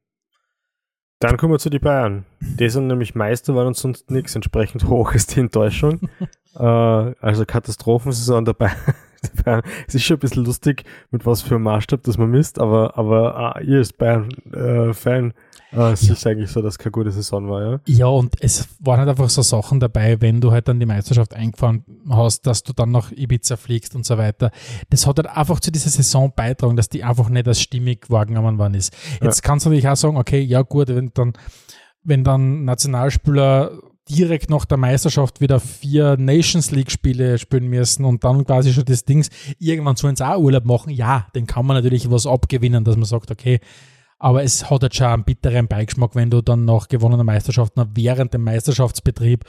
Dann 1.20 1.36
kommen 1.36 1.52
wir 1.52 1.58
zu 1.58 1.68
den 1.68 1.82
Bayern. 1.82 2.24
Die 2.40 2.70
sind 2.70 2.86
nämlich 2.86 3.14
Meister, 3.14 3.54
waren 3.54 3.66
uns 3.66 3.80
sonst 3.80 4.10
nichts. 4.10 4.34
Entsprechend 4.34 4.84
hoch 4.88 5.12
ist 5.12 5.36
die 5.36 5.40
Enttäuschung. 5.40 6.08
äh, 6.54 6.62
also 6.62 7.44
Katastrophensaison 7.44 8.46
dabei. 9.44 9.62
es 9.86 9.94
ist 9.94 10.04
schon 10.04 10.16
ein 10.16 10.20
bisschen 10.20 10.44
lustig, 10.44 10.84
mit 11.10 11.26
was 11.26 11.42
für 11.42 11.56
einem 11.56 11.64
Maßstab 11.64 12.02
das 12.02 12.18
man 12.18 12.30
misst, 12.30 12.58
aber, 12.58 12.96
aber 12.96 13.56
äh, 13.58 13.64
ihr 13.64 13.78
als 13.78 13.92
Bayern-Fan 13.92 15.34
äh, 15.72 15.92
es 15.92 16.06
ja. 16.06 16.14
ist 16.14 16.26
eigentlich 16.26 16.50
so, 16.50 16.62
dass 16.62 16.78
keine 16.78 16.90
gute 16.90 17.12
Saison 17.12 17.48
war, 17.48 17.62
ja. 17.62 17.80
Ja, 17.86 18.06
und 18.06 18.34
es 18.40 18.68
waren 18.80 18.98
halt 18.98 19.08
einfach 19.08 19.30
so 19.30 19.42
Sachen 19.42 19.78
dabei, 19.78 20.20
wenn 20.20 20.40
du 20.40 20.50
halt 20.50 20.66
dann 20.68 20.80
die 20.80 20.86
Meisterschaft 20.86 21.34
eingefahren 21.34 21.84
hast, 22.08 22.46
dass 22.46 22.62
du 22.62 22.72
dann 22.72 22.90
nach 22.90 23.12
Ibiza 23.12 23.56
fliegst 23.56 23.94
und 23.94 24.04
so 24.04 24.18
weiter. 24.18 24.50
Das 24.90 25.06
hat 25.06 25.18
halt 25.18 25.28
einfach 25.28 25.60
zu 25.60 25.70
dieser 25.70 25.90
Saison 25.90 26.32
beitragen, 26.34 26.76
dass 26.76 26.88
die 26.88 27.04
einfach 27.04 27.28
nicht 27.28 27.46
als 27.46 27.60
stimmig 27.60 28.10
wahrgenommen 28.10 28.58
worden 28.58 28.74
ist. 28.74 28.92
Jetzt 29.22 29.44
ja. 29.44 29.48
kannst 29.48 29.66
du 29.66 29.70
natürlich 29.70 29.88
auch 29.88 29.96
sagen, 29.96 30.16
okay, 30.16 30.40
ja 30.40 30.62
gut, 30.62 30.88
wenn 30.88 31.12
dann, 31.14 31.34
wenn 32.02 32.24
dann 32.24 32.64
Nationalspieler 32.64 33.70
direkt 34.10 34.50
nach 34.50 34.64
der 34.64 34.78
Meisterschaft 34.78 35.40
wieder 35.40 35.60
vier 35.60 36.16
Nations 36.16 36.70
League 36.70 36.90
Spiele 36.90 37.38
spielen 37.38 37.68
müssen 37.68 38.04
und 38.04 38.24
dann 38.24 38.44
quasi 38.44 38.72
schon 38.72 38.84
das 38.84 39.04
Dings 39.04 39.30
irgendwann 39.58 39.96
sollen 39.96 40.16
sie 40.16 40.26
auch 40.26 40.38
Urlaub 40.38 40.64
machen. 40.64 40.90
Ja, 40.90 41.26
den 41.34 41.46
kann 41.46 41.66
man 41.66 41.76
natürlich 41.76 42.10
was 42.10 42.26
abgewinnen, 42.26 42.84
dass 42.84 42.96
man 42.96 43.04
sagt, 43.04 43.30
okay, 43.30 43.60
aber 44.22 44.42
es 44.42 44.68
hat 44.68 44.82
halt 44.82 44.94
schon 44.94 45.06
einen 45.06 45.24
bitteren 45.24 45.66
Beigeschmack, 45.66 46.14
wenn 46.14 46.28
du 46.28 46.42
dann 46.42 46.66
nach 46.66 46.88
gewonnener 46.88 47.24
Meisterschaft 47.24 47.78
noch 47.78 47.86
während 47.94 48.34
dem 48.34 48.44
Meisterschaftsbetrieb 48.44 49.44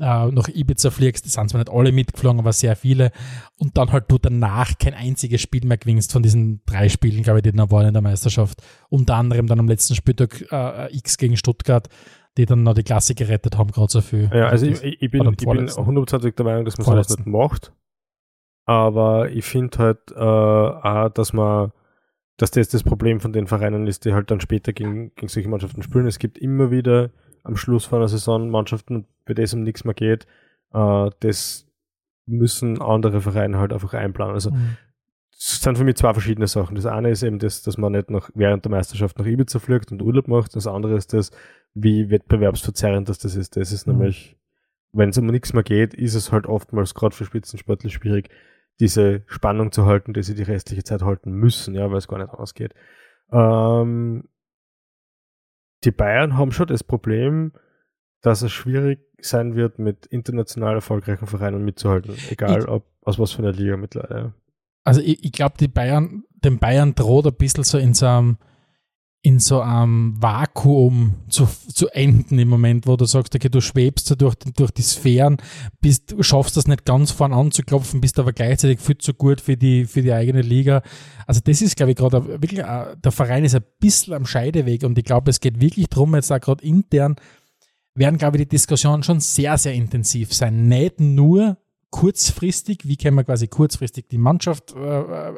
äh, 0.00 0.26
nach 0.28 0.48
Ibiza 0.48 0.90
fliegst. 0.90 1.26
Das 1.26 1.34
sind 1.34 1.50
zwar 1.50 1.60
nicht 1.60 1.70
alle 1.70 1.92
mitgeflogen, 1.92 2.40
aber 2.40 2.54
sehr 2.54 2.74
viele. 2.74 3.10
Und 3.58 3.76
dann 3.76 3.92
halt 3.92 4.10
du 4.10 4.16
danach 4.16 4.78
kein 4.78 4.94
einziges 4.94 5.42
Spiel 5.42 5.66
mehr 5.66 5.76
gewinnst 5.76 6.10
von 6.10 6.22
diesen 6.22 6.62
drei 6.64 6.88
Spielen, 6.88 7.22
glaube 7.22 7.40
ich, 7.40 7.42
die 7.42 7.52
noch 7.52 7.70
waren 7.70 7.88
in 7.88 7.92
der 7.92 8.00
Meisterschaft. 8.00 8.62
Unter 8.88 9.16
anderem 9.16 9.46
dann 9.46 9.60
am 9.60 9.68
letzten 9.68 9.94
Spieltag 9.94 10.42
äh, 10.50 10.96
X 10.96 11.18
gegen 11.18 11.36
Stuttgart 11.36 11.90
die 12.36 12.46
dann 12.46 12.62
noch 12.62 12.74
die 12.74 12.82
Klasse 12.82 13.14
gerettet 13.14 13.56
haben, 13.56 13.70
gerade 13.70 13.90
so 13.90 14.00
viel. 14.00 14.30
Ja, 14.32 14.48
also 14.48 14.66
ich, 14.66 14.82
ich, 14.82 15.10
bin, 15.10 15.28
ich 15.30 15.46
bin 15.46 15.70
hundertprozentig 15.70 16.34
der 16.34 16.44
Meinung, 16.44 16.64
dass 16.64 16.78
man 16.78 16.86
sowas 16.86 17.08
nicht 17.10 17.26
macht. 17.26 17.72
Aber 18.66 19.30
ich 19.30 19.44
finde 19.44 19.78
halt 19.78 20.10
äh, 20.10 20.18
auch, 20.18 21.08
dass 21.10 21.32
man, 21.32 21.72
dass 22.36 22.50
das 22.50 22.68
das 22.68 22.82
Problem 22.82 23.20
von 23.20 23.32
den 23.32 23.46
Vereinen 23.46 23.86
ist, 23.86 24.04
die 24.04 24.14
halt 24.14 24.30
dann 24.30 24.40
später 24.40 24.72
gegen, 24.72 25.14
gegen 25.14 25.28
solche 25.28 25.48
Mannschaften 25.48 25.82
spielen. 25.82 26.06
Es 26.06 26.18
gibt 26.18 26.38
immer 26.38 26.70
wieder 26.70 27.10
am 27.42 27.56
Schluss 27.56 27.84
von 27.84 27.98
einer 27.98 28.08
Saison 28.08 28.50
Mannschaften, 28.50 29.06
bei 29.26 29.34
denen 29.34 29.44
es 29.44 29.54
um 29.54 29.62
nichts 29.62 29.84
mehr 29.84 29.94
geht. 29.94 30.26
Äh, 30.72 31.10
das 31.20 31.66
müssen 32.26 32.80
andere 32.80 33.20
Vereine 33.20 33.58
halt 33.58 33.72
einfach 33.72 33.92
einplanen. 33.92 34.34
Also 34.34 34.50
mhm. 34.50 34.78
es 35.30 35.60
sind 35.60 35.76
für 35.76 35.84
mich 35.84 35.96
zwei 35.96 36.14
verschiedene 36.14 36.46
Sachen. 36.46 36.74
Das 36.74 36.86
eine 36.86 37.10
ist 37.10 37.22
eben 37.22 37.38
das, 37.38 37.62
dass 37.62 37.76
man 37.76 37.92
nicht 37.92 38.10
noch 38.10 38.30
während 38.34 38.64
der 38.64 38.72
Meisterschaft 38.72 39.18
nach 39.18 39.26
Ibiza 39.26 39.58
fliegt 39.58 39.92
und 39.92 40.02
Urlaub 40.02 40.26
macht. 40.26 40.56
Das 40.56 40.66
andere 40.66 40.96
ist 40.96 41.12
das, 41.12 41.30
wie 41.74 42.10
wettbewerbsverzerrend 42.10 43.08
das, 43.08 43.18
das 43.18 43.36
ist. 43.36 43.56
Das 43.56 43.72
ist 43.72 43.86
mhm. 43.86 43.94
nämlich, 43.94 44.36
wenn 44.92 45.10
es 45.10 45.18
um 45.18 45.26
nichts 45.26 45.52
mehr 45.52 45.64
geht, 45.64 45.92
ist 45.94 46.14
es 46.14 46.32
halt 46.32 46.46
oftmals 46.46 46.94
gerade 46.94 47.14
für 47.14 47.24
Spitzensportler 47.24 47.90
schwierig, 47.90 48.30
diese 48.80 49.22
Spannung 49.26 49.72
zu 49.72 49.86
halten, 49.86 50.14
die 50.14 50.22
sie 50.22 50.34
die 50.34 50.42
restliche 50.42 50.84
Zeit 50.84 51.02
halten 51.02 51.32
müssen, 51.32 51.74
ja, 51.74 51.90
weil 51.90 51.98
es 51.98 52.08
gar 52.08 52.18
nicht 52.18 52.30
ausgeht. 52.30 52.74
Ähm, 53.30 54.28
die 55.84 55.90
Bayern 55.90 56.36
haben 56.36 56.52
schon 56.52 56.66
das 56.66 56.82
Problem, 56.82 57.52
dass 58.20 58.42
es 58.42 58.52
schwierig 58.52 59.00
sein 59.20 59.54
wird, 59.54 59.78
mit 59.78 60.06
international 60.06 60.74
erfolgreichen 60.74 61.26
Vereinen 61.26 61.64
mitzuhalten, 61.64 62.14
egal 62.30 62.60
ich, 62.60 62.68
ob 62.68 62.86
aus 63.02 63.18
was 63.18 63.32
für 63.32 63.42
einer 63.42 63.52
Liga 63.52 63.76
mittlerweile. 63.76 64.34
Also 64.82 65.00
ich, 65.00 65.24
ich 65.24 65.32
glaube, 65.32 65.56
die 65.58 65.68
Bayern, 65.68 66.24
den 66.30 66.58
Bayern 66.58 66.94
droht 66.94 67.26
ein 67.26 67.34
bisschen 67.34 67.64
so 67.64 67.78
in 67.78 67.94
so 67.94 68.06
einem 68.06 68.38
in 69.26 69.38
so 69.38 69.62
einem 69.62 70.20
Vakuum 70.20 71.14
zu, 71.30 71.48
zu 71.72 71.88
enden 71.88 72.38
im 72.38 72.48
Moment, 72.48 72.86
wo 72.86 72.94
du 72.94 73.06
sagst, 73.06 73.34
okay, 73.34 73.48
du 73.48 73.62
schwebst 73.62 74.06
so 74.06 74.14
durch, 74.14 74.34
durch 74.54 74.70
die 74.70 74.82
Sphären, 74.82 75.38
bist, 75.80 76.14
schaffst 76.20 76.58
das 76.58 76.68
nicht 76.68 76.84
ganz 76.84 77.10
vorn 77.10 77.32
anzuklopfen, 77.32 78.02
bist 78.02 78.18
aber 78.18 78.34
gleichzeitig 78.34 78.80
viel 78.80 78.98
zu 78.98 79.14
gut 79.14 79.40
für 79.40 79.56
die, 79.56 79.86
für 79.86 80.02
die 80.02 80.12
eigene 80.12 80.42
Liga. 80.42 80.82
Also 81.26 81.40
das 81.42 81.62
ist, 81.62 81.74
glaube 81.74 81.92
ich, 81.92 81.96
gerade 81.96 82.22
wirklich, 82.42 82.60
der 82.60 83.12
Verein 83.12 83.46
ist 83.46 83.54
ein 83.54 83.64
bisschen 83.80 84.12
am 84.12 84.26
Scheideweg 84.26 84.84
und 84.84 84.98
ich 84.98 85.04
glaube, 85.04 85.30
es 85.30 85.40
geht 85.40 85.58
wirklich 85.58 85.88
darum, 85.88 86.14
jetzt 86.14 86.30
auch 86.30 86.40
gerade 86.40 86.62
intern, 86.62 87.16
werden, 87.94 88.18
glaube 88.18 88.36
ich, 88.36 88.42
die 88.42 88.50
Diskussionen 88.50 89.04
schon 89.04 89.20
sehr, 89.20 89.56
sehr 89.56 89.72
intensiv 89.72 90.34
sein. 90.34 90.68
Nicht 90.68 91.00
nur 91.00 91.56
kurzfristig, 91.94 92.88
wie 92.88 92.96
können 92.96 93.16
wir 93.16 93.22
quasi 93.22 93.46
kurzfristig 93.46 94.08
die 94.08 94.18
Mannschaft 94.18 94.74
äh, 94.74 94.78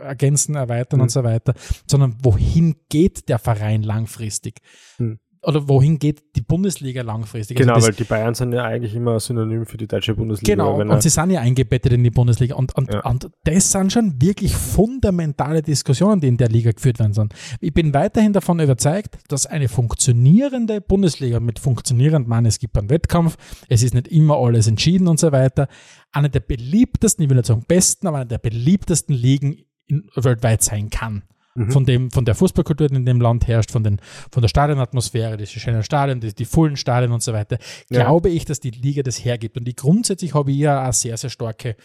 ergänzen, 0.00 0.54
erweitern 0.54 1.00
mhm. 1.00 1.02
und 1.02 1.10
so 1.10 1.22
weiter, 1.22 1.52
sondern 1.86 2.16
wohin 2.22 2.76
geht 2.88 3.28
der 3.28 3.38
Verein 3.38 3.82
langfristig? 3.82 4.62
Mhm 4.96 5.18
oder 5.46 5.68
wohin 5.68 6.00
geht 6.00 6.34
die 6.34 6.40
Bundesliga 6.40 7.02
langfristig? 7.02 7.56
Also 7.56 7.64
genau, 7.64 7.74
also 7.76 7.86
weil 7.86 7.94
die 7.94 8.04
Bayern 8.04 8.34
sind 8.34 8.52
ja 8.52 8.64
eigentlich 8.64 8.96
immer 8.96 9.20
synonym 9.20 9.64
für 9.64 9.76
die 9.76 9.86
deutsche 9.86 10.12
Bundesliga. 10.14 10.52
Genau, 10.52 10.80
und 10.80 11.02
sie 11.02 11.08
sind 11.08 11.30
ja 11.30 11.40
eingebettet 11.40 11.92
in 11.92 12.02
die 12.02 12.10
Bundesliga. 12.10 12.56
Und, 12.56 12.76
und, 12.76 12.92
ja. 12.92 13.04
und 13.04 13.30
das 13.44 13.70
sind 13.70 13.92
schon 13.92 14.20
wirklich 14.20 14.56
fundamentale 14.56 15.62
Diskussionen, 15.62 16.20
die 16.20 16.26
in 16.26 16.36
der 16.36 16.48
Liga 16.48 16.72
geführt 16.72 16.98
werden 16.98 17.12
sollen. 17.12 17.28
Ich 17.60 17.72
bin 17.72 17.94
weiterhin 17.94 18.32
davon 18.32 18.58
überzeugt, 18.58 19.18
dass 19.28 19.46
eine 19.46 19.68
funktionierende 19.68 20.80
Bundesliga 20.80 21.38
mit 21.38 21.60
funktionierend, 21.60 22.26
man, 22.26 22.44
es 22.44 22.58
gibt 22.58 22.76
einen 22.76 22.90
Wettkampf, 22.90 23.36
es 23.68 23.84
ist 23.84 23.94
nicht 23.94 24.08
immer 24.08 24.36
alles 24.38 24.66
entschieden 24.66 25.06
und 25.06 25.20
so 25.20 25.30
weiter, 25.30 25.68
eine 26.10 26.28
der 26.28 26.40
beliebtesten, 26.40 27.22
ich 27.22 27.30
will 27.30 27.36
nicht 27.36 27.46
sagen 27.46 27.64
besten, 27.68 28.08
aber 28.08 28.16
eine 28.16 28.26
der 28.26 28.38
beliebtesten 28.38 29.14
Ligen 29.14 29.58
in, 29.86 30.08
weltweit 30.16 30.64
sein 30.64 30.90
kann 30.90 31.22
mhm. 31.56 31.70
von, 31.70 31.84
dem, 31.84 32.10
von 32.10 32.24
der 32.24 32.34
Fußballkultur, 32.34 32.88
die 32.88 32.96
in 32.96 33.06
dem 33.06 33.20
Land 33.20 33.46
herrscht, 33.46 33.70
von, 33.70 33.82
den, 33.82 34.00
von 34.30 34.42
der 34.42 34.48
Stadionatmosphäre, 34.48 35.36
die 35.36 35.46
schönen 35.46 35.82
Stadien, 35.82 36.20
die, 36.20 36.34
die 36.34 36.44
vollen 36.44 36.76
Stadien 36.76 37.12
und 37.12 37.22
so 37.22 37.32
weiter, 37.32 37.58
ja. 37.90 38.02
glaube 38.02 38.28
ich, 38.30 38.44
dass 38.44 38.60
die 38.60 38.70
Liga 38.70 39.02
das 39.02 39.24
hergibt. 39.24 39.56
Und 39.56 39.64
die 39.64 39.74
grundsätzlich 39.74 40.34
habe 40.34 40.52
ich 40.52 40.58
ja 40.58 40.82
eine 40.82 40.92
sehr, 40.92 41.16
sehr 41.16 41.30
starke 41.30 41.76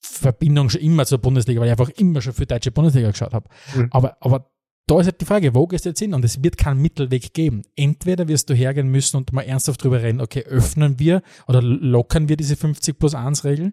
Verbindung 0.00 0.70
schon 0.70 0.80
immer 0.80 1.06
zur 1.06 1.18
Bundesliga, 1.18 1.60
weil 1.60 1.68
ich 1.68 1.72
einfach 1.72 1.90
immer 1.90 2.20
schon 2.20 2.32
für 2.32 2.46
deutsche 2.46 2.70
Bundesliga 2.70 3.10
geschaut 3.10 3.34
habe. 3.34 3.48
Mhm. 3.74 3.88
Aber, 3.90 4.16
aber 4.20 4.50
da 4.88 4.98
ist 5.00 5.06
halt 5.06 5.20
die 5.20 5.26
Frage, 5.26 5.54
wo 5.54 5.66
gehst 5.66 5.84
du 5.84 5.90
jetzt 5.90 5.98
hin? 5.98 6.14
Und 6.14 6.24
es 6.24 6.42
wird 6.42 6.56
keinen 6.56 6.80
Mittelweg 6.80 7.34
geben. 7.34 7.62
Entweder 7.76 8.26
wirst 8.26 8.48
du 8.48 8.54
hergehen 8.54 8.88
müssen 8.88 9.18
und 9.18 9.32
mal 9.32 9.42
ernsthaft 9.42 9.84
drüber 9.84 10.02
reden, 10.02 10.20
okay, 10.20 10.44
öffnen 10.44 10.98
wir 10.98 11.22
oder 11.46 11.60
lockern 11.60 12.28
wir 12.28 12.36
diese 12.36 12.56
50 12.56 12.98
plus 12.98 13.14
1 13.14 13.44
Regeln, 13.44 13.72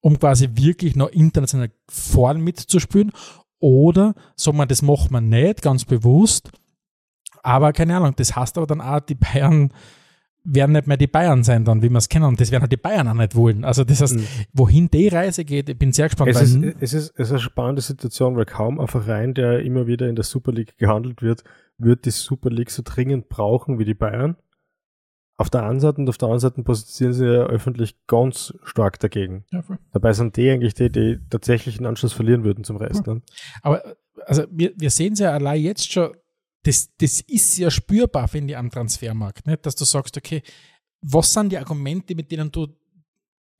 um 0.00 0.18
quasi 0.18 0.50
wirklich 0.52 0.96
noch 0.96 1.08
international 1.08 1.70
vorn 1.88 2.42
mitzuspielen, 2.42 3.10
oder 3.60 4.14
sagt 4.36 4.56
man, 4.56 4.68
das 4.68 4.82
macht 4.82 5.10
man 5.10 5.28
nicht 5.28 5.62
ganz 5.62 5.84
bewusst 5.84 6.50
Aber 7.42 7.72
keine 7.72 7.96
Ahnung, 7.96 8.14
das 8.16 8.34
heißt 8.34 8.58
aber 8.58 8.66
dann 8.66 8.80
auch, 8.80 9.00
die 9.00 9.14
Bayern 9.14 9.72
werden 10.44 10.72
nicht 10.72 10.86
mehr 10.86 10.96
die 10.96 11.06
Bayern 11.06 11.42
sein 11.42 11.64
dann, 11.64 11.82
wie 11.82 11.90
wir 11.90 11.98
es 11.98 12.08
kennen. 12.08 12.24
Und 12.24 12.40
das 12.40 12.50
werden 12.50 12.62
halt 12.62 12.72
die 12.72 12.76
Bayern 12.76 13.08
auch 13.08 13.14
nicht 13.14 13.34
wollen. 13.34 13.64
Also 13.64 13.84
das 13.84 14.00
heißt, 14.00 14.16
mhm. 14.16 14.26
wohin 14.52 14.88
die 14.90 15.08
Reise 15.08 15.44
geht, 15.44 15.68
ich 15.68 15.78
bin 15.78 15.92
sehr 15.92 16.08
gespannt. 16.08 16.30
Es 16.30 16.40
ist, 16.40 16.56
es, 16.80 16.92
ist, 16.94 17.12
es 17.16 17.26
ist 17.26 17.30
eine 17.30 17.40
spannende 17.40 17.82
Situation, 17.82 18.36
weil 18.36 18.46
kaum 18.46 18.80
ein 18.80 18.88
Verein, 18.88 19.34
der 19.34 19.60
immer 19.60 19.86
wieder 19.86 20.08
in 20.08 20.16
der 20.16 20.24
Super 20.24 20.52
League 20.52 20.78
gehandelt 20.78 21.22
wird, 21.22 21.44
wird 21.78 22.04
die 22.04 22.10
Super 22.10 22.50
League 22.50 22.70
so 22.70 22.82
dringend 22.84 23.28
brauchen 23.28 23.78
wie 23.78 23.84
die 23.84 23.94
Bayern. 23.94 24.36
Auf 25.40 25.48
der 25.48 25.62
einen 25.62 25.80
Seite 25.80 26.02
und 26.02 26.08
auf 26.10 26.18
der 26.18 26.26
anderen 26.26 26.40
Seite 26.40 26.62
positionieren 26.62 27.14
sie 27.14 27.24
ja 27.24 27.46
öffentlich 27.46 27.96
ganz 28.06 28.52
stark 28.62 29.00
dagegen. 29.00 29.46
Ja, 29.50 29.64
Dabei 29.90 30.12
sind 30.12 30.36
die 30.36 30.50
eigentlich 30.50 30.74
die, 30.74 30.92
die 30.92 31.18
tatsächlich 31.30 31.78
den 31.78 31.86
Anschluss 31.86 32.12
verlieren 32.12 32.44
würden 32.44 32.62
zum 32.62 32.76
Rest. 32.76 33.06
Ja. 33.06 33.16
Aber 33.62 33.96
also 34.26 34.44
wir, 34.50 34.74
wir 34.76 34.90
sehen 34.90 35.14
es 35.14 35.20
ja 35.20 35.32
allein 35.32 35.62
jetzt 35.62 35.90
schon, 35.90 36.14
das, 36.64 36.94
das 36.98 37.22
ist 37.22 37.56
ja 37.56 37.70
spürbar, 37.70 38.28
finde 38.28 38.52
ich, 38.52 38.58
am 38.58 38.68
Transfermarkt. 38.68 39.46
Nicht? 39.46 39.64
Dass 39.64 39.74
du 39.74 39.86
sagst, 39.86 40.14
okay, 40.18 40.42
was 41.00 41.32
sind 41.32 41.52
die 41.52 41.56
Argumente, 41.56 42.14
mit 42.14 42.30
denen 42.30 42.52
du 42.52 42.66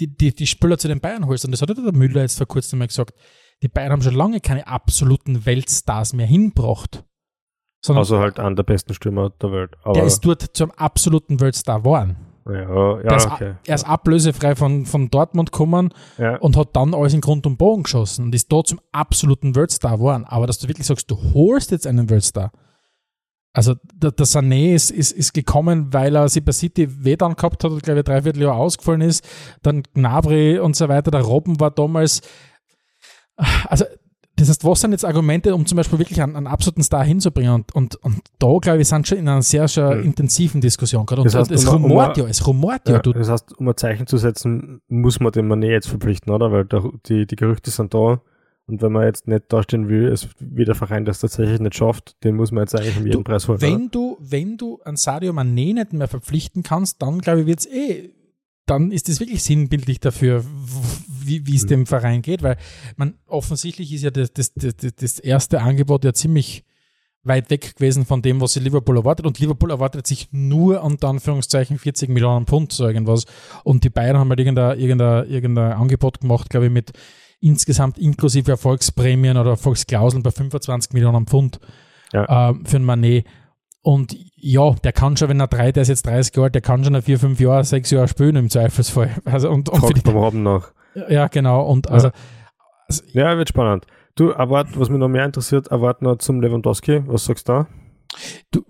die, 0.03 0.15
die, 0.15 0.35
die 0.35 0.47
Spieler 0.47 0.77
zu 0.77 0.87
den 0.87 1.01
Bayern 1.01 1.25
holst? 1.25 1.47
Und 1.47 1.53
das 1.53 1.63
hat 1.63 1.71
ja 1.71 1.75
der 1.77 1.95
Müller 1.95 2.21
jetzt 2.21 2.37
vor 2.37 2.47
kurzem 2.47 2.81
mal 2.81 2.89
gesagt. 2.89 3.15
Die 3.63 3.69
Bayern 3.69 3.93
haben 3.93 4.03
schon 4.03 4.15
lange 4.15 4.41
keine 4.41 4.67
absoluten 4.67 5.47
Weltstars 5.47 6.13
mehr 6.13 6.27
hinbracht. 6.27 7.07
Sondern 7.83 8.01
also 8.01 8.19
halt 8.19 8.39
an 8.39 8.57
der 8.57 8.63
besten 8.63 8.95
Stürmer 8.95 9.31
der 9.41 9.53
Welt. 9.53 9.77
Aber 9.83 9.95
der 9.95 10.05
ist 10.05 10.21
dort 10.21 10.43
zum 10.43 10.71
absoluten 10.73 11.41
Weltstar 11.41 11.81
geworden. 11.81 12.17
Ja, 12.47 13.01
ja, 13.03 13.17
ist, 13.17 13.27
okay. 13.27 13.55
Er 13.67 13.75
ist 13.75 13.85
ablösefrei 13.85 14.57
von, 14.57 14.87
von 14.87 15.11
Dortmund 15.11 15.53
gekommen 15.53 15.91
ja. 16.19 16.37
und 16.37 16.57
hat 16.57 16.75
dann 16.75 16.95
alles 16.95 17.15
in 17.15 17.21
Grund 17.21 17.47
und 17.47 17.59
Bogen 17.59 17.85
geschossen 17.85 18.25
und 18.27 18.35
ist 18.35 18.51
dort 18.51 18.69
zum 18.69 18.81
absoluten 18.93 19.55
Weltstar 19.55 19.99
geworden. 19.99 20.25
Aber 20.27 20.47
dass 20.47 20.59
du 20.59 20.69
wirklich 20.69 20.87
sagst, 20.87 21.11
du 21.11 21.17
holst 21.35 21.71
jetzt 21.71 21.87
einen 21.87 22.11
Weltstar. 22.11 22.51
Also 23.53 23.75
der, 23.95 24.13
der 24.13 24.27
Sané 24.27 24.75
ist, 24.75 24.91
ist, 24.91 25.13
ist 25.13 25.35
gekommen, 25.35 25.93
weil 25.93 26.15
er 26.15 26.29
sie 26.29 26.41
bei 26.41 26.53
City 26.53 27.05
weh 27.05 27.17
dann 27.17 27.35
gehabt 27.35 27.65
hat, 27.65 27.83
glaube 27.83 28.01
ich, 28.01 28.05
dreiviertel 28.05 28.43
Jahr 28.43 28.55
ausgefallen 28.55 29.01
ist. 29.01 29.27
Dann 29.63 29.83
Gnabry 29.95 30.59
und 30.59 30.77
so 30.77 30.89
weiter. 30.89 31.11
Der 31.11 31.23
Robben 31.23 31.59
war 31.61 31.71
damals. 31.71 32.21
Also 33.69 33.87
das 34.41 34.49
heißt, 34.49 34.65
was 34.65 34.81
sind 34.81 34.93
jetzt 34.93 35.05
Argumente, 35.05 35.55
um 35.55 35.67
zum 35.67 35.77
Beispiel 35.77 35.99
wirklich 35.99 36.23
einen, 36.23 36.37
einen 36.37 36.47
absoluten 36.47 36.83
Star 36.83 37.05
hinzubringen? 37.05 37.53
Und, 37.53 37.75
und, 37.75 37.97
und 37.97 38.21
da, 38.39 38.57
glaube 38.61 38.81
ich, 38.81 38.89
sind 38.89 39.07
schon 39.07 39.19
in 39.19 39.29
einer 39.29 39.43
sehr, 39.43 39.69
sehr 39.69 39.97
mhm. 39.97 40.05
intensiven 40.05 40.61
Diskussion 40.61 41.07
gerade. 41.07 41.23
Und 41.23 41.27
das 41.27 41.35
heißt, 41.35 41.51
es 41.51 41.67
um, 41.67 41.85
rumort 41.85 42.17
um, 42.17 42.25
ja, 42.25 42.31
es 42.31 42.47
rumort 42.47 42.89
ja. 42.89 42.95
ja 42.95 43.13
das 43.13 43.29
heißt, 43.29 43.59
um 43.59 43.69
ein 43.69 43.77
Zeichen 43.77 44.07
zu 44.07 44.17
setzen, 44.17 44.81
muss 44.89 45.21
man 45.21 45.33
den 45.33 45.51
Mané 45.51 45.71
jetzt 45.71 45.89
verpflichten, 45.89 46.33
oder? 46.33 46.51
Weil 46.53 46.65
der, 46.65 46.83
die, 47.07 47.27
die 47.27 47.37
Gerüchte 47.37 47.71
sind 47.71 47.95
da. 47.95 48.21
Und 48.67 48.83
wenn 48.83 48.93
man 48.93 49.05
jetzt 49.05 49.27
nicht 49.27 49.53
dastehen 49.53 49.89
will, 49.89 50.07
es, 50.07 50.29
wie 50.39 50.65
der 50.65 50.77
Verein 50.77 51.05
das 51.05 51.19
tatsächlich 51.19 51.59
nicht 51.59 51.75
schafft, 51.75 52.23
den 52.23 52.37
muss 52.37 52.53
man 52.53 52.63
jetzt 52.63 52.75
eigentlich 52.77 52.97
um 52.97 53.05
jeden 53.05 53.19
du, 53.19 53.25
Preis 53.25 53.49
holen. 53.49 53.61
Wenn 53.61 53.91
du, 53.91 54.17
wenn 54.21 54.57
du 54.57 54.81
an 54.85 54.97
Sadio 54.97 55.33
Mané 55.33 55.75
nicht 55.75 55.93
mehr 55.93 56.07
verpflichten 56.07 56.63
kannst, 56.63 57.03
dann 57.03 57.19
glaube 57.19 57.41
ich, 57.41 57.47
wird 57.47 57.61
es 57.61 57.67
eh 57.67 58.13
dann 58.71 58.93
ist 58.93 59.09
es 59.09 59.19
wirklich 59.19 59.43
sinnbildlich 59.43 59.99
dafür, 59.99 60.45
wie 61.25 61.55
es 61.55 61.65
mhm. 61.65 61.69
dem 61.69 61.87
Verein 61.87 62.23
geht, 62.23 62.43
weil 62.43 62.57
man 62.97 63.15
offensichtlich 63.27 63.93
ist 63.93 64.03
ja 64.03 64.11
das, 64.11 64.33
das, 64.33 64.53
das, 64.55 64.75
das 64.95 65.19
erste 65.19 65.61
Angebot 65.61 66.05
ja 66.05 66.13
ziemlich 66.13 66.65
weit 67.23 67.51
weg 67.51 67.77
gewesen 67.77 68.07
von 68.07 68.23
dem, 68.23 68.41
was 68.41 68.53
sich 68.53 68.63
Liverpool 68.63 68.97
erwartet. 68.97 69.27
Und 69.27 69.39
Liverpool 69.39 69.71
erwartet 69.71 70.07
sich 70.07 70.29
nur 70.31 70.83
unter 70.83 71.09
Anführungszeichen 71.09 71.79
40 71.79 72.09
Millionen 72.09 72.47
Pfund, 72.47 72.73
so 72.73 72.87
irgendwas. 72.87 73.25
Und 73.65 73.85
die 73.85 73.91
Bayern 73.91 74.17
haben 74.17 74.31
halt 74.31 74.41
irgendein, 74.41 74.79
irgendein, 74.79 75.29
irgendein 75.29 75.73
Angebot 75.73 76.21
gemacht, 76.21 76.49
glaube 76.49 76.67
ich, 76.67 76.73
mit 76.73 76.93
insgesamt 77.41 77.99
inklusive 77.99 78.53
Erfolgsprämien 78.53 79.37
oder 79.37 79.51
Erfolgsklauseln 79.51 80.23
bei 80.23 80.31
25 80.31 80.93
Millionen 80.93 81.27
Pfund 81.27 81.59
ja. 82.13 82.51
äh, 82.51 82.55
für 82.65 82.77
einen 82.77 82.85
Manet. 82.85 83.27
Und 83.83 84.15
ja, 84.37 84.75
der 84.75 84.93
kann 84.93 85.17
schon, 85.17 85.29
wenn 85.31 85.41
er 85.41 85.47
drei, 85.47 85.73
der 85.73 85.83
ist 85.83 85.89
jetzt 85.89 86.07
30 86.07 86.35
Jahre 86.35 86.47
alt, 86.47 86.55
der 86.55 86.63
kann 86.63 86.85
schon 86.85 86.93
nach 86.93 87.03
vier, 87.03 87.19
fünf 87.19 87.41
Jahre, 87.41 87.65
sechs 87.65 87.91
Jahre 87.91 88.09
spielen 88.09 88.37
im 88.37 88.51
Zweifelsfall. 88.51 89.11
Also, 89.25 89.51
und, 89.51 89.69
und 89.69 89.81
Fragt 89.81 90.05
beim 90.05 90.17
Robben 90.17 90.43
noch. 90.43 90.73
Ja, 91.09 91.29
genau. 91.29 91.67
Und 91.67 91.91
also, 91.91 92.09
ja. 92.09 92.15
also, 92.89 93.03
ja, 93.13 93.39
wird 93.39 93.49
spannend. 93.49 93.87
Du, 94.17 94.29
erwart, 94.29 94.79
was 94.79 94.91
mich 94.91 94.99
noch 94.99 95.09
mehr 95.09 95.25
interessiert, 95.25 95.69
erwarten 95.69 96.05
noch 96.05 96.17
zum 96.17 96.43
Lewandowski. 96.43 97.05
Was 97.07 97.25
sagst 97.25 97.49
du 97.49 97.53
da? 97.53 97.67
Du, 98.51 98.65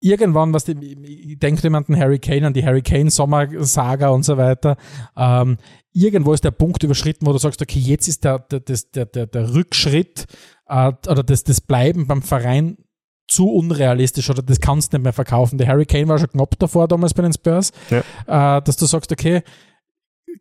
irgendwann, 0.00 0.52
was 0.52 0.64
die, 0.64 0.72
ich 1.02 1.38
denke 1.38 1.62
jemanden 1.62 1.96
Harry 1.96 2.18
Kane 2.18 2.48
an 2.48 2.52
die 2.52 2.64
Harry 2.64 2.82
Kane 2.82 3.10
Sommer-Saga 3.10 4.08
und 4.08 4.24
so 4.24 4.36
weiter. 4.36 4.76
Ähm, 5.16 5.56
irgendwo 5.92 6.34
ist 6.34 6.44
der 6.44 6.50
Punkt 6.50 6.82
überschritten, 6.82 7.26
wo 7.26 7.32
du 7.32 7.38
sagst, 7.38 7.62
okay, 7.62 7.78
jetzt 7.78 8.06
ist 8.06 8.24
der, 8.24 8.40
der, 8.40 8.60
der, 8.60 9.06
der, 9.06 9.26
der 9.26 9.54
Rückschritt 9.54 10.26
äh, 10.66 10.92
oder 11.08 11.22
das, 11.22 11.44
das 11.44 11.62
Bleiben 11.62 12.06
beim 12.06 12.20
Verein 12.20 12.76
zu 13.26 13.48
unrealistisch 13.48 14.28
oder 14.30 14.42
das 14.42 14.60
kannst 14.60 14.92
du 14.92 14.96
nicht 14.96 15.04
mehr 15.04 15.12
verkaufen. 15.12 15.58
Der 15.58 15.66
Harry 15.66 15.86
Kane 15.86 16.08
war 16.08 16.18
schon 16.18 16.30
knapp 16.30 16.58
davor 16.58 16.88
damals 16.88 17.14
bei 17.14 17.22
den 17.22 17.32
Spurs, 17.32 17.72
ja. 17.90 18.58
äh, 18.58 18.62
dass 18.62 18.76
du 18.76 18.86
sagst, 18.86 19.10
okay, 19.12 19.42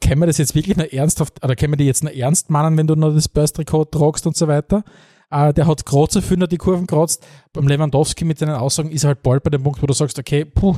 können 0.01 0.21
wir 0.21 0.27
das 0.27 0.37
jetzt 0.37 0.55
wirklich 0.55 0.77
noch 0.77 0.91
ernsthaft, 0.91 1.43
oder 1.43 1.55
können 1.55 1.73
wir 1.73 1.77
die 1.77 1.85
jetzt 1.85 2.03
noch 2.03 2.11
ernst 2.11 2.49
meinen, 2.49 2.77
wenn 2.77 2.87
du 2.87 2.95
noch 2.95 3.13
das 3.13 3.25
Spurs-Trikot 3.25 3.85
tragst 3.85 4.27
und 4.27 4.35
so 4.35 4.47
weiter? 4.47 4.83
Äh, 5.29 5.53
der 5.53 5.67
hat 5.67 5.85
gerade 5.85 6.11
so 6.11 6.21
viel 6.21 6.37
noch 6.37 6.47
die 6.47 6.57
Kurven 6.57 6.87
kratzt. 6.87 7.25
Beim 7.53 7.67
Lewandowski 7.67 8.25
mit 8.25 8.39
seinen 8.39 8.55
Aussagen 8.55 8.91
ist 8.91 9.03
er 9.03 9.09
halt 9.09 9.23
bald 9.23 9.43
bei 9.43 9.49
dem 9.49 9.63
Punkt, 9.63 9.81
wo 9.81 9.87
du 9.87 9.93
sagst, 9.93 10.19
okay, 10.19 10.45
puh, 10.45 10.75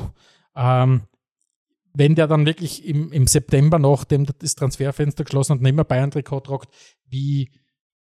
ähm, 0.54 1.02
wenn 1.94 2.14
der 2.14 2.26
dann 2.26 2.46
wirklich 2.46 2.86
im, 2.86 3.10
im 3.10 3.26
September, 3.26 3.78
nachdem 3.78 4.26
das 4.26 4.54
Transferfenster 4.54 5.24
geschlossen 5.24 5.54
hat, 5.54 5.62
nicht 5.62 5.74
mehr 5.74 5.84
Bayern-Trikot 5.84 6.40
tragt, 6.40 6.68
wie, 7.08 7.50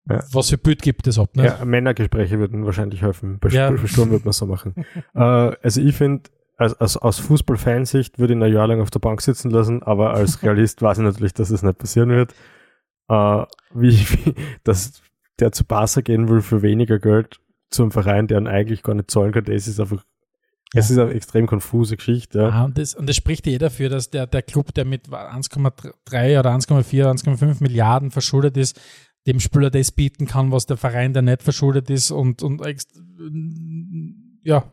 ja. 0.10 0.24
Was 0.32 0.50
für 0.50 0.58
Bild 0.58 0.82
gibt 0.82 1.08
es 1.08 1.20
ab? 1.20 1.36
Ne? 1.36 1.46
Ja, 1.46 1.66
Männergespräche 1.66 2.40
würden 2.40 2.66
wahrscheinlich 2.66 3.02
helfen. 3.02 3.40
Bei 3.40 3.50
ja. 3.50 3.76
Sturm 3.88 4.10
würde 4.10 4.26
man 4.26 4.34
so 4.34 4.46
machen. 4.46 4.74
äh, 5.14 5.20
also 5.20 5.82
ich 5.82 5.96
finde, 5.96 6.30
als, 6.58 6.74
als, 6.76 6.98
aus 6.98 7.20
Fußballfansicht 7.20 8.20
würde 8.20 8.34
ich 8.34 8.38
ihn 8.38 8.44
ein 8.44 8.54
Jahr 8.54 8.68
lang 8.68 8.82
auf 8.82 8.90
der 8.90 9.00
Bank 9.00 9.22
sitzen 9.22 9.52
lassen, 9.52 9.84
aber 9.84 10.14
als 10.14 10.42
Realist 10.44 10.82
weiß 10.82 10.98
ich 10.98 11.04
natürlich, 11.04 11.34
dass 11.34 11.52
es 11.52 11.64
nicht 11.64 11.78
passieren 11.78 12.10
wird. 12.10 12.34
Äh, 13.10 13.46
wie, 13.74 14.00
wie, 14.00 14.36
dass 14.64 15.02
der 15.40 15.52
zu 15.52 15.66
Barca 15.66 16.02
gehen 16.02 16.30
will 16.30 16.42
für 16.42 16.62
weniger 16.62 17.00
Geld 17.00 17.40
zum 17.70 17.92
Verein, 17.92 18.28
der 18.28 18.40
ihn 18.40 18.48
eigentlich 18.48 18.84
gar 18.84 18.96
nicht 18.96 19.12
zahlen 19.12 19.32
kann, 19.32 19.46
das 19.46 19.68
ist 19.68 19.80
einfach 19.80 20.04
es 20.74 20.90
ist 20.90 20.98
eine 20.98 21.12
extrem 21.12 21.48
konfuse 21.48 21.98
Geschichte. 21.98 22.40
Ja. 22.40 22.50
Ah, 22.50 22.64
und, 22.64 22.78
das, 22.78 22.96
und 22.96 23.08
das 23.10 23.18
spricht 23.18 23.46
ja 23.46 23.54
eh 23.54 23.58
dafür, 23.58 23.90
dass 23.90 24.10
der, 24.10 24.26
der 24.26 24.42
Club, 24.42 24.74
der 24.74 24.86
mit 24.86 25.10
1,3 25.10 26.40
oder 26.40 26.56
1,4, 26.56 27.12
1,5 27.12 27.62
Milliarden 27.62 28.10
verschuldet 28.10 28.56
ist, 28.56 28.80
dem 29.28 29.40
Spieler 29.40 29.70
das 29.70 29.92
bieten 29.92 30.26
kann, 30.26 30.52
was 30.52 30.66
der 30.66 30.78
Verein, 30.78 31.14
der 31.14 31.22
nicht 31.22 31.44
verschuldet 31.44 31.90
ist 31.90 32.12
und, 32.12 32.42
und 32.42 32.62
ja, 34.44 34.72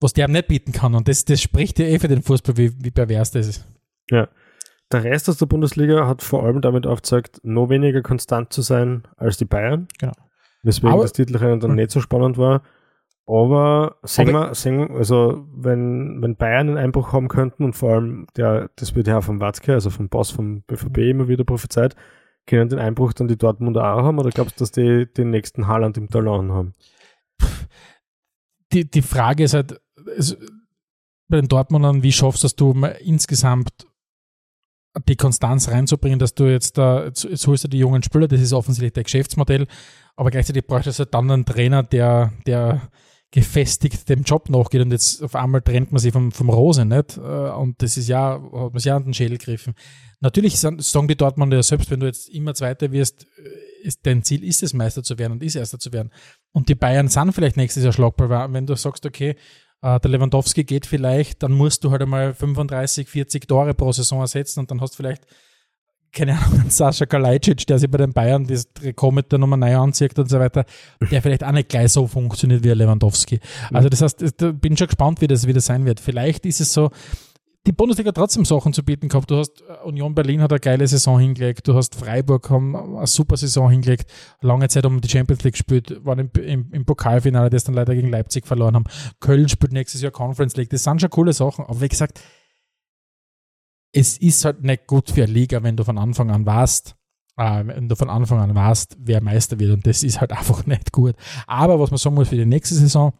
was 0.00 0.12
der 0.12 0.28
nicht 0.28 0.48
bieten 0.48 0.72
kann. 0.72 0.94
Und 0.94 1.08
das, 1.08 1.24
das 1.24 1.40
spricht 1.40 1.78
ja 1.78 1.86
eh 1.86 1.98
für 1.98 2.08
den 2.08 2.22
Fußball, 2.22 2.56
wie, 2.56 2.72
wie 2.84 2.90
pervers 2.90 3.30
das 3.30 3.48
ist. 3.48 3.68
Ja. 4.10 4.28
Der 4.92 5.02
Rest 5.02 5.28
aus 5.28 5.38
der 5.38 5.46
Bundesliga 5.46 6.06
hat 6.06 6.22
vor 6.22 6.44
allem 6.44 6.60
damit 6.60 6.86
aufgezeigt, 6.86 7.40
noch 7.42 7.70
weniger 7.70 8.02
konstant 8.02 8.52
zu 8.52 8.62
sein 8.62 9.02
als 9.16 9.36
die 9.36 9.44
Bayern. 9.44 9.88
Genau. 9.98 10.12
Weswegen 10.62 10.92
Aber, 10.92 11.02
das 11.02 11.12
Titelrennen 11.12 11.60
dann 11.60 11.74
nicht 11.74 11.90
so 11.90 12.00
spannend 12.00 12.38
war. 12.38 12.62
Aber 13.26 13.96
sehen 14.02 14.32
wir, 14.32 14.54
sehen, 14.54 14.88
also 14.92 15.44
wenn, 15.52 16.22
wenn 16.22 16.36
Bayern 16.36 16.68
einen 16.68 16.78
Einbruch 16.78 17.12
haben 17.12 17.26
könnten 17.26 17.64
und 17.64 17.72
vor 17.72 17.94
allem 17.94 18.28
der, 18.36 18.70
das 18.76 18.94
wird 18.94 19.08
ja 19.08 19.20
vom 19.20 19.40
Watzke, 19.40 19.72
also 19.72 19.90
vom 19.90 20.08
Boss 20.08 20.30
vom 20.30 20.62
BVB 20.62 20.98
immer 20.98 21.26
wieder 21.26 21.42
prophezeit, 21.42 21.96
können 22.46 22.68
den 22.68 22.78
Einbruch 22.78 23.12
dann 23.12 23.28
die 23.28 23.36
Dortmunder 23.36 23.94
auch 23.94 24.02
haben 24.02 24.18
oder 24.18 24.30
glaubst 24.30 24.56
du, 24.56 24.62
dass 24.62 24.72
die 24.72 25.06
den 25.06 25.30
nächsten 25.30 25.66
Haaland 25.66 25.96
im 25.96 26.08
Talon 26.08 26.52
haben? 26.52 26.74
Die, 28.72 28.88
die 28.88 29.02
Frage 29.02 29.44
ist 29.44 29.54
halt, 29.54 29.80
es, 30.16 30.36
bei 31.28 31.40
den 31.40 31.48
Dortmundern, 31.48 32.02
wie 32.02 32.12
schaffst 32.12 32.42
du 32.42 32.46
es, 32.46 32.56
du 32.56 32.72
insgesamt 33.00 33.86
die 35.08 35.16
Konstanz 35.16 35.68
reinzubringen, 35.68 36.18
dass 36.18 36.34
du 36.34 36.44
jetzt 36.44 36.78
da, 36.78 37.04
jetzt, 37.04 37.46
holst 37.46 37.64
du 37.64 37.68
die 37.68 37.78
jungen 37.78 38.02
Spieler, 38.02 38.28
das 38.28 38.40
ist 38.40 38.52
offensichtlich 38.52 38.94
der 38.94 39.04
Geschäftsmodell, 39.04 39.66
aber 40.16 40.30
gleichzeitig 40.30 40.66
bräuchtest 40.66 40.98
du 40.98 41.04
halt 41.04 41.14
dann 41.14 41.30
einen 41.30 41.44
Trainer, 41.44 41.82
der, 41.82 42.32
der 42.46 42.90
gefestigt 43.32 44.08
dem 44.08 44.22
Job 44.22 44.48
nachgeht 44.48 44.82
und 44.82 44.92
jetzt 44.92 45.22
auf 45.22 45.34
einmal 45.34 45.60
trennt 45.60 45.92
man 45.92 45.98
sich 45.98 46.12
vom, 46.12 46.32
vom 46.32 46.48
Rose, 46.48 46.84
nicht? 46.84 47.16
Äh, 47.16 47.20
und 47.20 47.82
das 47.82 47.96
ist 47.96 48.08
ja, 48.08 48.40
hat 48.40 48.52
man 48.72 48.78
sich 48.78 48.86
ja 48.86 48.96
an 48.96 49.04
den 49.04 49.14
Schädel 49.14 49.38
gegriffen. 49.38 49.74
Natürlich 50.20 50.58
sagen 50.58 51.08
die 51.08 51.16
Dortmunder 51.16 51.56
ja 51.56 51.62
selbst, 51.62 51.90
wenn 51.90 52.00
du 52.00 52.06
jetzt 52.06 52.28
immer 52.28 52.54
Zweiter 52.54 52.92
wirst, 52.92 53.26
äh, 53.38 53.86
ist, 53.86 54.00
dein 54.04 54.22
Ziel 54.22 54.44
ist 54.44 54.62
es, 54.62 54.74
Meister 54.74 55.02
zu 55.02 55.18
werden 55.18 55.32
und 55.32 55.42
ist 55.42 55.54
Erster 55.54 55.78
zu 55.78 55.92
werden. 55.92 56.12
Und 56.52 56.68
die 56.68 56.74
Bayern 56.74 57.08
sind 57.08 57.32
vielleicht 57.32 57.56
nächstes 57.56 57.84
Jahr 57.84 57.92
schlagbar, 57.92 58.52
wenn 58.52 58.66
du 58.66 58.74
sagst, 58.76 59.04
okay, 59.04 59.36
äh, 59.82 60.00
der 60.00 60.10
Lewandowski 60.10 60.64
geht 60.64 60.86
vielleicht, 60.86 61.42
dann 61.42 61.52
musst 61.52 61.84
du 61.84 61.90
halt 61.90 62.02
einmal 62.02 62.32
35, 62.32 63.08
40 63.08 63.48
Tore 63.48 63.74
pro 63.74 63.92
Saison 63.92 64.20
ersetzen 64.20 64.60
und 64.60 64.70
dann 64.70 64.80
hast 64.80 64.92
du 64.92 64.96
vielleicht 64.96 65.26
keine 66.16 66.38
Ahnung, 66.38 66.70
Sascha 66.70 67.04
Kalajdzic, 67.04 67.66
der 67.66 67.78
sich 67.78 67.90
bei 67.90 67.98
den 67.98 68.12
Bayern 68.12 68.46
das 68.46 68.72
Trikot 68.72 69.12
mit 69.12 69.30
der 69.30 69.38
Nummer 69.38 69.58
9 69.58 69.76
anzieht 69.76 70.18
und 70.18 70.28
so 70.30 70.40
weiter, 70.40 70.64
der 71.10 71.20
vielleicht 71.20 71.44
auch 71.44 71.52
nicht 71.52 71.68
gleich 71.68 71.92
so 71.92 72.06
funktioniert 72.06 72.64
wie 72.64 72.70
Lewandowski. 72.70 73.38
Also 73.72 73.90
das 73.90 74.00
heißt, 74.00 74.22
ich 74.22 74.32
bin 74.36 74.76
schon 74.76 74.86
gespannt, 74.86 75.20
wie 75.20 75.26
das 75.26 75.46
wieder 75.46 75.60
sein 75.60 75.84
wird. 75.84 76.00
Vielleicht 76.00 76.46
ist 76.46 76.60
es 76.60 76.72
so, 76.72 76.90
die 77.66 77.72
Bundesliga 77.72 78.12
trotzdem 78.12 78.44
Sachen 78.44 78.72
zu 78.72 78.82
bieten 78.82 79.08
gehabt. 79.08 79.30
Du 79.30 79.36
hast 79.36 79.60
äh, 79.60 79.84
Union 79.84 80.14
Berlin 80.14 80.40
hat 80.40 80.52
eine 80.52 80.60
geile 80.60 80.86
Saison 80.86 81.18
hingelegt, 81.18 81.68
du 81.68 81.74
hast 81.74 81.96
Freiburg 81.96 82.48
haben 82.48 82.96
eine 82.96 83.06
super 83.06 83.36
Saison 83.36 83.70
hingelegt, 83.70 84.10
lange 84.40 84.68
Zeit 84.68 84.86
um 84.86 85.00
die 85.00 85.08
Champions 85.08 85.42
League 85.44 85.54
gespielt, 85.54 86.00
waren 86.04 86.20
im, 86.20 86.30
im, 86.40 86.72
im 86.72 86.84
Pokalfinale, 86.86 87.50
das 87.50 87.64
dann 87.64 87.74
leider 87.74 87.94
gegen 87.94 88.08
Leipzig 88.08 88.46
verloren 88.46 88.76
haben. 88.76 88.84
Köln 89.20 89.48
spielt 89.48 89.72
nächstes 89.72 90.00
Jahr 90.00 90.12
Conference 90.12 90.56
League. 90.56 90.70
Das 90.70 90.84
sind 90.84 91.00
schon 91.00 91.10
coole 91.10 91.32
Sachen, 91.32 91.66
aber 91.66 91.80
wie 91.80 91.88
gesagt, 91.88 92.20
es 93.96 94.18
ist 94.18 94.44
halt 94.44 94.62
nicht 94.62 94.86
gut 94.86 95.10
für 95.10 95.24
eine 95.24 95.32
Liga, 95.32 95.62
wenn 95.62 95.76
du 95.76 95.82
von 95.82 95.96
Anfang 95.96 96.30
an 96.30 96.44
warst, 96.44 96.96
äh, 97.38 97.66
wenn 97.66 97.88
du 97.88 97.96
von 97.96 98.10
Anfang 98.10 98.40
an 98.40 98.54
weißt, 98.54 98.98
wer 99.00 99.22
Meister 99.22 99.58
wird. 99.58 99.72
Und 99.72 99.86
das 99.86 100.02
ist 100.02 100.20
halt 100.20 100.32
einfach 100.38 100.66
nicht 100.66 100.92
gut. 100.92 101.14
Aber 101.46 101.80
was 101.80 101.90
man 101.90 101.96
sagen 101.96 102.14
muss 102.14 102.28
für 102.28 102.36
die 102.36 102.44
nächste 102.44 102.74
Saison, 102.74 103.14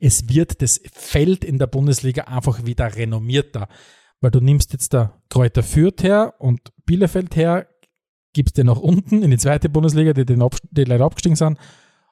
es 0.00 0.28
wird 0.28 0.60
das 0.60 0.80
Feld 0.92 1.44
in 1.44 1.60
der 1.60 1.68
Bundesliga 1.68 2.24
einfach 2.24 2.66
wieder 2.66 2.96
renommierter. 2.96 3.68
Weil 4.20 4.32
du 4.32 4.40
nimmst 4.40 4.72
jetzt 4.72 4.92
da 4.92 5.20
Kräuter 5.28 5.62
Fürth 5.62 6.02
her 6.02 6.34
und 6.38 6.72
Bielefeld 6.84 7.36
her, 7.36 7.68
gibst 8.32 8.58
den 8.58 8.66
nach 8.66 8.78
unten 8.78 9.22
in 9.22 9.30
die 9.30 9.38
zweite 9.38 9.68
Bundesliga, 9.68 10.14
die, 10.14 10.26
den 10.26 10.44
die 10.72 10.84
leider 10.84 11.04
abgestiegen 11.04 11.36
sind, 11.36 11.58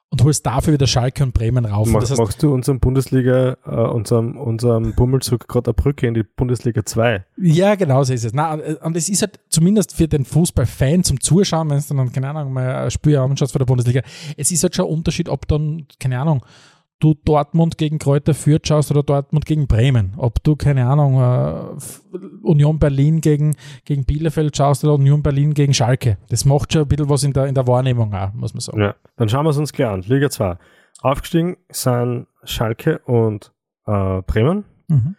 und 0.09 0.23
holst 0.23 0.45
dafür 0.45 0.73
wieder 0.73 0.87
Schalke 0.87 1.23
und 1.23 1.33
Bremen 1.33 1.65
rauf. 1.65 1.89
Mach, 1.89 1.99
das 1.99 2.11
heißt, 2.11 2.19
machst 2.21 2.41
du 2.41 2.53
unserem 2.53 2.79
Bundesliga, 2.79 3.57
äh, 3.65 3.69
unserem, 3.69 4.37
unserem 4.37 4.93
Bummelzug 4.93 5.47
gerade 5.47 5.67
eine 5.67 5.73
Brücke 5.73 6.07
in 6.07 6.13
die 6.13 6.23
Bundesliga 6.23 6.85
2? 6.85 7.25
Ja, 7.37 7.75
genau 7.75 8.03
so 8.03 8.13
ist 8.13 8.23
es. 8.23 8.33
Na, 8.33 8.53
und 8.53 8.95
es 8.95 9.09
ist 9.09 9.21
halt 9.21 9.39
zumindest 9.49 9.95
für 9.95 10.07
den 10.07 10.23
Fußballfan 10.25 11.03
zum 11.03 11.19
Zuschauen, 11.19 11.69
wenn 11.69 11.77
es 11.77 11.87
dann, 11.87 12.11
keine 12.11 12.29
Ahnung, 12.29 12.53
mal 12.53 12.85
ein 12.85 12.91
Spiel 12.91 13.17
anschaust 13.17 13.51
von 13.51 13.59
der 13.59 13.65
Bundesliga, 13.65 14.01
es 14.37 14.51
ist 14.51 14.63
halt 14.63 14.75
schon 14.75 14.85
ein 14.85 14.91
Unterschied, 14.91 15.27
ob 15.27 15.47
dann, 15.47 15.87
keine 15.99 16.19
Ahnung, 16.19 16.45
du 16.99 17.13
Dortmund 17.13 17.77
gegen 17.77 17.99
Kräuter 17.99 18.33
Fürth 18.33 18.67
schaust 18.67 18.91
oder 18.91 19.03
Dortmund 19.03 19.45
gegen 19.45 19.67
Bremen. 19.67 20.13
Ob 20.17 20.43
du, 20.43 20.55
keine 20.55 20.87
Ahnung, 20.87 21.19
äh, 21.21 22.17
Union 22.43 22.79
Berlin 22.79 23.21
gegen, 23.21 23.55
gegen 23.83 24.05
Bielefeld 24.05 24.55
schaust 24.55 24.83
oder 24.83 24.93
Union 24.93 25.21
Berlin 25.21 25.53
gegen 25.53 25.73
Schalke. 25.73 26.17
Das 26.29 26.45
macht 26.45 26.73
schon 26.73 26.83
ein 26.83 26.87
bisschen 26.87 27.09
was 27.09 27.23
in 27.23 27.33
der, 27.33 27.47
in 27.47 27.55
der 27.55 27.67
Wahrnehmung 27.67 28.13
auch, 28.13 28.33
muss 28.33 28.53
man 28.53 28.61
sagen. 28.61 28.81
Ja, 28.81 28.95
dann 29.17 29.29
schauen 29.29 29.45
wir 29.45 29.49
es 29.49 29.57
uns 29.57 29.73
gleich 29.73 29.89
an. 29.89 30.01
Liga 30.01 30.29
2. 30.29 30.57
Aufgestiegen 31.01 31.57
sind 31.69 32.27
Schalke 32.43 32.99
und 32.99 33.51
äh, 33.85 34.21
Bremen. 34.21 34.65
Mhm. 34.87 35.15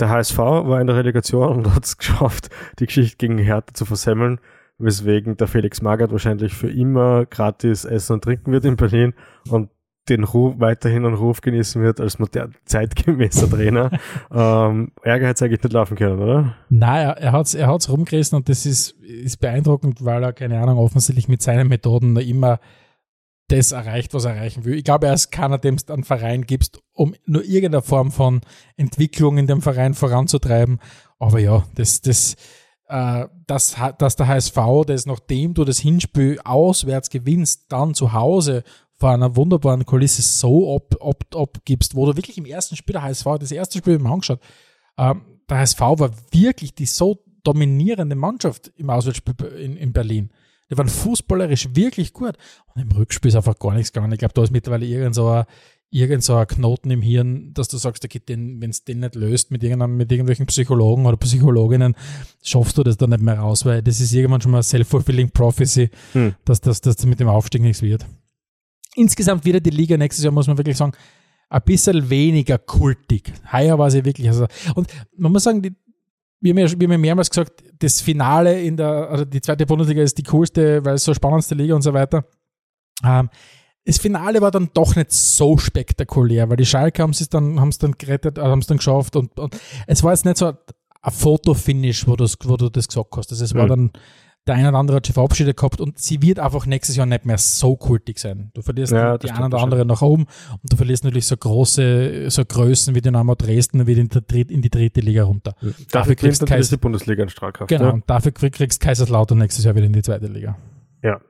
Der 0.00 0.10
HSV 0.10 0.38
war 0.38 0.80
in 0.80 0.86
der 0.86 0.96
Relegation 0.96 1.58
und 1.58 1.74
hat 1.74 1.84
es 1.84 1.98
geschafft, 1.98 2.50
die 2.78 2.86
Geschichte 2.86 3.16
gegen 3.16 3.38
Hertha 3.38 3.72
zu 3.74 3.84
versemmeln, 3.84 4.40
weswegen 4.78 5.36
der 5.36 5.46
Felix 5.46 5.82
Magath 5.82 6.10
wahrscheinlich 6.10 6.52
für 6.52 6.70
immer 6.70 7.26
gratis 7.26 7.84
essen 7.84 8.14
und 8.14 8.24
trinken 8.24 8.52
wird 8.52 8.64
in 8.64 8.76
Berlin 8.76 9.14
und 9.48 9.70
den 10.08 10.24
Ruf, 10.24 10.54
weiterhin 10.58 11.06
einen 11.06 11.14
Ruf 11.14 11.40
genießen 11.40 11.82
wird 11.82 12.00
als 12.00 12.18
modern, 12.18 12.54
zeitgemäßer 12.66 13.48
Trainer. 13.48 13.90
ähm, 14.30 14.92
Ärger 15.02 15.28
hätte 15.28 15.34
es 15.34 15.42
eigentlich 15.42 15.62
nicht 15.62 15.72
laufen 15.72 15.96
können, 15.96 16.20
oder? 16.20 16.56
Nein, 16.68 17.06
er, 17.06 17.18
er 17.18 17.32
hat 17.32 17.46
es 17.46 17.54
er 17.54 17.68
hat's 17.68 17.88
rumgerissen 17.88 18.36
und 18.36 18.48
das 18.48 18.66
ist, 18.66 18.90
ist 19.02 19.40
beeindruckend, 19.40 20.04
weil 20.04 20.22
er, 20.22 20.32
keine 20.32 20.60
Ahnung, 20.60 20.78
offensichtlich 20.78 21.28
mit 21.28 21.42
seinen 21.42 21.68
Methoden 21.68 22.16
immer 22.16 22.60
das 23.48 23.72
erreicht, 23.72 24.14
was 24.14 24.24
er 24.24 24.34
erreichen 24.34 24.64
will. 24.64 24.74
Ich 24.74 24.84
glaube, 24.84 25.06
er 25.06 25.14
ist 25.14 25.30
keiner, 25.30 25.58
dem 25.58 25.76
du 25.76 25.92
einen 25.92 26.04
Verein 26.04 26.42
gibst, 26.42 26.80
um 26.92 27.14
nur 27.26 27.44
irgendeine 27.44 27.82
Form 27.82 28.10
von 28.10 28.40
Entwicklung 28.76 29.38
in 29.38 29.46
dem 29.46 29.60
Verein 29.60 29.94
voranzutreiben. 29.94 30.80
Aber 31.18 31.38
ja, 31.38 31.64
das, 31.74 32.00
das, 32.00 32.36
äh, 32.88 33.26
dass, 33.46 33.76
dass 33.98 34.16
der 34.16 34.28
HSV, 34.28 34.56
das 34.86 35.06
nachdem 35.06 35.54
du 35.54 35.64
das 35.64 35.78
Hinspiel 35.78 36.38
auswärts 36.42 37.10
gewinnst, 37.10 37.66
dann 37.70 37.94
zu 37.94 38.14
Hause 38.14 38.64
vor 38.96 39.10
einer 39.10 39.36
wunderbaren 39.36 39.84
Kulisse 39.84 40.22
so 40.22 40.76
ab, 40.76 40.96
ab, 41.00 41.24
abgibst, 41.34 41.94
wo 41.94 42.06
du 42.06 42.16
wirklich 42.16 42.38
im 42.38 42.46
ersten 42.46 42.76
Spiel 42.76 42.94
der 42.94 43.02
HSV, 43.02 43.26
das 43.40 43.52
erste 43.52 43.78
Spiel 43.78 43.94
im 43.94 44.06
angeschaut, 44.06 44.40
ähm, 44.96 45.22
der 45.48 45.58
HSV 45.58 45.80
war 45.80 46.10
wirklich 46.30 46.74
die 46.74 46.86
so 46.86 47.22
dominierende 47.42 48.16
Mannschaft 48.16 48.72
im 48.76 48.90
Auswärtsspiel 48.90 49.34
in, 49.58 49.76
in 49.76 49.92
Berlin. 49.92 50.30
Die 50.70 50.78
waren 50.78 50.88
fußballerisch 50.88 51.74
wirklich 51.74 52.12
gut. 52.14 52.36
Und 52.74 52.80
im 52.80 52.92
Rückspiel 52.92 53.28
ist 53.28 53.36
einfach 53.36 53.58
gar 53.58 53.74
nichts 53.74 53.92
gegangen. 53.92 54.12
Ich 54.12 54.18
glaube, 54.18 54.34
da 54.34 54.42
ist 54.42 54.50
mittlerweile 54.50 54.86
irgend 54.86 55.14
so 55.14 55.28
ein, 55.28 55.44
irgend 55.90 56.24
so 56.24 56.36
ein 56.36 56.46
Knoten 56.46 56.90
im 56.90 57.02
Hirn, 57.02 57.52
dass 57.52 57.68
du 57.68 57.76
sagst, 57.76 58.02
wenn 58.26 58.70
es 58.70 58.84
den 58.84 59.00
nicht 59.00 59.14
löst 59.14 59.50
mit, 59.50 59.62
mit 59.62 60.10
irgendwelchen 60.10 60.46
Psychologen 60.46 61.04
oder 61.04 61.18
Psychologinnen, 61.18 61.94
schaffst 62.42 62.78
du 62.78 62.82
das 62.82 62.96
dann 62.96 63.10
nicht 63.10 63.22
mehr 63.22 63.38
raus, 63.38 63.66
weil 63.66 63.82
das 63.82 64.00
ist 64.00 64.14
irgendwann 64.14 64.40
schon 64.40 64.52
mal 64.52 64.62
self-fulfilling 64.62 65.30
prophecy, 65.30 65.90
hm. 66.12 66.34
dass 66.46 66.62
das 66.62 66.80
dass 66.80 67.04
mit 67.04 67.20
dem 67.20 67.28
Aufstieg 67.28 67.60
nichts 67.60 67.82
wird 67.82 68.06
insgesamt 68.94 69.44
wieder 69.44 69.60
die 69.60 69.70
Liga 69.70 69.96
nächstes 69.96 70.24
Jahr, 70.24 70.32
muss 70.32 70.46
man 70.46 70.58
wirklich 70.58 70.76
sagen, 70.76 70.92
ein 71.48 71.62
bisschen 71.62 72.08
weniger 72.10 72.58
kultig. 72.58 73.32
Heuer 73.52 73.78
war 73.78 73.90
sie 73.90 74.04
wirklich. 74.04 74.28
Also, 74.28 74.46
und 74.74 74.88
man 75.16 75.32
muss 75.32 75.44
sagen, 75.44 75.62
die, 75.62 75.74
wir 76.40 76.50
haben, 76.50 76.58
ja, 76.58 76.68
wir 76.68 76.86
haben 76.86 76.92
ja 76.92 76.98
mehrmals 76.98 77.30
gesagt, 77.30 77.62
das 77.78 78.00
Finale 78.00 78.60
in 78.60 78.76
der, 78.76 79.08
also 79.08 79.24
die 79.24 79.40
zweite 79.40 79.66
Bundesliga 79.66 80.02
ist 80.02 80.18
die 80.18 80.24
coolste, 80.24 80.84
weil 80.84 80.94
es 80.94 81.04
so 81.04 81.14
spannendste 81.14 81.54
Liga 81.54 81.74
und 81.74 81.82
so 81.82 81.94
weiter. 81.94 82.24
Ähm, 83.04 83.30
das 83.84 83.98
Finale 83.98 84.40
war 84.40 84.50
dann 84.50 84.70
doch 84.72 84.96
nicht 84.96 85.12
so 85.12 85.58
spektakulär, 85.58 86.48
weil 86.48 86.56
die 86.56 86.66
Schalke 86.66 87.02
haben 87.02 87.10
es 87.10 87.28
dann, 87.28 87.56
dann 87.56 87.92
gerettet, 87.98 88.38
äh, 88.38 88.42
haben 88.42 88.60
es 88.60 88.66
dann 88.66 88.78
geschafft 88.78 89.16
und, 89.16 89.38
und, 89.38 89.56
es 89.86 90.02
war 90.02 90.12
jetzt 90.12 90.24
nicht 90.24 90.38
so 90.38 90.46
ein 90.46 91.12
Fotofinish, 91.12 92.06
wo, 92.06 92.12
wo 92.12 92.56
du 92.56 92.70
das 92.70 92.88
gesagt 92.88 93.10
hast. 93.16 93.30
Also 93.30 93.44
es 93.44 93.54
war 93.54 93.68
dann 93.68 93.90
der 94.46 94.56
eine 94.56 94.68
oder 94.68 94.78
andere 94.78 94.96
hat 94.98 95.06
schon 95.06 95.14
verabschiedet 95.14 95.56
gehabt 95.56 95.80
und 95.80 95.98
sie 95.98 96.20
wird 96.20 96.38
einfach 96.38 96.66
nächstes 96.66 96.96
Jahr 96.96 97.06
nicht 97.06 97.24
mehr 97.24 97.38
so 97.38 97.76
kultig 97.76 98.18
sein. 98.18 98.50
Du 98.54 98.62
verlierst 98.62 98.92
ja, 98.92 99.16
die 99.16 99.30
eine 99.30 99.46
oder 99.46 99.58
andere 99.58 99.86
nach 99.86 100.02
oben 100.02 100.26
und 100.50 100.72
du 100.72 100.76
verlierst 100.76 101.04
natürlich 101.04 101.26
so 101.26 101.36
große, 101.36 102.30
so 102.30 102.44
Größen 102.44 102.94
wie 102.94 103.00
Dynamo 103.00 103.34
Dresden 103.34 103.86
wieder 103.86 104.00
in, 104.00 104.62
die 104.62 104.70
dritte 104.70 105.00
Liga 105.00 105.24
runter. 105.24 105.54
Ja. 105.60 105.68
Dafür, 105.68 105.86
dafür 105.90 106.14
kriegst 106.16 106.42
du 106.42 106.76
die 106.76 106.80
Bundesliga 106.80 107.22
in 107.22 107.28
Strahlkraft. 107.28 107.68
Genau, 107.68 107.84
ja. 107.84 107.90
und 107.90 108.04
dafür 108.08 108.32
kriegst 108.32 108.80
Kaiserslautern 108.80 109.38
nächstes 109.38 109.64
Jahr 109.64 109.74
wieder 109.74 109.86
in 109.86 109.92
die 109.92 110.02
zweite 110.02 110.26
Liga. 110.26 110.56
Ja. 111.02 111.20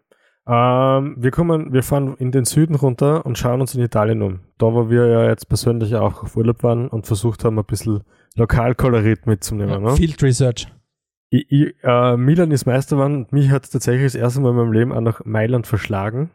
Ähm, 0.47 1.15
wir 1.19 1.31
kommen, 1.31 1.73
wir 1.73 1.83
fahren 1.83 2.17
in 2.19 2.31
den 2.31 2.45
Süden 2.45 2.75
runter 2.75 3.25
und 3.25 3.39
schauen 3.39 3.61
uns 3.61 3.75
in 3.75 3.83
Italien 3.83 4.23
um. 4.23 4.41
Da, 4.59 4.67
wo 4.67 4.91
wir 4.91 5.07
ja 5.07 5.29
jetzt 5.29 5.49
persönlich 5.49 5.95
auch 5.95 6.23
auf 6.23 6.37
Urlaub 6.37 6.63
waren 6.63 6.89
und 6.89 7.07
versucht 7.07 7.45
haben, 7.45 7.59
ein 7.59 7.65
bisschen 7.65 8.03
Lokalkolorit 8.37 9.27
mitzunehmen. 9.27 9.71
Ja, 9.71 9.79
ne? 9.79 9.97
Field 9.97 10.23
Research. 10.23 10.67
Ich, 11.31 11.47
ich, 11.51 11.75
äh, 11.83 12.17
Milan 12.17 12.51
ist 12.51 12.67
Meister 12.67 12.97
geworden 12.97 13.25
und 13.25 13.33
mich 13.33 13.51
hat 13.51 13.65
es 13.65 13.71
tatsächlich 13.71 14.05
das 14.05 14.15
erste 14.15 14.41
Mal 14.41 14.51
in 14.51 14.57
meinem 14.57 14.73
Leben 14.73 14.93
auch 14.93 15.01
nach 15.01 15.25
Mailand 15.25 15.67
verschlagen. 15.67 16.31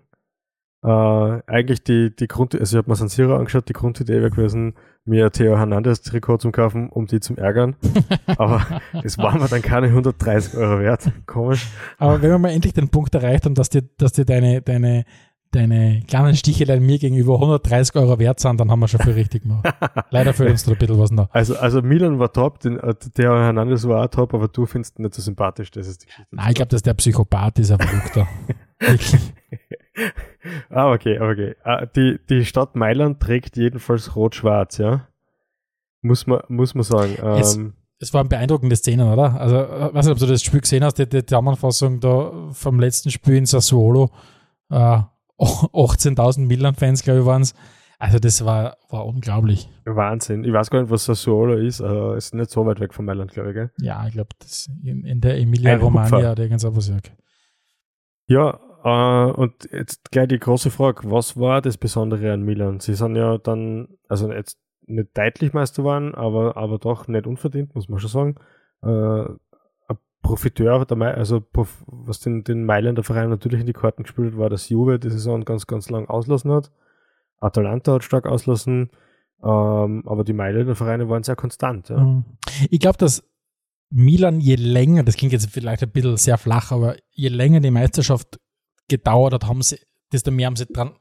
Äh, 0.82 0.88
eigentlich 0.88 1.84
die, 1.84 2.16
die 2.16 2.28
Grund, 2.28 2.56
also 2.56 2.78
ich 2.78 2.82
habe 2.82 2.90
mir 2.90 2.96
San 2.96 3.10
Siro 3.10 3.36
angeschaut, 3.36 3.68
die 3.68 3.74
Grundidee 3.74 4.22
wäre 4.22 4.32
gewesen, 4.32 4.76
mir 5.04 5.30
Theo 5.30 5.58
Hernandez 5.58 6.02
Trikot 6.02 6.38
zu 6.38 6.52
kaufen, 6.52 6.90
um 6.90 7.06
die 7.06 7.20
zu 7.20 7.36
ärgern. 7.36 7.76
Aber 8.38 8.66
das 9.04 9.18
war 9.18 9.38
mir 9.38 9.50
dann 9.50 9.62
keine 9.62 9.88
130 9.88 10.56
Euro 10.56 10.80
wert. 10.80 11.12
Komisch. 11.26 11.68
Aber 11.98 12.22
wenn 12.22 12.30
wir 12.30 12.40
mal 12.40 12.52
endlich 12.52 12.74
den 12.74 12.90
Punkt 12.90 13.14
erreicht 13.14 13.46
haben, 13.46 13.56
dass 13.56 13.70
dir, 13.70 13.84
dass 13.98 14.14
dir 14.14 14.24
deine, 14.24 14.62
deine, 14.62 15.04
deine 15.52 16.04
kleinen 16.08 16.36
Sticheleien 16.36 16.86
mir 16.86 17.00
gegenüber 17.00 17.36
130 17.36 17.96
Euro 17.96 18.20
wert 18.20 18.40
sind, 18.40 18.60
dann 18.60 18.70
haben 18.70 18.80
wir 18.80 18.88
schon 18.88 19.00
viel 19.00 19.14
richtig 19.14 19.44
gemacht. 19.44 19.68
Leider 20.12 20.34
fehlt 20.34 20.52
uns 20.52 20.64
da 20.64 20.72
ein 20.72 20.78
bisschen 20.78 21.00
was 21.00 21.12
noch. 21.12 21.30
Also, 21.32 21.58
also 21.58 21.82
Milan 21.82 22.20
war 22.20 22.32
top, 22.32 22.60
den, 22.60 22.78
äh, 22.80 22.94
der 23.18 23.32
Hernandez 23.32 23.88
war 23.88 24.04
auch 24.04 24.08
top, 24.10 24.34
aber 24.34 24.48
du 24.48 24.66
findest 24.66 25.00
ihn 25.00 25.04
nicht 25.04 25.16
so 25.16 25.22
sympathisch, 25.22 25.72
das 25.72 25.88
ist 25.88 26.04
die 26.04 26.08
Geschichte. 26.08 26.36
Nein, 26.36 26.50
ich 26.50 26.56
glaube, 26.56 26.70
dass 26.70 26.84
der 26.84 26.94
Psychopath 26.94 27.60
ist, 27.60 27.72
ein 27.72 27.80
Verrückter. 27.80 28.28
Wirklich. 28.80 29.34
ah, 30.70 30.92
okay, 30.92 31.20
okay. 31.20 31.56
Ah, 31.64 31.86
die, 31.86 32.20
die 32.30 32.46
Stadt 32.46 32.76
Mailand 32.76 33.20
trägt 33.20 33.58
jedenfalls 33.58 34.16
rot-schwarz, 34.16 34.78
ja? 34.78 35.08
Muss 36.02 36.28
man, 36.28 36.42
muss 36.48 36.76
man 36.76 36.84
sagen. 36.84 37.16
Es, 37.40 37.56
ähm, 37.56 37.74
es 38.00 38.14
waren 38.14 38.30
beeindruckende 38.30 38.76
Szenen, 38.76 39.12
oder? 39.12 39.40
Also, 39.40 39.64
ich 39.64 39.94
weiß 39.94 40.06
nicht, 40.06 40.14
ob 40.14 40.20
du 40.20 40.28
das 40.28 40.44
Spiel 40.44 40.62
gesehen 40.62 40.84
hast, 40.84 41.00
die, 41.00 41.10
die 41.10 41.26
Zusammenfassung 41.26 42.00
da 42.00 42.32
vom 42.52 42.80
letzten 42.80 43.12
Spiel 43.12 43.36
in 43.36 43.46
Sassuolo. 43.46 44.10
Äh, 44.70 45.00
18.000 45.40 46.46
Milan-Fans, 46.46 47.04
glaube 47.04 47.22
ich, 47.22 47.26
waren 47.26 47.42
es. 47.42 47.54
Also 47.98 48.18
das 48.18 48.46
war, 48.46 48.78
war 48.90 49.06
unglaublich. 49.06 49.70
Wahnsinn. 49.84 50.46
Ich 50.46 50.54
weiß 50.54 50.70
gar 50.70 50.82
nicht, 50.82 50.90
was 50.90 51.04
Sassuolo 51.04 51.56
ist. 51.56 51.82
Uh, 51.82 52.14
ist 52.14 52.34
nicht 52.34 52.50
so 52.50 52.66
weit 52.66 52.80
weg 52.80 52.94
von 52.94 53.04
Mailand, 53.04 53.32
glaube 53.32 53.50
ich. 53.50 53.56
Gell? 53.56 53.72
Ja, 53.82 54.08
ich 54.08 54.14
glaube, 54.14 54.30
in, 54.84 55.04
in, 55.04 55.20
der 55.20 55.38
Emilia-Romagna 55.38 56.32
oder 56.32 56.44
irgend 56.44 56.62
sowas. 56.62 56.90
Ja, 58.28 58.58
uh, 58.86 59.34
und 59.34 59.70
jetzt 59.72 60.12
gleich 60.12 60.30
die 60.30 60.40
große 60.40 60.72
Frage. 60.72 61.12
Was 61.12 61.38
war 61.38 61.62
das 61.62 61.78
Besondere 61.78 62.32
an 62.32 62.44
Milan? 62.44 62.80
Sie 62.80 62.94
sind 62.94 63.18
ja 63.18 63.38
dann, 63.38 63.90
also 64.08 64.32
jetzt 64.32 64.58
nicht 64.86 65.10
deutlich 65.18 65.52
Meister 65.52 65.84
waren, 65.84 66.16
aber, 66.16 66.56
aber 66.56 66.78
doch 66.78 67.10
nicht 67.10 67.28
unverdient, 67.28 67.76
muss 67.76 67.90
man 67.90 68.00
schon 68.00 68.10
sagen. 68.10 68.36
Uh, 68.82 69.36
Profiteur, 70.22 70.86
der 70.86 71.18
also 71.18 71.44
was 71.88 72.20
den, 72.20 72.44
den 72.44 72.66
Mailänder 72.66 73.04
Verein 73.04 73.30
natürlich 73.30 73.62
in 73.62 73.66
die 73.66 73.74
Karten 73.74 74.04
gespielt 74.04 74.34
hat, 74.34 74.40
war, 74.40 74.50
dass 74.50 74.70
Juve 74.70 75.00
die 75.00 75.10
Saison 75.10 75.46
ganz, 75.46 75.66
ganz 75.66 75.90
lang 75.90 76.08
auslassen 76.08 76.52
hat. 76.52 76.72
Atalanta 77.40 77.94
hat 77.94 78.04
stark 78.04 78.26
auslassen, 78.26 78.90
ähm, 79.42 80.04
aber 80.06 80.24
die 80.26 80.34
Mailänder 80.34 80.76
Vereine 80.76 81.08
waren 81.10 81.24
sehr 81.24 81.38
konstant. 81.38 81.90
Ja. 81.90 81.98
Mhm. 82.00 82.26
Ich 82.70 82.80
glaube, 82.80 82.98
dass 82.98 83.24
Milan 83.90 84.40
je 84.40 84.56
länger, 84.56 85.04
das 85.04 85.16
klingt 85.16 85.34
jetzt 85.34 85.50
vielleicht 85.50 85.84
ein 85.84 85.92
bisschen 85.92 86.18
sehr 86.18 86.38
flach, 86.38 86.72
aber 86.72 86.96
je 87.12 87.30
länger 87.30 87.60
die 87.60 87.72
Meisterschaft 87.72 88.40
gedauert 88.88 89.34
hat, 89.34 89.48
haben 89.48 89.62
sie, 89.62 89.80
desto 90.12 90.32
mehr 90.32 90.48
haben 90.48 90.58
sie 90.58 90.66
dran 90.66 90.92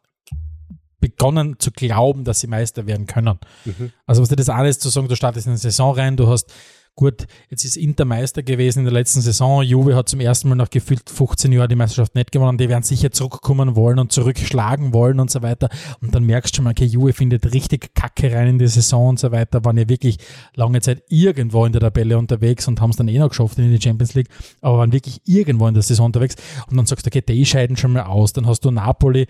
begonnen 1.01 1.57
zu 1.59 1.71
glauben, 1.71 2.25
dass 2.25 2.41
sie 2.41 2.47
Meister 2.47 2.87
werden 2.87 3.07
können. 3.07 3.39
Mhm. 3.65 3.93
Also 4.07 4.23
was 4.23 4.29
das 4.29 4.49
eine 4.49 4.69
ist 4.69 4.81
zu 4.81 4.89
sagen, 4.89 5.09
du 5.09 5.17
startest 5.17 5.47
in 5.47 5.53
eine 5.53 5.59
Saison 5.59 5.95
rein, 5.95 6.17
du 6.17 6.29
hast 6.29 6.53
gut, 6.99 7.29
jetzt 7.49 7.65
ist 7.65 7.77
Inter 7.77 8.05
Meister 8.05 8.43
gewesen 8.43 8.81
in 8.81 8.85
der 8.85 8.93
letzten 8.93 9.21
Saison. 9.21 9.63
Juve 9.63 9.95
hat 9.95 10.09
zum 10.09 10.19
ersten 10.19 10.49
Mal 10.49 10.57
nach 10.57 10.69
gefühlt 10.69 11.09
15 11.09 11.53
Jahren 11.53 11.69
die 11.69 11.77
Meisterschaft 11.77 12.17
nicht 12.17 12.33
gewonnen. 12.33 12.59
Die 12.59 12.69
werden 12.69 12.83
sicher 12.83 13.13
zurückkommen 13.13 13.77
wollen 13.77 14.01
und 14.01 14.11
zurückschlagen 14.11 14.93
wollen 14.93 15.21
und 15.21 15.31
so 15.31 15.41
weiter. 15.41 15.69
Und 16.01 16.13
dann 16.13 16.25
merkst 16.25 16.53
du 16.53 16.57
schon 16.57 16.65
mal, 16.65 16.73
okay, 16.73 16.87
Juve 16.87 17.13
findet 17.13 17.55
richtig 17.55 17.95
Kacke 17.95 18.33
rein 18.33 18.49
in 18.49 18.59
die 18.59 18.67
Saison 18.67 19.11
und 19.11 19.21
so 19.21 19.31
weiter. 19.31 19.65
Waren 19.65 19.79
ja 19.79 19.89
wirklich 19.89 20.19
lange 20.57 20.81
Zeit 20.81 21.05
irgendwo 21.09 21.65
in 21.65 21.73
der 21.73 21.83
Tabelle 21.83 22.19
unterwegs 22.19 22.67
und 22.67 22.81
haben 22.81 22.91
es 22.91 22.97
dann 22.97 23.07
eh 23.07 23.19
noch 23.19 23.29
geschafft 23.29 23.59
in 23.59 23.71
die 23.71 23.81
Champions 23.81 24.15
League, 24.15 24.29
aber 24.61 24.79
waren 24.79 24.93
wirklich 24.93 25.21
irgendwo 25.25 25.69
in 25.69 25.75
der 25.75 25.85
Saison 25.85 26.07
unterwegs. 26.07 26.35
Und 26.69 26.77
dann 26.77 26.87
sagst 26.87 27.07
du, 27.07 27.11
okay, 27.11 27.23
die 27.23 27.47
scheiden 27.47 27.77
schon 27.77 27.93
mal 27.93 28.03
aus. 28.03 28.33
Dann 28.33 28.49
hast 28.49 28.65
du 28.65 28.73
Napoli, 28.73 29.29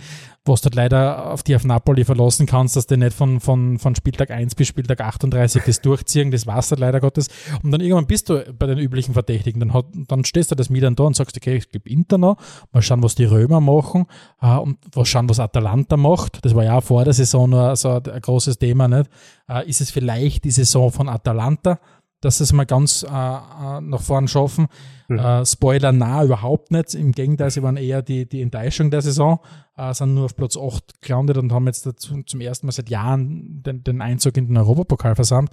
was 0.48 0.62
du 0.62 0.70
leider 0.72 1.30
auf 1.30 1.42
die 1.42 1.54
auf 1.54 1.64
Napoli 1.64 2.04
verlassen 2.04 2.46
kannst, 2.46 2.76
dass 2.76 2.86
die 2.86 2.96
nicht 2.96 3.14
von, 3.14 3.40
von, 3.40 3.78
von 3.78 3.94
Spieltag 3.94 4.30
1 4.30 4.54
bis 4.54 4.68
Spieltag 4.68 5.00
38 5.00 5.62
das 5.64 5.80
durchziehen, 5.80 6.30
das 6.30 6.46
war's 6.46 6.68
dann 6.68 6.78
leider 6.78 7.00
Gottes. 7.00 7.28
Und 7.62 7.70
dann 7.70 7.80
irgendwann 7.80 8.06
bist 8.06 8.28
du 8.28 8.44
bei 8.58 8.66
den 8.66 8.78
üblichen 8.78 9.12
Verdächtigen. 9.12 9.60
Dann, 9.60 9.72
hat, 9.72 9.86
dann 9.92 10.24
stehst 10.24 10.50
du 10.50 10.54
das 10.54 10.70
Milan 10.70 10.96
da 10.96 11.04
und 11.04 11.16
sagst, 11.16 11.36
okay, 11.36 11.56
ich 11.56 11.68
gebe 11.68 11.88
Inter 11.88 12.18
noch, 12.18 12.36
mal 12.72 12.82
schauen, 12.82 13.02
was 13.02 13.14
die 13.14 13.24
Römer 13.24 13.60
machen 13.60 14.06
äh, 14.40 14.56
und 14.56 14.78
was 14.92 15.08
schauen, 15.08 15.28
was 15.28 15.40
Atalanta 15.40 15.96
macht. 15.96 16.44
Das 16.44 16.54
war 16.54 16.64
ja 16.64 16.78
auch 16.78 16.84
vor 16.84 17.04
der 17.04 17.14
Saison 17.14 17.50
nur 17.50 17.76
so 17.76 17.90
ein, 17.90 18.06
ein 18.06 18.20
großes 18.20 18.58
Thema. 18.58 18.88
Nicht? 18.88 19.10
Äh, 19.48 19.68
ist 19.68 19.80
es 19.80 19.90
vielleicht 19.90 20.44
die 20.44 20.50
Saison 20.50 20.90
von 20.90 21.08
Atalanta, 21.08 21.78
dass 22.20 22.38
sie 22.38 22.44
es 22.44 22.52
mal 22.52 22.66
ganz 22.66 23.02
äh, 23.02 23.06
äh 23.06 23.80
nach 23.80 24.00
vorn 24.00 24.28
schaffen? 24.28 24.66
Mhm. 25.08 25.18
Äh, 25.18 25.46
Spoiler 25.46 25.92
nah 25.92 26.24
überhaupt 26.24 26.70
nicht. 26.70 26.94
Im 26.94 27.12
Gegenteil, 27.12 27.50
sie 27.50 27.62
waren 27.62 27.76
eher 27.76 28.02
die, 28.02 28.28
die 28.28 28.42
Enttäuschung 28.42 28.90
der 28.90 29.02
Saison, 29.02 29.40
äh, 29.76 29.92
sind 29.94 30.14
nur 30.14 30.26
auf 30.26 30.36
Platz 30.36 30.56
8 30.56 31.00
gelandet 31.00 31.38
und 31.38 31.52
haben 31.52 31.66
jetzt 31.66 31.86
dazu, 31.86 32.22
zum 32.24 32.40
ersten 32.40 32.66
Mal 32.66 32.72
seit 32.72 32.90
Jahren 32.90 33.62
den, 33.62 33.82
den 33.84 34.02
Einzug 34.02 34.36
in 34.36 34.48
den 34.48 34.56
Europapokal 34.56 35.14
versammelt. 35.14 35.52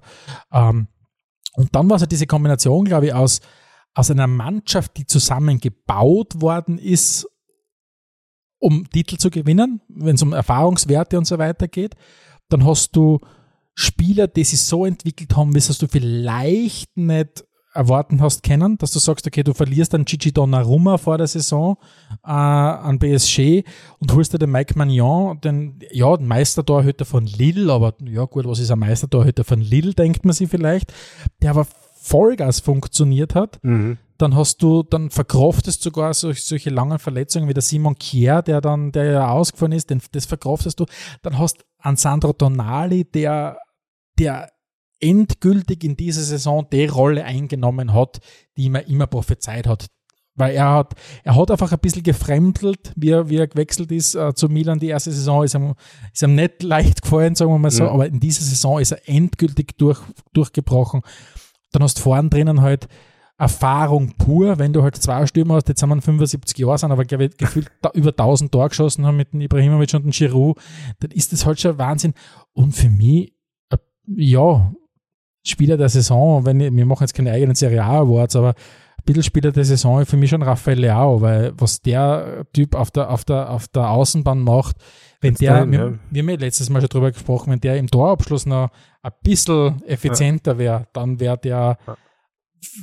Ähm, 0.52 0.88
und 1.54 1.74
dann 1.74 1.90
war 1.90 1.96
es 1.96 2.02
ja 2.02 2.08
diese 2.08 2.28
Kombination, 2.28 2.86
glaube 2.86 3.08
ich, 3.08 3.14
aus, 3.14 3.40
aus 3.94 4.12
einer 4.12 4.28
Mannschaft, 4.28 4.98
die 4.98 5.06
zusammengebaut 5.06 6.42
worden 6.42 6.78
ist, 6.78 7.28
um 8.60 8.90
Titel 8.90 9.18
zu 9.18 9.30
gewinnen, 9.30 9.82
wenn 9.88 10.16
es 10.16 10.22
um 10.22 10.34
Erfahrungswerte 10.34 11.18
und 11.18 11.26
so 11.26 11.38
weiter 11.38 11.68
geht. 11.68 11.96
Dann 12.50 12.66
hast 12.66 12.96
du 12.96 13.20
Spieler, 13.76 14.27
die 14.27 14.43
sich 14.43 14.61
so 14.61 14.85
entwickelt 14.85 15.35
haben, 15.35 15.53
wie 15.53 15.60
es 15.60 15.77
du 15.77 15.88
vielleicht 15.88 16.95
nicht 16.95 17.45
erwarten 17.76 18.22
hast 18.22 18.41
kennen, 18.41 18.77
dass 18.77 18.91
du 18.91 18.99
sagst, 18.99 19.27
okay, 19.27 19.43
du 19.43 19.53
verlierst 19.53 19.93
dann 19.93 20.06
Gigi 20.06 20.31
Donnarumma 20.31 20.97
vor 20.97 21.18
der 21.18 21.27
Saison 21.27 21.77
äh, 22.23 22.31
an 22.31 22.99
PSG 22.99 23.64
und 23.99 24.14
holst 24.14 24.34
dir 24.34 24.39
den 24.39 24.52
Mike 24.52 24.77
Magnon, 24.77 25.39
den, 25.41 25.80
ja, 25.91 26.15
den 26.15 26.27
Meistertorhüter 26.27 27.03
von 27.03 27.26
Lille, 27.26 27.72
aber 27.72 27.93
ja 28.06 28.23
gut, 28.26 28.47
was 28.47 28.60
ist 28.60 28.72
ein 28.72 28.80
Meistertorhüter 28.80 29.43
von 29.43 29.60
Lille, 29.60 29.93
denkt 29.93 30.23
man 30.23 30.34
sich 30.34 30.49
vielleicht, 30.49 30.93
der 31.41 31.52
aber 31.52 31.68
Vollgas 31.95 32.61
funktioniert 32.61 33.35
hat. 33.35 33.60
Mhm. 33.64 33.97
Dann 34.18 34.35
hast 34.35 34.64
du, 34.64 34.84
dann 34.84 35.10
verkraftest 35.10 35.81
sogar 35.81 36.14
solche, 36.14 36.41
solche 36.41 36.69
langen 36.69 36.99
Verletzungen 36.99 37.49
wie 37.49 37.53
der 37.53 37.64
Simon 37.64 37.95
Kier, 37.95 38.41
der 38.41 38.61
dann, 38.61 38.93
der 38.93 39.06
ja 39.06 39.27
ausgefallen 39.27 39.73
ist, 39.73 39.89
den, 39.89 40.02
das 40.14 40.26
verkraftest 40.26 40.80
du. 40.80 40.85
Dann 41.22 41.38
hast 41.38 41.65
an 41.80 41.97
Sandro 41.97 42.31
Tonali, 42.31 43.03
der, 43.03 43.57
der 44.20 44.52
endgültig 45.00 45.84
in 45.84 45.98
dieser 45.98 46.24
Saison 46.24 46.68
die 46.72 46.86
Rolle 46.86 47.26
eingenommen 47.26 47.94
hat, 47.94 48.20
die 48.58 48.70
man 48.70 48.84
immer 48.84 49.08
prophezeit 49.08 49.68
hat. 49.68 49.88
Weil 50.38 50.56
er 50.56 50.70
hat, 50.70 50.94
er 51.24 51.36
hat 51.36 51.50
einfach 51.50 51.72
ein 51.72 51.80
bisschen 51.80 52.04
gefremdelt, 52.04 52.92
wie 52.98 53.10
er, 53.10 53.30
wie 53.30 53.38
er 53.38 53.48
gewechselt 53.48 53.92
ist 53.92 54.16
äh, 54.16 54.34
zu 54.34 54.50
Milan. 54.50 54.80
Die 54.80 54.90
erste 54.90 55.12
Saison 55.12 55.44
ist 55.44 55.56
ihm, 55.56 55.76
ist 56.14 56.24
ihm 56.24 56.36
nicht 56.36 56.62
leicht 56.62 57.02
gefallen, 57.04 57.36
sagen 57.36 57.52
wir 57.52 57.58
mal 57.58 57.72
so, 57.72 57.86
ja. 57.86 57.92
aber 57.92 58.08
in 58.08 58.20
dieser 58.20 58.44
Saison 58.44 58.80
ist 58.80 58.92
er 58.92 59.08
endgültig 59.08 59.78
durch, 59.78 60.00
durchgebrochen. 60.34 61.02
Dann 61.72 61.84
hast 61.84 61.98
du 61.98 62.02
vorn 62.02 62.30
drinnen 62.30 62.62
halt 62.62 62.88
Erfahrung 63.38 64.14
pur, 64.18 64.60
wenn 64.60 64.72
du 64.72 64.82
halt 64.82 64.96
zwei 64.96 65.26
Stürmer 65.26 65.56
hast, 65.56 65.68
jetzt 65.68 65.82
haben 65.82 65.90
wir 65.90 66.02
75 66.02 66.58
Jahre 66.58 66.78
sind, 66.78 66.92
aber 66.92 67.04
glaube 67.04 67.26
ich, 67.26 67.38
gefühlt 67.38 67.70
über 67.94 68.12
1000 68.12 68.52
Tor 68.52 68.70
geschossen 68.70 69.06
haben 69.06 69.18
mit 69.18 69.34
dem 69.34 69.42
Ibrahimovic 69.42 69.94
und 69.94 70.04
dem 70.04 70.12
Giroud, 70.12 70.58
dann 71.00 71.12
ist 71.12 71.34
das 71.34 71.46
halt 71.46 71.60
schon 71.60 71.78
Wahnsinn. 71.78 72.14
Und 72.54 72.74
für 72.74 72.90
mich, 72.90 73.35
ja, 74.07 74.73
Spieler 75.44 75.77
der 75.77 75.90
Saison, 75.90 76.45
wenn 76.45 76.60
ich, 76.60 76.73
wir 76.73 76.86
machen 76.86 77.03
jetzt 77.03 77.14
keine 77.14 77.32
eigenen 77.32 77.56
Serie 77.56 77.84
A 77.84 77.99
Awards, 77.99 78.36
aber 78.36 78.49
ein 78.49 79.03
bisschen 79.06 79.23
Spieler 79.23 79.52
der 79.52 79.65
Saison 79.65 80.06
für 80.06 80.18
mich 80.18 80.32
schon 80.32 80.41
Raphael 80.41 80.80
Leao, 80.80 81.22
weil 81.22 81.53
was 81.57 81.82
der 81.82 82.45
Typ 82.53 82.76
auf 82.76 82.90
der, 82.91 83.11
auf 83.11 83.23
der, 83.26 83.52
auf 83.52 83.68
der 83.68 83.90
Außenbahn 83.90 84.41
macht, 84.41 84.77
wenn 85.22 85.32
jetzt 85.32 85.41
der, 85.41 85.60
dann, 85.60 85.72
wir, 85.72 85.80
ja. 85.80 85.94
wir 86.10 86.22
haben 86.22 86.30
ja 86.30 86.36
letztes 86.36 86.69
Mal 86.69 86.82
schon 86.82 86.90
drüber 86.90 87.11
gesprochen, 87.11 87.52
wenn 87.52 87.61
der 87.61 87.77
im 87.77 87.88
Torabschluss 87.88 88.48
noch 88.48 88.69
ein 89.03 89.11
bisschen 89.22 89.84
effizienter 89.86 90.57
wäre, 90.57 90.88
dann 90.94 91.19
wäre 91.19 91.38
der 91.38 91.77
ja. 91.86 91.98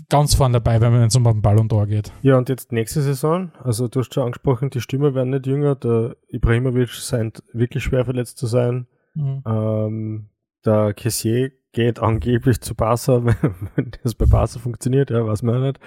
ganz 0.09 0.35
vorne 0.35 0.55
dabei, 0.55 0.81
wenn 0.81 0.93
man 0.93 1.03
um 1.03 1.25
den 1.25 1.43
Ball 1.43 1.59
und 1.59 1.71
Tor 1.71 1.89
geht. 1.89 2.13
Ja, 2.23 2.39
und 2.39 2.49
jetzt 2.49 2.71
nächste 2.71 3.03
Saison, 3.03 3.51
also 3.63 3.89
du 3.89 4.01
hast 4.01 4.15
schon 4.15 4.25
angesprochen, 4.25 4.71
die 4.71 4.81
Stürmer 4.81 5.17
werden 5.17 5.31
nicht 5.31 5.47
jünger, 5.49 5.75
der 5.75 6.17
Ibrahimovic 6.29 6.91
scheint 6.91 7.43
wirklich 7.53 7.83
schwer 7.83 8.05
verletzt 8.05 8.39
zu 8.39 8.47
sein. 8.47 8.87
Mhm. 9.15 9.43
Ähm, 9.45 10.29
der 10.65 10.95
Kessier 10.95 11.53
geht 11.73 12.01
angeblich 12.01 12.61
zu 12.61 12.75
Barca, 12.75 13.25
wenn 13.77 13.93
das 14.03 14.15
bei 14.15 14.27
Barca 14.27 14.59
funktioniert, 14.59 15.11
ja, 15.11 15.27
weiß 15.27 15.43
man 15.43 15.55
ja 15.55 15.61
nicht. 15.61 15.81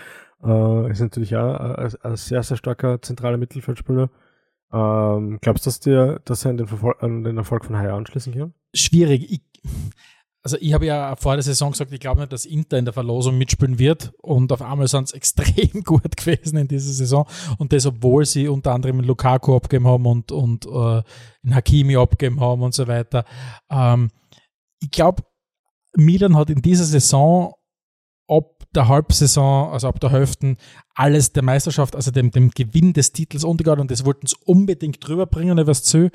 Äh, 0.43 0.91
ist 0.91 1.01
natürlich 1.01 1.35
auch 1.35 1.55
ein, 1.55 1.93
ein, 2.01 2.15
sehr, 2.15 2.43
sehr 2.43 2.57
starker 2.57 3.01
zentraler 3.01 3.37
Mittelfeldspieler. 3.37 4.09
Ähm, 4.73 5.39
glaubst 5.41 5.65
du, 5.65 5.69
dass, 5.69 5.79
der, 5.79 6.19
dass 6.25 6.45
er 6.45 6.51
an 6.51 6.57
den, 6.57 6.67
an 6.99 7.23
den 7.23 7.37
Erfolg 7.37 7.65
von 7.65 7.77
Haier 7.77 7.93
anschließen 7.93 8.33
kann? 8.33 8.53
Schwierig. 8.73 9.31
Ich, 9.31 9.41
also 10.43 10.57
ich 10.59 10.73
habe 10.73 10.85
ja 10.85 11.15
vor 11.15 11.33
der 11.33 11.43
Saison 11.43 11.71
gesagt, 11.71 11.91
ich 11.91 11.99
glaube 11.99 12.19
nicht, 12.19 12.31
dass 12.31 12.45
Inter 12.45 12.77
in 12.77 12.85
der 12.85 12.93
Verlosung 12.93 13.37
mitspielen 13.37 13.79
wird 13.79 14.13
und 14.21 14.51
auf 14.51 14.61
einmal 14.61 14.87
sind 14.87 15.05
es 15.05 15.13
extrem 15.13 15.83
gut 15.83 16.17
gewesen 16.17 16.57
in 16.57 16.67
dieser 16.67 16.93
Saison 16.93 17.25
und 17.57 17.73
das, 17.73 17.85
obwohl 17.85 18.25
sie 18.25 18.47
unter 18.47 18.73
anderem 18.73 18.99
Lukaku 18.99 19.55
abgegeben 19.55 19.87
haben 19.87 20.05
und, 20.05 20.31
und 20.31 20.65
äh, 20.67 21.01
in 21.43 21.55
Hakimi 21.55 21.95
abgegeben 21.95 22.39
haben 22.41 22.61
und 22.61 22.75
so 22.75 22.87
weiter. 22.87 23.25
Ähm, 23.71 24.11
ich 24.81 24.91
glaube, 24.91 25.23
Milan 25.95 26.35
hat 26.35 26.49
in 26.49 26.61
dieser 26.61 26.83
Saison 26.83 27.53
ab 28.27 28.63
der 28.73 28.87
Halbsaison, 28.87 29.71
also 29.71 29.87
ab 29.87 29.99
der 29.99 30.11
Hälfte, 30.11 30.57
alles 30.93 31.31
der 31.31 31.43
Meisterschaft, 31.43 31.95
also 31.95 32.11
dem, 32.11 32.31
dem 32.31 32.51
Gewinn 32.51 32.93
des 32.93 33.11
Titels 33.11 33.43
untergegangen 33.43 33.81
und 33.81 33.91
das 33.91 34.05
wollten 34.05 34.27
sie 34.27 34.35
unbedingt 34.45 35.05
drüber 35.05 35.25
bringen, 35.25 35.57
über 35.57 35.71
das 35.71 35.83
Ziel. 35.83 36.11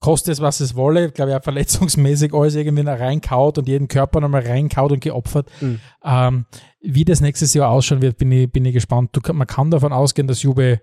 Kostet 0.00 0.32
es, 0.32 0.40
was 0.40 0.58
es 0.58 0.74
wolle, 0.74 1.06
ich 1.06 1.14
glaube 1.14 1.30
ich, 1.30 1.36
auch 1.36 1.44
verletzungsmäßig 1.44 2.34
alles 2.34 2.56
irgendwie 2.56 2.84
reinkaut 2.88 3.58
und 3.58 3.68
jeden 3.68 3.86
Körper 3.86 4.20
nochmal 4.20 4.44
reinkaut 4.44 4.90
und 4.90 5.00
geopfert. 5.00 5.48
Mhm. 5.60 5.78
Ähm, 6.04 6.46
wie 6.80 7.04
das 7.04 7.20
nächstes 7.20 7.54
Jahr 7.54 7.70
ausschauen 7.70 8.02
wird, 8.02 8.18
bin 8.18 8.32
ich, 8.32 8.50
bin 8.50 8.64
ich 8.64 8.74
gespannt. 8.74 9.10
Du, 9.12 9.20
man 9.32 9.46
kann 9.46 9.70
davon 9.70 9.92
ausgehen, 9.92 10.26
dass 10.26 10.42
Juve 10.42 10.80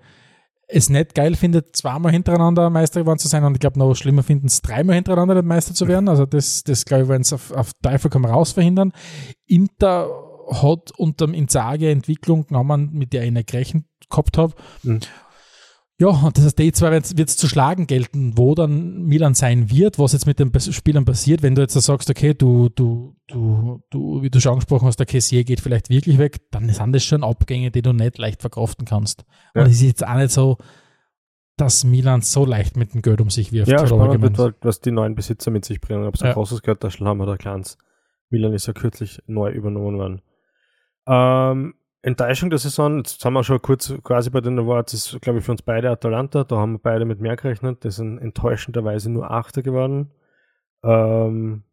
es 0.71 0.89
nicht 0.89 1.15
geil 1.15 1.35
findet, 1.35 1.75
zweimal 1.75 2.11
hintereinander 2.11 2.69
Meister 2.69 3.01
geworden 3.01 3.17
zu 3.17 3.27
sein 3.27 3.43
und 3.43 3.55
ich 3.55 3.59
glaube 3.59 3.79
noch 3.79 3.95
schlimmer 3.95 4.21
finden 4.21 4.47
es 4.47 4.61
dreimal 4.61 4.95
hintereinander 4.95 5.41
Meister 5.41 5.73
zu 5.73 5.87
werden. 5.87 6.07
Also 6.07 6.25
das, 6.25 6.63
das 6.63 6.85
glaube 6.85 7.03
ich, 7.03 7.09
wenn 7.09 7.21
es 7.21 7.33
auf, 7.33 7.51
auf 7.51 7.71
Teufel 7.81 8.11
komm 8.11 8.25
raus 8.25 8.51
verhindern. 8.51 8.93
Inter 9.47 10.09
hat 10.51 10.91
unter 10.97 11.25
dem 11.25 11.33
Inzage 11.33 11.89
Entwicklung 11.89 12.45
genommen, 12.45 12.91
mit 12.93 13.13
der 13.13 13.23
ich 13.23 13.31
nicht 13.31 13.49
gerechnet 13.49 13.85
gehabt 14.09 14.37
habe. 14.37 14.53
Mhm. 14.83 14.99
Ja, 15.99 16.07
und 16.07 16.37
das 16.37 16.45
heißt, 16.45 16.59
die 16.59 16.71
zwei 16.71 16.91
wird 16.91 17.29
es 17.29 17.35
zu 17.35 17.49
schlagen 17.49 17.85
gelten, 17.85 18.37
wo 18.37 18.55
dann 18.55 19.03
Milan 19.03 19.33
sein 19.33 19.69
wird, 19.69 19.99
was 19.99 20.13
jetzt 20.13 20.25
mit 20.25 20.39
den 20.39 20.51
Spielern 20.57 21.03
passiert, 21.03 21.43
wenn 21.43 21.55
du 21.55 21.61
jetzt 21.61 21.73
sagst, 21.73 22.09
okay, 22.09 22.33
du, 22.33 22.69
du, 22.69 23.17
du, 23.27 23.83
du, 23.89 24.21
wie 24.21 24.29
du 24.29 24.39
schon 24.39 24.53
angesprochen 24.53 24.87
hast, 24.87 24.95
der 24.95 25.05
Kessier 25.05 25.43
geht 25.43 25.59
vielleicht 25.59 25.89
wirklich 25.89 26.17
weg, 26.17 26.39
dann 26.51 26.69
sind 26.69 26.93
das 26.93 27.03
schon 27.03 27.21
Abgänge, 27.21 27.69
die 27.69 27.81
du 27.81 27.91
nicht 27.91 28.17
leicht 28.17 28.39
verkraften 28.39 28.85
kannst. 28.85 29.25
Ja. 29.53 29.61
Und 29.61 29.67
es 29.67 29.75
ist 29.75 29.81
jetzt 29.81 30.07
auch 30.07 30.15
nicht 30.15 30.31
so, 30.31 30.57
dass 31.57 31.83
Milan 31.83 32.21
so 32.21 32.45
leicht 32.45 32.77
mit 32.77 32.93
dem 32.93 33.01
Geld 33.01 33.19
um 33.19 33.29
sich 33.29 33.51
wirft. 33.51 33.69
Ja, 33.69 33.85
spannend 33.85 34.21
wird 34.21 34.39
halt, 34.39 34.55
was 34.61 34.79
die 34.79 34.91
neuen 34.91 35.15
Besitzer 35.15 35.51
mit 35.51 35.65
sich 35.65 35.81
bringen. 35.81 36.05
Ob 36.05 36.15
es 36.15 36.21
ein 36.21 36.29
ja. 36.29 36.33
großes 36.33 36.61
Geld, 36.61 36.81
da 36.81 36.89
haben 36.89 37.19
oder 37.19 37.37
kleins. 37.37 37.77
Milan 38.29 38.53
ist 38.53 38.67
ja 38.67 38.73
kürzlich 38.73 39.21
neu 39.27 39.51
übernommen 39.51 39.97
worden. 39.97 40.21
Ähm, 41.07 41.73
Enttäuschung 42.01 42.49
der 42.49 42.59
Saison, 42.59 42.97
jetzt 42.97 43.23
haben 43.25 43.33
wir 43.33 43.43
schon 43.43 43.61
kurz 43.61 43.93
quasi 44.03 44.29
bei 44.29 44.41
den 44.41 44.57
Awards, 44.57 44.93
ist 44.93 45.21
glaube 45.21 45.39
ich 45.39 45.45
für 45.45 45.51
uns 45.51 45.61
beide 45.61 45.89
Atalanta, 45.89 46.45
da 46.45 46.57
haben 46.57 46.73
wir 46.73 46.79
beide 46.79 47.05
mit 47.05 47.19
mehr 47.19 47.35
gerechnet, 47.35 47.83
die 47.83 47.91
sind 47.91 48.19
enttäuschenderweise 48.19 49.11
nur 49.11 49.29
Achter 49.29 49.61
geworden. 49.61 50.11
Ähm, 50.81 51.63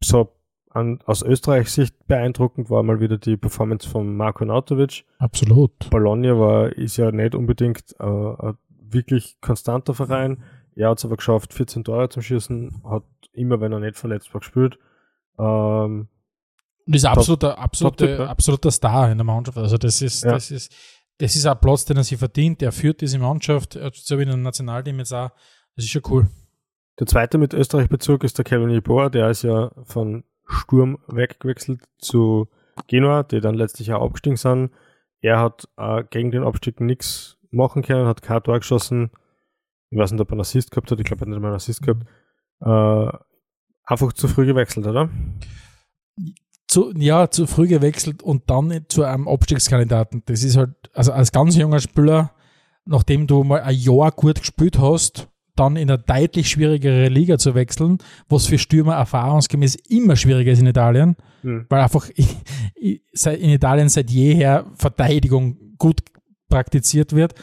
so 0.00 0.32
an, 0.70 1.00
aus 1.04 1.22
Österreichs 1.22 1.74
Sicht 1.74 2.06
beeindruckend 2.06 2.70
war 2.70 2.82
mal 2.82 3.00
wieder 3.00 3.18
die 3.18 3.36
Performance 3.36 3.88
von 3.88 4.16
Marko 4.16 4.44
Nautovic. 4.44 5.04
Absolut. 5.18 5.72
Bologna 5.90 6.38
war, 6.38 6.72
ist 6.72 6.96
ja 6.96 7.10
nicht 7.10 7.34
unbedingt 7.34 7.96
äh, 7.98 8.04
ein 8.04 8.58
wirklich 8.68 9.40
konstanter 9.40 9.94
Verein. 9.94 10.44
Er 10.76 10.90
hat 10.90 10.98
es 10.98 11.04
aber 11.04 11.16
geschafft, 11.16 11.54
14 11.54 11.84
Tore 11.84 12.08
zu 12.10 12.20
schießen, 12.20 12.82
hat 12.84 13.04
immer, 13.32 13.60
wenn 13.60 13.72
er 13.72 13.80
nicht 13.80 13.96
verletzt 13.96 14.32
war, 14.34 14.40
gespielt. 14.40 14.78
Ähm, 15.38 16.08
und 16.86 16.94
ist 16.94 17.04
absoluter, 17.04 17.58
absoluter, 17.58 18.16
top 18.16 18.28
absoluter 18.28 18.70
Star 18.70 19.10
in 19.10 19.18
der 19.18 19.24
Mannschaft. 19.24 19.58
Also 19.58 19.76
das 19.76 20.02
ist, 20.02 20.24
ja. 20.24 20.32
das 20.32 20.50
ist, 20.50 20.72
das 21.18 21.34
ist 21.34 21.46
ein 21.46 21.58
Platz, 21.60 21.84
den 21.84 21.96
er 21.96 22.04
sich 22.04 22.18
verdient. 22.18 22.62
Er 22.62 22.72
führt 22.72 23.00
diese 23.00 23.18
Mannschaft, 23.18 23.78
so 23.92 24.18
wie 24.18 24.22
in 24.22 24.30
einem 24.30 24.42
Nationalteam 24.42 24.98
jetzt 24.98 25.12
auch. 25.12 25.30
Das 25.74 25.84
ist 25.84 25.90
schon 25.90 26.02
cool. 26.10 26.28
Der 26.98 27.06
zweite 27.06 27.38
mit 27.38 27.52
Österreich-Bezug 27.52 28.24
ist 28.24 28.38
der 28.38 28.44
Kevin 28.44 28.70
Jeboa, 28.70 29.10
der 29.10 29.30
ist 29.30 29.42
ja 29.42 29.70
von 29.84 30.24
Sturm 30.46 30.98
weggewechselt 31.08 31.82
zu 31.98 32.48
Genua, 32.86 33.22
die 33.22 33.40
dann 33.40 33.54
letztlich 33.54 33.92
auch 33.92 34.04
abgestiegen 34.04 34.36
sind. 34.36 34.70
Er 35.20 35.40
hat 35.40 35.68
äh, 35.76 36.04
gegen 36.08 36.30
den 36.30 36.44
Abstieg 36.44 36.80
nichts 36.80 37.36
machen 37.50 37.82
können, 37.82 38.06
hat 38.06 38.22
kein 38.22 38.42
Tor 38.42 38.58
geschossen. 38.58 39.10
Ich 39.90 39.98
weiß 39.98 40.12
nicht, 40.12 40.20
ob 40.20 40.28
er 40.28 40.32
einen 40.32 40.40
Assist 40.40 40.70
gehabt 40.70 40.90
hat. 40.90 41.00
Ich 41.00 41.04
glaube, 41.04 41.20
er 41.20 41.22
hat 41.22 41.28
nicht 41.28 41.40
mal 41.40 41.48
einen 41.48 41.56
Assist 41.56 41.82
gehabt. 41.82 42.06
Äh, 42.60 43.18
einfach 43.84 44.12
zu 44.12 44.28
früh 44.28 44.46
gewechselt, 44.46 44.86
oder? 44.86 45.10
Zu, 46.68 46.92
ja, 46.96 47.30
zu 47.30 47.46
früh 47.46 47.68
gewechselt 47.68 48.22
und 48.22 48.50
dann 48.50 48.84
zu 48.88 49.04
einem 49.04 49.28
Abstiegskandidaten. 49.28 50.22
Das 50.26 50.42
ist 50.42 50.56
halt, 50.56 50.70
also 50.94 51.12
als 51.12 51.30
ganz 51.30 51.56
junger 51.56 51.80
Spieler, 51.80 52.32
nachdem 52.84 53.26
du 53.26 53.44
mal 53.44 53.60
ein 53.60 53.76
Jahr 53.76 54.10
gut 54.10 54.40
gespielt 54.40 54.78
hast, 54.78 55.28
dann 55.56 55.76
in 55.76 55.90
eine 55.90 55.98
deutlich 55.98 56.50
schwierigere 56.50 57.08
Liga 57.08 57.38
zu 57.38 57.54
wechseln, 57.54 57.98
was 58.28 58.46
für 58.46 58.58
Stürmer 58.58 58.94
erfahrungsgemäß 58.94 59.76
immer 59.88 60.16
schwieriger 60.16 60.52
ist 60.52 60.60
in 60.60 60.66
Italien, 60.66 61.16
mhm. 61.42 61.66
weil 61.68 61.80
einfach 61.80 62.08
in 62.74 63.50
Italien 63.50 63.88
seit 63.88 64.10
jeher 64.10 64.66
Verteidigung 64.74 65.56
gut 65.78 66.00
praktiziert 66.48 67.14
wird. 67.14 67.34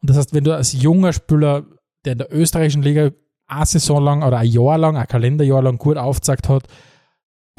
Und 0.00 0.10
das 0.10 0.16
heißt, 0.16 0.32
wenn 0.32 0.44
du 0.44 0.54
als 0.54 0.72
junger 0.72 1.12
Spieler, 1.12 1.66
der 2.04 2.12
in 2.12 2.18
der 2.18 2.34
österreichischen 2.34 2.82
Liga 2.82 3.10
eine 3.46 3.66
Saison 3.66 4.02
lang 4.02 4.22
oder 4.22 4.38
ein 4.38 4.48
Jahr 4.48 4.78
lang, 4.78 4.96
ein 4.96 5.06
Kalenderjahr 5.06 5.62
lang 5.62 5.76
gut 5.76 5.96
aufgezeigt 5.96 6.48
hat, 6.48 6.64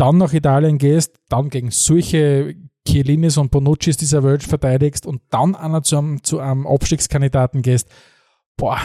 dann 0.01 0.17
nach 0.17 0.33
Italien 0.33 0.79
gehst, 0.79 1.19
dann 1.29 1.49
gegen 1.49 1.69
solche 1.69 2.55
Chiellinis 2.87 3.37
und 3.37 3.51
Bonuccis 3.51 3.97
dieser 3.97 4.23
Welt 4.23 4.41
verteidigst 4.41 5.05
und 5.05 5.21
dann 5.29 5.55
einer 5.55 5.83
zu 5.83 5.97
einem, 5.99 6.23
zu 6.23 6.39
einem 6.39 6.65
Abstiegskandidaten 6.65 7.61
gehst, 7.61 7.87
boah, 8.57 8.79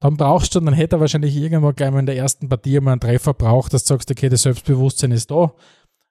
dann 0.00 0.16
brauchst 0.16 0.54
du, 0.54 0.60
dann 0.60 0.72
hätte 0.72 0.96
er 0.96 1.00
wahrscheinlich 1.00 1.36
irgendwo 1.36 1.72
gleich 1.72 1.90
mal 1.90 2.00
in 2.00 2.06
der 2.06 2.16
ersten 2.16 2.48
Partie 2.48 2.80
mal 2.80 2.92
einen 2.92 3.00
Treffer 3.00 3.34
braucht, 3.34 3.74
dass 3.74 3.84
du 3.84 3.88
sagst, 3.88 4.10
okay, 4.10 4.30
das 4.30 4.42
Selbstbewusstsein 4.42 5.12
ist 5.12 5.30
da. 5.30 5.52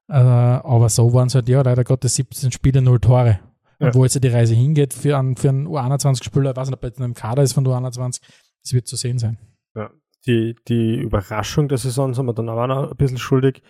Äh, 0.07 0.13
aber 0.13 0.87
so 0.89 1.11
waren 1.13 1.27
es 1.27 1.35
halt, 1.35 1.49
ja, 1.49 1.61
leider 1.63 1.83
Gottes 1.83 2.15
17 2.15 2.51
Spiele, 2.51 2.81
0 2.81 2.99
Tore. 2.99 3.39
Ja. 3.79 3.87
Und 3.87 3.95
wo 3.95 4.03
jetzt 4.03 4.23
die 4.23 4.27
Reise 4.27 4.53
hingeht 4.53 4.93
für 4.93 5.17
einen, 5.17 5.35
für 5.35 5.49
einen 5.49 5.67
U21-Spieler, 5.67 6.51
ich 6.51 6.55
weiß 6.55 6.67
nicht, 6.67 6.77
ob 6.77 6.83
er 6.83 6.89
jetzt 6.89 6.99
in 6.99 7.05
einem 7.05 7.13
Kader 7.15 7.41
ist 7.41 7.53
von 7.53 7.65
U21, 7.65 8.21
das 8.61 8.73
wird 8.73 8.87
zu 8.87 8.95
sehen 8.95 9.17
sein. 9.17 9.39
Ja, 9.75 9.89
die, 10.27 10.55
die 10.67 10.97
Überraschung 10.97 11.67
der 11.67 11.79
Saison 11.79 12.13
sind 12.13 12.27
wir 12.27 12.33
dann 12.33 12.49
auch 12.49 12.67
noch 12.67 12.91
ein 12.91 12.97
bisschen 12.97 13.17
schuldig. 13.17 13.63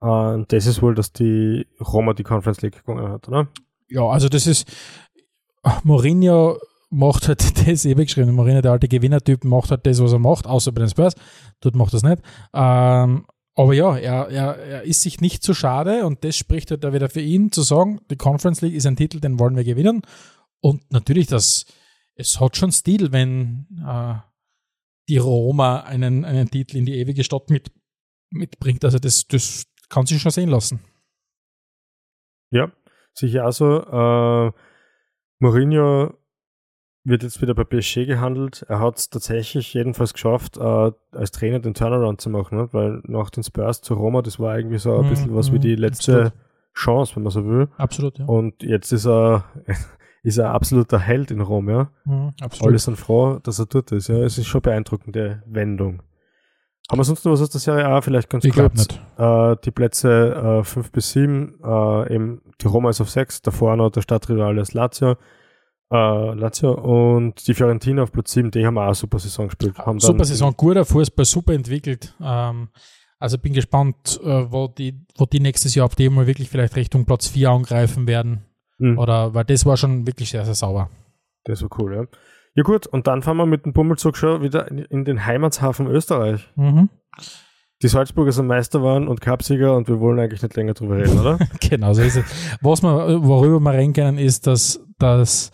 Und 0.00 0.52
das 0.52 0.66
ist 0.66 0.80
wohl, 0.80 0.94
dass 0.94 1.12
die 1.12 1.66
Roma 1.80 2.14
die 2.14 2.22
Conference 2.22 2.62
League 2.62 2.84
gewonnen 2.84 3.10
hat, 3.10 3.28
oder? 3.28 3.48
Ja, 3.88 4.02
also 4.02 4.28
das 4.28 4.46
ist 4.46 4.70
Mourinho 5.82 6.58
macht 6.90 7.28
halt 7.28 7.68
das 7.68 7.84
ewig 7.84 8.08
geschrieben. 8.08 8.32
Mourinho, 8.32 8.62
der 8.62 8.72
alte 8.72 8.88
Gewinnertyp, 8.88 9.44
macht 9.44 9.70
halt 9.70 9.86
das, 9.86 10.00
was 10.00 10.12
er 10.12 10.18
macht, 10.18 10.46
außer 10.46 10.72
bei 10.72 10.80
den 10.80 10.90
Spurs. 10.90 11.14
Dort 11.60 11.74
macht 11.74 11.94
es 11.94 12.02
nicht. 12.02 12.22
Ähm, 12.54 13.26
aber 13.54 13.74
ja, 13.74 13.96
er, 13.96 14.28
er, 14.28 14.56
er 14.56 14.82
ist 14.84 15.02
sich 15.02 15.20
nicht 15.20 15.42
zu 15.42 15.52
schade 15.52 16.06
und 16.06 16.22
das 16.22 16.36
spricht 16.36 16.70
halt 16.70 16.84
da 16.84 16.92
wieder 16.92 17.08
für 17.08 17.20
ihn 17.20 17.50
zu 17.50 17.62
sagen, 17.62 18.00
die 18.08 18.16
Conference 18.16 18.60
League 18.60 18.74
ist 18.74 18.86
ein 18.86 18.96
Titel, 18.96 19.18
den 19.18 19.40
wollen 19.40 19.56
wir 19.56 19.64
gewinnen. 19.64 20.02
Und 20.60 20.92
natürlich, 20.92 21.26
das, 21.26 21.66
es 22.14 22.40
hat 22.40 22.56
schon 22.56 22.70
Stil, 22.70 23.10
wenn 23.10 23.66
äh, 23.84 24.14
die 25.08 25.18
Roma 25.18 25.80
einen, 25.80 26.24
einen 26.24 26.50
Titel 26.50 26.76
in 26.76 26.86
die 26.86 26.98
ewige 26.98 27.24
Stadt 27.24 27.50
mit, 27.50 27.72
mitbringt. 28.30 28.84
Also 28.84 28.98
das, 28.98 29.26
das 29.26 29.64
kann 29.88 30.06
sich 30.06 30.20
schon 30.20 30.30
sehen 30.30 30.48
lassen. 30.48 30.80
Ja, 32.50 32.70
sicher 33.12 33.44
also. 33.44 33.82
Äh, 33.82 34.52
Mourinho 35.40 36.14
wird 37.04 37.22
jetzt 37.22 37.40
wieder 37.40 37.54
bei 37.54 37.64
PSG 37.64 38.06
gehandelt. 38.06 38.64
Er 38.68 38.80
hat 38.80 38.98
es 38.98 39.10
tatsächlich 39.10 39.72
jedenfalls 39.72 40.12
geschafft, 40.12 40.56
äh, 40.56 40.92
als 41.12 41.30
Trainer 41.30 41.60
den 41.60 41.74
Turnaround 41.74 42.20
zu 42.20 42.30
machen, 42.30 42.58
ne? 42.58 42.68
weil 42.72 43.00
nach 43.04 43.30
den 43.30 43.42
Spurs 43.42 43.80
zu 43.80 43.94
Roma, 43.94 44.22
das 44.22 44.38
war 44.38 44.56
irgendwie 44.56 44.78
so 44.78 44.96
ein 44.96 45.06
mhm, 45.06 45.10
bisschen 45.10 45.34
was 45.34 45.52
wie 45.52 45.58
die 45.58 45.74
mhm, 45.74 45.82
letzte 45.82 46.12
absolut. 46.12 46.32
Chance, 46.74 47.16
wenn 47.16 47.22
man 47.22 47.32
so 47.32 47.46
will. 47.46 47.68
Absolut, 47.76 48.18
ja. 48.18 48.26
Und 48.26 48.62
jetzt 48.62 48.92
ist 48.92 49.06
er, 49.06 49.44
ist 50.22 50.38
er 50.38 50.52
absoluter 50.52 50.98
Held 50.98 51.30
in 51.30 51.40
Rom, 51.40 51.70
ja. 51.70 51.90
Mhm, 52.04 52.34
absolut. 52.40 52.68
Alle 52.68 52.78
sind 52.78 52.96
froh, 52.96 53.38
dass 53.42 53.58
er 53.58 53.66
dort 53.66 53.92
ist, 53.92 54.08
ja. 54.08 54.16
Es 54.16 54.38
ist 54.38 54.46
schon 54.46 54.60
beeindruckende 54.60 55.42
Wendung. 55.46 56.02
Haben 56.90 57.00
wir 57.00 57.04
sonst 57.04 57.24
noch 57.24 57.32
was 57.32 57.42
aus 57.42 57.50
der 57.50 57.60
Serie 57.60 57.86
A? 57.86 58.00
Vielleicht 58.00 58.30
ganz 58.30 58.44
ich 58.44 58.54
kurz. 58.54 58.88
Äh, 59.18 59.56
die 59.64 59.70
Plätze 59.70 60.62
5 60.64 60.86
äh, 60.86 60.90
bis 60.90 61.12
7, 61.12 61.60
äh, 61.62 62.14
eben 62.14 62.40
die 62.60 62.66
Roma 62.66 62.90
ist 62.90 63.00
auf 63.00 63.10
6, 63.10 63.42
davor 63.42 63.76
noch 63.76 63.90
der 63.90 64.00
Stadtrivale 64.00 64.60
ist 64.62 64.72
Lazio 64.72 65.16
äh, 65.90 66.34
Lazio 66.34 66.72
und 66.72 67.46
die 67.46 67.54
Fiorentina 67.54 68.02
auf 68.02 68.12
Platz 68.12 68.32
7, 68.32 68.50
die 68.50 68.66
haben 68.66 68.78
auch 68.78 68.82
eine 68.82 68.94
super 68.94 69.18
Saison 69.18 69.48
gespielt. 69.48 69.76
Super 69.98 70.24
Saison, 70.24 70.54
guter 70.56 70.84
Fußball, 70.84 71.24
super 71.24 71.54
entwickelt. 71.54 72.14
Ähm, 72.20 72.68
also 73.18 73.38
bin 73.38 73.52
gespannt, 73.52 74.20
äh, 74.22 74.52
wo, 74.52 74.68
die, 74.68 75.06
wo 75.16 75.26
die 75.26 75.40
nächstes 75.40 75.74
Jahr 75.74 75.86
auf 75.86 75.94
dem 75.94 76.14
mal 76.14 76.26
wirklich 76.26 76.48
vielleicht 76.50 76.76
Richtung 76.76 77.04
Platz 77.04 77.28
4 77.28 77.50
angreifen 77.50 78.06
werden. 78.06 78.44
Mhm. 78.78 78.98
Oder, 78.98 79.34
weil 79.34 79.44
das 79.44 79.66
war 79.66 79.76
schon 79.76 80.06
wirklich 80.06 80.30
sehr, 80.30 80.44
sehr 80.44 80.54
sauber. 80.54 80.90
Das 81.44 81.62
war 81.62 81.70
cool, 81.78 81.94
ja. 81.94 82.04
Ja 82.54 82.62
gut, 82.62 82.86
und 82.86 83.06
dann 83.06 83.22
fahren 83.22 83.36
wir 83.36 83.46
mit 83.46 83.64
dem 83.64 83.72
Bummelzug 83.72 84.16
schon 84.16 84.42
wieder 84.42 84.70
in, 84.70 84.78
in 84.78 85.04
den 85.04 85.24
Heimatshafen 85.24 85.86
Österreich. 85.86 86.48
Mhm. 86.56 86.88
Die 87.82 87.88
Salzburger 87.88 88.32
sind 88.32 88.46
Meister 88.48 88.82
waren 88.82 89.06
und 89.06 89.20
Cupsieger 89.20 89.76
und 89.76 89.86
wir 89.86 90.00
wollen 90.00 90.18
eigentlich 90.18 90.42
nicht 90.42 90.56
länger 90.56 90.74
drüber 90.74 90.96
reden, 90.96 91.20
oder? 91.20 91.38
genau, 91.60 91.92
so 91.92 92.02
ist 92.02 92.16
es. 92.16 92.24
Was 92.60 92.82
wir, 92.82 93.22
worüber 93.22 93.60
wir 93.60 93.72
reden 93.72 93.92
können, 93.92 94.18
ist, 94.18 94.48
dass, 94.48 94.84
dass 94.98 95.52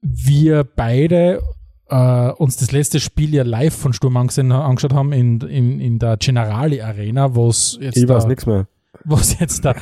wir 0.00 0.64
beide 0.64 1.42
äh, 1.90 2.30
uns 2.30 2.56
das 2.56 2.72
letzte 2.72 3.00
Spiel 3.00 3.34
ja 3.34 3.42
live 3.42 3.76
von 3.76 3.92
Sturm 3.92 4.16
angeschaut 4.16 4.94
haben 4.94 5.12
in, 5.12 5.40
in, 5.40 5.80
in 5.80 5.98
der 5.98 6.16
Generali 6.16 6.80
Arena, 6.80 7.34
wo 7.34 7.48
es 7.48 7.76
jetzt. 7.80 7.98
Ich 7.98 8.08
weiß 8.08 8.26
nichts 8.26 8.46
mehr. 8.46 8.66
Was 9.04 9.38
jetzt 9.38 9.64
da 9.64 9.74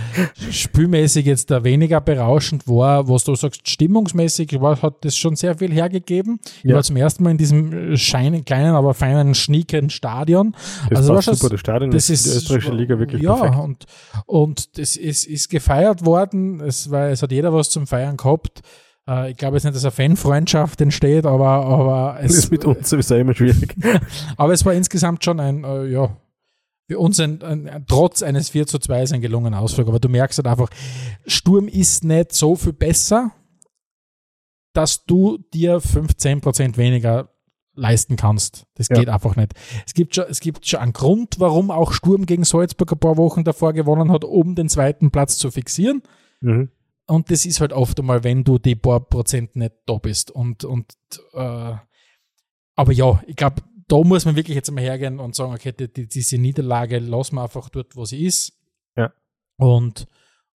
spielmäßig 0.51 1.25
jetzt 1.25 1.51
da 1.51 1.65
weniger 1.65 2.01
berauschend 2.01 2.69
war, 2.69 3.09
was 3.09 3.25
du 3.25 3.35
sagst, 3.35 3.67
stimmungsmäßig 3.67 4.61
war, 4.61 4.83
hat 4.83 5.03
das 5.05 5.17
schon 5.17 5.35
sehr 5.35 5.57
viel 5.57 5.73
hergegeben. 5.73 6.39
Ja. 6.63 6.71
Ich 6.71 6.75
war 6.75 6.83
zum 6.83 6.97
ersten 6.97 7.25
Mal 7.25 7.31
in 7.31 7.39
diesem 7.39 7.97
scheinen, 7.97 8.45
kleinen, 8.45 8.75
aber 8.75 8.93
feinen, 8.93 9.35
schnieken 9.35 9.89
Stadion. 9.89 10.55
Das 10.91 10.99
also 10.99 11.15
war 11.15 11.23
super, 11.23 11.49
das 11.49 11.61
Stadion 11.61 11.91
das 11.91 12.11
ist, 12.11 12.27
die 12.27 12.31
österreichische 12.31 12.75
Liga 12.75 12.99
wirklich 12.99 13.23
ja, 13.23 13.35
perfekt. 13.35 13.63
und, 13.63 13.87
und 14.27 14.79
das 14.79 14.97
ist, 14.97 15.27
ist 15.27 15.49
gefeiert 15.49 16.05
worden. 16.05 16.61
Es, 16.61 16.91
war, 16.91 17.09
es 17.09 17.23
hat 17.23 17.33
jeder 17.33 17.53
was 17.53 17.71
zum 17.71 17.87
Feiern 17.87 18.19
gehabt. 18.19 18.61
Äh, 19.09 19.31
ich 19.31 19.37
glaube 19.39 19.57
jetzt 19.57 19.65
nicht, 19.65 19.75
dass 19.75 19.85
eine 19.85 19.91
Fanfreundschaft 19.91 20.81
entsteht, 20.81 21.25
aber, 21.25 21.49
aber 21.49 22.19
es 22.23 22.35
ist 22.35 22.51
mit 22.51 22.65
uns 22.65 22.91
sowieso 22.91 23.17
immer 23.17 23.35
schwierig. 23.35 23.75
aber 24.37 24.53
es 24.53 24.65
war 24.67 24.75
insgesamt 24.75 25.25
schon 25.25 25.41
ein, 25.41 25.65
äh, 25.65 25.87
ja, 25.87 26.11
für 26.89 26.99
uns 26.99 27.21
ein, 27.21 27.43
ein, 27.43 27.85
trotz 27.87 28.23
eines 28.23 28.49
4 28.49 28.67
zu 28.67 28.79
2 28.79 29.03
ist 29.03 29.13
ein 29.13 29.21
gelungener 29.21 29.61
Ausflug. 29.61 29.89
Aber 29.89 30.01
du 30.01 30.09
merkst 30.09 30.39
halt 30.39 30.47
einfach, 30.47 30.71
Sturm 31.27 31.69
ist 31.69 32.03
nicht 32.03 32.33
so 32.33 32.57
viel 32.57 32.73
besser, 32.73 33.33
dass 34.73 35.05
du 35.05 35.39
dir 35.53 35.79
15% 35.81 36.79
weniger 36.79 37.31
leisten 37.75 38.17
kannst. 38.17 38.65
Das 38.75 38.89
ja. 38.89 38.97
geht 38.97 39.11
einfach 39.11 39.37
nicht. 39.37 39.53
Es 39.87 39.93
gibt, 39.93 40.15
schon, 40.15 40.25
es 40.31 40.41
gibt 40.41 40.67
schon 40.67 40.81
einen 40.81 40.95
Grund, 40.95 41.39
warum 41.39 41.71
auch 41.71 41.93
Sturm 41.93 42.25
gegen 42.25 42.45
Salzburg 42.45 42.91
ein 42.93 42.99
paar 42.99 43.19
Wochen 43.19 43.45
davor 43.45 43.75
gewonnen 43.75 44.11
hat, 44.11 44.25
um 44.25 44.55
den 44.55 44.71
zweiten 44.71 45.11
Platz 45.11 45.37
zu 45.37 45.51
fixieren. 45.51 46.03
Mhm. 46.41 46.71
Und 47.07 47.31
das 47.31 47.45
ist 47.45 47.61
halt 47.61 47.75
oft 47.75 47.99
einmal, 48.01 48.25
wenn 48.25 48.45
du 48.45 48.59
die 48.59 48.77
paar 48.77 49.01
Prozent 49.01 49.57
nicht 49.57 49.75
da 49.85 49.95
bist. 49.95 50.31
Und, 50.31 50.65
und 50.65 50.91
äh, 51.35 51.75
aber 52.77 52.93
ja, 52.93 53.23
ich 53.27 53.37
glaube, 53.37 53.63
da 53.89 54.03
muss 54.03 54.25
man 54.25 54.37
wirklich 54.37 54.55
jetzt 54.55 54.71
mal 54.71 54.81
hergehen 54.81 55.19
und 55.19 55.35
sagen, 55.35 55.53
okay, 55.53 55.73
die, 55.73 55.93
die, 55.93 56.07
diese 56.07 56.39
Niederlage 56.39 56.99
lassen 56.99 57.37
wir 57.37 57.43
einfach 57.43 57.69
dort, 57.69 57.97
wo 57.97 58.05
sie 58.05 58.25
ist. 58.25 58.53
Ja. 58.97 59.13
Und, 59.57 60.07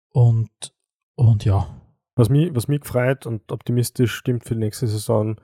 und, 0.10 0.50
und 1.16 1.46
ja. 1.46 1.68
Was 2.16 2.30
mich, 2.30 2.54
was 2.56 2.68
mich 2.68 2.82
gefreut 2.82 3.26
und 3.26 3.52
optimistisch 3.52 4.14
stimmt 4.14 4.44
für 4.44 4.54
die 4.54 4.60
nächste 4.60 4.88
Saison, 4.88 5.42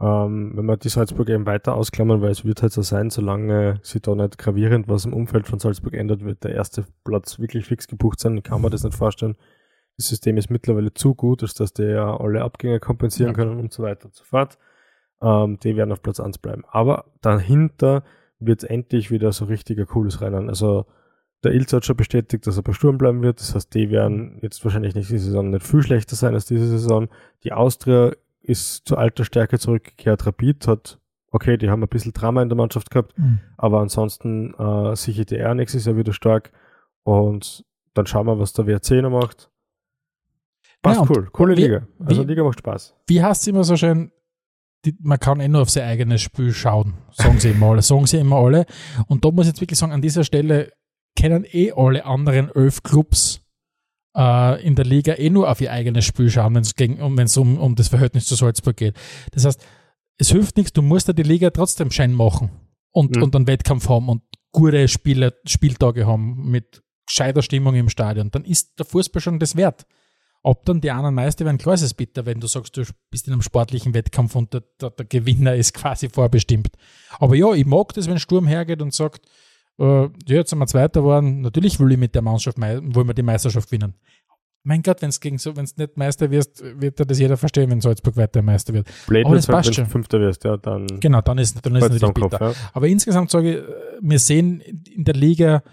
ähm, 0.00 0.52
wenn 0.56 0.66
wir 0.66 0.76
die 0.76 0.88
Salzburg 0.88 1.28
eben 1.28 1.46
weiter 1.46 1.74
ausklammern, 1.74 2.22
weil 2.22 2.30
es 2.30 2.44
wird 2.44 2.62
halt 2.62 2.72
so 2.72 2.82
sein, 2.82 3.10
solange 3.10 3.80
sie 3.82 4.00
da 4.00 4.14
nicht 4.14 4.38
gravierend 4.38 4.88
was 4.88 5.04
im 5.04 5.12
Umfeld 5.12 5.48
von 5.48 5.58
Salzburg 5.58 5.94
ändert, 5.94 6.24
wird 6.24 6.44
der 6.44 6.54
erste 6.54 6.86
Platz 7.04 7.38
wirklich 7.38 7.66
fix 7.66 7.88
gebucht 7.88 8.20
sein. 8.20 8.42
Kann 8.42 8.62
man 8.62 8.70
das 8.70 8.84
nicht 8.84 8.96
vorstellen 8.96 9.36
das 9.96 10.08
System 10.08 10.36
ist 10.36 10.50
mittlerweile 10.50 10.92
zu 10.94 11.14
gut, 11.14 11.42
als 11.42 11.54
dass 11.54 11.72
die 11.72 11.82
ja 11.82 12.16
alle 12.16 12.42
Abgänge 12.42 12.80
kompensieren 12.80 13.32
ja. 13.32 13.34
können 13.34 13.58
und 13.58 13.72
so 13.72 13.82
weiter 13.82 14.06
und 14.06 14.14
so 14.14 14.24
fort. 14.24 14.58
Ähm, 15.22 15.58
die 15.60 15.76
werden 15.76 15.92
auf 15.92 16.02
Platz 16.02 16.20
1 16.20 16.38
bleiben. 16.38 16.64
Aber 16.70 17.06
dahinter 17.20 18.02
wird 18.40 18.62
es 18.62 18.68
endlich 18.68 19.10
wieder 19.10 19.32
so 19.32 19.44
richtig 19.44 19.78
ein 19.78 19.86
cooles 19.86 20.20
Rennen. 20.20 20.48
Also 20.48 20.86
der 21.44 21.52
Ilz 21.52 21.72
hat 21.72 21.84
schon 21.84 21.96
bestätigt, 21.96 22.46
dass 22.46 22.56
er 22.56 22.62
bei 22.62 22.72
Sturm 22.72 22.98
bleiben 22.98 23.22
wird. 23.22 23.40
Das 23.40 23.54
heißt, 23.54 23.72
die 23.74 23.90
werden 23.90 24.38
jetzt 24.42 24.64
wahrscheinlich 24.64 24.94
nächste 24.94 25.18
Saison 25.18 25.50
nicht 25.50 25.66
viel 25.66 25.82
schlechter 25.82 26.16
sein 26.16 26.34
als 26.34 26.46
diese 26.46 26.66
Saison. 26.66 27.08
Die 27.44 27.52
Austria 27.52 28.12
ist 28.42 28.86
zu 28.86 28.96
alter 28.96 29.24
Stärke 29.24 29.58
zurückgekehrt. 29.58 30.26
Rapid 30.26 30.66
hat, 30.68 30.98
okay, 31.30 31.56
die 31.56 31.70
haben 31.70 31.82
ein 31.82 31.88
bisschen 31.88 32.12
Drama 32.12 32.42
in 32.42 32.48
der 32.48 32.56
Mannschaft 32.56 32.90
gehabt, 32.90 33.16
mhm. 33.18 33.40
aber 33.56 33.80
ansonsten 33.80 34.54
äh, 34.54 34.96
sichert 34.96 35.30
die 35.30 35.36
R 35.36 35.54
nächstes 35.54 35.84
Jahr 35.84 35.96
wieder 35.96 36.12
stark. 36.12 36.52
Und 37.04 37.64
dann 37.94 38.06
schauen 38.06 38.26
wir, 38.26 38.38
was 38.38 38.52
der 38.52 38.66
WRC 38.66 39.02
noch 39.02 39.10
macht. 39.10 39.50
Passt 40.80 41.00
ja, 41.00 41.06
cool, 41.08 41.28
coole 41.32 41.56
wie, 41.56 41.62
Liga. 41.62 41.86
Also 42.04 42.22
wie, 42.22 42.26
Liga 42.26 42.42
macht 42.42 42.58
Spaß. 42.58 42.94
Wie 43.06 43.22
heißt 43.22 43.42
es 43.42 43.48
immer 43.48 43.64
so 43.64 43.76
schön, 43.76 44.10
die, 44.84 44.96
man 45.00 45.18
kann 45.18 45.40
eh 45.40 45.48
nur 45.48 45.62
auf 45.62 45.70
sein 45.70 45.84
eigenes 45.84 46.22
Spiel 46.22 46.52
schauen, 46.52 46.94
sagen 47.12 47.38
sie 47.38 47.50
immer 47.50 47.70
alle, 47.70 47.82
sagen 47.82 48.06
sie 48.06 48.18
immer 48.18 48.36
alle. 48.36 48.66
Und 49.06 49.24
da 49.24 49.30
muss 49.30 49.46
ich 49.46 49.52
jetzt 49.52 49.60
wirklich 49.60 49.78
sagen, 49.78 49.92
an 49.92 50.02
dieser 50.02 50.24
Stelle 50.24 50.72
kennen 51.16 51.44
eh 51.50 51.72
alle 51.72 52.04
anderen 52.04 52.50
elf 52.54 52.82
Clubs 52.82 53.40
äh, 54.16 54.64
in 54.66 54.74
der 54.74 54.84
Liga 54.84 55.14
eh 55.14 55.30
nur 55.30 55.50
auf 55.50 55.60
ihr 55.60 55.72
eigenes 55.72 56.04
Spiel 56.04 56.30
schauen, 56.30 56.54
wenn 56.54 57.24
es 57.24 57.36
um, 57.36 57.58
um 57.58 57.74
das 57.74 57.88
Verhältnis 57.88 58.26
zu 58.26 58.34
Salzburg 58.34 58.76
geht. 58.76 58.96
Das 59.32 59.44
heißt, 59.44 59.64
es 60.18 60.30
hilft 60.30 60.56
nichts, 60.56 60.72
du 60.72 60.82
musst 60.82 61.08
ja 61.08 61.14
die 61.14 61.22
Liga 61.22 61.50
trotzdem 61.50 61.90
schein 61.90 62.12
machen 62.12 62.50
und, 62.90 63.16
mhm. 63.16 63.22
und 63.22 63.36
einen 63.36 63.46
Wettkampf 63.46 63.88
haben 63.88 64.08
und 64.08 64.22
gute 64.52 64.88
Spiele, 64.88 65.34
Spieltage 65.46 66.06
haben 66.06 66.50
mit 66.50 66.82
gescheiter 67.06 67.42
Stimmung 67.42 67.74
im 67.74 67.88
Stadion. 67.88 68.30
Dann 68.30 68.44
ist 68.44 68.78
der 68.78 68.86
Fußball 68.86 69.20
schon 69.20 69.38
das 69.38 69.56
wert. 69.56 69.86
Ob 70.44 70.64
dann 70.64 70.80
die 70.80 70.90
anderen 70.90 71.14
Meister 71.14 71.44
werden, 71.44 71.58
klar 71.58 71.74
ist 71.74 71.82
es 71.82 71.94
bitter, 71.94 72.26
wenn 72.26 72.40
du 72.40 72.48
sagst, 72.48 72.76
du 72.76 72.82
bist 73.10 73.28
in 73.28 73.32
einem 73.32 73.42
sportlichen 73.42 73.94
Wettkampf 73.94 74.34
und 74.34 74.52
der, 74.52 74.64
der, 74.80 74.90
der 74.90 75.06
Gewinner 75.06 75.54
ist 75.54 75.72
quasi 75.72 76.08
vorbestimmt. 76.08 76.70
Aber 77.20 77.36
ja, 77.36 77.52
ich 77.52 77.64
mag 77.64 77.92
das, 77.94 78.08
wenn 78.08 78.18
Sturm 78.18 78.48
hergeht 78.48 78.82
und 78.82 78.92
sagt, 78.92 79.24
äh, 79.78 79.84
ja, 79.84 80.10
jetzt 80.26 80.50
sind 80.50 80.58
wir 80.58 80.66
Zweiter 80.66 81.00
geworden, 81.00 81.42
natürlich 81.42 81.78
will 81.78 81.92
ich 81.92 81.98
mit 81.98 82.14
der 82.16 82.22
Mannschaft, 82.22 82.58
wollen 82.58 83.06
wir 83.06 83.14
die 83.14 83.22
Meisterschaft 83.22 83.70
gewinnen. 83.70 83.94
Mein 84.64 84.82
Gott, 84.82 85.02
wenn 85.02 85.08
es 85.08 85.20
gegen 85.20 85.38
so, 85.38 85.56
wenn 85.56 85.64
es 85.64 85.76
nicht 85.76 85.96
Meister 85.96 86.30
wirst, 86.30 86.62
wird 86.80 86.98
das 86.98 87.18
jeder 87.18 87.36
verstehen, 87.36 87.70
wenn 87.70 87.80
Salzburg 87.80 88.16
weiter 88.16 88.42
Meister 88.42 88.72
wird. 88.72 88.88
Blöd 89.08 89.26
Aber 89.26 89.34
das 89.34 89.46
passt 89.46 89.74
schon. 89.74 89.86
Fünfter 89.86 90.20
wirst, 90.20 90.44
ja, 90.44 90.56
dann. 90.56 90.86
Genau, 91.00 91.20
dann 91.20 91.38
ist, 91.38 91.64
dann 91.64 91.74
ist 91.74 91.82
natürlich 91.82 92.14
bitter. 92.14 92.38
Kopf, 92.38 92.40
ja. 92.40 92.70
Aber 92.72 92.86
insgesamt 92.86 93.30
sage 93.30 93.58
ich, 93.58 93.64
wir 94.00 94.18
sehen 94.20 94.60
in 94.60 95.04
der 95.04 95.14
Liga, 95.14 95.64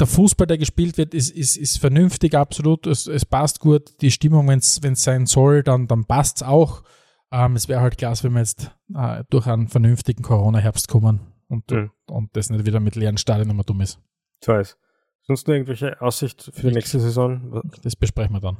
der 0.00 0.06
Fußball, 0.06 0.46
der 0.46 0.58
gespielt 0.58 0.98
wird, 0.98 1.14
ist, 1.14 1.30
ist, 1.30 1.56
ist 1.56 1.78
vernünftig, 1.78 2.34
absolut. 2.34 2.86
Es, 2.86 3.06
es 3.06 3.24
passt 3.24 3.60
gut. 3.60 4.00
Die 4.00 4.10
Stimmung, 4.10 4.48
wenn 4.48 4.58
es 4.58 4.80
sein 5.02 5.26
soll, 5.26 5.62
dann, 5.62 5.86
dann 5.86 6.04
passt 6.04 6.38
es 6.38 6.42
auch. 6.42 6.82
Ähm, 7.30 7.56
es 7.56 7.68
wäre 7.68 7.80
halt 7.80 7.98
klasse, 7.98 8.24
wenn 8.24 8.32
wir 8.32 8.40
jetzt 8.40 8.70
äh, 8.94 9.24
durch 9.30 9.46
einen 9.46 9.68
vernünftigen 9.68 10.22
Corona-Herbst 10.22 10.88
kommen 10.88 11.20
und, 11.48 11.70
mhm. 11.70 11.90
und 12.06 12.36
das 12.36 12.50
nicht 12.50 12.66
wieder 12.66 12.80
mit 12.80 12.96
leeren 12.96 13.16
Stadien 13.16 13.50
immer 13.50 13.64
dumm 13.64 13.80
ist. 13.80 14.00
Ich 14.40 14.48
weiß. 14.48 14.76
Sonst 15.22 15.46
noch 15.46 15.54
irgendwelche 15.54 16.00
Aussicht 16.00 16.50
für 16.52 16.68
die 16.68 16.74
nächste 16.74 16.98
Saison? 16.98 17.62
Das 17.82 17.94
besprechen 17.94 18.34
wir 18.34 18.40
dann. 18.40 18.56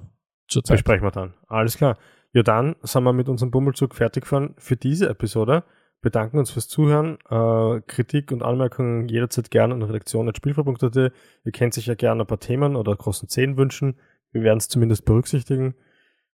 Zur 0.48 0.62
Zeit. 0.62 0.76
Besprechen 0.76 1.04
wir 1.04 1.10
dann. 1.10 1.34
Alles 1.48 1.76
klar. 1.76 1.98
Ja, 2.32 2.42
dann 2.42 2.76
sind 2.82 3.02
wir 3.02 3.12
mit 3.12 3.28
unserem 3.28 3.50
Bummelzug 3.50 3.94
fertig 3.94 4.22
gefahren 4.22 4.54
für 4.58 4.76
diese 4.76 5.08
Episode. 5.08 5.64
Bedanken 6.02 6.38
uns 6.38 6.50
fürs 6.50 6.68
Zuhören. 6.68 7.16
Äh, 7.30 7.80
Kritik 7.86 8.32
und 8.32 8.42
Anmerkungen 8.42 9.08
jederzeit 9.08 9.50
gerne 9.50 9.72
an 9.72 9.82
redaktion.spielver.at. 9.82 10.96
Ihr 10.96 11.52
kennt 11.52 11.74
sich 11.74 11.86
ja 11.86 11.94
gerne 11.94 12.24
ein 12.24 12.26
paar 12.26 12.40
Themen 12.40 12.76
oder 12.76 12.94
großen 12.94 13.28
Zehn 13.28 13.56
wünschen. 13.56 13.98
Wir 14.32 14.42
werden 14.42 14.58
es 14.58 14.68
zumindest 14.68 15.04
berücksichtigen. 15.04 15.74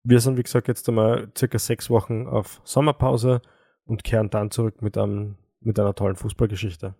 Wir 0.04 0.20
sind, 0.20 0.38
wie 0.38 0.42
gesagt, 0.44 0.68
jetzt 0.68 0.88
einmal 0.88 1.32
circa 1.36 1.58
sechs 1.58 1.90
Wochen 1.90 2.28
auf 2.28 2.60
Sommerpause 2.62 3.42
und 3.84 4.04
kehren 4.04 4.30
dann 4.30 4.52
zurück 4.52 4.82
mit, 4.82 4.96
einem, 4.96 5.36
mit 5.60 5.78
einer 5.80 5.94
tollen 5.94 6.16
Fußballgeschichte. 6.16 6.94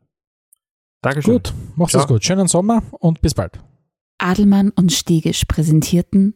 Dankeschön. 1.03 1.35
Gut, 1.35 1.55
mach's 1.77 1.95
es 1.95 2.07
gut. 2.07 2.25
Schönen 2.25 2.49
Sommer 2.49 2.83
und 2.99 3.23
bis 3.23 3.35
bald. 3.35 3.61
Adelmann 4.19 4.71
und 4.71 4.93
Stegisch 4.93 5.45
präsentierten 5.45 6.35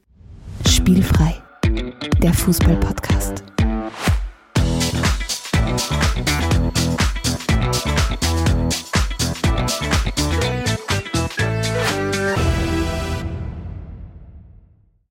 Spielfrei, 0.65 1.43
der 2.23 2.35
Fußballpodcast. 2.35 3.50